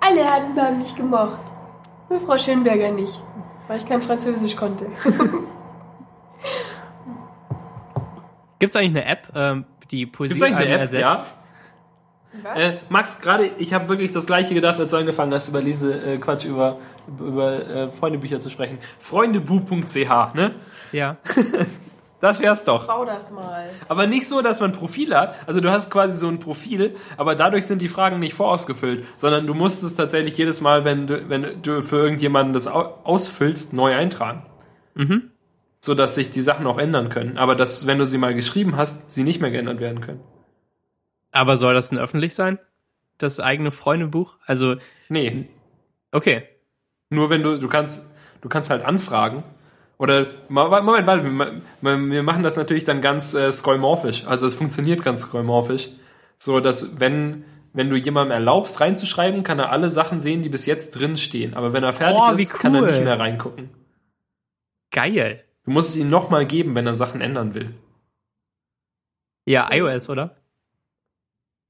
Alle 0.00 0.24
hatten 0.30 0.60
haben 0.60 0.78
mich 0.78 0.94
gemocht. 0.94 1.42
Nur 2.08 2.20
Frau 2.20 2.38
Schönberger 2.38 2.90
nicht, 2.90 3.22
weil 3.68 3.78
ich 3.78 3.86
kein 3.86 4.02
Französisch 4.02 4.54
konnte. 4.56 4.86
Gibt 8.58 8.70
es 8.70 8.76
eigentlich 8.76 9.02
eine 9.02 9.04
App, 9.06 9.28
ähm, 9.34 9.64
die 9.90 10.06
Poesie 10.06 10.34
Gibt's 10.34 10.42
eigentlich 10.42 10.56
eine 10.56 10.66
einem 10.66 10.74
App? 10.74 10.80
ersetzt? 10.80 11.04
Was? 11.04 11.43
Äh, 12.56 12.78
Max, 12.88 13.20
gerade, 13.20 13.48
ich 13.58 13.72
habe 13.72 13.88
wirklich 13.88 14.12
das 14.12 14.26
gleiche 14.26 14.54
gedacht, 14.54 14.78
als 14.80 14.90
du 14.90 14.96
angefangen 14.96 15.32
hast, 15.32 15.48
über 15.48 15.62
diese 15.62 15.92
äh, 16.02 16.18
Quatsch, 16.18 16.44
über, 16.44 16.78
über 17.18 17.66
äh, 17.68 17.92
Freundebücher 17.92 18.40
zu 18.40 18.50
sprechen. 18.50 18.78
Freundebu.ch, 18.98 20.34
ne? 20.34 20.52
Ja. 20.92 21.16
Das 22.20 22.40
wär's 22.40 22.64
doch. 22.64 22.86
Bau 22.86 23.04
das 23.04 23.30
mal. 23.30 23.68
Aber 23.86 24.06
nicht 24.06 24.26
so, 24.26 24.40
dass 24.40 24.58
man 24.58 24.70
ein 24.70 24.74
Profil 24.74 25.14
hat. 25.14 25.34
Also 25.46 25.60
du 25.60 25.70
hast 25.70 25.90
quasi 25.90 26.16
so 26.16 26.26
ein 26.28 26.38
Profil, 26.40 26.94
aber 27.18 27.34
dadurch 27.34 27.66
sind 27.66 27.82
die 27.82 27.88
Fragen 27.88 28.18
nicht 28.18 28.32
vorausgefüllt, 28.32 29.04
sondern 29.14 29.46
du 29.46 29.52
musst 29.52 29.84
es 29.84 29.94
tatsächlich 29.96 30.34
jedes 30.38 30.62
Mal, 30.62 30.86
wenn 30.86 31.06
du, 31.06 31.28
wenn 31.28 31.60
du 31.60 31.82
für 31.82 31.96
irgendjemanden 31.98 32.54
das 32.54 32.66
au- 32.66 32.94
ausfüllst, 33.04 33.74
neu 33.74 33.94
eintragen. 33.94 34.46
Mhm. 34.94 35.32
So 35.82 35.94
dass 35.94 36.14
sich 36.14 36.30
die 36.30 36.40
Sachen 36.40 36.66
auch 36.66 36.78
ändern 36.78 37.10
können. 37.10 37.36
Aber 37.36 37.54
dass, 37.54 37.86
wenn 37.86 37.98
du 37.98 38.06
sie 38.06 38.16
mal 38.16 38.32
geschrieben 38.32 38.74
hast, 38.78 39.10
sie 39.10 39.22
nicht 39.22 39.42
mehr 39.42 39.50
geändert 39.50 39.80
werden 39.80 40.00
können. 40.00 40.20
Aber 41.34 41.56
soll 41.58 41.74
das 41.74 41.88
denn 41.90 41.98
öffentlich 41.98 42.34
sein? 42.34 42.58
Das 43.18 43.40
eigene 43.40 43.70
Freundebuch? 43.72 44.36
Also, 44.46 44.76
Nee. 45.08 45.48
okay. 46.12 46.44
Nur 47.10 47.28
wenn 47.28 47.42
du, 47.42 47.58
du 47.58 47.68
kannst, 47.68 48.08
du 48.40 48.48
kannst 48.48 48.70
halt 48.70 48.84
anfragen. 48.84 49.42
Oder, 49.98 50.26
Moment, 50.48 51.06
warte, 51.06 51.24
wir 51.24 51.30
ma- 51.30 51.52
wir 51.82 52.22
machen 52.22 52.42
das 52.42 52.56
natürlich 52.56 52.84
dann 52.84 53.00
ganz 53.00 53.34
äh, 53.34 53.50
skoimorphisch. 53.52 54.26
Also 54.26 54.46
es 54.46 54.54
funktioniert 54.54 55.02
ganz 55.04 55.22
skoimorphisch. 55.22 55.88
So, 56.38 56.60
dass 56.60 56.98
wenn, 57.00 57.44
wenn 57.72 57.90
du 57.90 57.96
jemandem 57.96 58.32
erlaubst, 58.32 58.80
reinzuschreiben, 58.80 59.42
kann 59.42 59.58
er 59.58 59.70
alle 59.70 59.90
Sachen 59.90 60.20
sehen, 60.20 60.42
die 60.42 60.48
bis 60.48 60.66
jetzt 60.66 60.92
drin 60.92 61.16
stehen. 61.16 61.54
Aber 61.54 61.72
wenn 61.72 61.84
er 61.84 61.92
fertig 61.92 62.22
Oh, 62.24 62.32
ist, 62.32 62.50
kann 62.50 62.74
er 62.74 62.82
cool. 62.82 62.88
nicht 62.90 63.02
mehr 63.04 63.18
reingucken. 63.18 63.70
Geil. 64.90 65.44
Du 65.64 65.70
musst 65.72 65.90
es 65.90 65.96
ihm 65.96 66.08
nochmal 66.10 66.46
geben, 66.46 66.74
wenn 66.76 66.86
er 66.86 66.94
Sachen 66.94 67.20
ändern 67.20 67.54
will. 67.54 67.74
Ja, 69.46 69.68
iOS, 69.72 70.08
oder? 70.10 70.36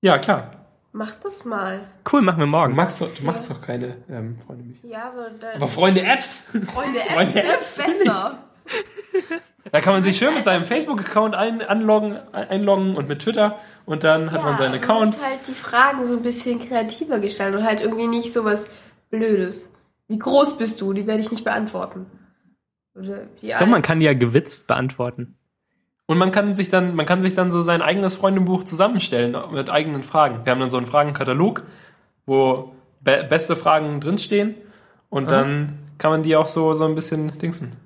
Ja, 0.05 0.19
klar. 0.19 0.51
Mach 0.93 1.15
das 1.15 1.47
mal. 1.47 1.81
Cool, 2.13 2.21
machen 2.21 2.37
wir 2.39 2.45
Du 2.45 2.51
morgen. 2.51 2.77
machst 2.77 3.01
doch, 3.01 3.09
du 3.15 3.25
machst 3.25 3.51
doch 3.51 3.63
keine 3.63 3.97
ähm, 4.11 4.39
Freunde 4.47 4.65
mich. 4.65 4.83
Ja, 4.83 5.11
aber, 5.11 5.31
dann, 5.31 5.57
Aber 5.57 5.67
Freunde-Apps! 5.67 6.51
Freunde 6.73 7.01
Apps 7.01 7.11
Freunde 7.11 7.33
sind 7.33 7.45
Apps 7.47 7.79
bin 7.79 7.99
besser. 8.05 8.39
Da 9.73 9.81
kann 9.81 9.95
man 9.95 10.03
sich 10.03 10.19
schön 10.19 10.35
mit 10.35 10.45
seinem 10.45 10.63
Facebook-Account 10.63 11.35
ein, 11.35 11.63
anloggen, 11.63 12.19
einloggen 12.33 12.97
und 12.97 13.09
mit 13.09 13.23
Twitter 13.23 13.59
und 13.87 14.05
dann 14.05 14.31
hat 14.31 14.43
man 14.43 14.57
seinen 14.59 14.73
Man 14.73 14.81
Account. 14.83 15.17
muss 15.17 15.25
halt 15.25 15.41
die 15.49 15.55
Fragen 15.55 16.05
so 16.05 16.17
ein 16.17 16.23
bisschen 16.23 16.61
kreativer 16.61 17.19
gestalten 17.19 17.57
und 17.57 17.65
halt 17.65 17.81
irgendwie 17.81 18.07
nicht 18.07 18.33
sowas 18.33 18.67
Blödes. 19.11 19.67
Wie 20.07 20.19
groß 20.19 20.59
bist 20.59 20.81
du? 20.83 20.93
Die 20.93 21.07
werde 21.07 21.23
ich 21.23 21.31
nicht 21.31 21.45
beantworten. 21.45 22.07
Oder 22.95 23.23
wie 23.41 23.49
Doch, 23.59 23.67
man 23.67 23.81
kann 23.83 24.01
die 24.01 24.07
ja 24.07 24.13
gewitzt 24.13 24.67
beantworten. 24.67 25.39
Und 26.07 26.19
man 26.19 26.31
kann 26.31 26.55
sich 26.55 26.69
dann, 26.69 26.93
man 26.95 27.07
kann 27.07 27.21
sich 27.21 27.35
dann 27.35 27.51
so 27.51 27.63
sein 27.63 27.81
eigenes 27.81 28.15
Freundebuch 28.17 28.65
zusammenstellen 28.65 29.37
mit 29.53 29.71
eigenen 29.71 30.03
Fragen. 30.03 30.45
Wir 30.45 30.51
haben 30.53 30.61
dann 30.61 30.71
so 30.71 30.77
einen 30.77 30.87
Fragenkatalog, 30.87 31.63
wo 32.27 32.73
be 33.01 33.25
beste 33.29 33.57
Fragen 33.57 34.01
drinstehen 34.01 34.55
und 35.09 35.31
dann 35.31 35.79
kann 35.99 36.11
man 36.11 36.23
die 36.23 36.37
auch 36.37 36.47
so, 36.47 36.75
so 36.75 36.85
ein 36.85 36.95
bisschen 36.95 37.39
dingsen. 37.39 37.77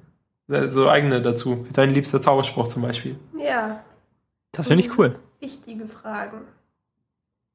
Äh, 0.49 0.69
So 0.69 0.89
eigene 0.89 1.21
dazu. 1.23 1.67
Dein 1.73 1.91
liebster 1.91 2.21
Zauberspruch 2.21 2.69
zum 2.69 2.83
Beispiel. 2.83 3.19
Ja, 3.39 3.85
Das 4.53 4.67
finde 4.69 4.85
ich 4.87 4.99
cool. 4.99 5.17
wichtige 5.41 5.87
Fragen. 5.87 6.39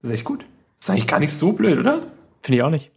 Das 0.02 0.12
ist 0.12 0.16
echt 0.18 0.26
gut. 0.26 0.46
ist 0.80 0.90
eigentlich 0.90 1.08
gar 1.08 1.20
nicht 1.20 1.34
so 1.34 1.54
blöd, 1.54 1.80
oder? 1.80 2.04
Finde 2.42 2.58
ich 2.58 2.64
auch 2.64 2.70
nicht. 2.70 2.92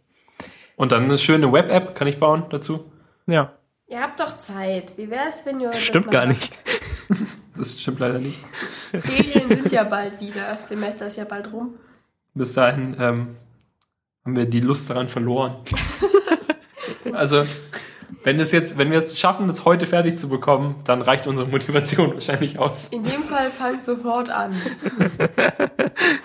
Und 0.75 0.91
dann 0.91 1.05
eine 1.05 1.17
schöne 1.17 1.51
Web-App 1.51 1.95
kann 1.95 2.07
ich 2.07 2.19
bauen 2.19 2.43
dazu. 2.49 2.85
Ja. 3.25 3.53
Ihr 3.87 4.01
habt 4.01 4.19
doch 4.19 4.37
Zeit. 4.37 4.93
Wie 4.97 5.09
wäre 5.09 5.29
es, 5.29 5.45
wenn 5.45 5.59
ihr... 5.59 5.69
das 5.69 5.81
Stimmt 5.81 6.11
gar 6.11 6.25
nicht. 6.27 6.53
Das 7.57 7.79
stimmt 7.79 7.99
leider 7.99 8.19
nicht. 8.19 8.39
Ferien 8.91 9.49
sind 9.49 9.71
ja 9.71 9.83
bald 9.83 10.19
wieder. 10.21 10.49
Das 10.49 10.69
Semester 10.69 11.07
ist 11.07 11.17
ja 11.17 11.25
bald 11.25 11.51
rum. 11.51 11.75
Bis 12.33 12.53
dahin 12.53 12.95
ähm, 12.99 13.35
haben 14.23 14.35
wir 14.35 14.45
die 14.45 14.59
Lust 14.59 14.89
daran 14.89 15.07
verloren. 15.07 15.55
also, 17.13 17.43
wenn 18.23 18.39
es 18.39 18.51
jetzt, 18.51 18.77
wenn 18.77 18.91
wir 18.91 18.97
es 18.97 19.17
schaffen, 19.17 19.47
das 19.47 19.65
heute 19.65 19.87
fertig 19.87 20.17
zu 20.17 20.29
bekommen, 20.29 20.75
dann 20.85 21.01
reicht 21.01 21.27
unsere 21.27 21.47
Motivation 21.47 22.13
wahrscheinlich 22.13 22.59
aus. 22.59 22.89
In 22.89 23.03
dem 23.03 23.23
Fall 23.23 23.51
fangt 23.51 23.85
sofort 23.85 24.29
an. 24.29 24.53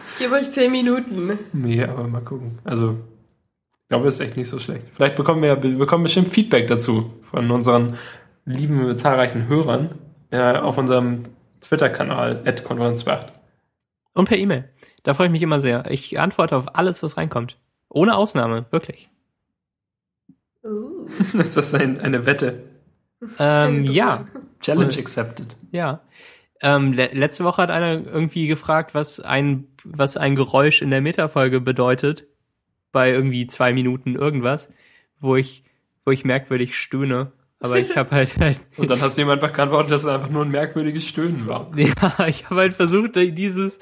Ich 0.06 0.18
gebe 0.18 0.34
euch 0.34 0.50
zehn 0.50 0.70
Minuten. 0.70 1.38
Nee, 1.52 1.82
aber 1.84 2.06
mal 2.06 2.20
gucken. 2.20 2.58
Also, 2.64 2.98
ich 3.82 3.88
glaube, 3.88 4.08
es 4.08 4.16
ist 4.16 4.20
echt 4.20 4.36
nicht 4.36 4.48
so 4.48 4.58
schlecht. 4.58 4.84
Vielleicht 4.94 5.16
bekommen 5.16 5.42
wir, 5.42 5.62
wir 5.62 5.78
bekommen 5.78 6.02
bestimmt 6.02 6.28
Feedback 6.28 6.68
dazu 6.68 7.12
von 7.30 7.50
unseren 7.50 7.96
lieben, 8.44 8.96
zahlreichen 8.98 9.48
Hörern 9.48 9.90
äh, 10.32 10.56
auf 10.56 10.78
unserem 10.78 11.24
Twitter-Kanal, 11.60 12.42
konferenzwacht. 12.64 13.32
Und 14.14 14.28
per 14.28 14.38
E-Mail. 14.38 14.68
Da 15.04 15.14
freue 15.14 15.26
ich 15.26 15.32
mich 15.32 15.42
immer 15.42 15.60
sehr. 15.60 15.84
Ich 15.90 16.18
antworte 16.18 16.56
auf 16.56 16.74
alles, 16.74 17.02
was 17.02 17.16
reinkommt. 17.16 17.56
Ohne 17.88 18.16
Ausnahme, 18.16 18.66
wirklich. 18.70 19.10
Uh, 20.64 21.06
Ist 21.38 21.56
das 21.56 21.74
ein, 21.74 22.00
eine 22.00 22.26
Wette? 22.26 22.64
Ähm, 23.38 23.84
ja, 23.84 24.26
Challenge 24.60 24.98
accepted. 24.98 25.56
ja. 25.70 26.00
Ähm, 26.64 26.92
le 26.92 27.08
letzte 27.12 27.42
Woche 27.42 27.60
hat 27.62 27.70
einer 27.70 28.06
irgendwie 28.06 28.46
gefragt, 28.46 28.94
was 28.94 29.18
ein, 29.18 29.66
was 29.82 30.16
ein 30.16 30.36
Geräusch 30.36 30.80
in 30.80 30.90
der 30.90 31.00
Metafolge 31.00 31.60
bedeutet. 31.60 32.26
Bei 32.92 33.10
irgendwie 33.10 33.48
zwei 33.48 33.72
Minuten 33.72 34.14
irgendwas, 34.14 34.72
wo 35.18 35.34
ich, 35.34 35.64
wo 36.04 36.12
ich 36.12 36.24
merkwürdig 36.24 36.78
stöhne. 36.78 37.32
Aber 37.62 37.78
ich 37.78 37.96
habe 37.96 38.10
halt, 38.10 38.38
halt 38.38 38.60
Und 38.76 38.90
dann 38.90 39.00
hast 39.00 39.16
du 39.16 39.22
ihm 39.22 39.30
einfach 39.30 39.52
geantwortet, 39.52 39.92
dass 39.92 40.02
es 40.02 40.08
einfach 40.08 40.28
nur 40.28 40.44
ein 40.44 40.50
merkwürdiges 40.50 41.06
Stöhnen 41.06 41.46
war. 41.46 41.70
ja, 41.76 42.26
ich 42.26 42.46
habe 42.46 42.56
halt 42.56 42.74
versucht, 42.74 43.14
dieses, 43.14 43.78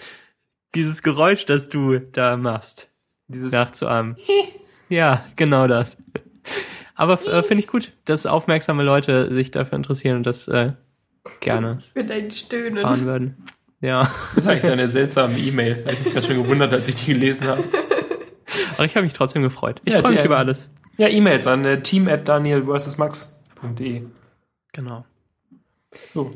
dieses 0.74 1.02
Geräusch, 1.02 1.46
das 1.46 1.70
du 1.70 1.98
da 1.98 2.36
machst, 2.36 2.90
Dieses 3.26 3.52
nachzuahmen. 3.52 4.16
Ja, 4.90 5.24
genau 5.36 5.66
das. 5.66 5.96
Aber 6.94 7.14
äh, 7.26 7.42
finde 7.42 7.62
ich 7.62 7.68
gut, 7.68 7.92
dass 8.04 8.26
aufmerksame 8.26 8.82
Leute 8.82 9.32
sich 9.32 9.50
dafür 9.50 9.76
interessieren 9.76 10.18
und 10.18 10.26
das 10.26 10.46
äh, 10.48 10.72
gerne 11.40 11.78
für 11.94 12.04
dein 12.04 12.30
Stöhnen. 12.30 12.76
fahren 12.76 13.06
würden. 13.06 13.36
Ja. 13.80 14.10
Das 14.34 14.44
ist 14.44 14.50
eigentlich 14.50 14.70
eine 14.70 14.88
seltsame 14.88 15.38
E-Mail. 15.38 15.86
Ich 15.90 16.04
mich 16.04 16.14
ganz 16.14 16.26
schön 16.26 16.42
gewundert, 16.42 16.74
als 16.74 16.86
ich 16.88 16.96
die 16.96 17.14
gelesen 17.14 17.46
habe. 17.48 17.64
Aber 18.74 18.84
ich 18.84 18.94
habe 18.94 19.04
mich 19.04 19.14
trotzdem 19.14 19.42
gefreut. 19.42 19.80
Ich 19.86 19.94
Ja, 19.94 20.00
freue 20.00 20.12
mich 20.12 20.24
über 20.24 20.36
alles. 20.36 20.70
Ja, 20.98 21.08
E-Mails 21.08 21.46
an 21.46 21.64
äh, 21.64 21.80
team 21.82 22.08
at 22.08 22.28
daniel 22.28 22.66
max.de. 23.62 24.02
Genau. 24.72 25.04
So. 26.14 26.32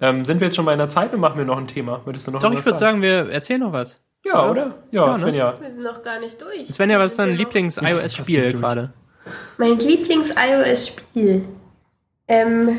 Ähm, 0.00 0.24
sind 0.24 0.40
wir 0.40 0.48
jetzt 0.48 0.56
schon 0.56 0.66
bei 0.66 0.72
einer 0.72 0.88
Zeit 0.88 1.12
und 1.14 1.20
machen 1.20 1.38
wir 1.38 1.44
noch 1.44 1.56
ein 1.58 1.66
Thema? 1.66 2.02
Würdest 2.04 2.26
du 2.26 2.30
noch 2.32 2.40
Doch, 2.40 2.52
ich 2.52 2.64
würde 2.64 2.78
sagen, 2.78 3.00
wir 3.02 3.30
erzählen 3.30 3.60
noch 3.60 3.72
was. 3.72 4.04
Ja, 4.24 4.50
oder? 4.50 4.74
Ja, 4.90 5.06
Ja, 5.06 5.08
ne? 5.08 5.14
Svenja. 5.14 5.60
Wir 5.60 5.70
sind 5.70 5.82
noch 5.82 6.02
gar 6.02 6.18
nicht 6.20 6.40
durch. 6.40 6.68
Svenja, 6.72 6.98
was 6.98 7.12
ist 7.12 7.18
dein 7.18 7.30
noch- 7.32 7.38
Lieblings-iOS-Spiel 7.38 8.52
gerade? 8.52 8.92
Mein 9.58 9.78
Lieblings-iOS-Spiel. 9.78 11.44
Ähm, 12.28 12.78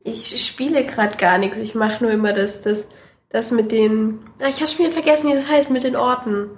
ich 0.00 0.44
spiele 0.46 0.84
gerade 0.84 1.16
gar 1.16 1.38
nichts. 1.38 1.56
Ich 1.58 1.74
mache 1.74 2.04
nur 2.04 2.12
immer 2.12 2.32
das, 2.32 2.62
das, 2.62 2.88
das 3.28 3.50
mit 3.50 3.72
den. 3.72 4.20
Ah, 4.40 4.48
ich 4.48 4.60
habe 4.60 4.68
schon 4.70 4.78
wieder 4.86 4.92
vergessen, 4.92 5.30
wie 5.30 5.34
das 5.34 5.48
heißt, 5.48 5.70
mit 5.70 5.82
den 5.84 5.96
Orten. 5.96 6.50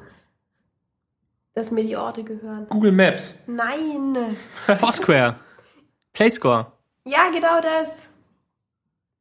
Dass 1.55 1.71
mir 1.71 1.85
die 1.85 1.97
Orte 1.97 2.23
gehören. 2.25 2.67
Google 2.69 2.93
Maps. 2.93 3.45
Nein! 3.47 4.37
Foursquare. 4.67 5.37
Playscore. 6.19 6.67
Ja, 7.05 7.31
genau 7.33 7.61
das. 7.61 7.91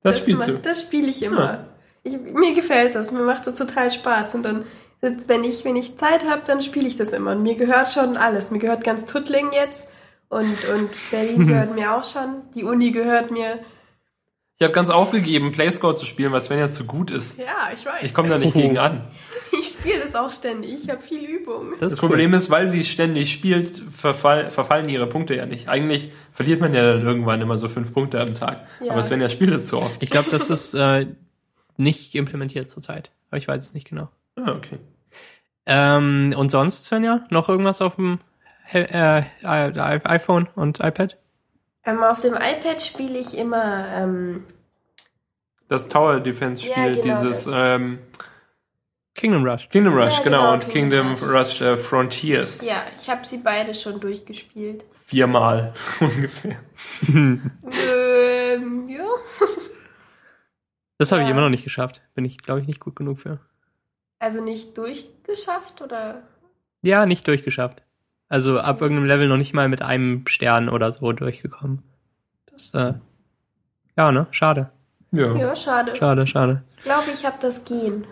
Das, 0.01 0.17
spielst 0.17 0.47
ma- 0.47 0.53
du. 0.53 0.59
Das 0.59 0.81
spiele 0.81 1.09
ich 1.09 1.21
immer. 1.21 1.65
Ich, 2.01 2.17
mir 2.17 2.55
gefällt 2.55 2.95
das, 2.95 3.11
mir 3.11 3.21
macht 3.21 3.45
das 3.45 3.53
total 3.55 3.91
Spaß. 3.91 4.33
Und 4.33 4.41
dann, 4.43 4.65
wenn 5.01 5.43
ich, 5.43 5.63
wenn 5.63 5.75
ich 5.75 5.95
Zeit 5.99 6.27
habe, 6.27 6.41
dann 6.43 6.63
spiele 6.63 6.87
ich 6.87 6.97
das 6.97 7.13
immer. 7.13 7.33
Und 7.33 7.43
mir 7.43 7.53
gehört 7.53 7.91
schon 7.91 8.17
alles. 8.17 8.49
Mir 8.49 8.57
gehört 8.57 8.83
ganz 8.83 9.05
Tuttlingen 9.05 9.51
jetzt. 9.53 9.87
Und, 10.27 10.57
und 10.73 10.97
Berlin 11.11 11.45
gehört 11.45 11.75
mir 11.75 11.95
auch 11.95 12.03
schon. 12.03 12.41
Die 12.55 12.63
Uni 12.63 12.89
gehört 12.89 13.29
mir. 13.29 13.59
Ich 14.57 14.63
habe 14.63 14.73
ganz 14.73 14.89
aufgegeben, 14.89 15.51
Playscore 15.51 15.93
zu 15.93 16.07
spielen, 16.07 16.31
weil 16.31 16.41
Svenja 16.41 16.71
zu 16.71 16.85
gut 16.85 17.11
ist. 17.11 17.37
Ja, 17.37 17.69
ich 17.75 17.85
weiß. 17.85 18.01
Ich 18.01 18.15
komme 18.15 18.27
da 18.29 18.39
nicht 18.39 18.55
gegen 18.55 18.79
an. 18.79 19.07
Ich 19.59 19.67
spiele 19.69 19.99
das 19.99 20.15
auch 20.15 20.31
ständig. 20.31 20.83
Ich 20.83 20.89
habe 20.89 21.01
viel 21.01 21.23
Übung. 21.23 21.73
Das, 21.79 21.91
Das 21.93 21.99
Problem 21.99 22.33
ist, 22.33 22.49
weil 22.49 22.67
sie 22.67 22.83
ständig 22.83 23.31
spielt, 23.31 23.81
verfall, 23.95 24.51
verfallen 24.51 24.87
ihre 24.89 25.07
Punkte 25.07 25.35
ja 25.35 25.45
nicht. 25.45 25.69
Eigentlich 25.69 26.11
verliert 26.33 26.59
man 26.61 26.73
ja 26.73 26.93
dann 26.93 27.01
irgendwann 27.01 27.41
immer 27.41 27.57
so 27.57 27.69
fünf 27.69 27.93
Punkte 27.93 28.19
am 28.21 28.33
Tag. 28.33 28.67
Ja. 28.83 28.91
Aber 28.93 29.03
Svenja 29.03 29.29
spielt 29.29 29.53
es 29.53 29.65
zu 29.67 29.77
oft. 29.77 30.01
Ich 30.03 30.09
glaube, 30.09 30.29
das 30.29 30.49
ist 30.49 30.73
äh, 30.73 31.07
nicht 31.77 32.15
implementiert 32.15 32.69
zurzeit. 32.69 33.11
Aber 33.29 33.37
ich 33.37 33.47
weiß 33.47 33.63
es 33.63 33.73
nicht 33.73 33.89
genau. 33.89 34.09
Ah, 34.35 34.51
okay. 34.51 34.77
Ähm, 35.65 36.33
und 36.37 36.49
sonst, 36.49 36.85
Svenja, 36.85 37.25
noch 37.29 37.49
irgendwas 37.49 37.81
auf 37.81 37.95
dem 37.95 38.19
äh, 38.71 39.23
iPhone 39.43 40.47
und 40.55 40.79
iPad? 40.81 41.17
Ähm, 41.85 42.03
auf 42.03 42.21
dem 42.21 42.33
iPad 42.33 42.81
spiele 42.81 43.17
ich 43.19 43.37
immer. 43.37 43.85
Ähm, 43.95 44.43
Das 45.69 45.89
Tower 45.89 46.19
Defense 46.19 46.63
Spiel, 46.63 46.75
Ja, 46.75 46.91
genau 46.91 47.01
dieses 47.21 47.45
das. 47.45 47.53
ähm, 47.55 47.99
Kingdom 49.17 49.43
Rush. 49.43 49.67
Kingdom 49.69 49.93
Rush, 49.95 50.17
Ja, 50.19 50.23
genau, 50.23 50.37
genau, 50.41 50.53
und 50.53 50.69
Kingdom 50.69 51.15
Kingdom 51.15 51.29
Rush 51.35 51.59
äh, 51.61 51.75
Frontiers. 51.75 52.61
ja, 52.63 52.83
ich 53.01 53.09
habe 53.09 53.25
sie 53.25 53.37
beide 53.39 53.75
schon 53.75 53.99
durchgespielt. 53.99 54.85
Viermal 55.05 55.73
ungefähr. 55.99 56.57
Ähm, 57.13 58.89
ja. 58.89 59.05
Das 60.97 61.11
habe 61.11 61.21
ich 61.21 61.27
Ja. 61.27 61.31
immer 61.33 61.41
noch 61.41 61.49
nicht 61.49 61.63
geschafft. 61.63 62.01
Bin 62.15 62.25
ich, 62.25 62.37
glaube 62.37 62.61
ich, 62.61 62.67
nicht 62.67 62.79
gut 62.79 62.95
genug 62.95 63.19
für. 63.19 63.39
Also 64.19 64.41
nicht 64.43 64.77
durchgeschafft 64.77 65.81
oder? 65.81 66.23
Ja, 66.81 67.05
nicht 67.05 67.27
durchgeschafft. 67.27 67.83
Also 68.29 68.59
ab 68.59 68.81
irgendeinem 68.81 69.07
Level 69.07 69.27
noch 69.27 69.37
nicht 69.37 69.53
mal 69.53 69.69
mit 69.69 69.81
einem 69.81 70.25
Stern 70.27 70.69
oder 70.69 70.91
so 70.91 71.11
durchgekommen. 71.11 71.83
Das, 72.51 72.73
äh, 72.73 72.93
ja, 73.95 74.11
ne? 74.11 74.27
Schade. 74.31 74.71
Ja. 75.11 75.33
Ja, 75.35 75.55
schade. 75.55 75.95
Schade, 75.95 76.27
schade. 76.27 76.63
Ich 76.77 76.83
glaube, 76.83 77.09
ich 77.13 77.25
habe 77.25 77.37
das 77.39 77.63
Gehen. 77.63 78.05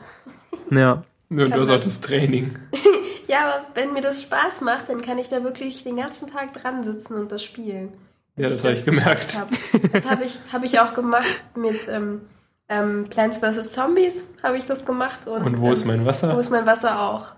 Ja. 0.71 1.03
Und 1.29 1.37
du 1.37 1.59
hast 1.59 1.69
auch 1.69 1.79
das 1.79 2.01
Training. 2.01 2.53
Ja, 3.27 3.45
aber 3.45 3.65
wenn 3.73 3.93
mir 3.93 4.01
das 4.01 4.21
Spaß 4.21 4.61
macht, 4.61 4.87
dann 4.87 5.01
kann 5.01 5.17
ich 5.17 5.29
da 5.29 5.43
wirklich 5.43 5.83
den 5.83 5.95
ganzen 5.97 6.27
Tag 6.29 6.53
dran 6.53 6.83
sitzen 6.83 7.15
und 7.15 7.31
das 7.31 7.43
spielen. 7.43 7.91
Ja, 8.37 8.49
das 8.49 8.63
habe 8.63 8.73
ich 8.75 8.85
gemerkt. 8.85 9.35
hab. 9.35 9.49
Das 9.91 10.05
habe 10.07 10.25
ich, 10.25 10.37
hab 10.53 10.63
ich 10.63 10.79
auch 10.79 10.93
gemacht 10.93 11.25
mit 11.55 11.87
ähm, 11.89 12.21
ähm, 12.69 13.07
Plants 13.09 13.39
vs. 13.39 13.71
Zombies, 13.71 14.25
habe 14.43 14.57
ich 14.57 14.65
das 14.65 14.85
gemacht. 14.85 15.25
Und, 15.25 15.43
Und 15.43 15.57
wo 15.59 15.71
ist 15.71 15.81
ähm, 15.81 15.87
mein 15.87 16.01
Wo 16.01 16.05
Wasser? 16.05 16.39
ist 16.39 16.51
mein 16.51 16.67
Wasser 16.67 17.01
auch? 17.01 17.29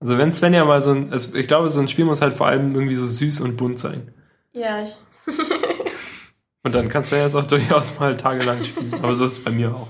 Also 0.00 0.18
wenn 0.18 0.32
Svenja 0.32 0.64
mal 0.64 0.82
so 0.82 0.90
ein, 0.90 1.12
also 1.12 1.34
ich 1.36 1.48
glaube, 1.48 1.70
so 1.70 1.80
ein 1.80 1.88
Spiel 1.88 2.04
muss 2.04 2.20
halt 2.20 2.34
vor 2.34 2.48
allem 2.48 2.74
irgendwie 2.74 2.94
so 2.94 3.06
süß 3.06 3.40
und 3.40 3.56
bunt 3.56 3.78
sein. 3.78 4.12
Ja, 4.52 4.82
ich, 4.82 4.94
Und 6.64 6.74
dann 6.74 6.88
kann 6.88 7.04
Svenja 7.04 7.24
es 7.24 7.34
auch 7.34 7.46
durchaus 7.46 7.98
mal 7.98 8.16
tagelang 8.16 8.62
spielen. 8.64 8.94
Aber 9.02 9.14
so 9.14 9.24
ist 9.24 9.38
es 9.38 9.44
bei 9.44 9.50
mir 9.50 9.74
auch. 9.74 9.88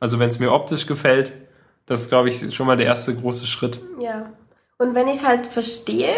Also 0.00 0.18
wenn 0.18 0.28
es 0.28 0.38
mir 0.38 0.52
optisch 0.52 0.86
gefällt, 0.86 1.32
das 1.86 2.02
ist, 2.02 2.08
glaube 2.08 2.28
ich, 2.28 2.54
schon 2.54 2.66
mal 2.66 2.76
der 2.76 2.86
erste 2.86 3.14
große 3.14 3.46
Schritt. 3.46 3.80
ja. 4.00 4.32
Und 4.78 4.94
wenn 4.94 5.08
ich 5.08 5.16
es 5.16 5.26
halt 5.26 5.46
verstehe, 5.46 6.12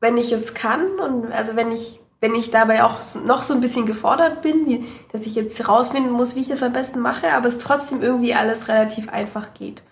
wenn 0.00 0.16
ich 0.16 0.32
es 0.32 0.54
kann 0.54 0.98
und 1.00 1.30
also 1.32 1.54
wenn 1.54 1.70
ich 1.70 2.00
wenn 2.20 2.34
ich 2.34 2.50
dabei 2.50 2.84
auch 2.84 2.98
noch 3.26 3.42
so 3.42 3.54
ein 3.54 3.60
bisschen 3.60 3.86
gefordert 3.86 4.42
bin, 4.42 4.66
wie, 4.66 4.86
dass 5.12 5.26
ich 5.26 5.34
jetzt 5.34 5.68
rausfinden 5.68 6.12
muss, 6.12 6.36
wie 6.36 6.40
ich 6.40 6.48
das 6.48 6.62
am 6.62 6.72
besten 6.72 7.00
mache, 7.00 7.32
aber 7.32 7.48
es 7.48 7.58
trotzdem 7.58 8.02
irgendwie 8.02 8.34
alles 8.34 8.68
relativ 8.68 9.08
einfach 9.08 9.54
geht, 9.54 9.82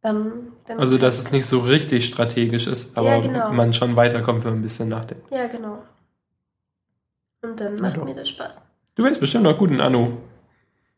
dann, 0.00 0.52
dann 0.66 0.78
Also 0.80 0.96
dass 0.96 1.18
es 1.18 1.30
nicht 1.30 1.44
so 1.44 1.60
richtig 1.60 2.06
strategisch 2.06 2.66
ist, 2.66 2.96
aber 2.96 3.10
Ja, 3.10 3.20
genau. 3.20 3.52
man 3.52 3.74
schon 3.74 3.96
weiterkommt, 3.96 4.44
wenn 4.44 4.52
man 4.52 4.60
ein 4.60 4.62
bisschen 4.62 4.88
nachdenkt. 4.88 5.30
Ja, 5.30 5.46
genau. 5.46 5.82
Und 7.42 7.60
dann 7.60 7.80
macht 7.80 7.98
doch. 7.98 8.04
mir 8.04 8.14
das 8.14 8.30
Spaß. 8.30 8.62
Du 8.94 9.04
wärst 9.04 9.20
bestimmt 9.20 9.44
noch 9.44 9.58
gut 9.58 9.70
in 9.70 9.80
Anno. 9.80 10.16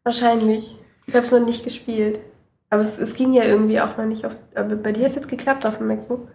Wahrscheinlich. 0.05 0.77
Ich 1.07 1.15
habe 1.15 1.27
es 1.27 1.33
noch 1.33 1.45
nicht 1.45 1.65
gespielt. 1.65 2.21
Aber 2.71 2.81
es, 2.83 2.99
es 2.99 3.15
ging 3.15 3.33
ja 3.33 3.45
irgendwie 3.45 3.81
auch 3.81 3.97
noch 3.97 4.05
nicht 4.07 4.25
auf. 4.25 4.37
Aber 4.55 4.77
bei 4.77 4.93
dir 4.93 5.03
hat 5.05 5.11
es 5.11 5.17
jetzt 5.17 5.29
geklappt 5.29 5.67
auf 5.67 5.79
dem 5.79 5.89
MacBook. 5.89 6.29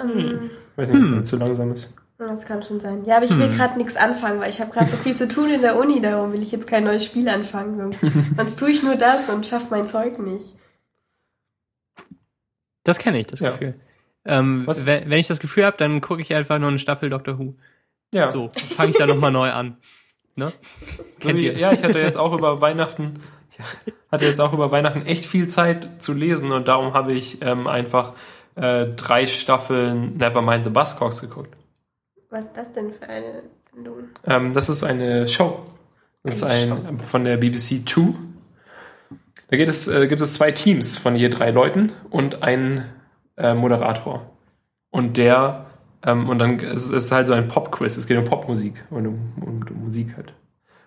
Ähm, 0.00 0.50
Ich 0.72 0.78
weiß 0.78 0.88
nicht, 0.90 0.98
Hm. 1.00 1.12
ob 1.14 1.18
das 1.20 1.28
zu 1.28 1.36
langsam 1.36 1.72
ist. 1.72 1.96
Das 2.18 2.44
kann 2.46 2.62
schon 2.62 2.80
sein. 2.80 3.04
Ja, 3.04 3.16
aber 3.16 3.26
ich 3.26 3.36
will 3.38 3.48
Hm. 3.48 3.54
gerade 3.56 3.78
nichts 3.78 3.96
anfangen, 3.96 4.40
weil 4.40 4.50
ich 4.50 4.60
habe 4.60 4.70
gerade 4.72 4.86
so 4.86 4.96
viel 4.96 5.14
zu 5.16 5.28
tun 5.28 5.50
in 5.50 5.60
der 5.62 5.76
Uni, 5.78 6.00
darum 6.00 6.32
will 6.32 6.42
ich 6.42 6.50
jetzt 6.50 6.66
kein 6.66 6.84
neues 6.84 7.04
Spiel 7.04 7.28
anfangen. 7.28 7.92
So. 8.02 8.08
Sonst 8.36 8.58
tue 8.58 8.70
ich 8.70 8.82
nur 8.82 8.96
das 8.96 9.28
und 9.30 9.46
schaffe 9.46 9.66
mein 9.70 9.86
Zeug 9.86 10.18
nicht. 10.18 10.54
Das 12.84 12.98
kenne 12.98 13.20
ich, 13.20 13.26
das 13.26 13.40
Ja. 13.40 13.50
Gefühl. 13.50 13.74
Ähm, 14.24 14.62
Was- 14.66 14.86
wenn, 14.86 15.08
wenn 15.10 15.18
ich 15.18 15.28
das 15.28 15.40
Gefühl 15.40 15.64
habe, 15.64 15.76
dann 15.76 16.00
gucke 16.00 16.20
ich 16.22 16.34
einfach 16.34 16.58
nur 16.58 16.68
eine 16.68 16.78
Staffel 16.78 17.08
Doctor 17.10 17.38
Who. 17.38 17.54
Ja. 18.12 18.28
So, 18.28 18.50
fange 18.74 18.90
ich 18.90 18.96
da 18.98 19.06
nochmal 19.06 19.30
neu 19.32 19.50
an. 19.50 19.76
Ne? 20.36 20.52
Kennt 21.20 21.40
ihr? 21.42 21.56
ja, 21.58 21.72
ich 21.72 21.82
hatte 21.82 21.98
jetzt 21.98 22.16
auch 22.18 22.32
über 22.36 22.60
Weihnachten, 22.60 23.20
ich 23.86 23.94
hatte 24.12 24.24
jetzt 24.24 24.40
auch 24.40 24.52
über 24.52 24.70
Weihnachten 24.70 25.02
echt 25.02 25.26
viel 25.26 25.48
Zeit 25.48 26.02
zu 26.02 26.12
lesen 26.12 26.52
und 26.52 26.68
darum 26.68 26.94
habe 26.94 27.12
ich 27.12 27.42
ähm, 27.42 27.66
einfach 27.66 28.14
äh, 28.54 28.86
drei 28.96 29.26
Staffeln 29.26 30.16
Nevermind 30.16 30.64
the 30.64 30.70
Buzzcocks 30.70 31.20
geguckt. 31.20 31.56
Was 32.30 32.44
ist 32.44 32.56
das 32.56 32.72
denn 32.72 32.92
für 32.92 33.08
eine 33.08 33.42
Sendung? 33.72 34.08
Ähm, 34.24 34.52
das 34.52 34.68
ist 34.68 34.82
eine 34.82 35.28
Show. 35.28 35.62
Das 36.22 36.36
ist 36.36 36.42
Eine 36.42 36.72
ein 36.88 37.00
von 37.00 37.24
der 37.24 37.36
BBC 37.36 37.86
Two. 37.86 38.14
Da 39.48 39.56
geht 39.56 39.68
es, 39.68 39.86
äh, 39.86 40.08
gibt 40.08 40.20
es 40.20 40.34
zwei 40.34 40.50
Teams 40.50 40.98
von 40.98 41.14
je 41.14 41.28
drei 41.28 41.50
Leuten 41.50 41.92
und 42.10 42.42
einen 42.42 42.84
äh, 43.36 43.54
Moderator. 43.54 44.28
Und 44.90 45.16
der, 45.16 45.66
ähm, 46.04 46.28
und 46.28 46.38
dann 46.38 46.58
ist 46.58 46.86
es 46.86 46.90
ist 46.90 47.12
halt 47.12 47.28
so 47.28 47.32
ein 47.32 47.46
Pop-Quiz. 47.46 47.96
Es 47.96 48.06
geht 48.06 48.18
um 48.18 48.24
Popmusik 48.24 48.74
und 48.90 49.06
um, 49.06 49.32
um, 49.40 49.64
um 49.70 49.84
Musik 49.84 50.16
halt. 50.16 50.32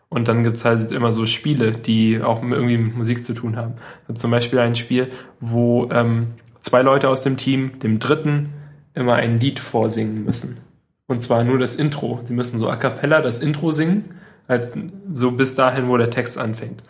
Und 0.10 0.28
dann 0.28 0.44
gibt's 0.44 0.66
halt 0.66 0.92
immer 0.92 1.12
so 1.12 1.28
Spiele, 1.28 1.72
die 1.72 2.22
auch 2.22 2.42
irgendwie 2.42 2.78
mit 2.78 2.98
Musik 2.98 3.24
zu 3.24 3.34
tun 3.34 3.56
haben. 3.56 3.76
Es 4.02 4.08
gibt 4.08 4.20
zum 4.20 4.32
Beispiel 4.32 4.60
ein 4.60 4.76
Spiel, 4.76 5.10
wo 5.40 5.90
ähm, 5.92 6.30
zwei 6.62 6.82
Leute 6.82 7.10
aus 7.10 7.24
dem 7.24 7.38
Team 7.38 7.80
dem 7.80 8.00
dritten 8.00 8.50
immer 8.96 9.16
ein 9.16 9.40
Lied 9.40 9.60
vorsingen 9.60 10.26
müssen. 10.26 10.58
Und 11.08 11.22
zwar 11.22 11.44
nur 11.44 11.60
das 11.60 11.76
Intro. 11.76 12.22
Sie 12.26 12.34
müssen 12.34 12.60
so 12.60 12.70
a 12.70 12.76
cappella 12.76 13.22
das 13.22 13.40
Intro 13.40 13.72
singen, 13.72 14.16
halt 14.48 14.72
so 15.14 15.32
bis 15.32 15.56
dahin, 15.56 15.88
wo 15.88 15.98
der 15.98 16.10
Text 16.10 16.38
anfängt. 16.38 16.84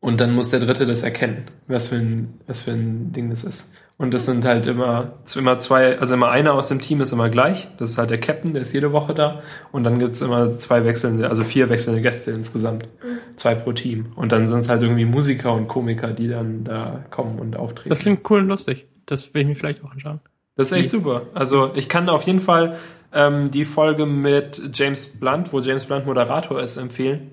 Und 0.00 0.20
dann 0.20 0.34
muss 0.34 0.50
der 0.50 0.60
Dritte 0.60 0.86
das 0.86 1.02
erkennen, 1.02 1.44
was 1.68 1.88
für 1.88 1.96
ein, 1.96 2.40
was 2.46 2.60
für 2.60 2.72
ein 2.72 3.12
Ding 3.12 3.30
das 3.30 3.44
ist. 3.44 3.72
Und 4.00 4.14
das 4.14 4.24
sind 4.24 4.46
halt 4.46 4.66
immer, 4.66 5.12
immer 5.36 5.58
zwei, 5.58 5.98
also 5.98 6.14
immer 6.14 6.30
einer 6.30 6.54
aus 6.54 6.68
dem 6.68 6.80
Team 6.80 7.02
ist 7.02 7.12
immer 7.12 7.28
gleich. 7.28 7.68
Das 7.76 7.90
ist 7.90 7.98
halt 7.98 8.08
der 8.08 8.18
Captain, 8.18 8.54
der 8.54 8.62
ist 8.62 8.72
jede 8.72 8.92
Woche 8.92 9.12
da. 9.12 9.42
Und 9.72 9.84
dann 9.84 9.98
gibt's 9.98 10.22
immer 10.22 10.48
zwei 10.48 10.86
wechselnde, 10.86 11.28
also 11.28 11.44
vier 11.44 11.68
wechselnde 11.68 12.00
Gäste 12.00 12.30
insgesamt. 12.30 12.88
Zwei 13.36 13.54
pro 13.54 13.72
Team. 13.72 14.14
Und 14.16 14.32
dann 14.32 14.46
sind's 14.46 14.70
halt 14.70 14.80
irgendwie 14.80 15.04
Musiker 15.04 15.52
und 15.52 15.68
Komiker, 15.68 16.12
die 16.12 16.28
dann 16.28 16.64
da 16.64 17.04
kommen 17.10 17.38
und 17.38 17.58
auftreten. 17.58 17.90
Das 17.90 17.98
klingt 17.98 18.30
cool 18.30 18.40
und 18.40 18.48
lustig. 18.48 18.88
Das 19.04 19.34
will 19.34 19.42
ich 19.42 19.48
mir 19.48 19.54
vielleicht 19.54 19.84
auch 19.84 19.92
anschauen. 19.92 20.20
Das 20.56 20.72
ist 20.72 20.78
echt 20.78 20.88
super. 20.88 21.24
Also 21.34 21.70
ich 21.74 21.90
kann 21.90 22.08
auf 22.08 22.22
jeden 22.22 22.40
Fall 22.40 22.76
ähm, 23.12 23.50
die 23.50 23.66
Folge 23.66 24.06
mit 24.06 24.62
James 24.72 25.20
Blunt, 25.20 25.52
wo 25.52 25.60
James 25.60 25.84
Blunt 25.84 26.06
Moderator 26.06 26.58
ist, 26.58 26.78
empfehlen. 26.78 27.32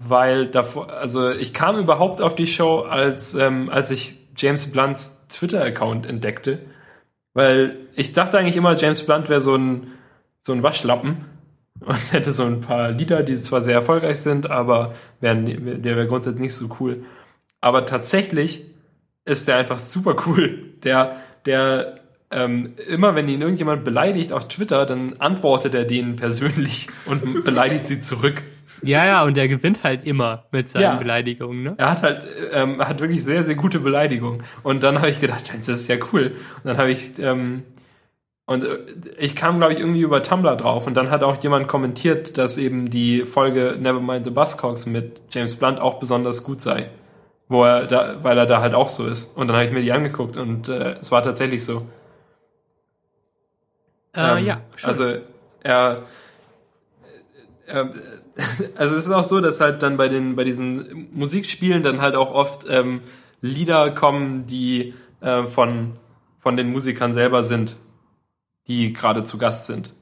Weil 0.00 0.46
davor, 0.46 0.90
also 0.90 1.30
ich 1.30 1.54
kam 1.54 1.78
überhaupt 1.78 2.20
auf 2.20 2.34
die 2.34 2.48
Show, 2.48 2.80
als, 2.80 3.36
ähm, 3.36 3.70
als 3.70 3.92
ich 3.92 4.18
James 4.36 4.72
Blunts 4.72 5.21
Twitter-Account 5.32 6.06
entdeckte. 6.06 6.60
Weil 7.34 7.76
ich 7.94 8.12
dachte 8.12 8.38
eigentlich 8.38 8.56
immer, 8.56 8.76
James 8.76 9.04
Blunt 9.04 9.28
wäre 9.28 9.40
so 9.40 9.56
ein, 9.56 9.88
so 10.42 10.52
ein 10.52 10.62
Waschlappen 10.62 11.24
und 11.80 12.12
hätte 12.12 12.32
so 12.32 12.44
ein 12.44 12.60
paar 12.60 12.90
Lieder, 12.90 13.22
die 13.22 13.36
zwar 13.36 13.62
sehr 13.62 13.74
erfolgreich 13.74 14.20
sind, 14.20 14.50
aber 14.50 14.94
wären, 15.20 15.46
der 15.82 15.96
wäre 15.96 16.06
grundsätzlich 16.06 16.42
nicht 16.42 16.54
so 16.54 16.76
cool. 16.80 17.04
Aber 17.60 17.86
tatsächlich 17.86 18.64
ist 19.24 19.48
der 19.48 19.56
einfach 19.56 19.78
super 19.78 20.16
cool. 20.26 20.74
Der, 20.82 21.16
der 21.46 22.00
ähm, 22.32 22.74
immer 22.88 23.14
wenn 23.14 23.28
ihn 23.28 23.40
irgendjemand 23.40 23.84
beleidigt 23.84 24.32
auf 24.32 24.48
Twitter, 24.48 24.86
dann 24.86 25.16
antwortet 25.18 25.74
er 25.74 25.84
denen 25.84 26.16
persönlich 26.16 26.88
und 27.04 27.44
beleidigt 27.44 27.86
sie 27.86 28.00
zurück. 28.00 28.42
Ja, 28.82 29.06
ja, 29.06 29.22
und 29.24 29.36
der 29.36 29.48
gewinnt 29.48 29.84
halt 29.84 30.04
immer 30.06 30.44
mit 30.50 30.68
seinen 30.68 30.82
Ja. 30.82 30.94
Beleidigungen, 30.96 31.62
ne? 31.62 31.74
Er 31.78 31.90
hat 31.90 32.02
halt, 32.02 32.26
ähm, 32.52 32.80
er 32.80 32.88
hat 32.88 33.00
wirklich 33.00 33.22
sehr, 33.24 33.44
sehr 33.44 33.54
gute 33.54 33.78
Beleidigungen. 33.80 34.42
Und 34.62 34.82
dann 34.82 34.98
habe 34.98 35.10
ich 35.10 35.20
gedacht, 35.20 35.52
das 35.56 35.68
ist 35.68 35.88
ja 35.88 35.96
cool. 36.12 36.32
Und 36.56 36.64
dann 36.64 36.78
habe 36.78 36.90
ich 36.90 37.18
ähm, 37.18 37.62
Und 38.44 38.64
äh, 38.64 38.78
ich 39.18 39.36
kam, 39.36 39.58
glaube 39.58 39.72
ich, 39.72 39.78
irgendwie 39.78 40.00
über 40.00 40.22
Tumblr 40.22 40.56
drauf 40.56 40.86
und 40.88 40.94
dann 40.94 41.10
hat 41.10 41.22
auch 41.22 41.40
jemand 41.42 41.68
kommentiert, 41.68 42.36
dass 42.38 42.58
eben 42.58 42.90
die 42.90 43.24
Folge 43.24 43.76
Nevermind 43.78 44.24
the 44.24 44.30
Buzzcocks 44.30 44.84
mit 44.86 45.20
James 45.30 45.54
Blunt 45.54 45.78
auch 45.80 45.98
besonders 46.00 46.42
gut 46.42 46.60
sei. 46.60 46.90
Wo 47.48 47.64
er 47.64 47.86
da, 47.86 48.16
weil 48.24 48.36
er 48.38 48.46
da 48.46 48.60
halt 48.60 48.74
auch 48.74 48.88
so 48.88 49.06
ist. 49.06 49.36
Und 49.36 49.46
dann 49.46 49.56
habe 49.56 49.66
ich 49.66 49.72
mir 49.72 49.82
die 49.82 49.92
angeguckt 49.92 50.36
und 50.36 50.68
äh, 50.68 50.94
es 51.00 51.12
war 51.12 51.22
tatsächlich 51.22 51.64
so. 51.64 51.86
Äh, 54.14 54.38
Ähm, 54.38 54.46
ja, 54.46 54.60
schön. 54.76 54.88
Also 54.88 55.04
er, 55.62 56.02
er 57.66 57.90
also 58.76 58.96
es 58.96 59.06
ist 59.06 59.12
auch 59.12 59.24
so, 59.24 59.40
dass 59.40 59.60
halt 59.60 59.82
dann 59.82 59.96
bei 59.96 60.08
den 60.08 60.36
bei 60.36 60.44
diesen 60.44 61.08
Musikspielen 61.12 61.82
dann 61.82 62.00
halt 62.00 62.16
auch 62.16 62.32
oft 62.32 62.66
ähm, 62.68 63.00
Lieder 63.40 63.90
kommen, 63.90 64.46
die 64.46 64.94
äh, 65.20 65.46
von 65.46 65.92
von 66.38 66.56
den 66.56 66.72
Musikern 66.72 67.12
selber 67.12 67.42
sind, 67.42 67.76
die 68.66 68.92
gerade 68.92 69.22
zu 69.22 69.38
Gast 69.38 69.66
sind. 69.66 69.92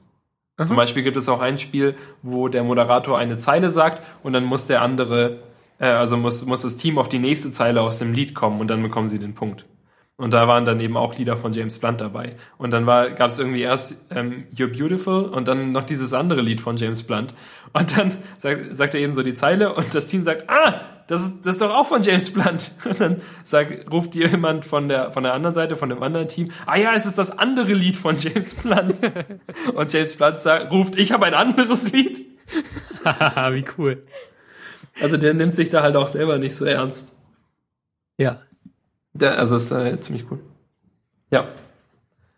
Zum 0.65 0.75
Beispiel 0.75 1.03
gibt 1.03 1.17
es 1.17 1.29
auch 1.29 1.41
ein 1.41 1.57
Spiel, 1.57 1.95
wo 2.21 2.47
der 2.47 2.63
Moderator 2.63 3.17
eine 3.17 3.37
Zeile 3.37 3.71
sagt 3.71 4.03
und 4.23 4.33
dann 4.33 4.43
muss 4.43 4.67
der 4.67 4.81
andere, 4.81 5.39
äh, 5.79 5.87
also 5.87 6.17
muss, 6.17 6.45
muss 6.45 6.61
das 6.61 6.77
Team 6.77 6.97
auf 6.97 7.09
die 7.09 7.19
nächste 7.19 7.51
Zeile 7.51 7.81
aus 7.81 7.99
dem 7.99 8.13
Lied 8.13 8.35
kommen 8.35 8.59
und 8.59 8.67
dann 8.67 8.83
bekommen 8.83 9.07
sie 9.07 9.19
den 9.19 9.33
Punkt. 9.33 9.65
Und 10.21 10.33
da 10.33 10.47
waren 10.47 10.65
dann 10.65 10.79
eben 10.79 10.97
auch 10.97 11.17
Lieder 11.17 11.35
von 11.35 11.51
James 11.51 11.79
Blunt 11.79 11.99
dabei. 11.99 12.35
Und 12.59 12.69
dann 12.69 12.85
war, 12.85 13.09
gab 13.09 13.31
es 13.31 13.39
irgendwie 13.39 13.61
erst 13.61 14.05
ähm, 14.11 14.43
You're 14.55 14.67
Beautiful 14.67 15.23
und 15.23 15.47
dann 15.47 15.71
noch 15.71 15.81
dieses 15.81 16.13
andere 16.13 16.41
Lied 16.41 16.61
von 16.61 16.77
James 16.77 17.01
Blunt. 17.01 17.33
Und 17.73 17.97
dann 17.97 18.11
sagt, 18.37 18.77
sagt 18.77 18.93
er 18.93 18.99
eben 18.99 19.13
so 19.13 19.23
die 19.23 19.33
Zeile 19.33 19.73
und 19.73 19.95
das 19.95 20.05
Team 20.05 20.21
sagt, 20.21 20.47
ah, 20.47 20.79
das 21.07 21.23
ist, 21.23 21.47
das 21.47 21.55
ist 21.55 21.61
doch 21.63 21.73
auch 21.73 21.87
von 21.87 22.03
James 22.03 22.31
Blunt. 22.31 22.71
Und 22.85 23.01
dann 23.01 23.21
sagt, 23.43 23.91
ruft 23.91 24.13
jemand 24.13 24.63
von 24.63 24.87
der, 24.87 25.11
von 25.11 25.23
der 25.23 25.33
anderen 25.33 25.55
Seite, 25.55 25.75
von 25.75 25.89
dem 25.89 26.03
anderen 26.03 26.27
Team, 26.27 26.51
ah 26.67 26.77
ja, 26.77 26.93
es 26.93 27.07
ist 27.07 27.17
das 27.17 27.39
andere 27.39 27.73
Lied 27.73 27.97
von 27.97 28.19
James 28.19 28.53
Blunt. 28.53 28.99
und 29.73 29.91
James 29.91 30.15
Blunt 30.15 30.39
sagt, 30.39 30.71
ruft, 30.71 30.97
ich 30.97 31.11
habe 31.11 31.25
ein 31.25 31.33
anderes 31.33 31.91
Lied. 31.91 32.25
Haha, 33.03 33.51
wie 33.53 33.65
cool. 33.79 34.05
Also 35.01 35.17
der 35.17 35.33
nimmt 35.33 35.55
sich 35.55 35.71
da 35.71 35.81
halt 35.81 35.95
auch 35.95 36.07
selber 36.07 36.37
nicht 36.37 36.55
so 36.55 36.63
ernst. 36.65 37.17
Ja. 38.17 38.43
Der, 39.13 39.37
also 39.37 39.55
ist 39.55 39.71
äh, 39.71 39.99
ziemlich 39.99 40.25
cool. 40.31 40.39
Ja. 41.31 41.47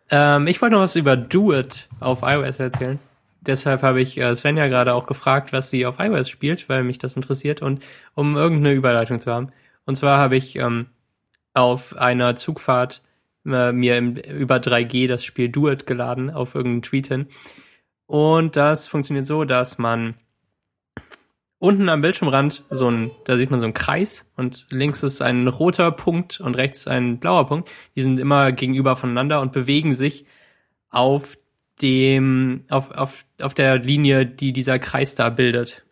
Ähm, 0.09 0.47
ich 0.47 0.61
wollte 0.61 0.75
noch 0.75 0.81
was 0.81 0.95
über 0.95 1.15
Do 1.17 1.53
It 1.53 1.87
auf 1.99 2.21
iOS 2.23 2.59
erzählen. 2.59 2.99
Deshalb 3.41 3.81
habe 3.81 4.01
ich 4.01 4.17
äh, 4.17 4.35
Svenja 4.35 4.67
gerade 4.67 4.93
auch 4.93 5.05
gefragt, 5.05 5.51
was 5.51 5.69
sie 5.69 5.85
auf 5.85 5.99
iOS 5.99 6.29
spielt, 6.29 6.69
weil 6.69 6.83
mich 6.83 6.97
das 6.97 7.15
interessiert 7.15 7.61
und 7.61 7.83
um 8.15 8.37
irgendeine 8.37 8.73
Überleitung 8.73 9.19
zu 9.19 9.31
haben. 9.31 9.51
Und 9.85 9.95
zwar 9.95 10.17
habe 10.17 10.37
ich 10.37 10.55
ähm, 10.55 10.87
auf 11.53 11.95
einer 11.97 12.35
Zugfahrt 12.35 13.01
äh, 13.45 13.71
mir 13.71 13.97
im, 13.97 14.15
über 14.15 14.57
3G 14.57 15.07
das 15.07 15.25
Spiel 15.25 15.49
Do 15.49 15.69
It 15.69 15.85
geladen 15.85 16.29
auf 16.29 16.55
irgendeinen 16.55 16.83
Tweet 16.83 17.07
hin. 17.07 17.27
Und 18.05 18.55
das 18.55 18.87
funktioniert 18.87 19.25
so, 19.25 19.43
dass 19.43 19.77
man 19.77 20.15
unten 21.63 21.87
am 21.87 22.01
Bildschirmrand 22.01 22.65
so 22.69 22.91
ein, 22.91 23.11
da 23.23 23.37
sieht 23.37 23.49
man 23.49 23.61
so 23.61 23.65
einen 23.65 23.73
Kreis 23.73 24.29
und 24.35 24.67
links 24.69 25.01
ist 25.01 25.21
ein 25.21 25.47
roter 25.47 25.91
Punkt 25.91 26.41
und 26.41 26.55
rechts 26.55 26.89
ein 26.89 27.19
blauer 27.19 27.47
Punkt. 27.47 27.71
Die 27.95 28.01
sind 28.01 28.19
immer 28.19 28.51
gegenüber 28.51 28.97
voneinander 28.97 29.39
und 29.39 29.53
bewegen 29.53 29.93
sich 29.93 30.25
auf 30.89 31.37
dem, 31.81 32.65
auf, 32.67 32.91
auf, 32.91 33.25
auf 33.41 33.53
der 33.53 33.79
Linie, 33.79 34.25
die 34.25 34.51
dieser 34.51 34.77
Kreis 34.77 35.15
da 35.15 35.29
bildet. 35.29 35.85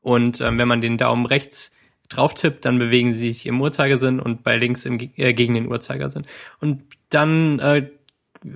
Und 0.00 0.40
ähm, 0.40 0.58
wenn 0.58 0.68
man 0.68 0.80
den 0.80 0.96
Daumen 0.96 1.26
rechts 1.26 1.74
drauf 2.08 2.34
tippt, 2.34 2.64
dann 2.64 2.78
bewegen 2.78 3.12
sie 3.12 3.32
sich 3.32 3.46
im 3.46 3.60
Uhrzeigersinn 3.60 4.20
und 4.20 4.44
bei 4.44 4.56
links 4.56 4.84
im, 4.84 5.10
äh, 5.16 5.34
gegen 5.34 5.54
den 5.54 5.66
Uhrzeigersinn. 5.66 6.22
Und 6.60 6.84
dann 7.10 7.58
äh, 7.58 7.90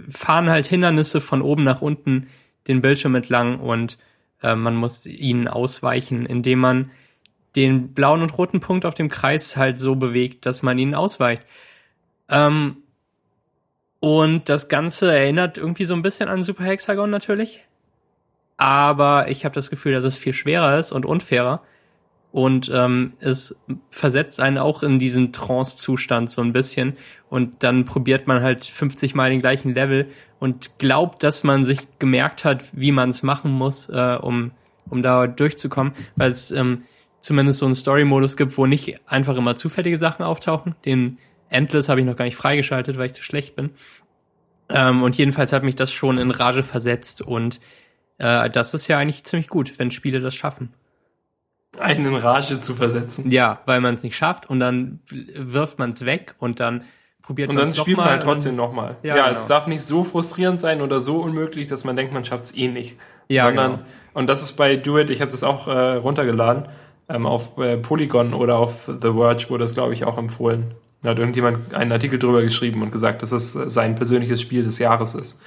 fahren 0.08 0.48
halt 0.48 0.68
Hindernisse 0.68 1.20
von 1.20 1.42
oben 1.42 1.64
nach 1.64 1.82
unten 1.82 2.28
den 2.68 2.80
Bildschirm 2.80 3.16
entlang 3.16 3.58
und 3.58 3.98
äh, 4.42 4.54
man 4.54 4.76
muss 4.76 5.06
ihnen 5.06 5.48
ausweichen, 5.48 6.26
indem 6.26 6.60
man 6.60 6.90
den 7.56 7.94
blauen 7.94 8.22
und 8.22 8.36
roten 8.38 8.60
Punkt 8.60 8.84
auf 8.84 8.94
dem 8.94 9.08
Kreis 9.08 9.56
halt 9.56 9.78
so 9.78 9.96
bewegt, 9.96 10.46
dass 10.46 10.62
man 10.62 10.78
ihnen 10.78 10.94
ausweicht. 10.94 11.42
Ähm, 12.28 12.76
und 13.98 14.48
das 14.48 14.68
Ganze 14.68 15.12
erinnert 15.12 15.58
irgendwie 15.58 15.84
so 15.84 15.94
ein 15.94 16.02
bisschen 16.02 16.28
an 16.28 16.42
Super 16.42 16.64
Hexagon 16.64 17.10
natürlich. 17.10 17.64
Aber 18.56 19.28
ich 19.28 19.44
habe 19.44 19.54
das 19.54 19.70
Gefühl, 19.70 19.92
dass 19.92 20.04
es 20.04 20.16
viel 20.16 20.32
schwerer 20.32 20.78
ist 20.78 20.92
und 20.92 21.04
unfairer. 21.06 21.62
Und 22.32 22.70
ähm, 22.72 23.14
es 23.18 23.60
versetzt 23.90 24.40
einen 24.40 24.58
auch 24.58 24.82
in 24.82 24.98
diesen 24.98 25.32
Trance-Zustand 25.32 26.30
so 26.30 26.42
ein 26.42 26.52
bisschen. 26.52 26.96
Und 27.28 27.62
dann 27.64 27.84
probiert 27.84 28.26
man 28.28 28.42
halt 28.42 28.64
50 28.64 29.14
Mal 29.14 29.30
den 29.30 29.40
gleichen 29.40 29.74
Level 29.74 30.06
und 30.38 30.78
glaubt, 30.78 31.22
dass 31.22 31.42
man 31.42 31.64
sich 31.64 31.80
gemerkt 31.98 32.44
hat, 32.44 32.64
wie 32.72 32.92
man 32.92 33.10
es 33.10 33.22
machen 33.22 33.50
muss, 33.50 33.88
äh, 33.88 34.16
um, 34.20 34.52
um 34.88 35.02
da 35.02 35.26
durchzukommen. 35.26 35.92
Weil 36.14 36.30
es 36.30 36.52
ähm, 36.52 36.82
zumindest 37.20 37.58
so 37.58 37.66
einen 37.66 37.74
Story-Modus 37.74 38.36
gibt, 38.36 38.56
wo 38.56 38.66
nicht 38.66 39.00
einfach 39.06 39.36
immer 39.36 39.56
zufällige 39.56 39.96
Sachen 39.96 40.24
auftauchen. 40.24 40.76
Den 40.84 41.18
Endless 41.48 41.88
habe 41.88 42.00
ich 42.00 42.06
noch 42.06 42.16
gar 42.16 42.24
nicht 42.24 42.36
freigeschaltet, 42.36 42.96
weil 42.96 43.06
ich 43.06 43.14
zu 43.14 43.24
schlecht 43.24 43.56
bin. 43.56 43.70
Ähm, 44.68 45.02
und 45.02 45.16
jedenfalls 45.18 45.52
hat 45.52 45.64
mich 45.64 45.74
das 45.74 45.92
schon 45.92 46.16
in 46.18 46.30
Rage 46.30 46.62
versetzt. 46.62 47.22
Und 47.22 47.60
äh, 48.18 48.48
das 48.50 48.72
ist 48.72 48.86
ja 48.86 48.98
eigentlich 48.98 49.24
ziemlich 49.24 49.48
gut, 49.48 49.78
wenn 49.78 49.90
Spiele 49.90 50.20
das 50.20 50.34
schaffen. 50.34 50.72
Einen 51.80 52.06
in 52.06 52.14
Rage 52.14 52.60
zu 52.60 52.74
versetzen. 52.74 53.30
Ja, 53.30 53.60
weil 53.66 53.80
man 53.80 53.94
es 53.94 54.02
nicht 54.02 54.16
schafft 54.16 54.48
und 54.48 54.60
dann 54.60 55.00
wirft 55.08 55.78
man 55.78 55.90
es 55.90 56.04
weg 56.04 56.34
und 56.38 56.60
dann 56.60 56.84
probiert 57.22 57.48
Und 57.48 57.56
man 57.56 57.64
dann 57.64 57.72
es 57.72 57.78
spielt 57.78 57.96
man 57.96 58.06
halt 58.08 58.22
trotzdem 58.22 58.56
nochmal. 58.56 58.96
Ja, 59.02 59.16
Ja, 59.16 59.22
genau. 59.26 59.32
es 59.32 59.46
darf 59.46 59.66
nicht 59.66 59.82
so 59.82 60.04
frustrierend 60.04 60.58
sein 60.58 60.82
oder 60.82 61.00
so 61.00 61.18
unmöglich, 61.18 61.68
dass 61.68 61.84
man 61.84 61.96
denkt, 61.96 62.12
man 62.12 62.24
schafft 62.24 62.46
es 62.46 62.56
eh 62.56 62.68
nicht. 62.68 62.96
Ja, 63.28 63.46
Sondern, 63.46 63.72
genau. 63.72 63.84
und 64.14 64.26
das 64.28 64.42
ist 64.42 64.52
bei 64.52 64.76
Do 64.76 64.98
It, 64.98 65.10
ich 65.10 65.20
habe 65.20 65.30
das 65.30 65.44
auch 65.44 65.68
äh, 65.68 65.94
runtergeladen, 65.96 66.64
ähm, 67.08 67.26
auf 67.26 67.58
äh, 67.58 67.76
Polygon 67.76 68.34
oder 68.34 68.58
auf 68.58 68.86
The 68.86 69.12
Verge 69.12 69.46
wurde 69.48 69.64
das, 69.64 69.74
glaube 69.74 69.92
ich, 69.92 70.04
auch 70.04 70.18
empfohlen. 70.18 70.74
Da 71.02 71.10
hat 71.10 71.18
irgendjemand 71.18 71.74
einen 71.74 71.92
Artikel 71.92 72.18
drüber 72.18 72.42
geschrieben 72.42 72.82
und 72.82 72.90
gesagt, 72.90 73.22
dass 73.22 73.32
es 73.32 73.54
äh, 73.54 73.70
sein 73.70 73.94
persönliches 73.94 74.40
Spiel 74.40 74.64
des 74.64 74.78
Jahres 74.78 75.14
ist. 75.14 75.40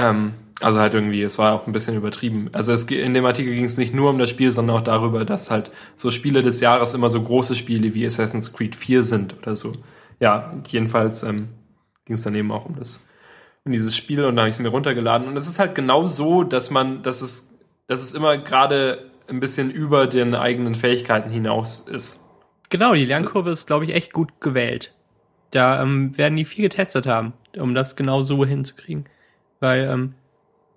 Ähm, 0.00 0.34
also 0.60 0.78
halt 0.78 0.92
irgendwie, 0.92 1.22
es 1.22 1.38
war 1.38 1.54
auch 1.54 1.66
ein 1.66 1.72
bisschen 1.72 1.96
übertrieben. 1.96 2.50
Also 2.52 2.72
es, 2.72 2.84
in 2.84 3.14
dem 3.14 3.24
Artikel 3.24 3.54
ging 3.54 3.64
es 3.64 3.78
nicht 3.78 3.94
nur 3.94 4.10
um 4.10 4.18
das 4.18 4.28
Spiel, 4.28 4.50
sondern 4.50 4.76
auch 4.76 4.82
darüber, 4.82 5.24
dass 5.24 5.50
halt 5.50 5.70
so 5.96 6.10
Spiele 6.10 6.42
des 6.42 6.60
Jahres 6.60 6.92
immer 6.92 7.08
so 7.08 7.22
große 7.22 7.54
Spiele 7.54 7.94
wie 7.94 8.04
Assassin's 8.04 8.52
Creed 8.52 8.76
4 8.76 9.02
sind 9.02 9.36
oder 9.38 9.56
so. 9.56 9.72
Ja, 10.18 10.52
jedenfalls 10.68 11.22
ähm, 11.22 11.48
ging 12.04 12.14
es 12.14 12.22
dann 12.22 12.34
eben 12.34 12.52
auch 12.52 12.66
um 12.66 12.76
das 12.76 13.00
um 13.64 13.72
dieses 13.72 13.96
Spiel 13.96 14.24
und 14.24 14.36
da 14.36 14.42
habe 14.42 14.48
ich 14.48 14.56
es 14.56 14.60
mir 14.60 14.68
runtergeladen. 14.68 15.28
Und 15.28 15.36
es 15.36 15.46
ist 15.46 15.58
halt 15.58 15.74
genau 15.74 16.06
so, 16.06 16.44
dass 16.44 16.70
man, 16.70 17.02
dass 17.02 17.20
es, 17.22 17.58
dass 17.86 18.02
es 18.02 18.14
immer 18.14 18.38
gerade 18.38 19.10
ein 19.28 19.40
bisschen 19.40 19.70
über 19.70 20.06
den 20.06 20.34
eigenen 20.34 20.74
Fähigkeiten 20.74 21.30
hinaus 21.30 21.80
ist. 21.80 22.24
Genau, 22.68 22.94
die 22.94 23.04
Lernkurve 23.04 23.50
ist, 23.50 23.66
glaube 23.66 23.84
ich, 23.84 23.94
echt 23.94 24.12
gut 24.12 24.40
gewählt. 24.40 24.94
Da 25.50 25.82
ähm, 25.82 26.16
werden 26.16 26.36
die 26.36 26.44
viel 26.44 26.62
getestet 26.62 27.06
haben, 27.06 27.32
um 27.58 27.74
das 27.74 27.96
genau 27.96 28.22
so 28.22 28.44
hinzukriegen. 28.44 29.06
Weil, 29.60 29.88
ähm, 29.90 30.14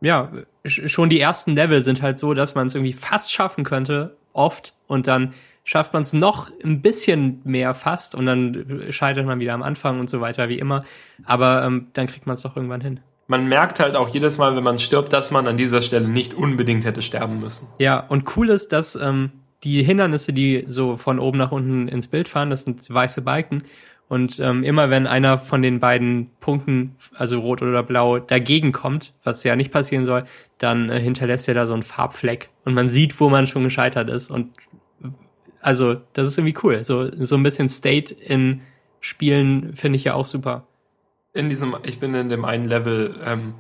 ja, 0.02 0.32
sch- 0.66 0.88
schon 0.90 1.10
die 1.10 1.20
ersten 1.20 1.56
Level 1.56 1.82
sind 1.82 2.02
halt 2.02 2.20
so, 2.20 2.34
dass 2.34 2.56
man 2.56 2.68
es 2.68 2.76
irgendwie 2.76 2.94
fast 2.94 3.32
schaffen 3.34 3.64
könnte, 3.64 4.16
oft, 4.34 4.74
und 4.88 5.08
dann 5.08 5.34
schafft 5.64 5.94
man 5.94 6.02
es 6.02 6.12
noch 6.12 6.52
ein 6.64 6.82
bisschen 6.82 7.40
mehr 7.46 7.74
fast 7.74 8.16
und 8.16 8.26
dann 8.26 8.84
scheitert 8.90 9.26
man 9.26 9.40
wieder 9.40 9.54
am 9.54 9.64
Anfang 9.64 10.00
und 10.00 10.10
so 10.10 10.20
weiter, 10.20 10.50
wie 10.50 10.60
immer. 10.60 10.84
Aber 11.24 11.64
ähm, 11.64 11.88
dann 11.94 12.08
kriegt 12.08 12.28
man 12.28 12.34
es 12.34 12.42
doch 12.42 12.58
irgendwann 12.58 12.82
hin. 12.82 13.00
Man 13.28 13.48
merkt 13.48 13.80
halt 13.80 13.96
auch 13.96 14.10
jedes 14.10 14.38
Mal, 14.38 14.58
wenn 14.58 14.64
man 14.64 14.78
stirbt, 14.80 15.14
dass 15.14 15.32
man 15.32 15.48
an 15.48 15.56
dieser 15.56 15.82
Stelle 15.82 16.10
nicht 16.10 16.34
unbedingt 16.34 16.84
hätte 16.84 17.02
sterben 17.02 17.40
müssen. 17.40 17.70
Ja, 17.80 17.98
und 18.02 18.36
cool 18.36 18.50
ist, 18.50 18.74
dass 18.74 18.96
ähm, 18.98 19.32
die 19.64 19.82
Hindernisse, 19.84 20.34
die 20.34 20.66
so 20.68 20.98
von 20.98 21.20
oben 21.20 21.38
nach 21.38 21.54
unten 21.54 21.88
ins 21.88 22.08
Bild 22.08 22.28
fahren, 22.28 22.50
das 22.50 22.64
sind 22.66 22.94
weiße 22.94 23.22
Balken. 23.22 23.64
Und 24.10 24.40
ähm, 24.40 24.64
immer 24.64 24.90
wenn 24.90 25.08
einer 25.08 25.38
von 25.38 25.62
den 25.62 25.80
beiden 25.80 26.30
Punkten, 26.40 26.96
also 27.16 27.40
rot 27.40 27.62
oder 27.62 27.82
blau, 27.84 28.20
dagegen 28.20 28.72
kommt, 28.72 29.14
was 29.24 29.44
ja 29.44 29.56
nicht 29.56 29.72
passieren 29.72 30.06
soll, 30.06 30.26
dann 30.60 30.90
äh, 30.90 31.00
hinterlässt 31.00 31.48
er 31.48 31.54
da 31.56 31.66
so 31.66 31.74
einen 31.74 31.84
Farbfleck. 31.84 32.50
Und 32.66 32.74
man 32.74 32.90
sieht, 32.90 33.20
wo 33.20 33.30
man 33.30 33.48
schon 33.48 33.64
gescheitert 33.64 34.10
ist. 34.10 34.30
Und 34.30 34.52
also, 35.62 35.96
das 36.14 36.28
ist 36.28 36.38
irgendwie 36.38 36.58
cool. 36.64 36.84
So, 36.84 37.10
so 37.24 37.36
ein 37.36 37.44
bisschen 37.44 37.70
State 37.70 38.14
in 38.14 38.62
Spielen 39.00 39.76
finde 39.76 39.96
ich 39.98 40.04
ja 40.04 40.14
auch 40.14 40.26
super. 40.26 40.68
In 41.34 41.50
diesem, 41.50 41.76
ich 41.84 42.00
bin 42.00 42.14
in 42.14 42.30
dem 42.30 42.46
einen 42.46 42.68
Level 42.68 43.20
ähm, 43.26 43.56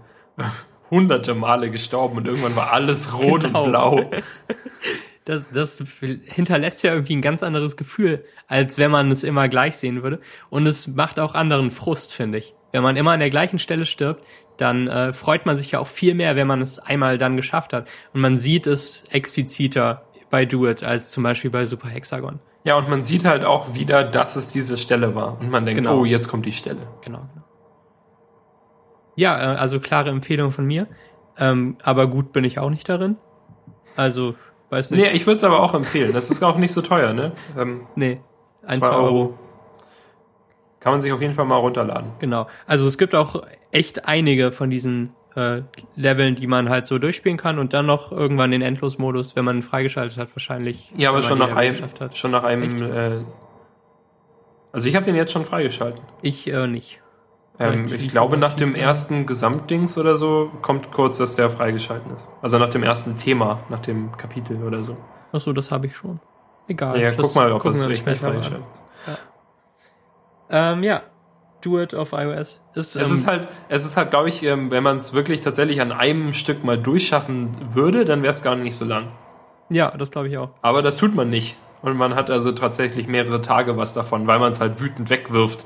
hunderte 0.91 1.33
Male 1.33 1.71
gestorben 1.71 2.17
und 2.17 2.27
irgendwann 2.27 2.55
war 2.55 2.71
alles 2.71 3.13
rot 3.17 3.43
Genau. 3.43 3.63
und 3.63 3.69
blau. 3.71 4.11
das, 5.25 5.43
das 5.53 5.83
hinterlässt 6.25 6.83
ja 6.83 6.93
irgendwie 6.93 7.15
ein 7.15 7.21
ganz 7.21 7.43
anderes 7.43 7.77
Gefühl, 7.77 8.25
als 8.47 8.77
wenn 8.77 8.91
man 8.91 9.11
es 9.11 9.23
immer 9.23 9.47
gleich 9.47 9.77
sehen 9.77 10.03
würde. 10.03 10.19
Und 10.49 10.67
es 10.67 10.87
macht 10.87 11.19
auch 11.19 11.33
anderen 11.33 11.71
Frust, 11.71 12.13
finde 12.13 12.37
ich. 12.39 12.53
Wenn 12.71 12.83
man 12.83 12.95
immer 12.95 13.11
an 13.11 13.19
der 13.19 13.29
gleichen 13.29 13.59
Stelle 13.59 13.85
stirbt, 13.85 14.25
dann 14.57 14.87
äh, 14.87 15.13
freut 15.13 15.45
man 15.45 15.57
sich 15.57 15.71
ja 15.71 15.79
auch 15.79 15.87
viel 15.87 16.13
mehr, 16.13 16.35
wenn 16.35 16.47
man 16.47 16.61
es 16.61 16.79
einmal 16.79 17.17
dann 17.17 17.37
geschafft 17.37 17.73
hat. 17.73 17.89
Und 18.13 18.21
man 18.21 18.37
sieht 18.37 18.67
es 18.67 19.05
expliziter 19.11 20.03
bei 20.29 20.45
Do 20.45 20.67
It 20.67 20.83
als 20.83 21.11
zum 21.11 21.23
Beispiel 21.23 21.51
bei 21.51 21.65
Super 21.65 21.89
Hexagon. 21.89 22.39
Ja, 22.63 22.75
und 22.77 22.89
man 22.89 23.03
sieht 23.03 23.25
halt 23.25 23.43
auch 23.43 23.75
wieder, 23.75 24.03
dass 24.03 24.35
es 24.35 24.51
diese 24.51 24.77
Stelle 24.77 25.15
war. 25.15 25.39
Und 25.39 25.49
man 25.49 25.65
denkt, 25.65 25.79
Genau. 25.81 25.99
oh, 25.99 26.05
jetzt 26.05 26.27
kommt 26.27 26.45
die 26.45 26.53
Stelle. 26.53 26.79
Genau. 27.01 27.19
genau. 27.33 27.45
Ja, 29.15 29.53
äh, 29.53 29.57
also 29.57 29.79
klare 29.79 30.09
Empfehlung 30.09 30.51
von 30.51 30.65
mir. 30.65 30.87
Ähm, 31.37 31.77
aber 31.83 32.07
gut 32.07 32.31
bin 32.31 32.43
ich 32.43 32.59
auch 32.59 32.69
nicht 32.69 32.87
darin. 32.87 33.17
Also, 33.95 34.35
weiß 34.73 34.91
nicht. 34.91 34.99
Nee, 34.99 35.11
ich 35.11 35.25
würde 35.25 35.37
es 35.37 35.43
aber 35.43 35.61
auch 35.61 35.73
empfehlen. 35.73 36.13
Das 36.13 36.29
ist 36.29 36.43
auch 36.43 36.57
nicht 36.57 36.73
so 36.73 36.81
teuer, 36.81 37.13
ne? 37.13 37.31
Ähm, 37.57 37.81
Nee. 37.95 38.19
Ein, 38.65 38.79
zwei 38.79 38.87
zwei 38.87 38.95
Euro. 38.95 39.05
Euro. 39.05 39.39
Kann 40.79 40.91
man 40.93 41.01
sich 41.01 41.11
auf 41.13 41.21
jeden 41.21 41.33
Fall 41.33 41.45
mal 41.45 41.57
runterladen. 41.57 42.11
Genau. 42.19 42.47
Also 42.65 42.87
es 42.87 42.97
gibt 42.97 43.15
auch 43.15 43.43
echt 43.71 44.05
einige 44.07 44.51
von 44.51 44.69
diesen 44.69 45.13
äh, 45.35 45.61
Leveln, 45.95 46.35
die 46.35 46.47
man 46.47 46.69
halt 46.69 46.85
so 46.85 46.99
durchspielen 46.99 47.37
kann 47.37 47.57
und 47.59 47.73
dann 47.73 47.85
noch 47.85 48.11
irgendwann 48.11 48.51
den 48.51 48.61
Endlosmodus, 48.61 49.35
wenn 49.35 49.45
man 49.45 49.57
ihn 49.57 49.63
freigeschaltet 49.63 50.17
hat, 50.17 50.35
wahrscheinlich. 50.35 50.93
Ja, 50.97 51.09
aber 51.09 51.21
schon 51.21 51.39
nach 51.39 51.47
Level 51.49 51.61
einem, 51.61 51.73
geschafft 51.73 52.01
hat. 52.01 52.17
schon 52.17 52.31
nach 52.31 52.43
einem, 52.43 52.83
äh, 52.83 53.23
also 54.71 54.87
ich 54.87 54.95
habe 54.95 55.05
den 55.05 55.15
jetzt 55.15 55.31
schon 55.31 55.45
freigeschaltet. 55.45 56.01
Ich 56.21 56.51
äh, 56.51 56.67
nicht. 56.67 57.01
Ähm, 57.59 57.85
ich 57.85 58.09
glaube, 58.09 58.37
nach 58.37 58.53
dem 58.53 58.75
ja. 58.75 58.81
ersten 58.83 59.25
Gesamtdings 59.25 59.97
oder 59.97 60.15
so 60.17 60.51
kommt 60.61 60.91
kurz, 60.91 61.17
dass 61.17 61.35
der 61.35 61.49
freigeschalten 61.49 62.15
ist. 62.15 62.27
Also 62.41 62.57
nach 62.57 62.69
dem 62.69 62.83
ersten 62.83 63.15
Thema, 63.17 63.59
nach 63.69 63.79
dem 63.79 64.15
Kapitel 64.17 64.63
oder 64.63 64.83
so. 64.83 64.97
Achso, 65.31 65.53
das 65.53 65.71
habe 65.71 65.87
ich 65.87 65.95
schon. 65.95 66.19
Egal. 66.67 66.99
Ja, 66.99 67.11
das 67.11 67.27
guck 67.27 67.35
mal, 67.35 67.51
ob 67.51 67.65
uns 67.65 67.85
richtig 67.87 68.19
freigeschaltet 68.19 68.67
ist. 68.73 68.83
Ähm, 70.49 70.83
ja. 70.83 71.01
Do 71.61 71.79
it 71.79 71.95
auf 71.95 72.11
iOS. 72.11 72.63
Ist, 72.75 72.95
Es 72.97 73.07
ähm, 73.07 73.13
ist 73.13 73.27
halt, 73.27 73.47
es 73.69 73.85
ist 73.85 73.95
halt, 73.95 74.09
glaube 74.11 74.27
ich, 74.27 74.43
ähm, 74.43 74.69
wenn 74.69 74.83
man 74.83 74.97
es 74.97 75.13
wirklich 75.13 75.39
tatsächlich 75.41 75.79
an 75.79 75.93
einem 75.93 76.33
Stück 76.33 76.63
mal 76.63 76.77
durchschaffen 76.77 77.51
würde, 77.73 78.03
dann 78.03 78.21
wäre 78.21 78.31
es 78.31 78.43
gar 78.43 78.55
nicht 78.55 78.75
so 78.75 78.83
lang. 78.83 79.07
Ja, 79.69 79.91
das 79.91 80.11
glaube 80.11 80.27
ich 80.27 80.37
auch. 80.37 80.49
Aber 80.61 80.81
das 80.81 80.97
tut 80.97 81.15
man 81.15 81.29
nicht. 81.29 81.55
Und 81.81 81.95
man 81.95 82.15
hat 82.15 82.29
also 82.29 82.51
tatsächlich 82.51 83.07
mehrere 83.07 83.41
Tage 83.41 83.77
was 83.77 83.93
davon, 83.93 84.27
weil 84.27 84.39
man 84.39 84.51
es 84.51 84.59
halt 84.59 84.81
wütend 84.81 85.09
wegwirft, 85.09 85.65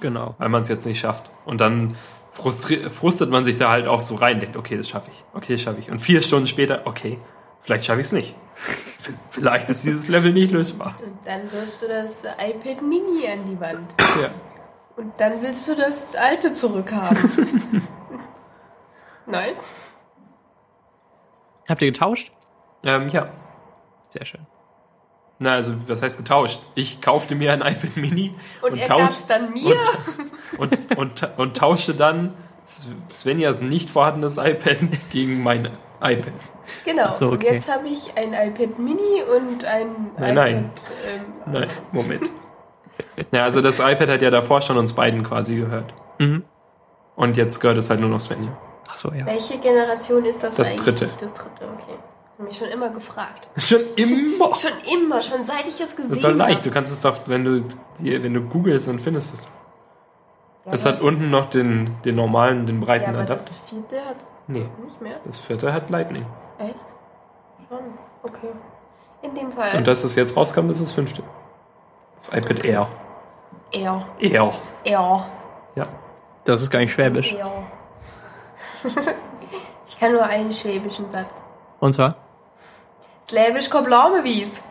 Genau. 0.00 0.34
weil 0.38 0.48
man 0.48 0.62
es 0.62 0.68
jetzt 0.68 0.86
nicht 0.86 1.00
schafft. 1.00 1.30
Und 1.44 1.60
dann 1.60 1.96
frustet 2.34 3.30
man 3.30 3.44
sich 3.44 3.56
da 3.56 3.70
halt 3.70 3.86
auch 3.86 4.00
so 4.00 4.16
rein, 4.16 4.40
denkt, 4.40 4.56
okay, 4.56 4.76
das 4.76 4.88
schaffe 4.88 5.10
ich. 5.10 5.24
Okay, 5.32 5.54
das 5.54 5.62
schaffe 5.62 5.80
ich. 5.80 5.90
Und 5.90 6.00
vier 6.00 6.22
Stunden 6.22 6.46
später, 6.46 6.82
okay, 6.84 7.18
vielleicht 7.62 7.86
schaffe 7.86 8.00
ich 8.00 8.06
es 8.06 8.12
nicht. 8.12 8.34
Vielleicht 9.30 9.68
ist 9.68 9.84
dieses 9.84 10.08
Level 10.08 10.32
nicht 10.32 10.50
lösbar. 10.50 10.94
Und 11.00 11.18
dann 11.24 11.52
wirfst 11.52 11.82
du 11.82 11.86
das 11.86 12.24
iPad 12.24 12.82
Mini 12.82 13.28
an 13.28 13.46
die 13.46 13.60
Wand. 13.60 13.94
Ja. 14.20 14.30
Und 14.96 15.12
dann 15.18 15.42
willst 15.42 15.68
du 15.68 15.76
das 15.76 16.16
alte 16.16 16.52
zurückhaben. 16.52 17.16
Nein? 19.26 19.54
Habt 21.68 21.82
ihr 21.82 21.92
getauscht? 21.92 22.32
Ähm, 22.82 23.08
ja. 23.10 23.26
Sehr 24.08 24.24
schön. 24.24 24.46
Na, 25.38 25.52
also, 25.54 25.74
was 25.86 26.00
heißt 26.02 26.16
getauscht? 26.16 26.60
Ich 26.74 27.00
kaufte 27.02 27.34
mir 27.34 27.52
ein 27.52 27.60
iPad 27.60 27.96
Mini 27.96 28.34
Und, 28.62 28.76
er 28.78 28.88
taus- 28.88 28.98
gab's 28.98 29.26
dann 29.26 29.52
mir? 29.52 29.76
und, 30.58 30.70
und, 30.88 30.98
und, 30.98 31.38
und 31.38 31.56
tauschte 31.56 31.94
dann 31.94 32.32
Svenjas 33.12 33.60
nicht 33.60 33.90
vorhandenes 33.90 34.38
iPad 34.38 34.78
gegen 35.10 35.42
mein 35.42 35.66
iPad. 36.02 36.32
Genau. 36.84 37.12
So, 37.14 37.28
Und 37.28 37.34
okay. 37.36 37.54
jetzt 37.54 37.68
habe 37.70 37.86
ich 37.88 38.16
ein 38.16 38.32
iPad 38.32 38.78
Mini 38.78 39.22
und 39.36 39.64
ein 39.64 39.88
Nein, 40.18 40.32
iPad. 40.32 40.34
nein. 40.34 40.70
Ähm, 41.06 41.52
Nein, 41.52 41.68
Moment. 41.92 42.30
Ja, 43.30 43.44
also 43.44 43.60
das 43.60 43.78
iPad 43.78 44.08
hat 44.08 44.22
ja 44.22 44.30
davor 44.30 44.62
schon 44.62 44.78
uns 44.78 44.94
beiden 44.94 45.22
quasi 45.22 45.56
gehört. 45.56 45.92
Mhm. 46.18 46.44
Und 47.14 47.36
jetzt 47.36 47.60
gehört 47.60 47.78
es 47.78 47.88
halt 47.90 48.00
nur 48.00 48.08
noch 48.08 48.20
Svenja. 48.20 48.56
Achso, 48.88 49.12
ja. 49.12 49.26
Welche 49.26 49.58
Generation 49.58 50.24
ist 50.24 50.42
das, 50.42 50.56
Das 50.56 50.68
eigentlich? 50.70 50.84
dritte. 50.96 51.04
Das 51.20 51.32
dritte, 51.34 51.64
okay. 51.74 51.98
Hab 52.38 52.46
mich 52.46 52.56
schon 52.58 52.68
immer 52.68 52.90
gefragt. 52.90 53.48
Schon 53.56 53.80
immer. 53.96 54.52
Schon 54.54 54.70
immer, 54.92 55.22
schon 55.22 55.42
seit 55.42 55.66
ich 55.66 55.80
es 55.80 55.96
gesehen 55.96 56.08
Das 56.10 56.18
ist 56.18 56.24
doch 56.24 56.34
leicht. 56.34 56.60
Du 56.60 56.64
habe. 56.66 56.74
kannst 56.74 56.92
es 56.92 57.00
doch, 57.00 57.16
wenn 57.26 57.44
du, 57.44 57.64
die- 57.98 58.22
wenn 58.22 58.34
du 58.34 58.42
googelst, 58.42 58.88
dann 58.88 58.98
findest 58.98 59.30
du 59.30 59.34
es. 59.36 59.48
Ja, 60.66 60.72
Es 60.72 60.84
hat 60.84 61.00
unten 61.00 61.30
noch 61.30 61.46
den, 61.46 61.96
den 62.04 62.14
normalen, 62.16 62.66
den 62.66 62.80
ja, 62.80 62.84
breiten 62.84 63.08
aber 63.10 63.20
Adapter. 63.20 63.44
das 63.44 63.56
vierte 63.58 63.96
hat 64.04 64.16
Nee, 64.48 64.68
nicht 64.84 65.00
mehr. 65.00 65.18
das 65.24 65.38
vierte 65.38 65.72
hat 65.72 65.88
Lightning. 65.90 66.26
Echt? 66.58 66.74
Schon. 67.68 67.78
Okay. 68.22 68.48
In 69.22 69.34
dem 69.34 69.50
Fall. 69.52 69.74
Und 69.76 69.86
dass 69.86 70.04
es 70.04 70.14
jetzt 70.14 70.36
rauskam, 70.36 70.68
das 70.68 70.78
ist 70.78 70.88
das 70.88 70.92
fünfte. 70.92 71.22
Das 72.18 72.28
iPad 72.28 72.64
Air. 72.64 72.88
er. 73.72 74.06
Air. 74.20 74.54
Er. 74.84 75.26
Ja. 75.74 75.86
Das 76.44 76.60
ist 76.60 76.70
gar 76.70 76.80
nicht 76.80 76.92
schwäbisch. 76.92 77.32
Er. 77.32 77.50
ich 79.88 79.98
kann 79.98 80.12
nur 80.12 80.22
einen 80.24 80.52
schwäbischen 80.52 81.10
Satz. 81.10 81.32
Und 81.80 81.92
zwar? 81.92 82.16
Slavisch 83.28 83.70
Koblamewies. 83.70 84.62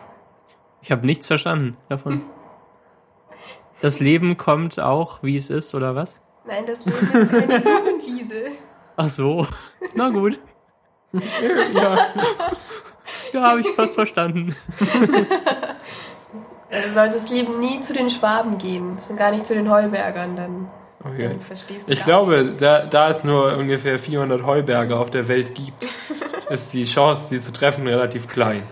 Ich 0.82 0.90
habe 0.90 1.06
nichts 1.06 1.26
verstanden 1.26 1.76
davon. 1.88 2.22
Das 3.80 4.00
Leben 4.00 4.36
kommt 4.36 4.78
auch, 4.80 5.22
wie 5.22 5.36
es 5.36 5.50
ist, 5.50 5.74
oder 5.74 5.94
was? 5.94 6.22
Nein, 6.46 6.64
das 6.66 6.84
Leben 6.86 6.98
ist 7.22 7.30
keine 7.30 7.60
Blumenwiese. 7.60 8.42
Ach 8.96 9.08
so. 9.08 9.46
Na 9.94 10.08
gut. 10.10 10.38
ja. 11.12 11.96
Ja, 13.32 13.42
habe 13.42 13.60
ich 13.60 13.68
fast 13.70 13.94
verstanden. 13.94 14.54
Du 16.68 16.90
solltest 16.90 17.30
lieben 17.30 17.60
nie 17.60 17.80
zu 17.80 17.92
den 17.94 18.10
Schwaben 18.10 18.58
gehen. 18.58 18.98
Schon 19.06 19.16
gar 19.16 19.30
nicht 19.30 19.46
zu 19.46 19.54
den 19.54 19.70
Heubergern, 19.70 20.34
dann, 20.36 20.68
Okay. 21.02 21.28
dann 21.28 21.40
verstehst 21.40 21.88
du 21.88 21.92
Ich 21.92 22.00
gar 22.00 22.06
glaube, 22.06 22.54
da, 22.58 22.84
da 22.84 23.08
es 23.08 23.22
nur 23.22 23.56
ungefähr 23.56 23.98
400 24.00 24.44
Heuberge 24.44 24.98
auf 24.98 25.08
der 25.10 25.28
Welt 25.28 25.54
gibt, 25.54 25.86
ist 26.50 26.72
die 26.74 26.84
Chance, 26.84 27.28
sie 27.28 27.40
zu 27.40 27.52
treffen, 27.52 27.86
relativ 27.86 28.28
klein. 28.28 28.62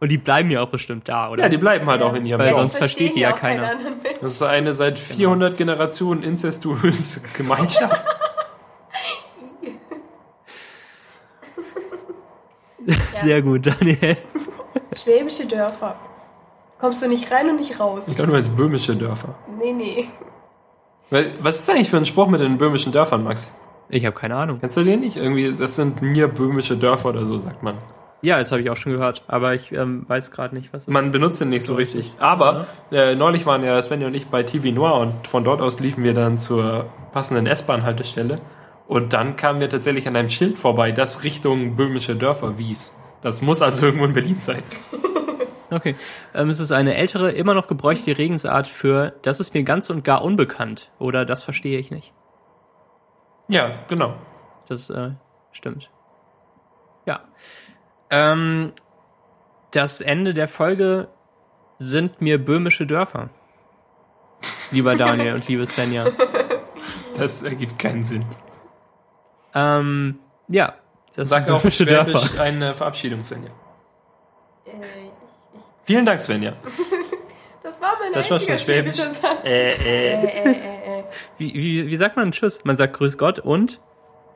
Und 0.00 0.08
die 0.08 0.18
bleiben 0.18 0.50
ja 0.50 0.62
auch 0.62 0.68
bestimmt 0.68 1.08
da, 1.08 1.30
oder? 1.30 1.42
Ja, 1.42 1.48
die 1.50 1.58
bleiben 1.58 1.86
halt 1.86 2.00
auch 2.00 2.14
in 2.14 2.24
ihrem 2.24 2.40
Weil 2.40 2.54
sonst 2.54 2.76
versteht 2.76 3.14
die 3.14 3.20
ja 3.20 3.32
keiner. 3.32 3.74
Das 4.20 4.32
ist 4.32 4.42
eine 4.42 4.74
seit 4.74 4.98
400 4.98 5.56
Generationen 5.56 6.22
inzestuöse 6.22 7.22
Gemeinschaft. 7.36 8.04
Sehr 13.22 13.42
gut, 13.42 13.66
Daniel. 13.66 14.16
Schwäbische 14.94 15.46
Dörfer. 15.46 15.96
Kommst 16.78 17.02
du 17.02 17.08
nicht 17.08 17.30
rein 17.30 17.48
und 17.48 17.56
nicht 17.56 17.78
raus. 17.78 18.08
Ich 18.08 18.14
glaube, 18.14 18.28
du 18.28 18.32
meinst 18.34 18.56
böhmische 18.56 18.96
Dörfer. 18.96 19.34
Nee, 19.58 19.72
nee. 19.72 20.08
Was 21.40 21.58
ist 21.58 21.70
eigentlich 21.70 21.90
für 21.90 21.98
ein 21.98 22.04
Spruch 22.04 22.28
mit 22.28 22.40
den 22.40 22.56
böhmischen 22.56 22.92
Dörfern, 22.92 23.22
Max? 23.24 23.54
Ich 23.90 24.06
habe 24.06 24.16
keine 24.16 24.36
Ahnung. 24.36 24.60
Kennst 24.60 24.76
du 24.76 24.84
den 24.84 25.00
nicht? 25.00 25.16
Irgendwie, 25.16 25.52
das 25.52 25.76
sind 25.76 26.00
mir 26.00 26.28
böhmische 26.28 26.76
Dörfer 26.76 27.10
oder 27.10 27.24
so, 27.24 27.38
sagt 27.38 27.62
man. 27.62 27.76
Ja, 28.22 28.38
das 28.38 28.52
habe 28.52 28.60
ich 28.60 28.68
auch 28.68 28.76
schon 28.76 28.92
gehört, 28.92 29.22
aber 29.28 29.54
ich 29.54 29.72
ähm, 29.72 30.04
weiß 30.06 30.30
gerade 30.30 30.54
nicht, 30.54 30.72
was 30.74 30.82
es 30.82 30.88
Man 30.88 31.10
benutzt 31.10 31.40
den 31.40 31.48
nicht 31.48 31.64
so 31.64 31.74
richtig. 31.74 32.12
Aber 32.18 32.66
äh, 32.92 33.14
neulich 33.14 33.46
waren 33.46 33.64
ja 33.64 33.80
Svenja 33.80 34.06
und 34.06 34.14
ich 34.14 34.26
bei 34.26 34.42
TV 34.42 34.68
Noir 34.68 35.00
und 35.00 35.26
von 35.26 35.42
dort 35.42 35.62
aus 35.62 35.80
liefen 35.80 36.04
wir 36.04 36.12
dann 36.12 36.36
zur 36.36 36.86
passenden 37.12 37.46
S-Bahn-Haltestelle. 37.46 38.38
Und 38.86 39.12
dann 39.14 39.36
kamen 39.36 39.60
wir 39.60 39.70
tatsächlich 39.70 40.06
an 40.06 40.16
einem 40.16 40.28
Schild 40.28 40.58
vorbei, 40.58 40.92
das 40.92 41.24
Richtung 41.24 41.76
böhmische 41.76 42.14
Dörfer 42.14 42.58
wies. 42.58 43.00
Das 43.22 43.40
muss 43.40 43.62
also 43.62 43.86
irgendwo 43.86 44.04
in 44.04 44.12
Berlin 44.12 44.36
sein. 44.40 44.62
Okay. 45.72 45.94
Ähm, 46.34 46.48
es 46.48 46.58
ist 46.58 46.72
eine 46.72 46.96
ältere, 46.96 47.30
immer 47.30 47.54
noch 47.54 47.68
gebräuchliche 47.68 48.18
Redensart 48.18 48.66
für 48.66 49.12
das 49.22 49.38
ist 49.38 49.54
mir 49.54 49.62
ganz 49.62 49.88
und 49.88 50.02
gar 50.02 50.24
unbekannt 50.24 50.90
oder 50.98 51.24
das 51.24 51.44
verstehe 51.44 51.78
ich 51.78 51.92
nicht. 51.92 52.12
Ja, 53.50 53.80
genau. 53.88 54.14
Das 54.68 54.90
äh, 54.90 55.10
stimmt. 55.50 55.90
Ja. 57.04 57.20
Ähm, 58.08 58.72
das 59.72 60.00
Ende 60.00 60.34
der 60.34 60.46
Folge 60.46 61.08
sind 61.78 62.20
mir 62.20 62.42
böhmische 62.42 62.86
Dörfer. 62.86 63.28
Lieber 64.70 64.94
Daniel 64.94 65.34
und 65.34 65.48
liebe 65.48 65.66
Svenja. 65.66 66.06
Das 67.16 67.42
ergibt 67.42 67.78
keinen 67.78 68.02
Sinn. 68.02 68.24
Ähm, 69.52 70.20
ja. 70.48 70.74
Das 71.14 71.28
Sag 71.28 71.44
sind 71.44 71.52
auf 71.52 71.62
böhmische 71.62 71.84
Schwäbisch 71.84 72.38
eine 72.38 72.72
Verabschiedung, 72.72 73.22
Svenja. 73.22 73.50
Äh, 74.64 74.70
Vielen 75.84 76.06
Dank, 76.06 76.20
Svenja. 76.20 76.52
das 77.62 77.78
war 77.82 77.98
mein 78.00 78.12
Das 78.12 78.30
war 78.30 78.38
schon 78.38 78.58
Schwäbisch. 78.58 78.94
schwäbischer 78.96 79.10
Satz. 79.10 79.44
Äh. 79.44 79.72
äh, 79.72 80.24
äh, 80.24 80.50
äh. 80.50 80.69
Wie, 81.38 81.54
wie, 81.54 81.86
wie 81.86 81.96
sagt 81.96 82.16
man 82.16 82.32
Tschüss? 82.32 82.64
Man 82.64 82.76
sagt 82.76 82.94
Grüß 82.94 83.18
Gott 83.18 83.38
und 83.38 83.80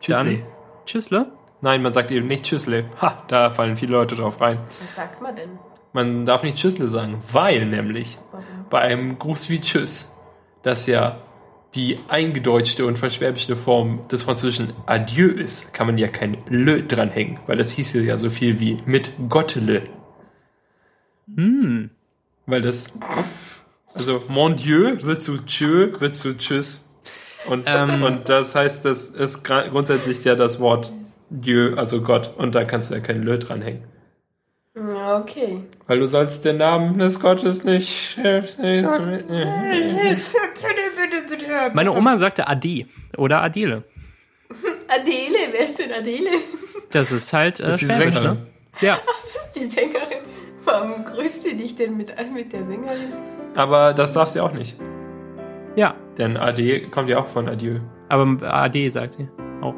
Tschüssle. 0.01 0.25
dann 0.25 0.43
Tschüssle. 0.87 1.33
Nein, 1.61 1.83
man 1.83 1.93
sagt 1.93 2.11
eben 2.11 2.27
nicht 2.27 2.45
Tschüssle. 2.45 2.85
Ha, 3.01 3.25
da 3.29 3.51
fallen 3.51 3.77
viele 3.77 3.93
Leute 3.93 4.17
drauf 4.17 4.41
rein. 4.41 4.59
Was 4.81 4.97
sagt 4.97 5.23
man 5.23 5.35
denn? 5.35 5.51
Man 5.93 6.25
darf 6.25 6.43
nicht 6.43 6.59
Tschüssle 6.59 6.89
sagen, 6.89 7.23
weil 7.33 7.67
nämlich 7.67 8.19
Warum? 8.33 8.45
bei 8.69 8.81
einem 8.81 9.19
Gruß 9.19 9.49
wie 9.49 9.61
Tschüss, 9.61 10.17
das 10.63 10.87
ja 10.87 11.19
die 11.75 11.99
eingedeutschte 12.09 12.87
und 12.87 12.99
verschwäbischte 12.99 13.57
Form 13.57 14.07
des 14.09 14.23
französischen 14.23 14.73
Adieu 14.87 15.29
ist, 15.29 15.73
kann 15.75 15.87
man 15.87 15.99
ja 15.99 16.09
kein 16.09 16.37
Le 16.49 16.83
dranhängen, 16.83 17.41
weil 17.47 17.57
das 17.57 17.71
hieß 17.71 17.95
ja 17.95 18.17
so 18.17 18.31
viel 18.31 18.61
wie 18.61 18.79
mit 18.87 19.13
Gottele. 19.29 19.85
Hm. 21.35 21.91
Weil 22.47 22.63
das, 22.63 22.99
also 23.95 24.23
Mon 24.29 24.57
Dieu 24.57 24.97
wird 25.03 25.23
zu 25.23 25.39
Tschö, 25.45 25.93
wird 26.01 26.15
zu 26.15 26.37
Tschüss. 26.37 26.91
Und, 27.47 27.65
Ähm. 27.67 28.03
und 28.03 28.29
das 28.29 28.55
heißt, 28.55 28.85
das 28.85 29.09
ist 29.09 29.45
grundsätzlich 29.45 30.25
ja 30.25 30.35
das 30.35 30.61
Wort 30.61 30.93
Dieu, 31.31 31.75
also 31.77 32.01
Gott. 32.03 32.31
Und 32.37 32.55
da 32.55 32.65
kannst 32.65 32.91
du 32.91 32.95
ja 32.95 33.01
kein 33.01 33.23
Le 33.23 33.39
dranhängen. 33.39 33.83
Ja, 34.77 35.19
okay. 35.19 35.59
Weil 35.87 36.01
du 36.01 36.07
sollst 36.07 36.45
den 36.45 36.57
Namen 36.57 36.99
des 36.99 37.21
Gottes 37.21 37.63
nicht. 37.65 38.17
Bitte, 38.17 38.49
bitte, 40.97 41.23
bitte. 41.29 41.71
Meine 41.75 41.93
Oma 41.93 42.19
sagte 42.19 42.49
Ade 42.49 42.87
oder 43.17 43.43
Adele. 43.43 43.85
Adele, 44.89 45.39
wer 45.53 45.61
ist 45.61 45.79
denn 45.79 45.93
Adele? 45.93 46.31
Das 46.91 47.13
ist 47.13 47.33
halt 47.33 47.61
äh, 47.61 47.65
Das 47.65 47.75
ist 47.75 47.83
die 47.83 47.87
Schwäbisch, 47.87 48.15
Sängerin. 48.15 48.39
ne? 48.39 48.47
Ja. 48.81 48.99
Das 49.23 49.45
ist 49.45 49.53
die 49.57 49.67
Sängerin. 49.67 50.19
Warum 50.65 51.05
grüßt 51.05 51.47
ihr 51.47 51.57
dich 51.57 51.77
denn 51.77 51.97
mit, 51.97 52.13
mit 52.33 52.53
der 52.53 52.65
Sängerin? 52.65 53.13
Aber 53.55 53.95
das 53.95 54.13
darf 54.13 54.29
sie 54.29 54.41
auch 54.41 54.53
nicht. 54.53 54.77
Ja. 55.77 55.95
Denn 56.19 56.37
AD 56.37 56.89
kommt 56.91 57.09
ja 57.09 57.19
auch 57.19 57.27
von 57.27 57.49
Adieu. 57.49 57.79
Aber 58.09 58.37
Ade 58.43 58.89
sagt 58.91 59.15
sie. 59.15 59.29
Auch. 59.61 59.75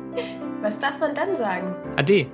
Was 0.62 0.78
darf 0.78 0.98
man 0.98 1.14
dann 1.14 1.34
sagen? 1.36 1.74
Ade. 1.96 2.26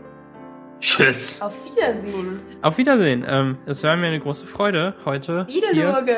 Tschüss. 0.81 1.41
Auf 1.41 1.53
Wiedersehen. 1.65 2.41
Auf 2.61 2.79
Wiedersehen. 2.79 3.25
Ähm, 3.29 3.59
es 3.67 3.85
war 3.85 3.97
mir 3.97 4.09
eine 4.09 4.19
große 4.19 4.47
Freude 4.47 4.95
heute 5.05 5.47
hier 5.49 5.63
Wiederlurge. 5.71 6.17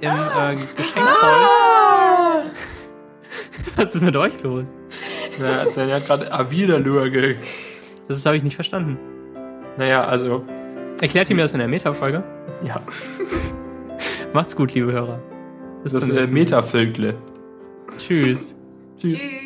im 0.00 0.10
äh, 0.10 0.56
Geschenkhall. 0.76 1.04
Ah! 1.04 2.42
Was 3.76 3.94
ist 3.96 4.02
mit 4.02 4.16
euch 4.16 4.40
los? 4.42 4.64
Ja, 5.40 5.66
Sven 5.66 5.90
hat 5.92 6.06
gerade 6.06 6.32
Aviderlurge. 6.32 7.36
Das 8.06 8.24
habe 8.24 8.36
ich 8.36 8.44
nicht 8.44 8.54
verstanden. 8.54 8.98
Naja, 9.76 10.04
also, 10.04 10.44
Erklärt 11.00 11.28
ihr 11.28 11.36
mir 11.36 11.42
das 11.42 11.52
in 11.52 11.58
der 11.58 11.68
Meta-Folge? 11.68 12.22
ja. 12.64 12.80
Macht's 14.36 14.54
gut, 14.54 14.74
liebe 14.74 14.92
Hörer. 14.92 15.18
Bis 15.82 15.94
Das 15.94 16.10
ist 16.10 16.14
äh. 16.14 16.30
Metavölkle. 16.30 17.14
Tschüss. 17.96 18.54
Tschüss. 19.00 19.12
Tschüss. 19.18 19.45